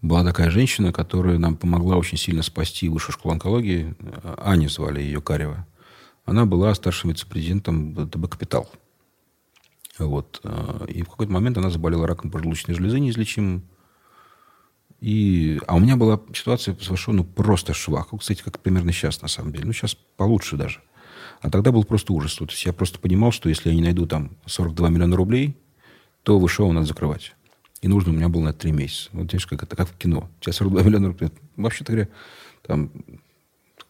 Была 0.00 0.24
такая 0.24 0.50
женщина, 0.50 0.92
которая 0.92 1.38
нам 1.38 1.56
помогла 1.56 1.96
очень 1.96 2.18
сильно 2.18 2.42
спасти 2.42 2.88
высшую 2.88 3.14
школу 3.14 3.32
онкологии. 3.32 3.94
Аня 4.38 4.68
звали 4.68 5.00
ее 5.00 5.22
Карева. 5.22 5.66
Она 6.24 6.46
была 6.46 6.74
старшим 6.74 7.10
вице-президентом 7.10 8.08
ТБ 8.08 8.28
«Капитал». 8.30 8.70
Вот. 9.98 10.40
Э, 10.42 10.86
и 10.88 11.02
в 11.02 11.08
какой-то 11.08 11.32
момент 11.32 11.58
она 11.58 11.70
заболела 11.70 12.06
раком 12.06 12.30
поджелудочной 12.30 12.74
железы 12.74 12.98
неизлечимым. 13.00 13.62
И... 15.00 15.60
А 15.66 15.76
у 15.76 15.78
меня 15.78 15.96
была 15.96 16.20
ситуация 16.34 16.76
совершенно 16.80 17.22
просто 17.22 17.74
швах. 17.74 18.08
Кстати, 18.18 18.42
как 18.42 18.58
примерно 18.60 18.92
сейчас, 18.92 19.22
на 19.22 19.28
самом 19.28 19.52
деле. 19.52 19.66
Ну, 19.66 19.72
сейчас 19.72 19.94
получше 19.94 20.56
даже. 20.56 20.80
А 21.44 21.50
тогда 21.50 21.72
был 21.72 21.84
просто 21.84 22.14
ужас. 22.14 22.34
То 22.36 22.46
есть 22.46 22.64
я 22.64 22.72
просто 22.72 22.98
понимал, 22.98 23.30
что 23.30 23.50
если 23.50 23.68
я 23.68 23.74
не 23.74 23.82
найду 23.82 24.06
там 24.06 24.30
42 24.46 24.88
миллиона 24.88 25.14
рублей, 25.14 25.54
то 26.22 26.40
ВШО 26.40 26.72
надо 26.72 26.86
закрывать. 26.86 27.34
И 27.82 27.86
нужно 27.86 28.14
у 28.14 28.16
меня 28.16 28.30
было 28.30 28.44
на 28.44 28.48
это 28.48 28.60
3 28.60 28.72
месяца. 28.72 29.10
Вот 29.12 29.24
видишь, 29.24 29.46
как 29.46 29.62
это 29.62 29.76
как 29.76 29.90
в 29.90 29.98
кино. 29.98 30.30
Тебя 30.40 30.54
42 30.54 30.82
миллиона 30.82 31.08
рублей. 31.08 31.30
Вообще-то 31.56 31.92
говоря, 31.92 32.08
там, 32.66 32.90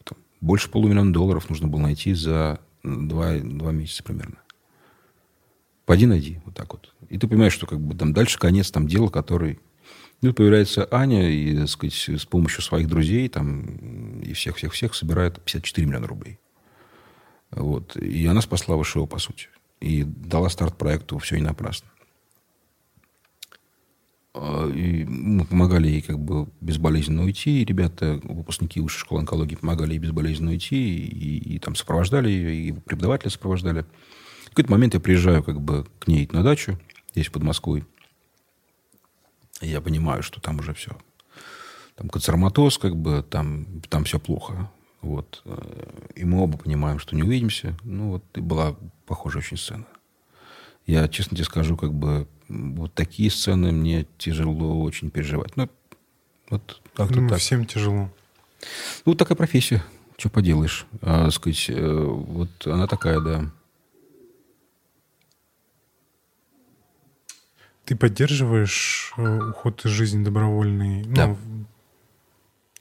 там 0.02 0.18
больше 0.40 0.68
полумиллиона 0.68 1.12
долларов 1.12 1.48
нужно 1.48 1.68
было 1.68 1.82
найти 1.82 2.12
за 2.12 2.58
2, 2.82 3.38
2 3.38 3.70
месяца 3.70 4.02
примерно. 4.02 4.38
Пойди 5.86 6.06
найди. 6.06 6.40
Вот 6.46 6.56
так 6.56 6.72
вот. 6.72 6.92
И 7.08 7.18
ты 7.18 7.28
понимаешь, 7.28 7.52
что 7.52 7.68
как 7.68 7.78
бы 7.78 7.94
там 7.94 8.12
дальше 8.12 8.36
конец 8.36 8.72
там 8.72 8.88
дела, 8.88 9.10
который 9.10 9.60
ну, 10.22 10.34
появляется 10.34 10.88
Аня, 10.90 11.30
и, 11.30 11.56
так 11.56 11.68
сказать, 11.68 11.94
с 11.94 12.24
помощью 12.24 12.62
своих 12.62 12.88
друзей 12.88 13.28
там, 13.28 14.18
и 14.22 14.32
всех-всех-всех 14.32 14.92
собирает 14.96 15.40
54 15.40 15.86
миллиона 15.86 16.08
рублей. 16.08 16.40
Вот. 17.54 17.96
И 17.96 18.26
она 18.26 18.40
спасла 18.40 18.80
ВШО, 18.82 19.06
по 19.06 19.18
сути. 19.18 19.48
И 19.80 20.02
дала 20.04 20.48
старт 20.48 20.76
проекту 20.76 21.18
«Все 21.18 21.36
не 21.36 21.42
напрасно». 21.42 21.88
А, 24.34 24.68
и 24.68 25.04
мы 25.04 25.44
помогали 25.44 25.86
ей 25.86 26.02
как 26.02 26.18
бы 26.18 26.48
безболезненно 26.60 27.22
уйти. 27.22 27.62
И 27.62 27.64
ребята, 27.64 28.20
выпускники 28.24 28.80
высшей 28.80 29.00
школы 29.00 29.20
онкологии, 29.20 29.54
помогали 29.54 29.92
ей 29.92 29.98
безболезненно 29.98 30.50
уйти. 30.50 30.96
И, 31.06 31.54
и 31.54 31.58
там 31.58 31.76
сопровождали 31.76 32.28
ее, 32.28 32.54
и 32.54 32.72
преподаватели 32.72 33.28
сопровождали. 33.28 33.84
В 34.46 34.50
какой-то 34.50 34.72
момент 34.72 34.94
я 34.94 35.00
приезжаю 35.00 35.42
как 35.42 35.60
бы 35.60 35.86
к 36.00 36.08
ней 36.08 36.28
на 36.32 36.42
дачу, 36.42 36.78
здесь, 37.12 37.28
под 37.28 37.42
Москвой. 37.44 37.84
И 39.60 39.68
я 39.68 39.80
понимаю, 39.80 40.22
что 40.22 40.40
там 40.40 40.58
уже 40.58 40.74
все. 40.74 40.96
Там 41.94 42.08
канцероматоз, 42.08 42.78
как 42.78 42.96
бы, 42.96 43.22
там, 43.22 43.66
там 43.88 44.02
все 44.04 44.18
плохо. 44.18 44.70
Вот. 45.04 45.42
И 46.14 46.24
мы 46.24 46.42
оба 46.42 46.56
понимаем, 46.56 46.98
что 46.98 47.14
не 47.14 47.22
увидимся. 47.22 47.76
Ну, 47.82 48.12
вот 48.12 48.24
и 48.34 48.40
была 48.40 48.74
похожая 49.04 49.42
очень 49.42 49.58
сцена. 49.58 49.84
Я, 50.86 51.08
честно 51.08 51.36
тебе 51.36 51.44
скажу, 51.44 51.76
как 51.76 51.92
бы, 51.92 52.26
вот 52.48 52.94
такие 52.94 53.30
сцены 53.30 53.70
мне 53.70 54.06
тяжело 54.16 54.82
очень 54.82 55.10
переживать. 55.10 55.56
Ну, 55.56 55.68
вот 56.48 56.80
как-то 56.94 57.20
ну, 57.20 57.28
так. 57.28 57.38
Всем 57.38 57.66
тяжело. 57.66 58.10
Ну, 59.04 59.14
такая 59.14 59.36
профессия. 59.36 59.84
Что 60.16 60.30
поделаешь? 60.30 60.86
А, 61.02 61.30
сказать, 61.30 61.66
э, 61.68 62.02
вот 62.02 62.66
она 62.66 62.86
такая, 62.86 63.20
да. 63.20 63.50
Ты 67.84 67.96
поддерживаешь 67.96 69.12
э, 69.18 69.50
уход 69.50 69.84
из 69.84 69.90
жизни 69.90 70.24
добровольный? 70.24 71.04
Да. 71.04 71.28
Ну, 71.28 71.66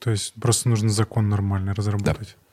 то 0.04 0.10
есть 0.10 0.34
просто 0.34 0.68
нужно 0.68 0.90
закон 0.90 1.30
нормальный 1.30 1.72
разработать? 1.72 2.36
Да. 2.36 2.44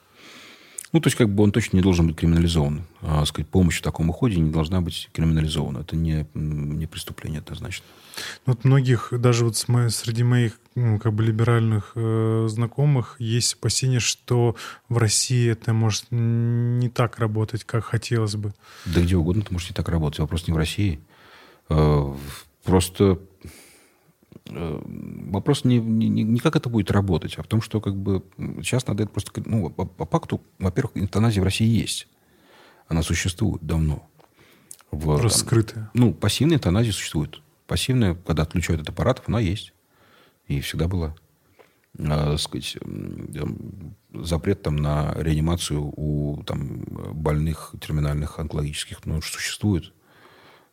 Ну, 0.93 1.01
то 1.01 1.07
есть, 1.07 1.17
как 1.17 1.29
бы 1.29 1.43
он 1.43 1.51
точно 1.51 1.77
не 1.77 1.83
должен 1.83 2.07
быть 2.07 2.15
криминализован. 2.15 2.85
А, 3.01 3.25
сказать, 3.25 3.49
помощь 3.49 3.79
в 3.79 3.81
таком 3.81 4.09
уходе 4.09 4.39
не 4.39 4.51
должна 4.51 4.79
быть 4.79 5.09
криминализована. 5.11 5.79
Это 5.79 5.97
не, 5.97 6.25
не 6.33 6.85
преступление 6.85 7.39
однозначно. 7.39 7.85
Ну, 8.45 8.53
вот 8.53 8.63
многих, 8.63 9.09
даже 9.11 9.43
вот 9.45 9.57
среди 9.57 10.23
моих 10.23 10.59
ну, 10.75 10.97
как 10.97 11.13
бы 11.13 11.23
либеральных 11.23 11.91
э, 11.95 12.47
знакомых 12.49 13.17
есть 13.19 13.55
опасения, 13.55 13.99
что 13.99 14.55
в 14.87 14.97
России 14.97 15.49
это 15.49 15.73
может 15.73 16.05
не 16.09 16.89
так 16.89 17.19
работать, 17.19 17.65
как 17.65 17.83
хотелось 17.83 18.35
бы. 18.35 18.53
Да 18.85 19.01
где 19.01 19.17
угодно 19.17 19.41
это 19.41 19.51
может 19.51 19.69
не 19.69 19.75
так 19.75 19.89
работать. 19.89 20.19
Вопрос 20.19 20.47
не 20.47 20.53
в 20.53 20.57
России. 20.57 21.01
Э, 21.69 22.13
просто 22.63 23.19
вопрос 24.45 25.63
не, 25.65 25.79
не, 25.79 26.09
не 26.09 26.39
как 26.39 26.55
это 26.55 26.69
будет 26.69 26.91
работать, 26.91 27.35
а 27.37 27.43
в 27.43 27.47
том, 27.47 27.61
что 27.61 27.81
как 27.81 27.95
бы 27.95 28.23
сейчас 28.61 28.87
надо 28.87 29.03
это 29.03 29.11
просто... 29.11 29.31
Ну, 29.45 29.69
по, 29.69 29.85
по 29.85 30.05
факту, 30.05 30.41
во-первых, 30.59 30.95
эвтаназия 30.95 31.41
в 31.41 31.45
России 31.45 31.67
есть. 31.67 32.07
Она 32.87 33.03
существует 33.03 33.63
давно. 33.63 34.07
В, 34.91 35.17
просто 35.17 35.39
там. 35.39 35.89
Ну, 35.93 36.13
пассивная 36.13 36.57
эвтаназия 36.57 36.91
существует. 36.91 37.41
Пассивная, 37.67 38.15
когда 38.15 38.43
отключают 38.43 38.81
от 38.81 38.89
аппаратов, 38.89 39.29
она 39.29 39.39
есть. 39.39 39.73
И 40.47 40.59
всегда 40.59 40.87
была. 40.87 41.15
А, 41.99 42.37
сказать, 42.37 42.77
запрет 44.13 44.61
там, 44.61 44.75
на 44.77 45.13
реанимацию 45.17 45.81
у 45.95 46.43
там, 46.43 46.83
больных 47.13 47.73
терминальных 47.79 48.39
онкологических 48.39 49.05
ну, 49.05 49.21
существует 49.21 49.93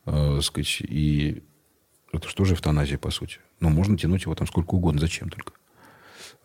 э, 0.05 0.39
сказать, 0.41 0.81
и 0.81 1.43
это 2.11 2.45
же 2.45 2.53
эвтаназия, 2.53 2.97
по 2.97 3.11
сути? 3.11 3.39
Ну, 3.59 3.69
можно 3.69 3.97
тянуть 3.97 4.23
его 4.23 4.35
там 4.35 4.47
сколько 4.47 4.75
угодно, 4.75 5.01
зачем 5.01 5.29
только. 5.29 5.53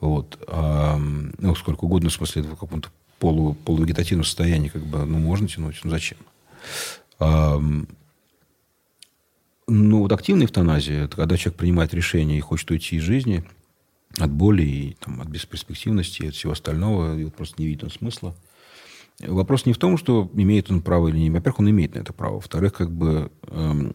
Вот. 0.01 0.43
А, 0.49 0.99
ну, 0.99 1.55
сколько 1.55 1.85
угодно, 1.85 2.11
в 2.11 2.12
смысле, 2.12 2.43
в 2.43 2.57
каком-то 2.57 2.91
полу, 3.19 3.55
полувегетативном 3.55 4.24
состоянии, 4.24 4.69
как 4.69 4.85
бы, 4.85 5.05
ну, 5.05 5.19
можно 5.19 5.49
тянуть, 5.49 5.81
ну, 5.85 5.91
зачем? 5.91 6.19
А, 7.19 7.61
ну, 9.66 10.01
вот 10.01 10.12
активная 10.12 10.47
эвтаназия, 10.47 11.05
это 11.05 11.16
когда 11.16 11.36
человек 11.36 11.59
принимает 11.59 11.95
решение 11.95 12.36
и 12.36 12.41
хочет 12.41 12.70
уйти 12.70 12.97
из 12.97 13.03
жизни 13.03 13.45
от 14.19 14.31
боли, 14.31 14.62
и, 14.62 14.97
там, 15.01 15.20
от 15.20 15.28
бесперспективности, 15.28 16.27
от 16.27 16.35
всего 16.35 16.53
остального, 16.53 17.19
и 17.19 17.24
вот 17.24 17.35
просто 17.35 17.55
не 17.59 17.66
видит 17.66 17.85
он 17.85 17.91
смысла. 17.91 18.35
Вопрос 19.20 19.65
не 19.65 19.73
в 19.73 19.78
том, 19.78 19.97
что 19.97 20.31
имеет 20.35 20.70
он 20.70 20.82
право 20.82 21.09
или 21.09 21.19
не. 21.19 21.31
Во-первых, 21.31 21.61
он 21.61 21.70
имеет 21.70 21.95
на 21.95 22.01
это 22.01 22.12
право. 22.12 22.35
Во-вторых, 22.35 22.73
как 22.73 22.91
бы 22.91 23.31
э, 23.43 23.91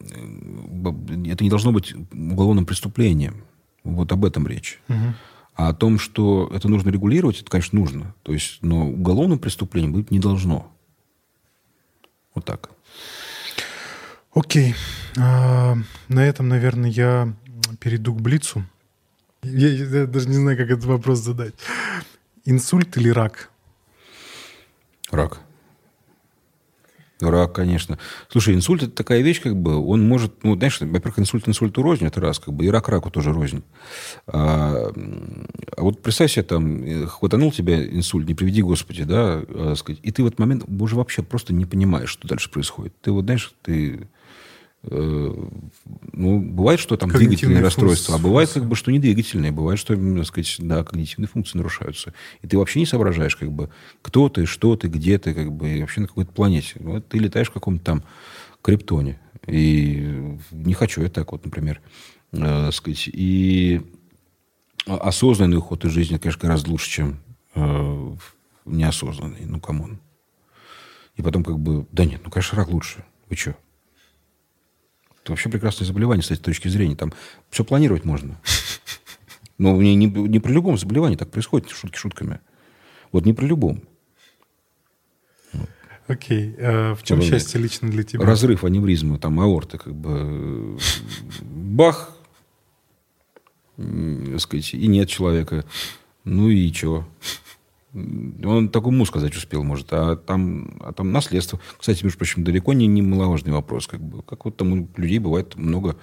э, 0.00 0.92
это 1.28 1.44
не 1.44 1.50
должно 1.50 1.72
быть 1.72 1.94
уголовным 2.12 2.66
преступлением. 2.66 3.42
Вот 3.82 4.12
об 4.12 4.24
этом 4.24 4.46
речь. 4.46 4.80
Угу. 4.88 5.14
А 5.56 5.68
о 5.70 5.74
том, 5.74 5.98
что 5.98 6.50
это 6.54 6.68
нужно 6.68 6.90
регулировать, 6.90 7.40
это, 7.40 7.50
конечно, 7.50 7.78
нужно. 7.78 8.14
То 8.22 8.32
есть, 8.32 8.58
но 8.62 8.88
уголовным 8.88 9.38
преступлением 9.38 9.92
быть 9.92 10.10
не 10.10 10.18
должно. 10.18 10.70
Вот 12.34 12.44
так. 12.44 12.70
Окей. 14.34 14.74
А, 15.18 15.76
на 16.08 16.20
этом, 16.20 16.48
наверное, 16.48 16.90
я 16.90 17.34
перейду 17.80 18.14
к 18.14 18.20
Блицу. 18.20 18.64
Я, 19.42 19.68
я 19.68 20.06
даже 20.06 20.28
не 20.28 20.34
знаю, 20.34 20.56
как 20.56 20.70
этот 20.70 20.84
вопрос 20.84 21.20
задать. 21.20 21.54
Инсульт 22.44 22.96
или 22.98 23.08
рак? 23.08 23.50
Рак. 25.10 25.40
Рак, 27.20 27.54
конечно. 27.54 27.98
Слушай, 28.28 28.54
инсульт 28.54 28.82
это 28.82 28.92
такая 28.92 29.22
вещь, 29.22 29.40
как 29.40 29.56
бы, 29.56 29.76
он 29.76 30.06
может, 30.06 30.44
ну, 30.44 30.54
знаешь, 30.54 30.78
во-первых, 30.80 31.18
инсульт 31.18 31.48
инсульту 31.48 31.82
рознь, 31.82 32.04
это 32.04 32.20
раз, 32.20 32.38
как 32.38 32.52
бы, 32.52 32.66
и 32.66 32.68
рак 32.68 32.90
раку 32.90 33.10
тоже 33.10 33.32
рознь. 33.32 33.62
А, 34.26 34.92
а 35.76 35.82
вот 35.82 36.02
представь 36.02 36.32
себе, 36.32 36.42
там, 36.42 36.82
э, 36.82 37.06
хватанул 37.06 37.52
тебя 37.52 37.82
инсульт, 37.86 38.28
не 38.28 38.34
приведи 38.34 38.60
Господи, 38.60 39.04
да, 39.04 39.42
а, 39.48 39.74
сказать, 39.76 40.00
и 40.02 40.12
ты 40.12 40.22
в 40.22 40.26
этот 40.26 40.38
момент 40.38 40.64
уже 40.68 40.96
вообще 40.96 41.22
просто 41.22 41.54
не 41.54 41.64
понимаешь, 41.64 42.10
что 42.10 42.28
дальше 42.28 42.50
происходит. 42.50 42.92
Ты 43.00 43.12
вот, 43.12 43.24
знаешь, 43.24 43.54
ты 43.62 44.00
Э, 44.00 44.04
ну, 44.88 46.40
бывает, 46.40 46.78
что 46.78 46.96
там 46.96 47.10
двигательные 47.10 47.60
расстройства, 47.60 48.14
а 48.14 48.18
бывает, 48.18 48.50
как 48.50 48.66
бы, 48.66 48.76
что 48.76 48.92
не 48.92 48.98
двигательные. 48.98 49.52
Бывает, 49.52 49.78
что, 49.78 49.96
так 49.96 50.26
сказать, 50.26 50.56
да, 50.58 50.84
когнитивные 50.84 51.28
функции 51.28 51.58
нарушаются. 51.58 52.14
И 52.42 52.46
ты 52.46 52.56
вообще 52.56 52.80
не 52.80 52.86
соображаешь, 52.86 53.36
как 53.36 53.50
бы, 53.50 53.70
кто 54.02 54.28
ты, 54.28 54.46
что 54.46 54.76
ты, 54.76 54.88
где 54.88 55.18
ты, 55.18 55.34
как 55.34 55.52
бы, 55.52 55.68
и 55.68 55.80
вообще 55.80 56.02
на 56.02 56.06
какой-то 56.06 56.32
планете. 56.32 56.74
Вот 56.80 57.08
ты 57.08 57.18
летаешь 57.18 57.48
в 57.48 57.52
каком-то 57.52 57.84
там 57.84 58.04
криптоне. 58.62 59.20
И 59.46 60.38
не 60.50 60.74
хочу 60.74 61.02
я 61.02 61.08
так 61.08 61.32
вот, 61.32 61.44
например, 61.44 61.80
э, 62.32 62.70
сказать. 62.72 63.08
И 63.12 63.80
осознанный 64.86 65.58
уход 65.58 65.84
из 65.84 65.90
жизни, 65.90 66.16
конечно, 66.16 66.42
гораздо 66.42 66.70
лучше, 66.70 66.90
чем 66.90 67.20
э, 67.54 68.16
неосознанный. 68.64 69.44
Ну, 69.46 69.60
come 69.60 69.83
on. 69.83 70.00
И 71.16 71.22
потом 71.22 71.42
как 71.44 71.58
бы, 71.58 71.86
да 71.92 72.04
нет, 72.04 72.20
ну, 72.24 72.30
конечно, 72.30 72.58
рак 72.58 72.68
лучше. 72.68 73.04
Вы 73.28 73.36
что? 73.36 73.56
Это 75.26 75.32
вообще 75.32 75.48
прекрасное 75.48 75.84
заболевание 75.84 76.22
с 76.22 76.30
этой 76.30 76.40
точки 76.40 76.68
зрения. 76.68 76.94
Там 76.94 77.12
все 77.50 77.64
планировать 77.64 78.04
можно. 78.04 78.40
Но 79.58 79.74
не, 79.82 79.96
не, 79.96 80.06
не 80.06 80.38
при 80.38 80.52
любом 80.52 80.78
заболевании 80.78 81.16
так 81.16 81.32
происходит, 81.32 81.68
шутки 81.68 81.96
шутками. 81.96 82.38
Вот 83.10 83.26
не 83.26 83.32
при 83.32 83.46
любом. 83.46 83.82
Окей. 86.06 86.54
А 86.60 86.94
в 86.94 87.02
чем 87.02 87.18
Потом, 87.18 87.28
счастье 87.28 87.60
лично 87.60 87.90
для 87.90 88.04
тебя? 88.04 88.24
Разрыв 88.24 88.62
аневризмы, 88.62 89.18
там, 89.18 89.40
аорты, 89.40 89.78
как 89.78 89.96
бы... 89.96 90.78
Бах! 91.42 92.16
сказать, 94.38 94.74
и 94.74 94.86
нет 94.86 95.08
человека. 95.08 95.64
Ну 96.22 96.50
и 96.50 96.72
что? 96.72 97.04
Он 98.44 98.68
такой 98.68 98.92
муз 98.92 99.08
сказать 99.08 99.34
успел, 99.36 99.62
может. 99.62 99.88
А 99.90 100.16
там, 100.16 100.76
а 100.80 100.92
там 100.92 101.12
наследство. 101.12 101.60
Кстати, 101.78 102.04
между 102.04 102.18
прочим, 102.18 102.44
далеко 102.44 102.74
не, 102.74 102.86
не 102.86 103.00
маловажный 103.00 103.52
вопрос. 103.52 103.86
Как, 103.86 104.00
бы. 104.00 104.22
как 104.22 104.44
вот 104.44 104.56
там 104.56 104.72
у 104.72 104.88
людей 104.96 105.18
бывает 105.18 105.56
много... 105.56 105.96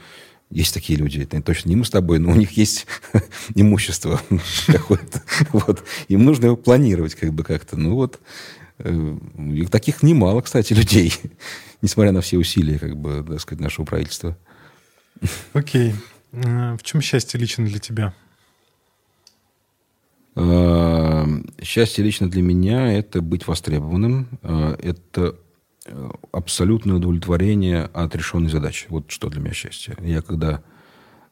Есть 0.50 0.74
такие 0.74 1.00
люди, 1.00 1.20
это 1.20 1.42
точно 1.42 1.70
не 1.70 1.76
мы 1.76 1.84
с 1.84 1.90
тобой, 1.90 2.20
но 2.20 2.32
у 2.32 2.36
них 2.36 2.52
есть 2.52 2.86
имущество 3.56 4.22
какое-то. 4.68 5.22
Вот. 5.52 5.84
Им 6.08 6.26
нужно 6.26 6.48
его 6.48 6.56
планировать 6.56 7.16
как 7.16 7.34
бы 7.34 7.44
как-то. 7.44 7.78
Ну 7.78 7.96
вот, 7.96 8.20
э, 8.80 9.16
таких 9.72 10.04
немало, 10.04 10.42
кстати, 10.42 10.74
людей, 10.74 11.14
несмотря 11.82 12.12
на 12.12 12.22
все 12.22 12.38
усилия, 12.38 12.78
как 12.78 12.98
бы, 12.98 13.24
так 13.28 13.42
сказать, 13.42 13.62
нашего 13.62 13.86
правительства. 13.86 14.38
Окей. 15.54 15.94
Э, 16.32 16.76
в 16.76 16.84
чем 16.84 17.02
счастье 17.02 17.40
лично 17.40 17.66
для 17.66 17.80
тебя? 17.80 18.14
Э, 21.24 21.64
счастье 21.64 22.04
лично 22.04 22.30
для 22.30 22.42
меня– 22.42 22.94
это 22.98 23.22
быть 23.22 23.48
востребованным, 23.48 24.28
э, 24.42 24.76
это 24.82 25.36
абсолютное 26.32 26.96
удовлетворение 26.96 27.90
от 27.94 28.16
решенной 28.16 28.50
задачи. 28.50 28.88
Вот 28.90 29.12
что 29.12 29.30
для 29.30 29.42
меня 29.42 29.54
счастье. 29.54 29.98
Я 30.00 30.22
когда, 30.22 30.64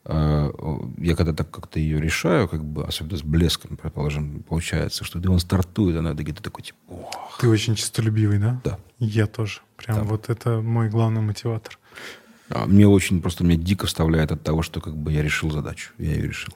я 0.05 1.15
когда 1.15 1.31
так 1.31 1.49
как-то 1.49 1.80
ее 1.80 2.01
решаю, 2.01 2.49
как 2.49 2.61
бы, 2.61 2.84
особенно 2.85 3.18
с 3.18 3.23
блеском, 3.23 3.77
предположим, 3.77 4.43
получается, 4.43 5.05
что 5.05 5.19
он 5.19 5.39
стартует, 5.39 5.95
она 5.95 6.13
где-то 6.13 6.43
такой, 6.43 6.65
типа, 6.65 6.77
ох. 6.89 7.38
Ты 7.39 7.47
очень 7.47 7.76
честолюбивый, 7.76 8.39
да? 8.39 8.59
Да. 8.65 8.80
Я 8.99 9.26
тоже. 9.26 9.61
Прям 9.77 9.99
да. 9.99 10.03
вот 10.03 10.30
это 10.30 10.59
мой 10.59 10.89
главный 10.89 11.22
мотиватор. 11.22 11.80
А, 12.49 12.65
мне 12.65 12.88
очень, 12.88 13.22
просто 13.22 13.43
меня 13.43 13.55
дико 13.55 13.88
вставляет 13.88 14.31
от 14.31 14.43
того, 14.43 14.61
что 14.61 14.81
как 14.81 14.97
бы 14.97 15.13
я 15.13 15.23
решил 15.23 15.49
задачу. 15.49 15.93
Я 15.97 16.11
ее 16.11 16.27
решил. 16.27 16.53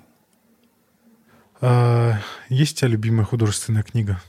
А, 1.61 2.19
есть 2.49 2.77
у 2.77 2.79
тебя 2.79 2.89
любимая 2.89 3.25
художественная 3.25 3.83
книга? 3.83 4.21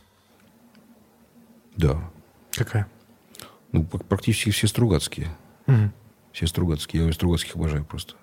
Да. 1.77 2.11
Какая? 2.53 2.87
Ну, 3.73 3.85
практически 3.85 4.51
все 4.51 4.67
Стругацкие. 4.67 5.29
Угу. 5.67 5.91
Все 6.33 6.47
Стругацкие. 6.47 7.07
Я 7.07 7.13
Стругацких 7.13 7.57
обожаю 7.57 7.85
просто. 7.85 8.15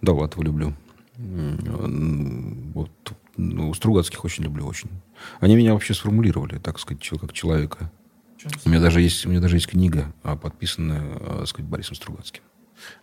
Да, 0.00 0.12
Латова 0.12 0.42
люблю. 0.42 0.74
Вот. 1.16 2.90
Ну, 3.36 3.72
Стругацких 3.74 4.24
очень 4.24 4.44
люблю, 4.44 4.66
очень. 4.66 4.90
Они 5.40 5.56
меня 5.56 5.72
вообще 5.72 5.94
сформулировали, 5.94 6.58
так 6.58 6.78
сказать, 6.78 7.08
как 7.20 7.32
человека. 7.32 7.90
У 8.64 8.68
меня 8.68 8.80
даже 8.80 9.00
есть, 9.00 9.24
у 9.24 9.30
меня 9.30 9.40
даже 9.40 9.56
есть 9.56 9.68
книга, 9.68 10.12
а, 10.22 10.36
подписанная, 10.36 11.00
а, 11.00 11.38
так 11.40 11.48
сказать, 11.48 11.70
Борисом 11.70 11.94
Стругацким. 11.94 12.42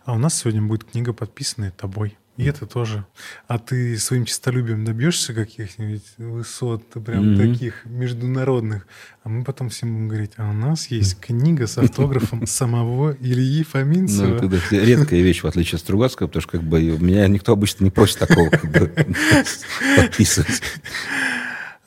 А 0.04 0.12
у 0.12 0.18
нас 0.18 0.34
сегодня 0.34 0.62
будет 0.62 0.84
книга, 0.84 1.12
подписанная 1.14 1.70
тобой. 1.70 2.18
И 2.40 2.46
это 2.46 2.64
тоже. 2.66 3.04
А 3.48 3.58
ты 3.58 3.98
своим 3.98 4.24
честолюбием 4.24 4.84
добьешься 4.84 5.34
каких-нибудь 5.34 6.04
высот, 6.16 6.86
прям 7.04 7.34
mm-hmm. 7.34 7.52
таких 7.52 7.84
международных. 7.84 8.86
А 9.22 9.28
мы 9.28 9.44
потом 9.44 9.68
всем 9.68 9.92
будем 9.92 10.08
говорить, 10.08 10.32
а 10.38 10.48
у 10.48 10.52
нас 10.54 10.86
есть 10.86 11.20
книга 11.20 11.66
с 11.66 11.76
автографом 11.76 12.46
самого 12.46 13.14
Ильи 13.20 13.62
Фоминцева. 13.62 14.40
Ну, 14.40 14.48
это 14.48 14.60
редкая 14.70 15.20
вещь, 15.20 15.42
в 15.42 15.46
отличие 15.46 15.76
от 15.76 15.82
Стругацкого, 15.82 16.28
потому 16.28 16.40
что 16.40 16.52
как 16.52 16.62
бы 16.62 16.80
меня 16.80 17.28
никто 17.28 17.52
обычно 17.52 17.84
не 17.84 17.90
просит 17.90 18.18
такого 18.18 18.48
подписывать. 19.96 20.62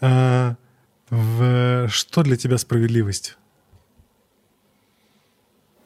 А, 0.01 0.55
что 1.09 2.21
для 2.21 2.37
тебя 2.37 2.59
справедливость? 2.59 3.37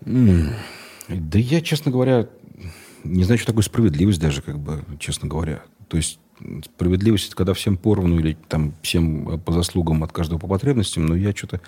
Да 0.06 1.40
я, 1.40 1.62
честно 1.62 1.92
говоря, 1.92 2.28
не 3.04 3.24
знаю, 3.24 3.38
что 3.38 3.48
такое 3.48 3.64
справедливость 3.64 4.20
даже, 4.20 4.42
как 4.42 4.60
бы, 4.60 4.84
честно 5.00 5.28
говоря. 5.28 5.64
То 5.88 5.98
есть 5.98 6.20
справедливость, 6.66 7.28
это 7.28 7.36
когда 7.36 7.54
всем 7.54 7.78
поровну 7.78 8.20
или 8.20 8.38
там 8.48 8.74
всем 8.82 9.40
по 9.40 9.52
заслугам 9.52 10.04
от 10.04 10.12
каждого 10.12 10.40
по 10.40 10.48
потребностям, 10.48 11.06
но 11.06 11.16
я 11.16 11.32
что-то 11.34 11.62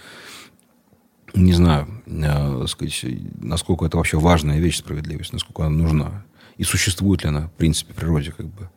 не 1.34 1.54
знаю, 1.54 1.88
э, 2.08 2.66
сказать, 2.68 3.06
насколько 3.42 3.86
это 3.86 3.98
вообще 3.98 4.18
важная 4.18 4.60
вещь, 4.60 4.78
справедливость, 4.78 5.34
насколько 5.34 5.66
она 5.66 5.76
нужна. 5.76 6.26
И 6.58 6.64
существует 6.64 7.24
ли 7.24 7.30
она, 7.30 7.48
в 7.48 7.54
принципе, 7.54 7.94
в 7.94 7.96
природе, 7.96 8.32
как 8.32 8.48
бы. 8.48 8.70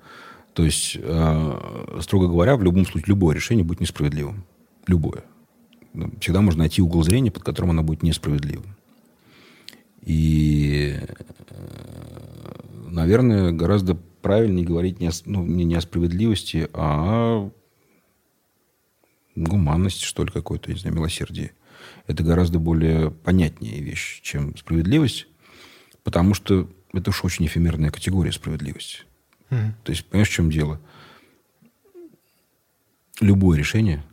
То 0.54 0.64
есть, 0.64 0.96
э, 1.00 1.98
строго 2.00 2.28
говоря, 2.28 2.56
в 2.56 2.62
любом 2.62 2.86
случае, 2.86 3.08
любое 3.08 3.34
решение 3.34 3.64
будет 3.64 3.80
несправедливым. 3.80 4.44
Любое. 4.86 5.24
Всегда 6.20 6.40
можно 6.40 6.60
найти 6.60 6.82
угол 6.82 7.02
зрения, 7.02 7.30
под 7.30 7.42
которым 7.42 7.70
оно 7.70 7.82
будет 7.82 8.02
несправедливым. 8.02 8.71
И, 10.02 10.98
э, 10.98 12.58
наверное, 12.88 13.52
гораздо 13.52 13.94
правильнее 13.94 14.66
говорить 14.66 15.00
не 15.00 15.08
о, 15.08 15.12
ну, 15.26 15.44
не 15.44 15.74
о 15.74 15.80
справедливости, 15.80 16.68
а 16.72 17.46
о 17.46 17.52
гуманности, 19.34 20.04
что 20.04 20.24
ли, 20.24 20.30
какой-то, 20.30 20.72
не 20.72 20.78
знаю, 20.78 20.96
милосердии. 20.96 21.52
Это 22.06 22.22
гораздо 22.22 22.58
более 22.58 23.10
понятнее 23.10 23.80
вещь, 23.80 24.20
чем 24.22 24.56
справедливость, 24.56 25.26
потому 26.04 26.34
что 26.34 26.70
это 26.92 27.10
уж 27.10 27.24
очень 27.24 27.46
эфемерная 27.46 27.90
категория 27.90 28.32
справедливости. 28.32 29.00
Mm-hmm. 29.50 29.72
То 29.84 29.92
есть, 29.92 30.06
понимаешь, 30.06 30.28
в 30.28 30.32
чем 30.32 30.50
дело? 30.50 30.80
Любое 33.20 33.58
решение, 33.58 34.04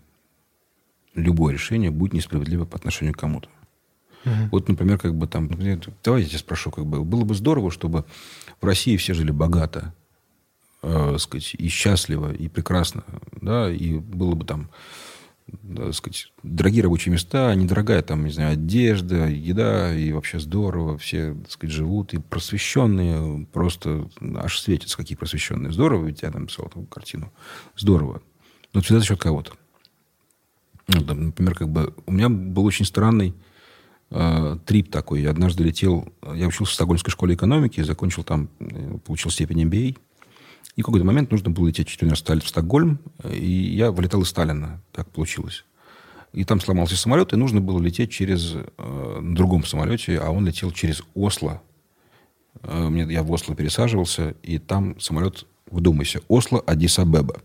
любое 1.16 1.54
решение 1.54 1.92
будет 1.92 2.14
несправедливо 2.14 2.66
по 2.66 2.78
отношению 2.78 3.14
к 3.14 3.20
кому-то. 3.20 3.50
Угу. 4.26 4.34
Вот, 4.52 4.68
например, 4.68 4.98
как 4.98 5.16
бы 5.16 5.28
там, 5.28 5.48
давайте 5.48 6.24
я 6.24 6.30
тебя 6.30 6.40
спрошу, 6.40 6.72
как 6.72 6.86
бы, 6.86 7.04
было 7.04 7.24
бы 7.24 7.36
здорово, 7.36 7.72
чтобы 7.72 8.06
в 8.62 8.66
России 8.66 8.98
все 8.98 9.14
жили 9.14 9.32
богато, 9.32 9.94
э, 10.82 11.18
сказать, 11.20 11.56
и 11.58 11.68
счастливо, 11.70 12.32
и 12.34 12.48
прекрасно, 12.50 13.04
да, 13.42 13.72
и 13.72 13.98
было 13.98 14.36
бы 14.36 14.46
там, 14.46 14.70
да, 15.64 15.92
сказать, 15.94 16.32
дорогие 16.44 16.84
рабочие 16.84 17.14
места, 17.14 17.54
недорогая 17.56 18.02
там, 18.02 18.26
не 18.26 18.32
знаю, 18.32 18.54
одежда, 18.54 19.28
еда, 19.28 19.96
и 19.96 20.12
вообще 20.12 20.40
здорово, 20.40 20.98
все, 20.98 21.34
так 21.34 21.52
сказать, 21.52 21.74
живут, 21.76 22.14
и 22.14 22.20
просвещенные, 22.20 23.46
просто 23.54 24.10
аж 24.36 24.60
светятся, 24.60 24.98
какие 24.98 25.18
просвещенные. 25.18 25.72
Здорово, 25.72 26.08
ведь 26.08 26.22
я 26.22 26.32
там 26.32 26.48
писал 26.48 26.68
эту 26.68 26.82
картину. 26.84 27.32
Здорово. 27.78 28.22
Но 28.74 28.82
всегда 28.82 29.00
за 29.00 29.06
счет 29.06 29.20
кого-то. 29.20 29.54
Ну, 30.88 31.04
там, 31.04 31.28
например, 31.28 31.56
как 31.56 31.70
бы 31.70 31.94
у 32.06 32.12
меня 32.12 32.30
был 32.30 32.66
очень 32.66 32.86
странный 32.86 33.34
э, 34.12 34.58
трип 34.66 34.92
такой. 34.92 35.22
Я 35.22 35.32
однажды 35.32 35.64
летел, 35.64 36.12
я 36.36 36.48
учился 36.48 36.72
в 36.72 36.76
Стокгольмской 36.76 37.12
школе 37.12 37.36
экономики, 37.36 37.82
закончил 37.82 38.24
там, 38.24 38.50
э, 38.60 38.98
получил 39.06 39.32
степень 39.32 39.64
MBA. 39.64 39.98
И 40.76 40.82
в 40.82 40.86
какой-то 40.86 41.06
момент 41.06 41.32
нужно 41.32 41.50
было 41.50 41.68
лететь 41.68 41.88
через 41.88 42.04
университет 42.04 42.44
в 42.44 42.48
Стокгольм, 42.48 43.00
и 43.30 43.50
я 43.50 43.92
вылетал 43.92 44.22
из 44.22 44.30
Сталина. 44.30 44.82
Так 44.92 45.10
получилось. 45.10 45.66
И 46.32 46.44
там 46.44 46.60
сломался 46.60 46.96
самолет, 46.96 47.34
и 47.34 47.36
нужно 47.36 47.60
было 47.60 47.82
лететь 47.82 48.12
через 48.12 48.56
э, 48.56 49.20
на 49.22 49.36
другом 49.36 49.66
самолете, 49.66 50.20
а 50.20 50.30
он 50.30 50.46
летел 50.46 50.72
через 50.72 51.04
Осло. 51.16 51.62
Э, 52.62 52.88
мне, 52.88 53.12
я 53.12 53.24
в 53.24 53.32
Осло 53.32 53.56
пересаживался, 53.56 54.36
и 54.44 54.60
там 54.60 55.00
самолет, 55.00 55.46
вдумайся, 55.72 56.22
Осло, 56.28 56.60
Адис-Абеба. 56.68 57.42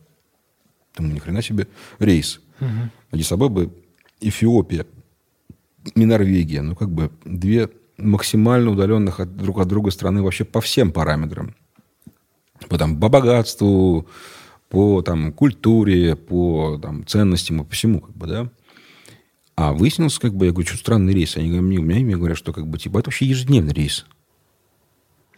Думаю, 0.97 1.15
ни 1.15 1.19
хрена 1.19 1.43
себе 1.43 1.67
рейс. 1.99 2.41
Угу. 2.61 2.91
Адис-Абеба, 3.13 3.73
Эфиопия 4.21 4.87
не 5.95 6.07
Норвегия, 6.07 6.63
но 6.63 6.75
как 6.75 6.91
бы 6.91 7.11
две 7.25 7.71
максимально 7.97 8.71
удаленных 8.71 9.21
от, 9.21 9.37
друг 9.37 9.61
от 9.61 9.69
друга 9.69 9.91
страны 9.91 10.23
вообще 10.23 10.45
по 10.45 10.61
всем 10.61 10.93
параметрам. 10.93 11.55
По, 12.69 12.79
там, 12.79 12.99
по 12.99 13.09
богатству, 13.09 14.09
по 14.69 15.03
там, 15.03 15.33
культуре, 15.33 16.17
по 16.17 16.79
там, 16.81 17.07
ценностям 17.07 17.63
и 17.63 17.65
по 17.65 17.71
всему, 17.71 18.01
как 18.01 18.17
бы, 18.17 18.27
да. 18.27 18.51
А 19.57 19.73
выяснилось, 19.73 20.19
как 20.19 20.35
бы, 20.35 20.47
я 20.47 20.53
говорю, 20.53 20.67
что 20.67 20.79
странный 20.79 21.15
рейс. 21.15 21.37
Они 21.37 21.49
мне, 21.61 21.79
мне 21.79 22.17
говорят, 22.17 22.39
что 22.39 22.53
как 22.53 22.67
бы, 22.67 22.79
типа, 22.79 22.99
это 22.99 23.09
вообще 23.09 23.27
ежедневный 23.27 23.73
рейс. 23.73 24.05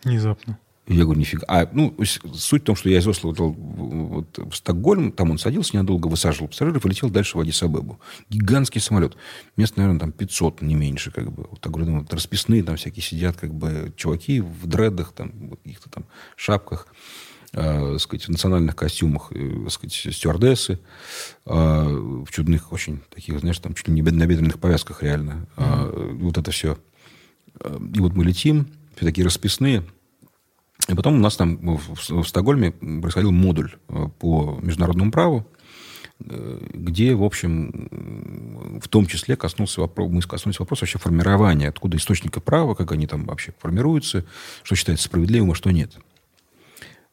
Внезапно. 0.05 0.59
Я 0.89 1.03
говорю, 1.03 1.19
нифига. 1.19 1.45
А, 1.49 1.69
ну, 1.73 1.97
суть 2.05 2.63
в 2.63 2.65
том, 2.65 2.77
что 2.77 2.89
я 2.89 2.99
из 2.99 3.07
Осло 3.09 3.33
вот, 3.33 3.39
вот, 3.39 4.39
в 4.39 4.55
Стокгольм, 4.55 5.11
там 5.11 5.33
он 5.33 5.39
садился 5.39 5.75
ненадолго, 5.75 6.07
высаживал 6.07 6.47
пассажиров 6.47 6.87
и 6.87 6.89
летел 6.89 7.11
дальше 7.11 7.37
в 7.37 7.41
Адис-Абебу. 7.41 7.99
Гигантский 8.31 8.81
самолет. 8.81 9.17
Мест, 9.57 9.77
наверное, 9.77 9.99
там 9.99 10.13
500, 10.13 10.63
не 10.63 10.77
меньше, 10.77 11.11
как 11.11 11.33
бы. 11.33 11.47
Вот, 11.51 11.61
так 11.61 11.73
говорю, 11.73 11.91
ну, 11.91 11.99
вот, 12.01 12.15
расписные 12.15 12.63
там 12.63 12.77
всякие 12.77 13.03
сидят, 13.03 13.37
как 13.37 13.53
бы, 13.53 13.93
чуваки 13.97 14.41
в 14.41 14.67
дредах, 14.67 15.13
там, 15.13 15.57
каких-то 15.65 15.91
там 15.91 16.05
шапках, 16.37 16.87
э, 17.53 17.99
сказать, 17.99 18.27
в 18.27 18.29
национальных 18.29 18.77
костюмах, 18.77 19.33
э, 19.33 19.67
сказать, 19.71 19.93
стюардессы, 19.93 20.79
э, 21.47 21.51
в 21.53 22.31
чудных 22.31 22.73
очень 22.73 23.01
таких, 23.13 23.41
знаешь, 23.41 23.59
там 23.59 23.75
чуть 23.75 23.89
ли 23.89 23.95
не 23.95 24.03
на 24.03 24.27
бедренных 24.27 24.61
повязках 24.61 25.03
реально. 25.03 25.49
Mm-hmm. 25.57 26.13
Э, 26.13 26.13
вот 26.21 26.39
это 26.39 26.53
все. 26.53 26.79
И 27.95 28.01
вот 28.01 28.15
мы 28.15 28.25
летим, 28.25 28.69
все 28.95 29.07
такие 29.07 29.25
расписные, 29.25 29.83
и 30.89 30.95
потом 30.95 31.17
у 31.17 31.19
нас 31.19 31.37
там 31.37 31.59
в, 31.77 32.23
в 32.23 32.29
Стокгольме 32.29 32.71
происходил 32.71 33.33
модуль 33.33 33.73
э, 33.89 34.09
по 34.19 34.59
международному 34.63 35.11
праву, 35.11 35.47
э, 36.21 36.59
где, 36.73 37.15
в 37.15 37.25
общем, 37.25 38.81
в 38.81 38.89
том 38.89 39.07
числе 39.07 39.37
коснулся 39.37 39.81
вопрос, 39.81 40.11
мы 40.11 40.21
коснулись 40.23 40.61
вопроса 40.61 40.83
вообще 40.83 40.99
формирования, 40.99 41.69
откуда 41.69 41.97
источника 41.97 42.41
права, 42.41 42.75
как 42.75 42.93
они 42.93 43.07
там 43.07 43.25
вообще 43.25 43.53
формируются, 43.59 44.25
что 44.63 44.77
считается 44.77 45.07
справедливым, 45.07 45.51
а 45.51 45.55
что 45.57 45.73
нет. 45.73 45.93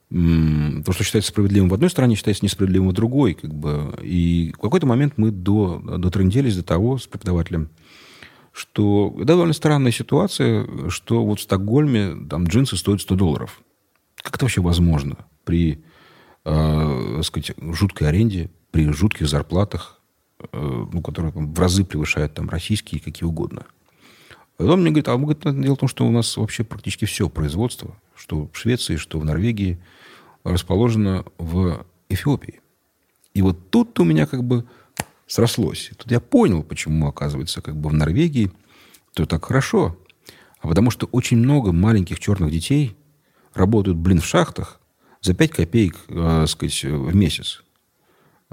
то, 0.09 0.91
что 0.91 1.03
считается 1.03 1.31
справедливым 1.31 1.69
в 1.69 1.73
одной 1.73 1.89
стране, 1.89 2.15
считается 2.15 2.45
несправедливым 2.45 2.89
в 2.89 2.93
другой. 2.93 3.33
Как 3.33 3.51
бы. 3.51 3.97
И 4.03 4.53
в 4.55 4.61
какой-то 4.61 4.85
момент 4.85 5.13
мы 5.17 5.31
до, 5.31 5.79
дотрынделись 5.79 6.55
до 6.55 6.63
того 6.63 6.99
с 6.99 7.07
преподавателем, 7.07 7.69
что 8.53 9.11
это 9.15 9.25
довольно 9.25 9.53
странная 9.53 9.91
ситуация, 9.91 10.89
что 10.89 11.25
вот 11.25 11.39
в 11.39 11.43
Стокгольме 11.43 12.15
там 12.29 12.45
джинсы 12.45 12.77
стоят 12.77 13.01
100 13.01 13.15
долларов. 13.15 13.61
Как 14.15 14.35
это 14.35 14.45
вообще 14.45 14.61
возможно 14.61 15.17
при 15.43 15.83
э, 16.45 17.21
сказать, 17.23 17.55
жуткой 17.57 18.09
аренде, 18.09 18.49
при 18.71 18.89
жутких 18.91 19.27
зарплатах, 19.27 19.99
э, 20.39 20.45
ну, 20.53 21.01
которые 21.01 21.31
там, 21.33 21.53
в 21.53 21.59
разы 21.59 21.83
превышают 21.83 22.35
там, 22.35 22.47
российские 22.49 23.01
какие 23.01 23.27
угодно? 23.27 23.65
И 24.59 24.63
он 24.63 24.81
мне 24.81 24.91
говорит, 24.91 25.07
а 25.07 25.17
говорит, 25.17 25.61
дело 25.61 25.75
в 25.75 25.79
том, 25.79 25.89
что 25.89 26.05
у 26.05 26.11
нас 26.11 26.37
вообще 26.37 26.63
практически 26.63 27.05
все 27.05 27.27
производство, 27.27 27.97
что 28.15 28.49
в 28.53 28.57
Швеции, 28.57 28.97
что 28.97 29.19
в 29.19 29.25
Норвегии, 29.25 29.79
расположено 30.43 31.25
в 31.39 31.85
Эфиопии. 32.09 32.61
И 33.33 33.41
вот 33.41 33.71
тут 33.71 33.99
у 33.99 34.03
меня 34.03 34.27
как 34.27 34.43
бы 34.43 34.65
срослось. 35.27 35.91
Тут 35.97 36.11
я 36.11 36.19
понял, 36.19 36.63
почему, 36.63 37.07
оказывается, 37.07 37.61
как 37.61 37.75
бы 37.75 37.89
в 37.89 37.93
Норвегии 37.93 38.51
то 39.13 39.25
так 39.25 39.45
хорошо. 39.45 39.97
А 40.59 40.67
потому 40.67 40.89
что 40.91 41.07
очень 41.07 41.37
много 41.37 41.71
маленьких 41.71 42.19
черных 42.19 42.51
детей 42.51 42.95
работают, 43.53 43.97
блин, 43.97 44.21
в 44.21 44.25
шахтах 44.25 44.79
за 45.21 45.33
5 45.33 45.51
копеек, 45.51 45.97
э, 46.07 46.45
сказать, 46.47 46.83
в 46.83 47.15
месяц. 47.15 47.63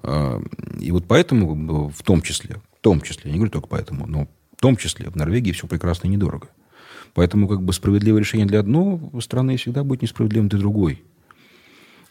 Э, 0.02 0.40
и 0.80 0.90
вот 0.90 1.06
поэтому, 1.06 1.88
в 1.88 2.02
том 2.02 2.22
числе, 2.22 2.60
в 2.76 2.80
том 2.80 3.00
числе, 3.00 3.22
я 3.26 3.32
не 3.32 3.36
говорю 3.36 3.52
только 3.52 3.68
поэтому, 3.68 4.06
но 4.06 4.28
в 4.56 4.60
том 4.60 4.76
числе 4.76 5.08
в 5.08 5.16
Норвегии 5.16 5.52
все 5.52 5.66
прекрасно 5.66 6.08
и 6.08 6.10
недорого. 6.10 6.48
Поэтому 7.14 7.48
как 7.48 7.62
бы 7.62 7.72
справедливое 7.72 8.20
решение 8.20 8.46
для 8.46 8.60
одной 8.60 9.00
страны 9.20 9.56
всегда 9.56 9.82
будет 9.82 10.02
несправедливым 10.02 10.48
для 10.48 10.58
другой. 10.58 11.02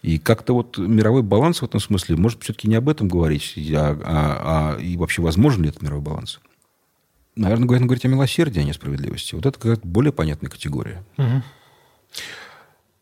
И 0.01 0.17
как-то 0.17 0.53
вот 0.53 0.77
мировой 0.77 1.23
баланс 1.23 1.61
в 1.61 1.65
этом 1.65 1.79
смысле, 1.79 2.15
может, 2.15 2.43
все-таки 2.43 2.67
не 2.69 2.75
об 2.75 2.87
этом 2.87 3.07
говорить, 3.07 3.55
а, 3.73 3.99
а, 4.03 4.75
а 4.75 4.79
и 4.79 4.95
вообще 4.95 5.21
возможен 5.21 5.63
ли 5.63 5.69
этот 5.69 5.81
мировой 5.81 6.03
баланс? 6.03 6.39
Наверное, 7.35 7.65
говорить, 7.65 7.85
говорить 7.85 8.05
о 8.05 8.09
милосердии, 8.09 8.61
а 8.61 8.63
не 8.63 8.71
о 8.71 8.73
справедливости. 8.73 9.35
Вот 9.35 9.45
это 9.45 9.59
какая-то 9.59 9.85
более 9.85 10.13
понятная 10.13 10.49
категория. 10.49 11.03
Угу. 11.17 11.43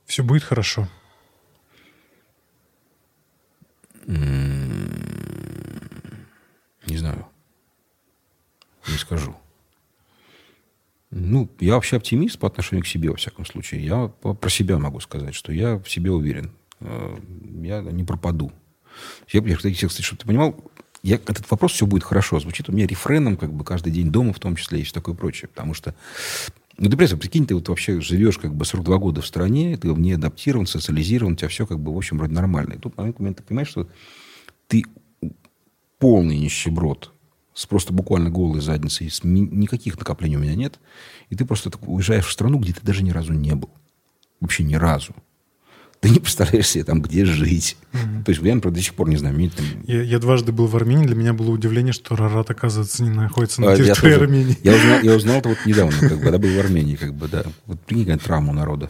Все 0.06 0.24
будет 0.24 0.44
хорошо. 0.44 0.88
Не 4.06 4.16
знаю. 6.88 7.28
Не 8.88 8.98
скажу. 8.98 9.36
Ну, 11.10 11.50
я 11.60 11.76
вообще 11.76 11.98
оптимист 11.98 12.40
по 12.40 12.48
отношению 12.48 12.84
к 12.84 12.88
себе, 12.88 13.10
во 13.10 13.16
всяком 13.16 13.46
случае. 13.46 13.86
Я 13.86 14.08
про 14.08 14.50
себя 14.50 14.78
могу 14.78 15.00
сказать, 15.00 15.36
что 15.36 15.52
я 15.52 15.78
в 15.78 15.90
себе 15.90 16.12
уверен. 16.12 16.52
Э, 16.80 17.18
я 17.62 17.82
не 17.82 18.04
пропаду. 18.04 18.52
Я, 19.32 19.42
я 19.42 19.56
кстати, 19.56 20.02
чтобы 20.02 20.20
ты 20.20 20.28
понимал, 20.28 20.56
я, 21.04 21.16
этот 21.16 21.50
вопрос 21.52 21.74
«все 21.74 21.86
будет 21.86 22.04
хорошо» 22.04 22.40
звучит 22.40 22.70
у 22.70 22.72
меня 22.72 22.88
рефреном 22.88 23.38
как 23.38 23.54
бы 23.54 23.64
каждый 23.64 23.92
день 23.92 24.12
дома 24.12 24.34
в 24.34 24.40
том 24.40 24.56
числе 24.56 24.80
и 24.80 24.84
все 24.84 24.94
такое 24.94 25.16
прочее. 25.16 25.50
Потому 25.50 25.74
что, 25.74 25.96
ну, 26.78 26.90
ты 26.90 26.98
представь, 26.98 27.20
прикинь, 27.20 27.46
ты 27.46 27.56
вот 27.56 27.70
вообще 27.70 28.02
живешь 28.02 28.38
как 28.38 28.54
бы 28.56 28.66
42 28.66 28.98
года 28.98 29.22
в 29.22 29.28
стране, 29.28 29.78
ты 29.78 29.88
не 29.90 30.14
адаптирован, 30.14 30.66
социализирован, 30.66 31.34
у 31.34 31.36
тебя 31.36 31.48
все 31.50 31.66
как 31.66 31.80
бы, 31.80 31.94
в 31.94 31.98
общем, 31.98 32.18
вроде 32.18 32.34
нормально. 32.34 32.74
И 32.74 32.78
тут 32.78 32.96
в 32.96 32.98
момент 32.98 33.38
ты 33.38 33.44
понимаешь, 33.44 33.70
что 33.70 33.88
ты 34.68 34.84
полный 36.00 36.38
нищеброд, 36.38 37.14
с 37.54 37.66
просто 37.66 37.94
буквально 37.94 38.30
голой 38.30 38.62
задницей, 38.62 39.10
с 39.10 39.24
никаких 39.24 39.98
накоплений 39.98 40.36
у 40.36 40.40
меня 40.40 40.56
нет, 40.56 40.80
и 41.30 41.36
ты 41.36 41.46
просто 41.46 41.72
уезжаешь 41.82 42.26
в 42.26 42.32
страну, 42.32 42.60
где 42.60 42.74
ты 42.74 42.82
даже 42.84 43.04
ни 43.04 43.12
разу 43.12 43.34
не 43.34 43.56
был. 43.56 43.70
Вообще 44.40 44.64
ни 44.64 44.76
разу 44.76 45.16
ты 46.00 46.10
не 46.10 46.20
представляешь 46.20 46.68
себе 46.68 46.84
там, 46.84 47.02
где 47.02 47.26
жить. 47.26 47.78
Mm-hmm. 47.92 48.24
То 48.24 48.32
есть 48.32 48.42
я, 48.44 48.56
например, 48.56 48.76
до 48.76 48.82
сих 48.82 48.94
пор 48.94 49.10
не 49.10 49.18
знаю. 49.18 49.36
Мне, 49.36 49.50
там... 49.50 49.66
я, 49.84 50.02
я 50.02 50.20
дважды 50.20 50.52
был 50.52 50.68
в 50.68 50.76
Армении, 50.76 51.06
для 51.06 51.16
меня 51.16 51.34
было 51.34 51.52
удивление, 51.52 51.94
что 51.94 52.16
Рарат, 52.16 52.50
оказывается, 52.50 53.04
не 53.04 53.10
находится 53.10 53.62
на 53.62 53.72
а, 53.72 53.76
территории 53.76 54.12
я 54.12 54.18
тоже, 54.18 54.26
Армении. 54.26 54.58
Я 54.64 54.76
узнал, 54.76 55.00
я 55.02 55.16
узнал 55.16 55.36
это 55.38 55.50
вот 55.50 55.58
недавно, 55.66 55.98
как 56.00 56.18
бы, 56.18 56.24
когда 56.24 56.38
был 56.38 56.50
в 56.50 56.60
Армении, 56.60 56.96
как 56.96 57.14
бы, 57.14 57.28
да. 57.28 57.46
Вот 57.66 57.80
прикинь, 57.82 58.06
какая 58.06 58.20
травма 58.20 58.54
народа. 58.54 58.90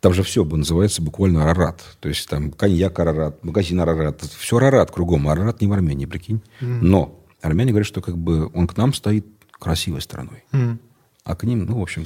Там 0.00 0.14
же 0.14 0.24
все 0.24 0.44
называется 0.44 1.00
буквально 1.00 1.44
Арарат. 1.44 1.80
То 2.00 2.08
есть 2.08 2.28
там 2.28 2.50
коньяк 2.50 2.98
Арарат, 2.98 3.44
магазин 3.44 3.80
Арарат. 3.80 4.20
Все 4.36 4.56
Арарат 4.56 4.90
кругом. 4.90 5.28
А 5.28 5.32
Арарат 5.32 5.60
не 5.60 5.68
в 5.68 5.72
Армении, 5.72 6.06
прикинь. 6.06 6.42
Mm. 6.60 6.78
Но 6.82 7.24
армяне 7.40 7.70
говорят, 7.70 7.86
что 7.86 8.00
как 8.00 8.18
бы 8.18 8.50
он 8.52 8.66
к 8.66 8.76
нам 8.76 8.94
стоит 8.94 9.26
красивой 9.52 10.00
стороной. 10.00 10.42
Mm. 10.50 10.78
А 11.22 11.36
к 11.36 11.44
ним, 11.44 11.66
ну, 11.66 11.78
в 11.78 11.82
общем, 11.82 12.04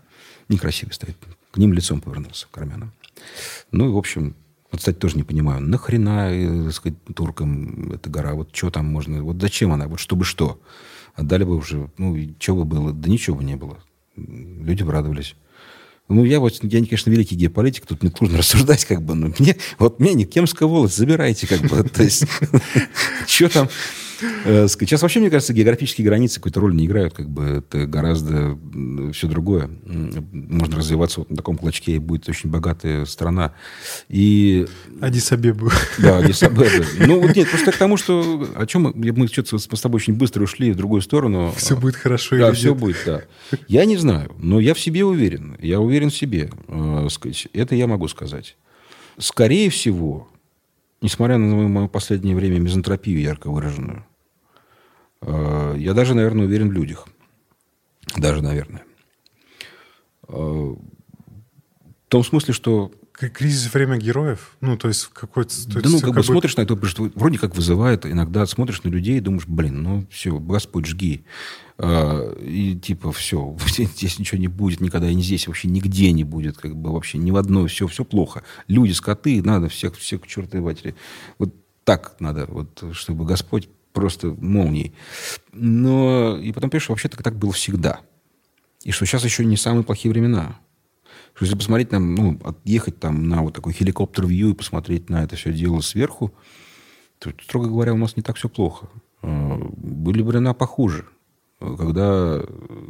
некрасивый 0.50 0.92
стоит. 0.92 1.16
К 1.50 1.56
ним 1.56 1.72
лицом 1.72 2.02
повернулся, 2.02 2.46
к 2.50 2.58
армянам. 2.58 2.92
Ну, 3.72 3.88
и, 3.88 3.92
в 3.92 3.96
общем, 3.96 4.34
вот, 4.70 4.80
кстати, 4.80 4.96
тоже 4.96 5.16
не 5.16 5.22
понимаю, 5.22 5.60
нахрена, 5.62 6.30
э, 6.32 6.64
так 6.64 6.74
сказать, 6.74 6.98
туркам 7.14 7.92
эта 7.92 8.10
гора, 8.10 8.34
вот 8.34 8.54
что 8.54 8.70
там 8.70 8.86
можно, 8.86 9.22
вот 9.22 9.40
зачем 9.40 9.72
она, 9.72 9.88
вот 9.88 10.00
чтобы 10.00 10.24
что? 10.24 10.60
Отдали 11.14 11.44
бы 11.44 11.56
уже, 11.56 11.90
ну, 11.98 12.14
и 12.14 12.34
что 12.38 12.54
бы 12.54 12.64
было? 12.64 12.92
Да 12.92 13.08
ничего 13.10 13.36
бы 13.36 13.44
не 13.44 13.56
было. 13.56 13.78
Люди 14.16 14.82
обрадовались. 14.82 15.34
Ну, 16.08 16.24
я 16.24 16.40
вот, 16.40 16.58
я, 16.62 16.84
конечно, 16.84 17.10
великий 17.10 17.36
геополитик, 17.36 17.86
тут 17.86 18.02
мне 18.02 18.10
трудно 18.10 18.38
рассуждать, 18.38 18.84
как 18.84 19.02
бы, 19.02 19.14
но 19.14 19.32
мне, 19.38 19.56
вот 19.78 20.00
мне 20.00 20.14
не 20.14 20.24
Кемская 20.24 20.68
волость, 20.68 20.96
забирайте, 20.96 21.46
как 21.46 21.60
бы, 21.60 21.82
то 21.88 22.02
есть, 22.02 22.24
что 23.26 23.48
там, 23.48 23.68
сейчас 24.18 25.02
вообще, 25.02 25.20
мне 25.20 25.30
кажется, 25.30 25.52
географические 25.52 26.06
границы 26.06 26.36
какой-то 26.36 26.60
роли 26.60 26.74
не 26.74 26.86
играют. 26.86 27.14
Как 27.14 27.28
бы 27.28 27.44
это 27.44 27.86
гораздо 27.86 28.58
все 29.12 29.28
другое. 29.28 29.70
Можно 29.84 30.76
развиваться 30.76 31.20
вот 31.20 31.30
на 31.30 31.36
таком 31.36 31.56
клочке, 31.56 31.96
и 31.96 31.98
будет 31.98 32.28
очень 32.28 32.50
богатая 32.50 33.04
страна. 33.04 33.54
И... 34.08 34.66
Адисабебу. 35.00 35.70
Да, 35.98 36.18
Адисабебу. 36.18 36.84
Ну, 36.98 37.20
вот 37.20 37.36
нет, 37.36 37.48
просто 37.50 37.72
к 37.72 37.76
тому, 37.76 37.96
что... 37.96 38.48
О 38.54 38.66
чем 38.66 38.82
мы... 38.82 39.12
Мы 39.18 39.26
что-то 39.28 39.58
с 39.58 39.80
тобой 39.80 39.96
очень 39.96 40.14
быстро 40.14 40.44
ушли 40.44 40.70
в 40.72 40.76
другую 40.76 41.02
сторону. 41.02 41.52
Все 41.56 41.76
будет 41.76 41.96
хорошо 41.96 42.36
Да, 42.36 42.52
все 42.52 42.74
будет, 42.74 42.96
да. 43.04 43.22
Я 43.66 43.84
не 43.84 43.96
знаю, 43.96 44.32
но 44.38 44.60
я 44.60 44.74
в 44.74 44.80
себе 44.80 45.04
уверен. 45.04 45.56
Я 45.60 45.80
уверен 45.80 46.10
в 46.10 46.16
себе. 46.16 46.50
Э. 46.68 47.08
Это 47.52 47.74
я 47.74 47.86
могу 47.86 48.08
сказать. 48.08 48.56
Скорее 49.18 49.70
всего, 49.70 50.28
несмотря 51.00 51.38
на 51.38 51.68
мою 51.68 51.88
последнее 51.88 52.36
время 52.36 52.58
мизантропию 52.58 53.20
ярко 53.20 53.50
выраженную, 53.50 53.98
э, 53.98 54.07
я 55.22 55.94
даже, 55.94 56.14
наверное, 56.14 56.46
уверен 56.46 56.68
в 56.68 56.72
людях. 56.72 57.08
Даже, 58.16 58.42
наверное. 58.42 58.84
Э, 60.28 60.32
в 60.32 60.78
том 62.08 62.24
смысле, 62.24 62.54
что 62.54 62.92
кризис 63.12 63.72
время 63.74 63.96
героев? 63.96 64.56
Ну, 64.60 64.78
то 64.78 64.88
есть 64.88 65.08
какой-то... 65.08 65.54
Да, 65.68 65.80
ну, 65.84 65.96
как, 65.96 66.06
как 66.06 66.14
бы 66.14 66.22
смотришь 66.22 66.56
на 66.56 66.62
это, 66.62 66.74
вроде 66.74 67.38
как 67.38 67.56
вызывает, 67.56 68.06
иногда 68.06 68.46
смотришь 68.46 68.82
на 68.84 68.88
людей 68.88 69.18
и 69.18 69.20
думаешь, 69.20 69.46
блин, 69.46 69.82
ну, 69.82 70.06
все, 70.10 70.38
Господь, 70.38 70.86
жги. 70.86 71.24
А, 71.78 72.32
и 72.40 72.76
типа, 72.76 73.12
все, 73.12 73.56
здесь 73.66 74.18
ничего 74.18 74.40
не 74.40 74.48
будет 74.48 74.80
никогда, 74.80 75.10
и 75.10 75.14
не 75.14 75.22
здесь 75.22 75.48
вообще 75.48 75.68
нигде 75.68 76.12
не 76.12 76.24
будет, 76.24 76.58
как 76.58 76.76
бы 76.76 76.92
вообще 76.92 77.18
ни 77.18 77.30
в 77.30 77.36
одной, 77.36 77.68
все, 77.68 77.86
все 77.88 78.04
плохо. 78.04 78.44
Люди, 78.68 78.92
скоты, 78.92 79.42
надо 79.42 79.68
всех, 79.68 79.96
всех 79.96 80.22
к 80.22 80.26
чертовой 80.26 80.64
матери. 80.64 80.94
Вот 81.38 81.54
так 81.84 82.16
надо, 82.20 82.46
вот, 82.46 82.84
чтобы 82.92 83.24
Господь 83.24 83.68
просто 83.98 84.36
молнией. 84.40 84.94
Но 85.52 86.38
и 86.38 86.52
потом 86.52 86.70
пишешь, 86.70 86.88
вообще-то 86.88 87.22
так 87.22 87.36
было 87.36 87.52
всегда. 87.52 88.00
И 88.84 88.92
что 88.92 89.06
сейчас 89.06 89.24
еще 89.24 89.44
не 89.44 89.56
самые 89.56 89.84
плохие 89.84 90.12
времена. 90.12 90.60
Что 91.34 91.44
если 91.44 91.56
посмотреть 91.56 91.90
там, 91.90 92.14
ну, 92.14 92.40
отъехать 92.44 93.00
там 93.00 93.28
на 93.28 93.42
вот 93.42 93.54
такой 93.54 93.72
хеликоптер-вью 93.72 94.50
и 94.50 94.54
посмотреть 94.54 95.10
на 95.10 95.24
это 95.24 95.36
все 95.36 95.52
дело 95.52 95.80
сверху, 95.80 96.32
то, 97.18 97.30
строго 97.42 97.68
говоря, 97.68 97.94
у 97.94 97.96
нас 97.96 98.16
не 98.16 98.22
так 98.22 98.36
все 98.36 98.48
плохо. 98.48 98.88
А, 99.22 99.56
были 99.76 100.22
времена 100.22 100.54
похуже, 100.54 101.06
когда 101.60 102.40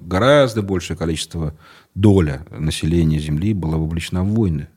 гораздо 0.01 0.63
большее 0.63 0.97
количество 0.97 1.57
доля 1.95 2.47
населения 2.51 3.19
Земли 3.19 3.55
была 3.55 3.77
вовлечена 3.77 4.23
в 4.23 4.35
войны. 4.35 4.69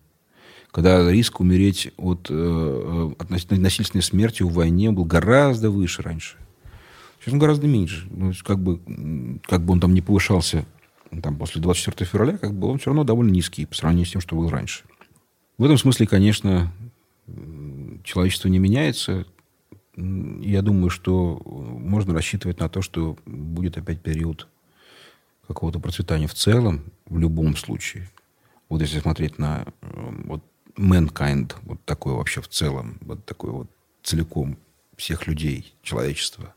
Когда 0.72 1.12
риск 1.12 1.42
умереть 1.42 1.92
от, 1.98 2.28
э, 2.30 3.12
от 3.20 3.30
насильственной 3.30 4.02
смерти 4.02 4.44
в 4.44 4.54
войне 4.54 4.92
был 4.92 5.04
гораздо 5.04 5.70
выше 5.70 6.02
раньше. 6.02 6.38
Сейчас 7.20 7.34
он 7.34 7.40
гораздо 7.40 7.68
меньше. 7.68 8.08
Ну, 8.10 8.32
как, 8.44 8.60
бы, 8.60 8.80
как 9.46 9.64
бы 9.64 9.74
он 9.74 9.80
там 9.80 9.94
не 9.94 10.02
повышался 10.02 10.66
там, 11.22 11.38
после 11.38 11.62
24 11.62 12.10
февраля, 12.10 12.38
как 12.38 12.54
бы 12.54 12.70
он 12.70 12.80
все 12.80 12.88
равно 12.88 13.04
довольно 13.04 13.32
низкий 13.32 13.66
по 13.66 13.76
сравнению 13.76 14.08
с 14.08 14.12
тем, 14.12 14.22
что 14.22 14.36
был 14.36 14.50
раньше. 14.50 14.86
В 15.58 15.64
этом 15.66 15.78
смысле, 15.78 16.08
конечно, 16.08 16.72
человечество 18.04 18.48
не 18.48 18.58
меняется. 18.58 19.26
Я 19.96 20.62
думаю, 20.62 20.90
что 20.90 21.42
можно 21.46 22.14
рассчитывать 22.14 22.60
на 22.60 22.70
то, 22.70 22.82
что 22.82 23.18
будет 23.26 23.78
опять 23.78 24.02
период 24.02 24.48
какого-то 25.48 25.80
процветания 25.80 26.28
в 26.28 26.34
целом, 26.34 26.86
в 27.08 27.20
любом 27.20 27.58
случае. 27.58 28.10
Вот 28.70 28.82
если 28.82 29.00
смотреть 29.00 29.38
на 29.38 29.66
вот 29.82 30.44
mankind, 30.78 31.54
вот 31.64 31.84
такой 31.86 32.14
вообще 32.14 32.42
в 32.42 32.48
целом, 32.48 32.98
вот 33.02 33.26
такой 33.26 33.52
вот 33.52 33.68
целиком 34.04 34.58
всех 34.98 35.28
людей, 35.28 35.76
человечества, 35.82 36.54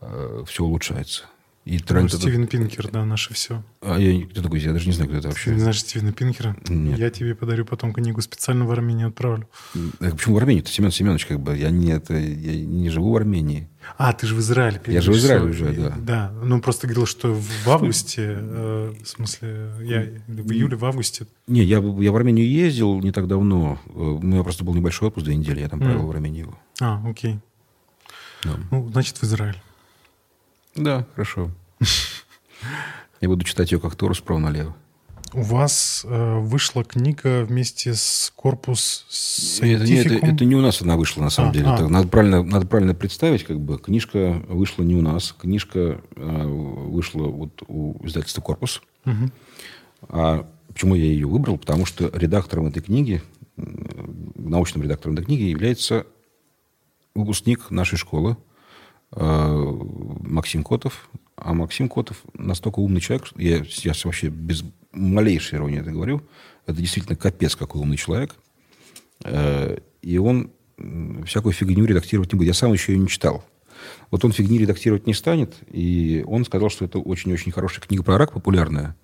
э, 0.00 0.44
все 0.46 0.64
улучшается. 0.64 1.24
И 1.66 1.80
тренд 1.80 2.12
ну, 2.12 2.18
Стивен 2.20 2.46
Пинкер, 2.46 2.92
да, 2.92 3.04
наше 3.04 3.34
все. 3.34 3.64
А 3.80 3.98
я 3.98 4.24
кто 4.26 4.40
такой? 4.40 4.60
Я 4.60 4.72
даже 4.72 4.86
не 4.86 4.92
знаю, 4.92 5.08
кто 5.08 5.18
это 5.18 5.28
вообще. 5.28 5.46
Ты 5.46 5.54
не 5.54 5.60
знаешь 5.60 5.80
Стивена 5.80 6.12
Пинкера? 6.12 6.56
Нет. 6.68 6.96
Я 6.96 7.10
тебе 7.10 7.34
подарю 7.34 7.64
потом 7.64 7.92
книгу, 7.92 8.20
специально 8.20 8.64
в 8.64 8.70
Армению 8.70 9.08
отправлю. 9.08 9.48
А 9.98 10.10
почему 10.12 10.36
в 10.36 10.38
Армению? 10.38 10.62
Это 10.62 10.72
Семен 10.72 10.92
Семенович, 10.92 11.26
как 11.26 11.40
бы. 11.40 11.56
Я 11.56 11.70
не, 11.70 11.90
это, 11.90 12.14
я 12.14 12.64
не 12.64 12.88
живу 12.88 13.10
в 13.10 13.16
Армении. 13.16 13.68
А, 13.98 14.12
ты 14.12 14.28
же 14.28 14.36
в 14.36 14.38
Израиле. 14.38 14.80
Я 14.86 15.00
же 15.00 15.10
в 15.10 15.16
Израиле 15.16 15.50
уже, 15.50 15.72
да. 15.72 15.96
Да, 15.98 16.32
ну 16.40 16.60
просто 16.60 16.86
говорил, 16.86 17.04
что 17.04 17.34
в 17.34 17.68
августе, 17.68 18.36
э, 18.38 18.94
в 19.02 19.08
смысле, 19.08 19.72
я 19.82 20.06
в 20.28 20.52
июле, 20.52 20.76
в 20.76 20.84
августе. 20.84 21.26
Не, 21.48 21.64
я, 21.64 21.78
я 21.78 22.12
в 22.12 22.16
Армению 22.16 22.48
ездил 22.48 23.00
не 23.00 23.10
так 23.10 23.26
давно. 23.26 23.80
Э, 23.86 23.98
у 23.98 24.22
меня 24.22 24.44
просто 24.44 24.62
был 24.62 24.72
небольшой 24.72 25.08
отпуск, 25.08 25.24
две 25.24 25.34
недели, 25.34 25.62
я 25.62 25.68
там 25.68 25.80
провел 25.80 26.02
mm. 26.02 26.06
в 26.06 26.10
Армении 26.10 26.40
его. 26.42 26.56
А, 26.80 27.02
окей. 27.04 27.40
Да. 28.44 28.52
Ну, 28.70 28.88
значит, 28.92 29.16
в 29.16 29.24
Израиль. 29.24 29.60
Да, 30.76 31.06
хорошо. 31.14 31.50
Я 33.20 33.28
буду 33.28 33.44
читать 33.44 33.72
ее 33.72 33.80
как 33.80 33.96
Тору 33.96 34.14
справа 34.14 34.38
налево. 34.38 34.76
У 35.32 35.42
вас 35.42 36.06
э, 36.08 36.38
вышла 36.38 36.84
книга 36.84 37.44
вместе 37.44 37.94
с 37.94 38.32
корпус 38.36 39.58
это, 39.60 39.84
не, 39.84 39.96
это, 39.96 40.14
это 40.14 40.44
не 40.44 40.54
у 40.54 40.60
нас 40.60 40.80
она 40.82 40.96
вышла, 40.96 41.22
на 41.22 41.30
самом 41.30 41.50
а, 41.50 41.52
деле. 41.52 41.66
А. 41.66 41.88
надо, 41.88 42.08
правильно, 42.08 42.42
надо 42.42 42.66
правильно 42.66 42.94
представить, 42.94 43.44
как 43.44 43.60
бы 43.60 43.78
книжка 43.78 44.42
вышла 44.48 44.82
не 44.82 44.94
у 44.94 45.02
нас. 45.02 45.34
Книжка 45.38 46.00
э, 46.14 46.46
вышла 46.46 47.24
вот 47.24 47.62
у 47.66 47.96
издательства 48.06 48.40
«Корпус». 48.40 48.82
Угу. 49.04 49.30
А 50.08 50.48
почему 50.68 50.94
я 50.94 51.04
ее 51.04 51.26
выбрал? 51.26 51.58
Потому 51.58 51.86
что 51.86 52.10
редактором 52.14 52.68
этой 52.68 52.82
книги, 52.82 53.20
научным 53.56 54.84
редактором 54.84 55.16
этой 55.16 55.24
книги 55.24 55.42
является 55.42 56.06
выпускник 57.14 57.70
нашей 57.70 57.96
школы 57.98 58.36
Максим 59.12 60.64
Котов, 60.64 61.08
а 61.36 61.54
Максим 61.54 61.88
Котов 61.88 62.22
настолько 62.34 62.80
умный 62.80 63.00
человек, 63.00 63.28
я 63.36 63.64
сейчас 63.64 64.04
вообще 64.04 64.28
без 64.28 64.64
малейшей 64.92 65.58
иронии 65.58 65.80
это 65.80 65.90
говорю, 65.90 66.22
это 66.66 66.80
действительно 66.80 67.16
капец 67.16 67.54
какой 67.54 67.80
умный 67.80 67.96
человек. 67.96 68.34
Э, 69.24 69.78
и 70.02 70.18
он 70.18 70.50
всякую 71.24 71.52
фигню 71.52 71.84
редактировать 71.84 72.32
не 72.32 72.38
будет. 72.38 72.48
Я 72.48 72.54
сам 72.54 72.72
еще 72.72 72.92
ее 72.92 72.98
не 72.98 73.08
читал. 73.08 73.44
Вот 74.10 74.24
он 74.24 74.32
фигни 74.32 74.58
редактировать 74.58 75.06
не 75.06 75.14
станет, 75.14 75.54
и 75.70 76.24
он 76.26 76.44
сказал, 76.44 76.70
что 76.70 76.84
это 76.84 76.98
очень-очень 76.98 77.52
хорошая 77.52 77.80
книга 77.82 78.02
про 78.02 78.18
рак, 78.18 78.32
популярная. 78.32 78.96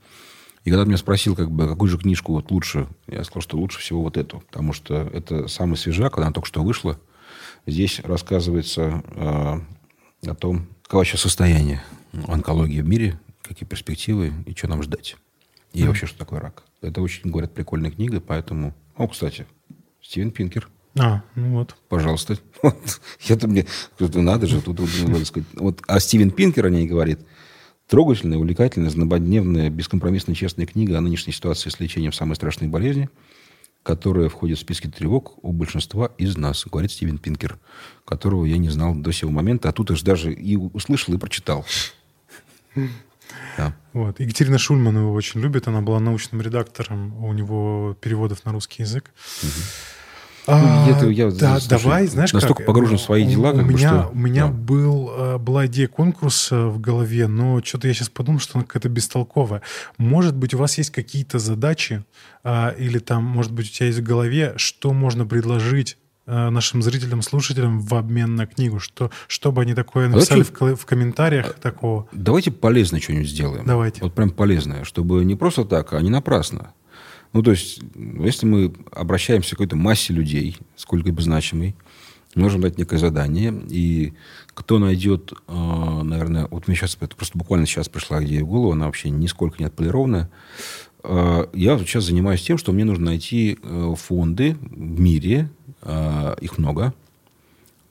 И 0.64 0.70
когда 0.70 0.84
меня 0.84 0.96
спросил, 0.96 1.34
как 1.34 1.50
бы, 1.50 1.66
какую 1.66 1.88
же 1.88 1.98
книжку 1.98 2.32
вот 2.32 2.50
лучше, 2.50 2.88
я 3.08 3.24
сказал, 3.24 3.42
что 3.42 3.56
лучше 3.58 3.80
всего 3.80 4.02
вот 4.02 4.16
эту, 4.16 4.40
потому 4.40 4.72
что 4.72 5.10
это 5.12 5.48
самый 5.48 5.76
свежак, 5.76 6.18
она 6.18 6.30
только 6.30 6.46
что 6.46 6.62
вышла. 6.62 6.98
Здесь 7.66 8.00
рассказывается 8.00 9.02
э, 9.08 9.60
о 10.26 10.34
том, 10.34 10.68
какое 10.84 11.04
сейчас 11.04 11.22
состояние 11.22 11.82
онкологии 12.28 12.80
в 12.80 12.86
мире, 12.86 13.18
какие 13.42 13.66
перспективы 13.66 14.32
и 14.46 14.54
что 14.54 14.68
нам 14.68 14.82
ждать. 14.82 15.16
И 15.72 15.82
mm. 15.82 15.86
вообще, 15.86 16.06
что 16.06 16.18
такое 16.18 16.40
рак. 16.40 16.62
Это 16.80 17.00
очень, 17.00 17.30
говорят, 17.30 17.52
прикольная 17.52 17.90
книга, 17.90 18.20
поэтому... 18.20 18.74
О, 18.96 19.08
кстати, 19.08 19.46
Стивен 20.02 20.30
Пинкер. 20.30 20.68
А, 20.98 21.22
ну 21.34 21.52
вот. 21.54 21.76
Пожалуйста. 21.88 22.38
Это 23.28 23.48
мне... 23.48 23.66
Надо 23.98 24.46
же, 24.46 24.60
тут, 24.60 24.78
надо 24.78 25.24
сказать. 25.24 25.48
Вот, 25.54 25.80
а 25.86 25.98
Стивен 26.00 26.30
Пинкер 26.30 26.66
о 26.66 26.70
ней 26.70 26.86
говорит. 26.86 27.20
Трогательная, 27.88 28.38
увлекательная, 28.38 28.90
знободневная, 28.90 29.70
бескомпромиссная, 29.70 30.34
честная 30.34 30.66
книга 30.66 30.98
о 30.98 31.00
нынешней 31.00 31.32
ситуации 31.32 31.68
с 31.68 31.80
лечением 31.80 32.12
самой 32.12 32.36
страшной 32.36 32.68
болезни, 32.68 33.10
которая 33.82 34.28
входит 34.28 34.58
в 34.58 34.60
списки 34.60 34.88
тревог 34.88 35.38
у 35.42 35.52
большинства 35.52 36.12
из 36.18 36.36
нас, 36.36 36.64
говорит 36.66 36.92
Стивен 36.92 37.18
Пинкер, 37.18 37.58
которого 38.04 38.44
я 38.44 38.58
не 38.58 38.70
знал 38.70 38.94
до 38.94 39.12
сего 39.12 39.30
момента, 39.30 39.68
а 39.68 39.72
тут 39.72 39.90
аж 39.90 40.02
даже 40.02 40.32
и 40.32 40.56
услышал, 40.56 41.14
и 41.14 41.18
прочитал. 41.18 41.66
Да. 43.56 43.74
Вот. 43.92 44.20
Екатерина 44.20 44.58
Шульман 44.58 44.96
его 44.96 45.12
очень 45.12 45.40
любит. 45.40 45.68
Она 45.68 45.80
была 45.80 46.00
научным 46.00 46.42
редактором 46.42 47.24
у 47.24 47.32
него 47.32 47.96
переводов 48.00 48.44
на 48.44 48.52
русский 48.52 48.82
язык. 48.82 49.10
Угу. 49.42 49.50
А, 50.46 50.88
это 50.88 51.08
я, 51.08 51.30
да, 51.30 51.60
слушай, 51.60 51.68
давай, 51.68 52.06
знаешь 52.06 52.32
настолько 52.32 52.58
как? 52.58 52.66
погружен 52.66 52.98
в 52.98 53.00
свои 53.00 53.24
дела, 53.24 53.52
у, 53.52 53.56
как 53.56 53.66
меня, 53.66 53.72
бы, 53.72 53.78
что... 53.78 54.10
У 54.12 54.18
меня 54.18 54.46
да. 54.46 54.52
был, 54.52 55.10
э, 55.16 55.38
была 55.38 55.66
идея 55.66 55.88
конкурса 55.88 56.66
в 56.66 56.80
голове, 56.80 57.28
но 57.28 57.62
что-то 57.62 57.86
я 57.86 57.94
сейчас 57.94 58.08
подумал, 58.08 58.40
что 58.40 58.58
она 58.58 58.64
какая-то 58.64 58.88
бестолковая. 58.88 59.62
Может 59.98 60.36
быть, 60.36 60.54
у 60.54 60.58
вас 60.58 60.78
есть 60.78 60.90
какие-то 60.90 61.38
задачи, 61.38 62.04
а, 62.42 62.70
или 62.70 62.98
там, 62.98 63.24
может 63.24 63.52
быть, 63.52 63.68
у 63.68 63.72
тебя 63.72 63.86
есть 63.86 64.00
в 64.00 64.02
голове, 64.02 64.54
что 64.56 64.92
можно 64.92 65.26
предложить 65.26 65.96
Э, 66.24 66.50
нашим 66.50 66.82
зрителям, 66.82 67.20
слушателям 67.20 67.80
в 67.80 67.94
обмен 67.94 68.36
на 68.36 68.46
книгу? 68.46 68.78
Что, 68.78 69.10
что 69.26 69.50
бы 69.50 69.62
они 69.62 69.74
такое 69.74 70.08
написали 70.08 70.44
Давайте, 70.44 70.76
в, 70.76 70.80
в 70.82 70.86
комментариях 70.86 71.54
такого? 71.54 72.06
Давайте 72.12 72.52
полезное 72.52 73.00
что-нибудь 73.00 73.28
сделаем. 73.28 73.64
Давайте. 73.66 74.00
Вот 74.02 74.14
прям 74.14 74.30
полезное, 74.30 74.84
чтобы 74.84 75.24
не 75.24 75.34
просто 75.34 75.64
так, 75.64 75.92
а 75.92 76.00
не 76.00 76.10
напрасно. 76.10 76.74
Ну, 77.32 77.42
то 77.42 77.52
есть, 77.52 77.80
если 77.94 78.46
мы 78.46 78.72
обращаемся 78.90 79.50
к 79.50 79.52
какой-то 79.52 79.76
массе 79.76 80.12
людей, 80.12 80.56
сколько-либо 80.76 81.22
значимой, 81.22 81.74
можем 82.34 82.60
дать 82.60 82.78
некое 82.78 82.98
задание, 82.98 83.54
и 83.68 84.12
кто 84.54 84.78
найдет, 84.78 85.32
э, 85.48 86.02
наверное, 86.02 86.46
вот 86.50 86.66
мне 86.66 86.76
сейчас, 86.76 86.96
это 87.00 87.16
просто 87.16 87.38
буквально 87.38 87.66
сейчас 87.66 87.88
пришла 87.88 88.22
идея 88.24 88.44
в 88.44 88.48
голову, 88.48 88.72
она 88.72 88.86
вообще 88.86 89.10
нисколько 89.10 89.56
не 89.58 89.64
отполированная, 89.64 90.30
э, 91.04 91.46
я 91.54 91.78
сейчас 91.78 92.04
занимаюсь 92.04 92.42
тем, 92.42 92.58
что 92.58 92.72
мне 92.72 92.84
нужно 92.84 93.06
найти 93.06 93.58
фонды 93.96 94.56
в 94.60 95.00
мире, 95.00 95.50
Э, 95.82 96.36
их 96.40 96.58
много, 96.58 96.94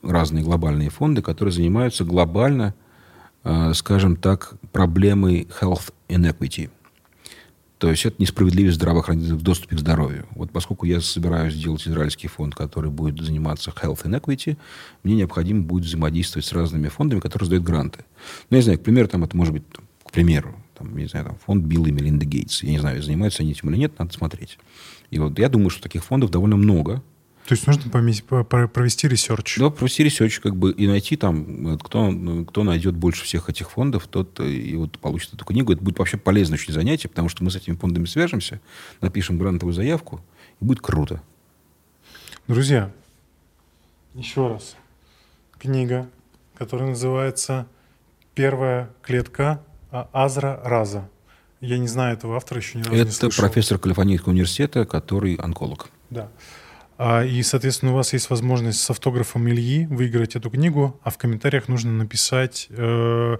разные 0.02 0.44
глобальные 0.44 0.90
фонды, 0.90 1.22
которые 1.22 1.52
занимаются 1.52 2.06
глобально, 2.06 2.74
э, 3.44 3.74
скажем 3.74 4.16
так, 4.16 4.54
проблемой 4.72 5.48
health 5.62 5.92
inequity. 6.08 6.70
То 7.82 7.90
есть 7.90 8.06
это 8.06 8.18
несправедливость 8.20 8.76
здравоохранения 8.76 9.34
в 9.34 9.42
доступе 9.42 9.76
к 9.76 9.80
здоровью. 9.80 10.28
Вот 10.36 10.52
поскольку 10.52 10.86
я 10.86 11.02
собираюсь 11.02 11.56
сделать 11.56 11.88
израильский 11.88 12.28
фонд, 12.28 12.54
который 12.54 12.92
будет 12.92 13.20
заниматься 13.20 13.72
health 13.72 14.04
inequity, 14.06 14.56
мне 15.02 15.16
необходимо 15.16 15.64
будет 15.64 15.86
взаимодействовать 15.86 16.46
с 16.46 16.54
разными 16.54 16.90
фондами, 16.90 17.20
которые 17.20 17.46
раздают 17.46 17.64
гранты. 17.64 18.06
Ну, 18.52 18.58
я 18.58 18.58
не 18.58 18.62
знаю, 18.62 18.78
к 18.78 18.84
примеру, 18.84 19.08
там 19.08 19.24
это 19.24 19.36
может 19.36 19.54
быть, 19.54 19.64
к 20.04 20.12
примеру, 20.12 20.54
там, 20.78 20.96
не 20.96 21.08
знаю, 21.08 21.26
там, 21.26 21.38
фонд 21.44 21.66
Билла 21.66 21.88
и 21.88 21.92
Мелинда 21.92 22.24
Гейтс. 22.24 22.62
Я 22.62 22.70
не 22.70 22.78
знаю, 22.78 23.02
занимаются 23.02 23.42
они 23.42 23.54
этим 23.54 23.72
или 23.72 23.78
нет, 23.78 23.98
надо 23.98 24.14
смотреть. 24.14 24.60
И 25.10 25.18
вот 25.18 25.40
я 25.40 25.50
думаю, 25.50 25.72
что 25.72 25.82
таких 25.82 26.04
фондов 26.04 26.30
довольно 26.30 26.58
много, 26.58 27.02
то 27.48 27.54
есть 27.54 27.68
нужно 27.68 27.90
провести 27.90 29.08
research? 29.08 29.58
Да, 29.58 29.70
провести 29.70 30.04
research, 30.04 30.40
как 30.40 30.56
бы, 30.56 30.72
и 30.72 30.88
найти 30.88 31.16
там, 31.18 31.78
кто, 31.80 32.14
кто 32.48 32.64
найдет 32.64 32.96
больше 32.96 33.26
всех 33.26 33.50
этих 33.50 33.72
фондов, 33.72 34.08
тот 34.08 34.40
и 34.40 34.76
вот 34.76 34.98
получит 35.00 35.34
эту 35.34 35.44
книгу. 35.44 35.74
Это 35.74 35.84
будет 35.84 36.00
вообще 36.00 36.18
полезное 36.18 36.58
очень 36.58 36.74
занятие, 36.74 37.10
потому 37.10 37.30
что 37.30 37.44
мы 37.44 37.52
с 37.52 37.56
этими 37.56 37.76
фондами 37.76 38.06
свяжемся, 38.06 38.62
напишем 39.02 39.38
грантовую 39.38 39.74
заявку, 39.74 40.22
и 40.62 40.66
будет 40.66 40.82
круто. 40.82 41.22
Друзья, 42.48 42.92
еще 44.14 44.48
раз. 44.48 44.76
Книга, 45.60 46.10
которая 46.58 46.90
называется 46.90 47.68
«Первая 48.34 48.90
клетка 49.02 49.64
Азра 49.92 50.60
Раза». 50.64 51.10
Я 51.60 51.78
не 51.78 51.88
знаю 51.88 52.18
этого 52.18 52.38
автора, 52.38 52.60
еще 52.60 52.80
ни 52.80 52.84
разу 52.84 52.96
Это 52.96 53.06
не 53.06 53.12
слышал. 53.12 53.46
Это 53.46 53.52
профессор 53.52 53.78
Калифорнийского 53.78 54.32
университета, 54.32 54.86
который 54.86 55.36
онколог. 55.36 55.90
Да. 56.10 56.30
А, 57.04 57.26
и, 57.26 57.42
соответственно, 57.42 57.94
у 57.94 57.96
вас 57.96 58.14
есть 58.14 58.30
возможность 58.30 58.80
с 58.80 58.88
автографом 58.92 59.50
Ильи 59.50 59.88
выиграть 59.88 60.36
эту 60.36 60.52
книгу, 60.52 61.00
а 61.02 61.10
в 61.10 61.18
комментариях 61.18 61.68
нужно 61.68 61.92
написать 61.92 62.68
э, 62.70 63.38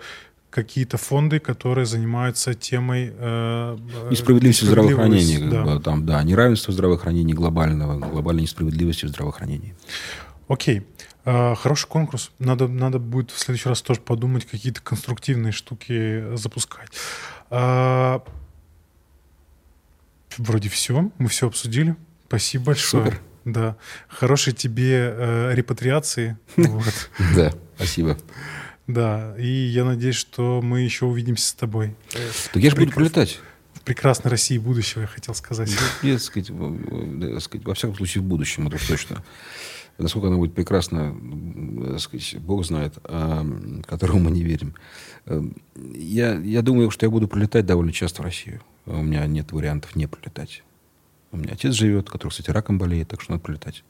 какие-то 0.50 0.98
фонды, 0.98 1.38
которые 1.38 1.86
занимаются 1.86 2.56
темой 2.56 3.14
э, 3.16 3.78
несправедливости 4.10 4.66
здравоохранения, 4.66 5.48
да. 5.48 5.58
Как 5.58 5.66
бы, 5.66 5.80
там, 5.80 6.06
да, 6.08 6.24
неравенства 6.24 6.74
здравоохранения 6.74 7.36
глобального, 7.36 8.00
глобальной 8.00 8.42
несправедливости 8.42 9.06
в 9.06 9.10
здравоохранении. 9.10 9.76
Окей. 10.48 10.82
А, 11.24 11.54
хороший 11.54 11.88
конкурс. 11.88 12.32
Надо, 12.40 12.68
надо 12.68 12.98
будет 12.98 13.30
в 13.30 13.38
следующий 13.38 13.70
раз 13.70 13.84
тоже 13.84 14.02
подумать, 14.02 14.46
какие-то 14.46 14.82
конструктивные 14.82 15.52
штуки 15.52 16.36
запускать. 16.36 16.90
А, 17.52 18.24
вроде 20.40 20.70
все. 20.70 21.12
Мы 21.20 21.28
все 21.28 21.46
обсудили. 21.46 21.96
Спасибо 22.26 22.66
большое. 22.66 23.06
Супер. 23.06 23.22
Да. 23.46 23.78
Хорошей 24.08 24.54
тебе 24.54 25.14
э, 25.14 25.52
репатриации. 25.54 26.38
Да, 27.36 27.54
спасибо. 27.76 28.18
Да, 28.88 29.36
и 29.38 29.48
я 29.48 29.86
надеюсь, 29.86 30.16
что 30.16 30.62
мы 30.62 30.82
еще 30.82 31.06
увидимся 31.06 31.48
с 31.48 31.54
тобой. 31.54 31.96
Так 32.54 32.62
я 32.62 32.70
же 32.70 32.76
буду 32.76 32.92
прилетать. 32.92 33.40
В 33.74 33.82
прекрасной 33.82 34.30
России 34.30 34.58
будущего, 34.58 35.02
я 35.02 35.08
хотел 35.08 35.34
сказать. 35.34 35.72
Нет, 36.04 36.22
сказать, 36.22 36.50
во 36.52 37.74
всяком 37.74 37.96
случае, 37.96 38.22
в 38.22 38.26
будущем, 38.26 38.68
это 38.68 38.78
точно. 38.86 39.24
Насколько 39.98 40.28
она 40.28 40.38
будет 40.38 40.54
прекрасна, 40.56 41.16
сказать, 42.00 42.38
Бог 42.40 42.66
знает, 42.66 42.96
а, 43.04 43.46
которому 43.86 44.22
мы 44.22 44.32
не 44.32 44.44
верим. 44.44 44.74
Эм, 45.26 45.56
я, 45.76 46.34
я 46.40 46.62
думаю, 46.62 46.90
что 46.92 47.06
я 47.06 47.10
буду 47.10 47.28
прилетать 47.28 47.66
довольно 47.66 47.92
часто 47.92 48.22
в 48.22 48.26
Россию. 48.26 48.62
У 48.86 49.02
меня 49.02 49.26
нет 49.28 49.52
вариантов 49.52 49.96
не 49.96 50.08
прилетать. 50.08 50.64
У 51.32 51.38
меня 51.38 51.54
отец 51.54 51.74
живет, 51.74 52.10
который, 52.10 52.30
кстати, 52.32 52.50
раком 52.52 52.78
болеет, 52.78 53.08
так 53.08 53.22
что 53.22 53.32
надо 53.32 53.44
прилетать. 53.44 53.84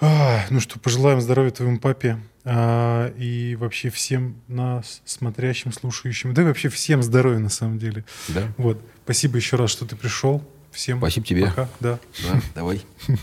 А, 0.00 0.44
ну 0.50 0.60
что, 0.60 0.78
пожелаем 0.78 1.20
здоровья 1.20 1.50
твоему 1.50 1.78
папе 1.78 2.18
а, 2.44 3.08
и 3.16 3.54
вообще 3.56 3.90
всем 3.90 4.36
нас 4.48 5.00
смотрящим, 5.04 5.72
слушающим, 5.72 6.34
да 6.34 6.42
и 6.42 6.44
вообще 6.44 6.68
всем 6.68 7.02
здоровья 7.02 7.38
на 7.38 7.48
самом 7.48 7.78
деле. 7.78 8.04
Да. 8.28 8.52
Вот. 8.56 8.82
Спасибо 9.04 9.36
еще 9.36 9.56
раз, 9.56 9.70
что 9.70 9.86
ты 9.86 9.96
пришел. 9.96 10.42
Всем 10.72 10.98
Спасибо 10.98 11.26
тебе. 11.26 11.46
пока. 11.46 11.68
Да. 11.80 12.00
Да, 12.22 12.40
давай. 12.54 12.82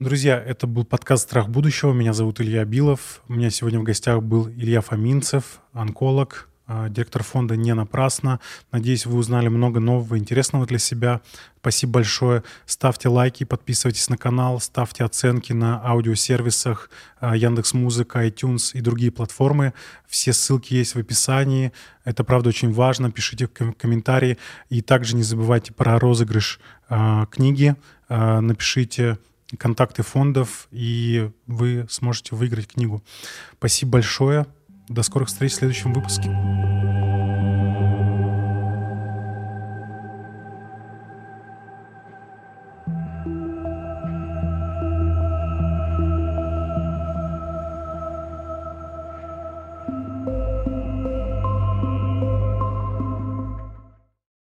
Друзья, 0.00 0.42
это 0.44 0.66
был 0.66 0.84
подкаст 0.84 1.22
«Страх 1.22 1.48
будущего». 1.48 1.92
Меня 1.92 2.12
зовут 2.12 2.40
Илья 2.40 2.64
Билов. 2.64 3.22
У 3.28 3.34
меня 3.34 3.48
сегодня 3.48 3.78
в 3.78 3.84
гостях 3.84 4.24
был 4.24 4.48
Илья 4.48 4.80
Фоминцев, 4.80 5.60
онколог, 5.72 6.48
а, 6.66 6.88
директор 6.88 7.22
фонда 7.22 7.54
«Не 7.54 7.74
напрасно». 7.74 8.40
Надеюсь, 8.72 9.06
вы 9.06 9.16
узнали 9.16 9.46
много 9.46 9.78
нового, 9.78 10.18
интересного 10.18 10.66
для 10.66 10.78
себя. 10.80 11.20
Спасибо 11.60 11.92
большое. 11.92 12.42
Ставьте 12.66 13.08
лайки, 13.08 13.44
подписывайтесь 13.44 14.10
на 14.10 14.16
канал, 14.16 14.58
ставьте 14.58 15.04
оценки 15.04 15.52
на 15.52 15.80
аудиосервисах 15.86 16.90
а, 17.20 17.36
Яндекс 17.36 17.72
Музыка, 17.72 18.26
iTunes 18.26 18.72
и 18.76 18.80
другие 18.80 19.12
платформы. 19.12 19.74
Все 20.08 20.32
ссылки 20.32 20.74
есть 20.74 20.96
в 20.96 20.98
описании. 20.98 21.72
Это, 22.04 22.24
правда, 22.24 22.48
очень 22.48 22.72
важно. 22.72 23.12
Пишите 23.12 23.46
комментарии. 23.46 24.38
И 24.70 24.82
также 24.82 25.14
не 25.14 25.22
забывайте 25.22 25.72
про 25.72 26.00
розыгрыш 26.00 26.58
а, 26.88 27.26
книги. 27.26 27.76
Напишите 28.08 29.18
контакты 29.58 30.02
фондов, 30.02 30.68
и 30.70 31.30
вы 31.46 31.86
сможете 31.88 32.34
выиграть 32.34 32.68
книгу. 32.68 33.02
Спасибо 33.58 33.92
большое. 33.92 34.46
До 34.88 35.02
скорых 35.02 35.28
встреч 35.28 35.52
в 35.52 35.56
следующем 35.56 35.92
выпуске. 35.92 36.83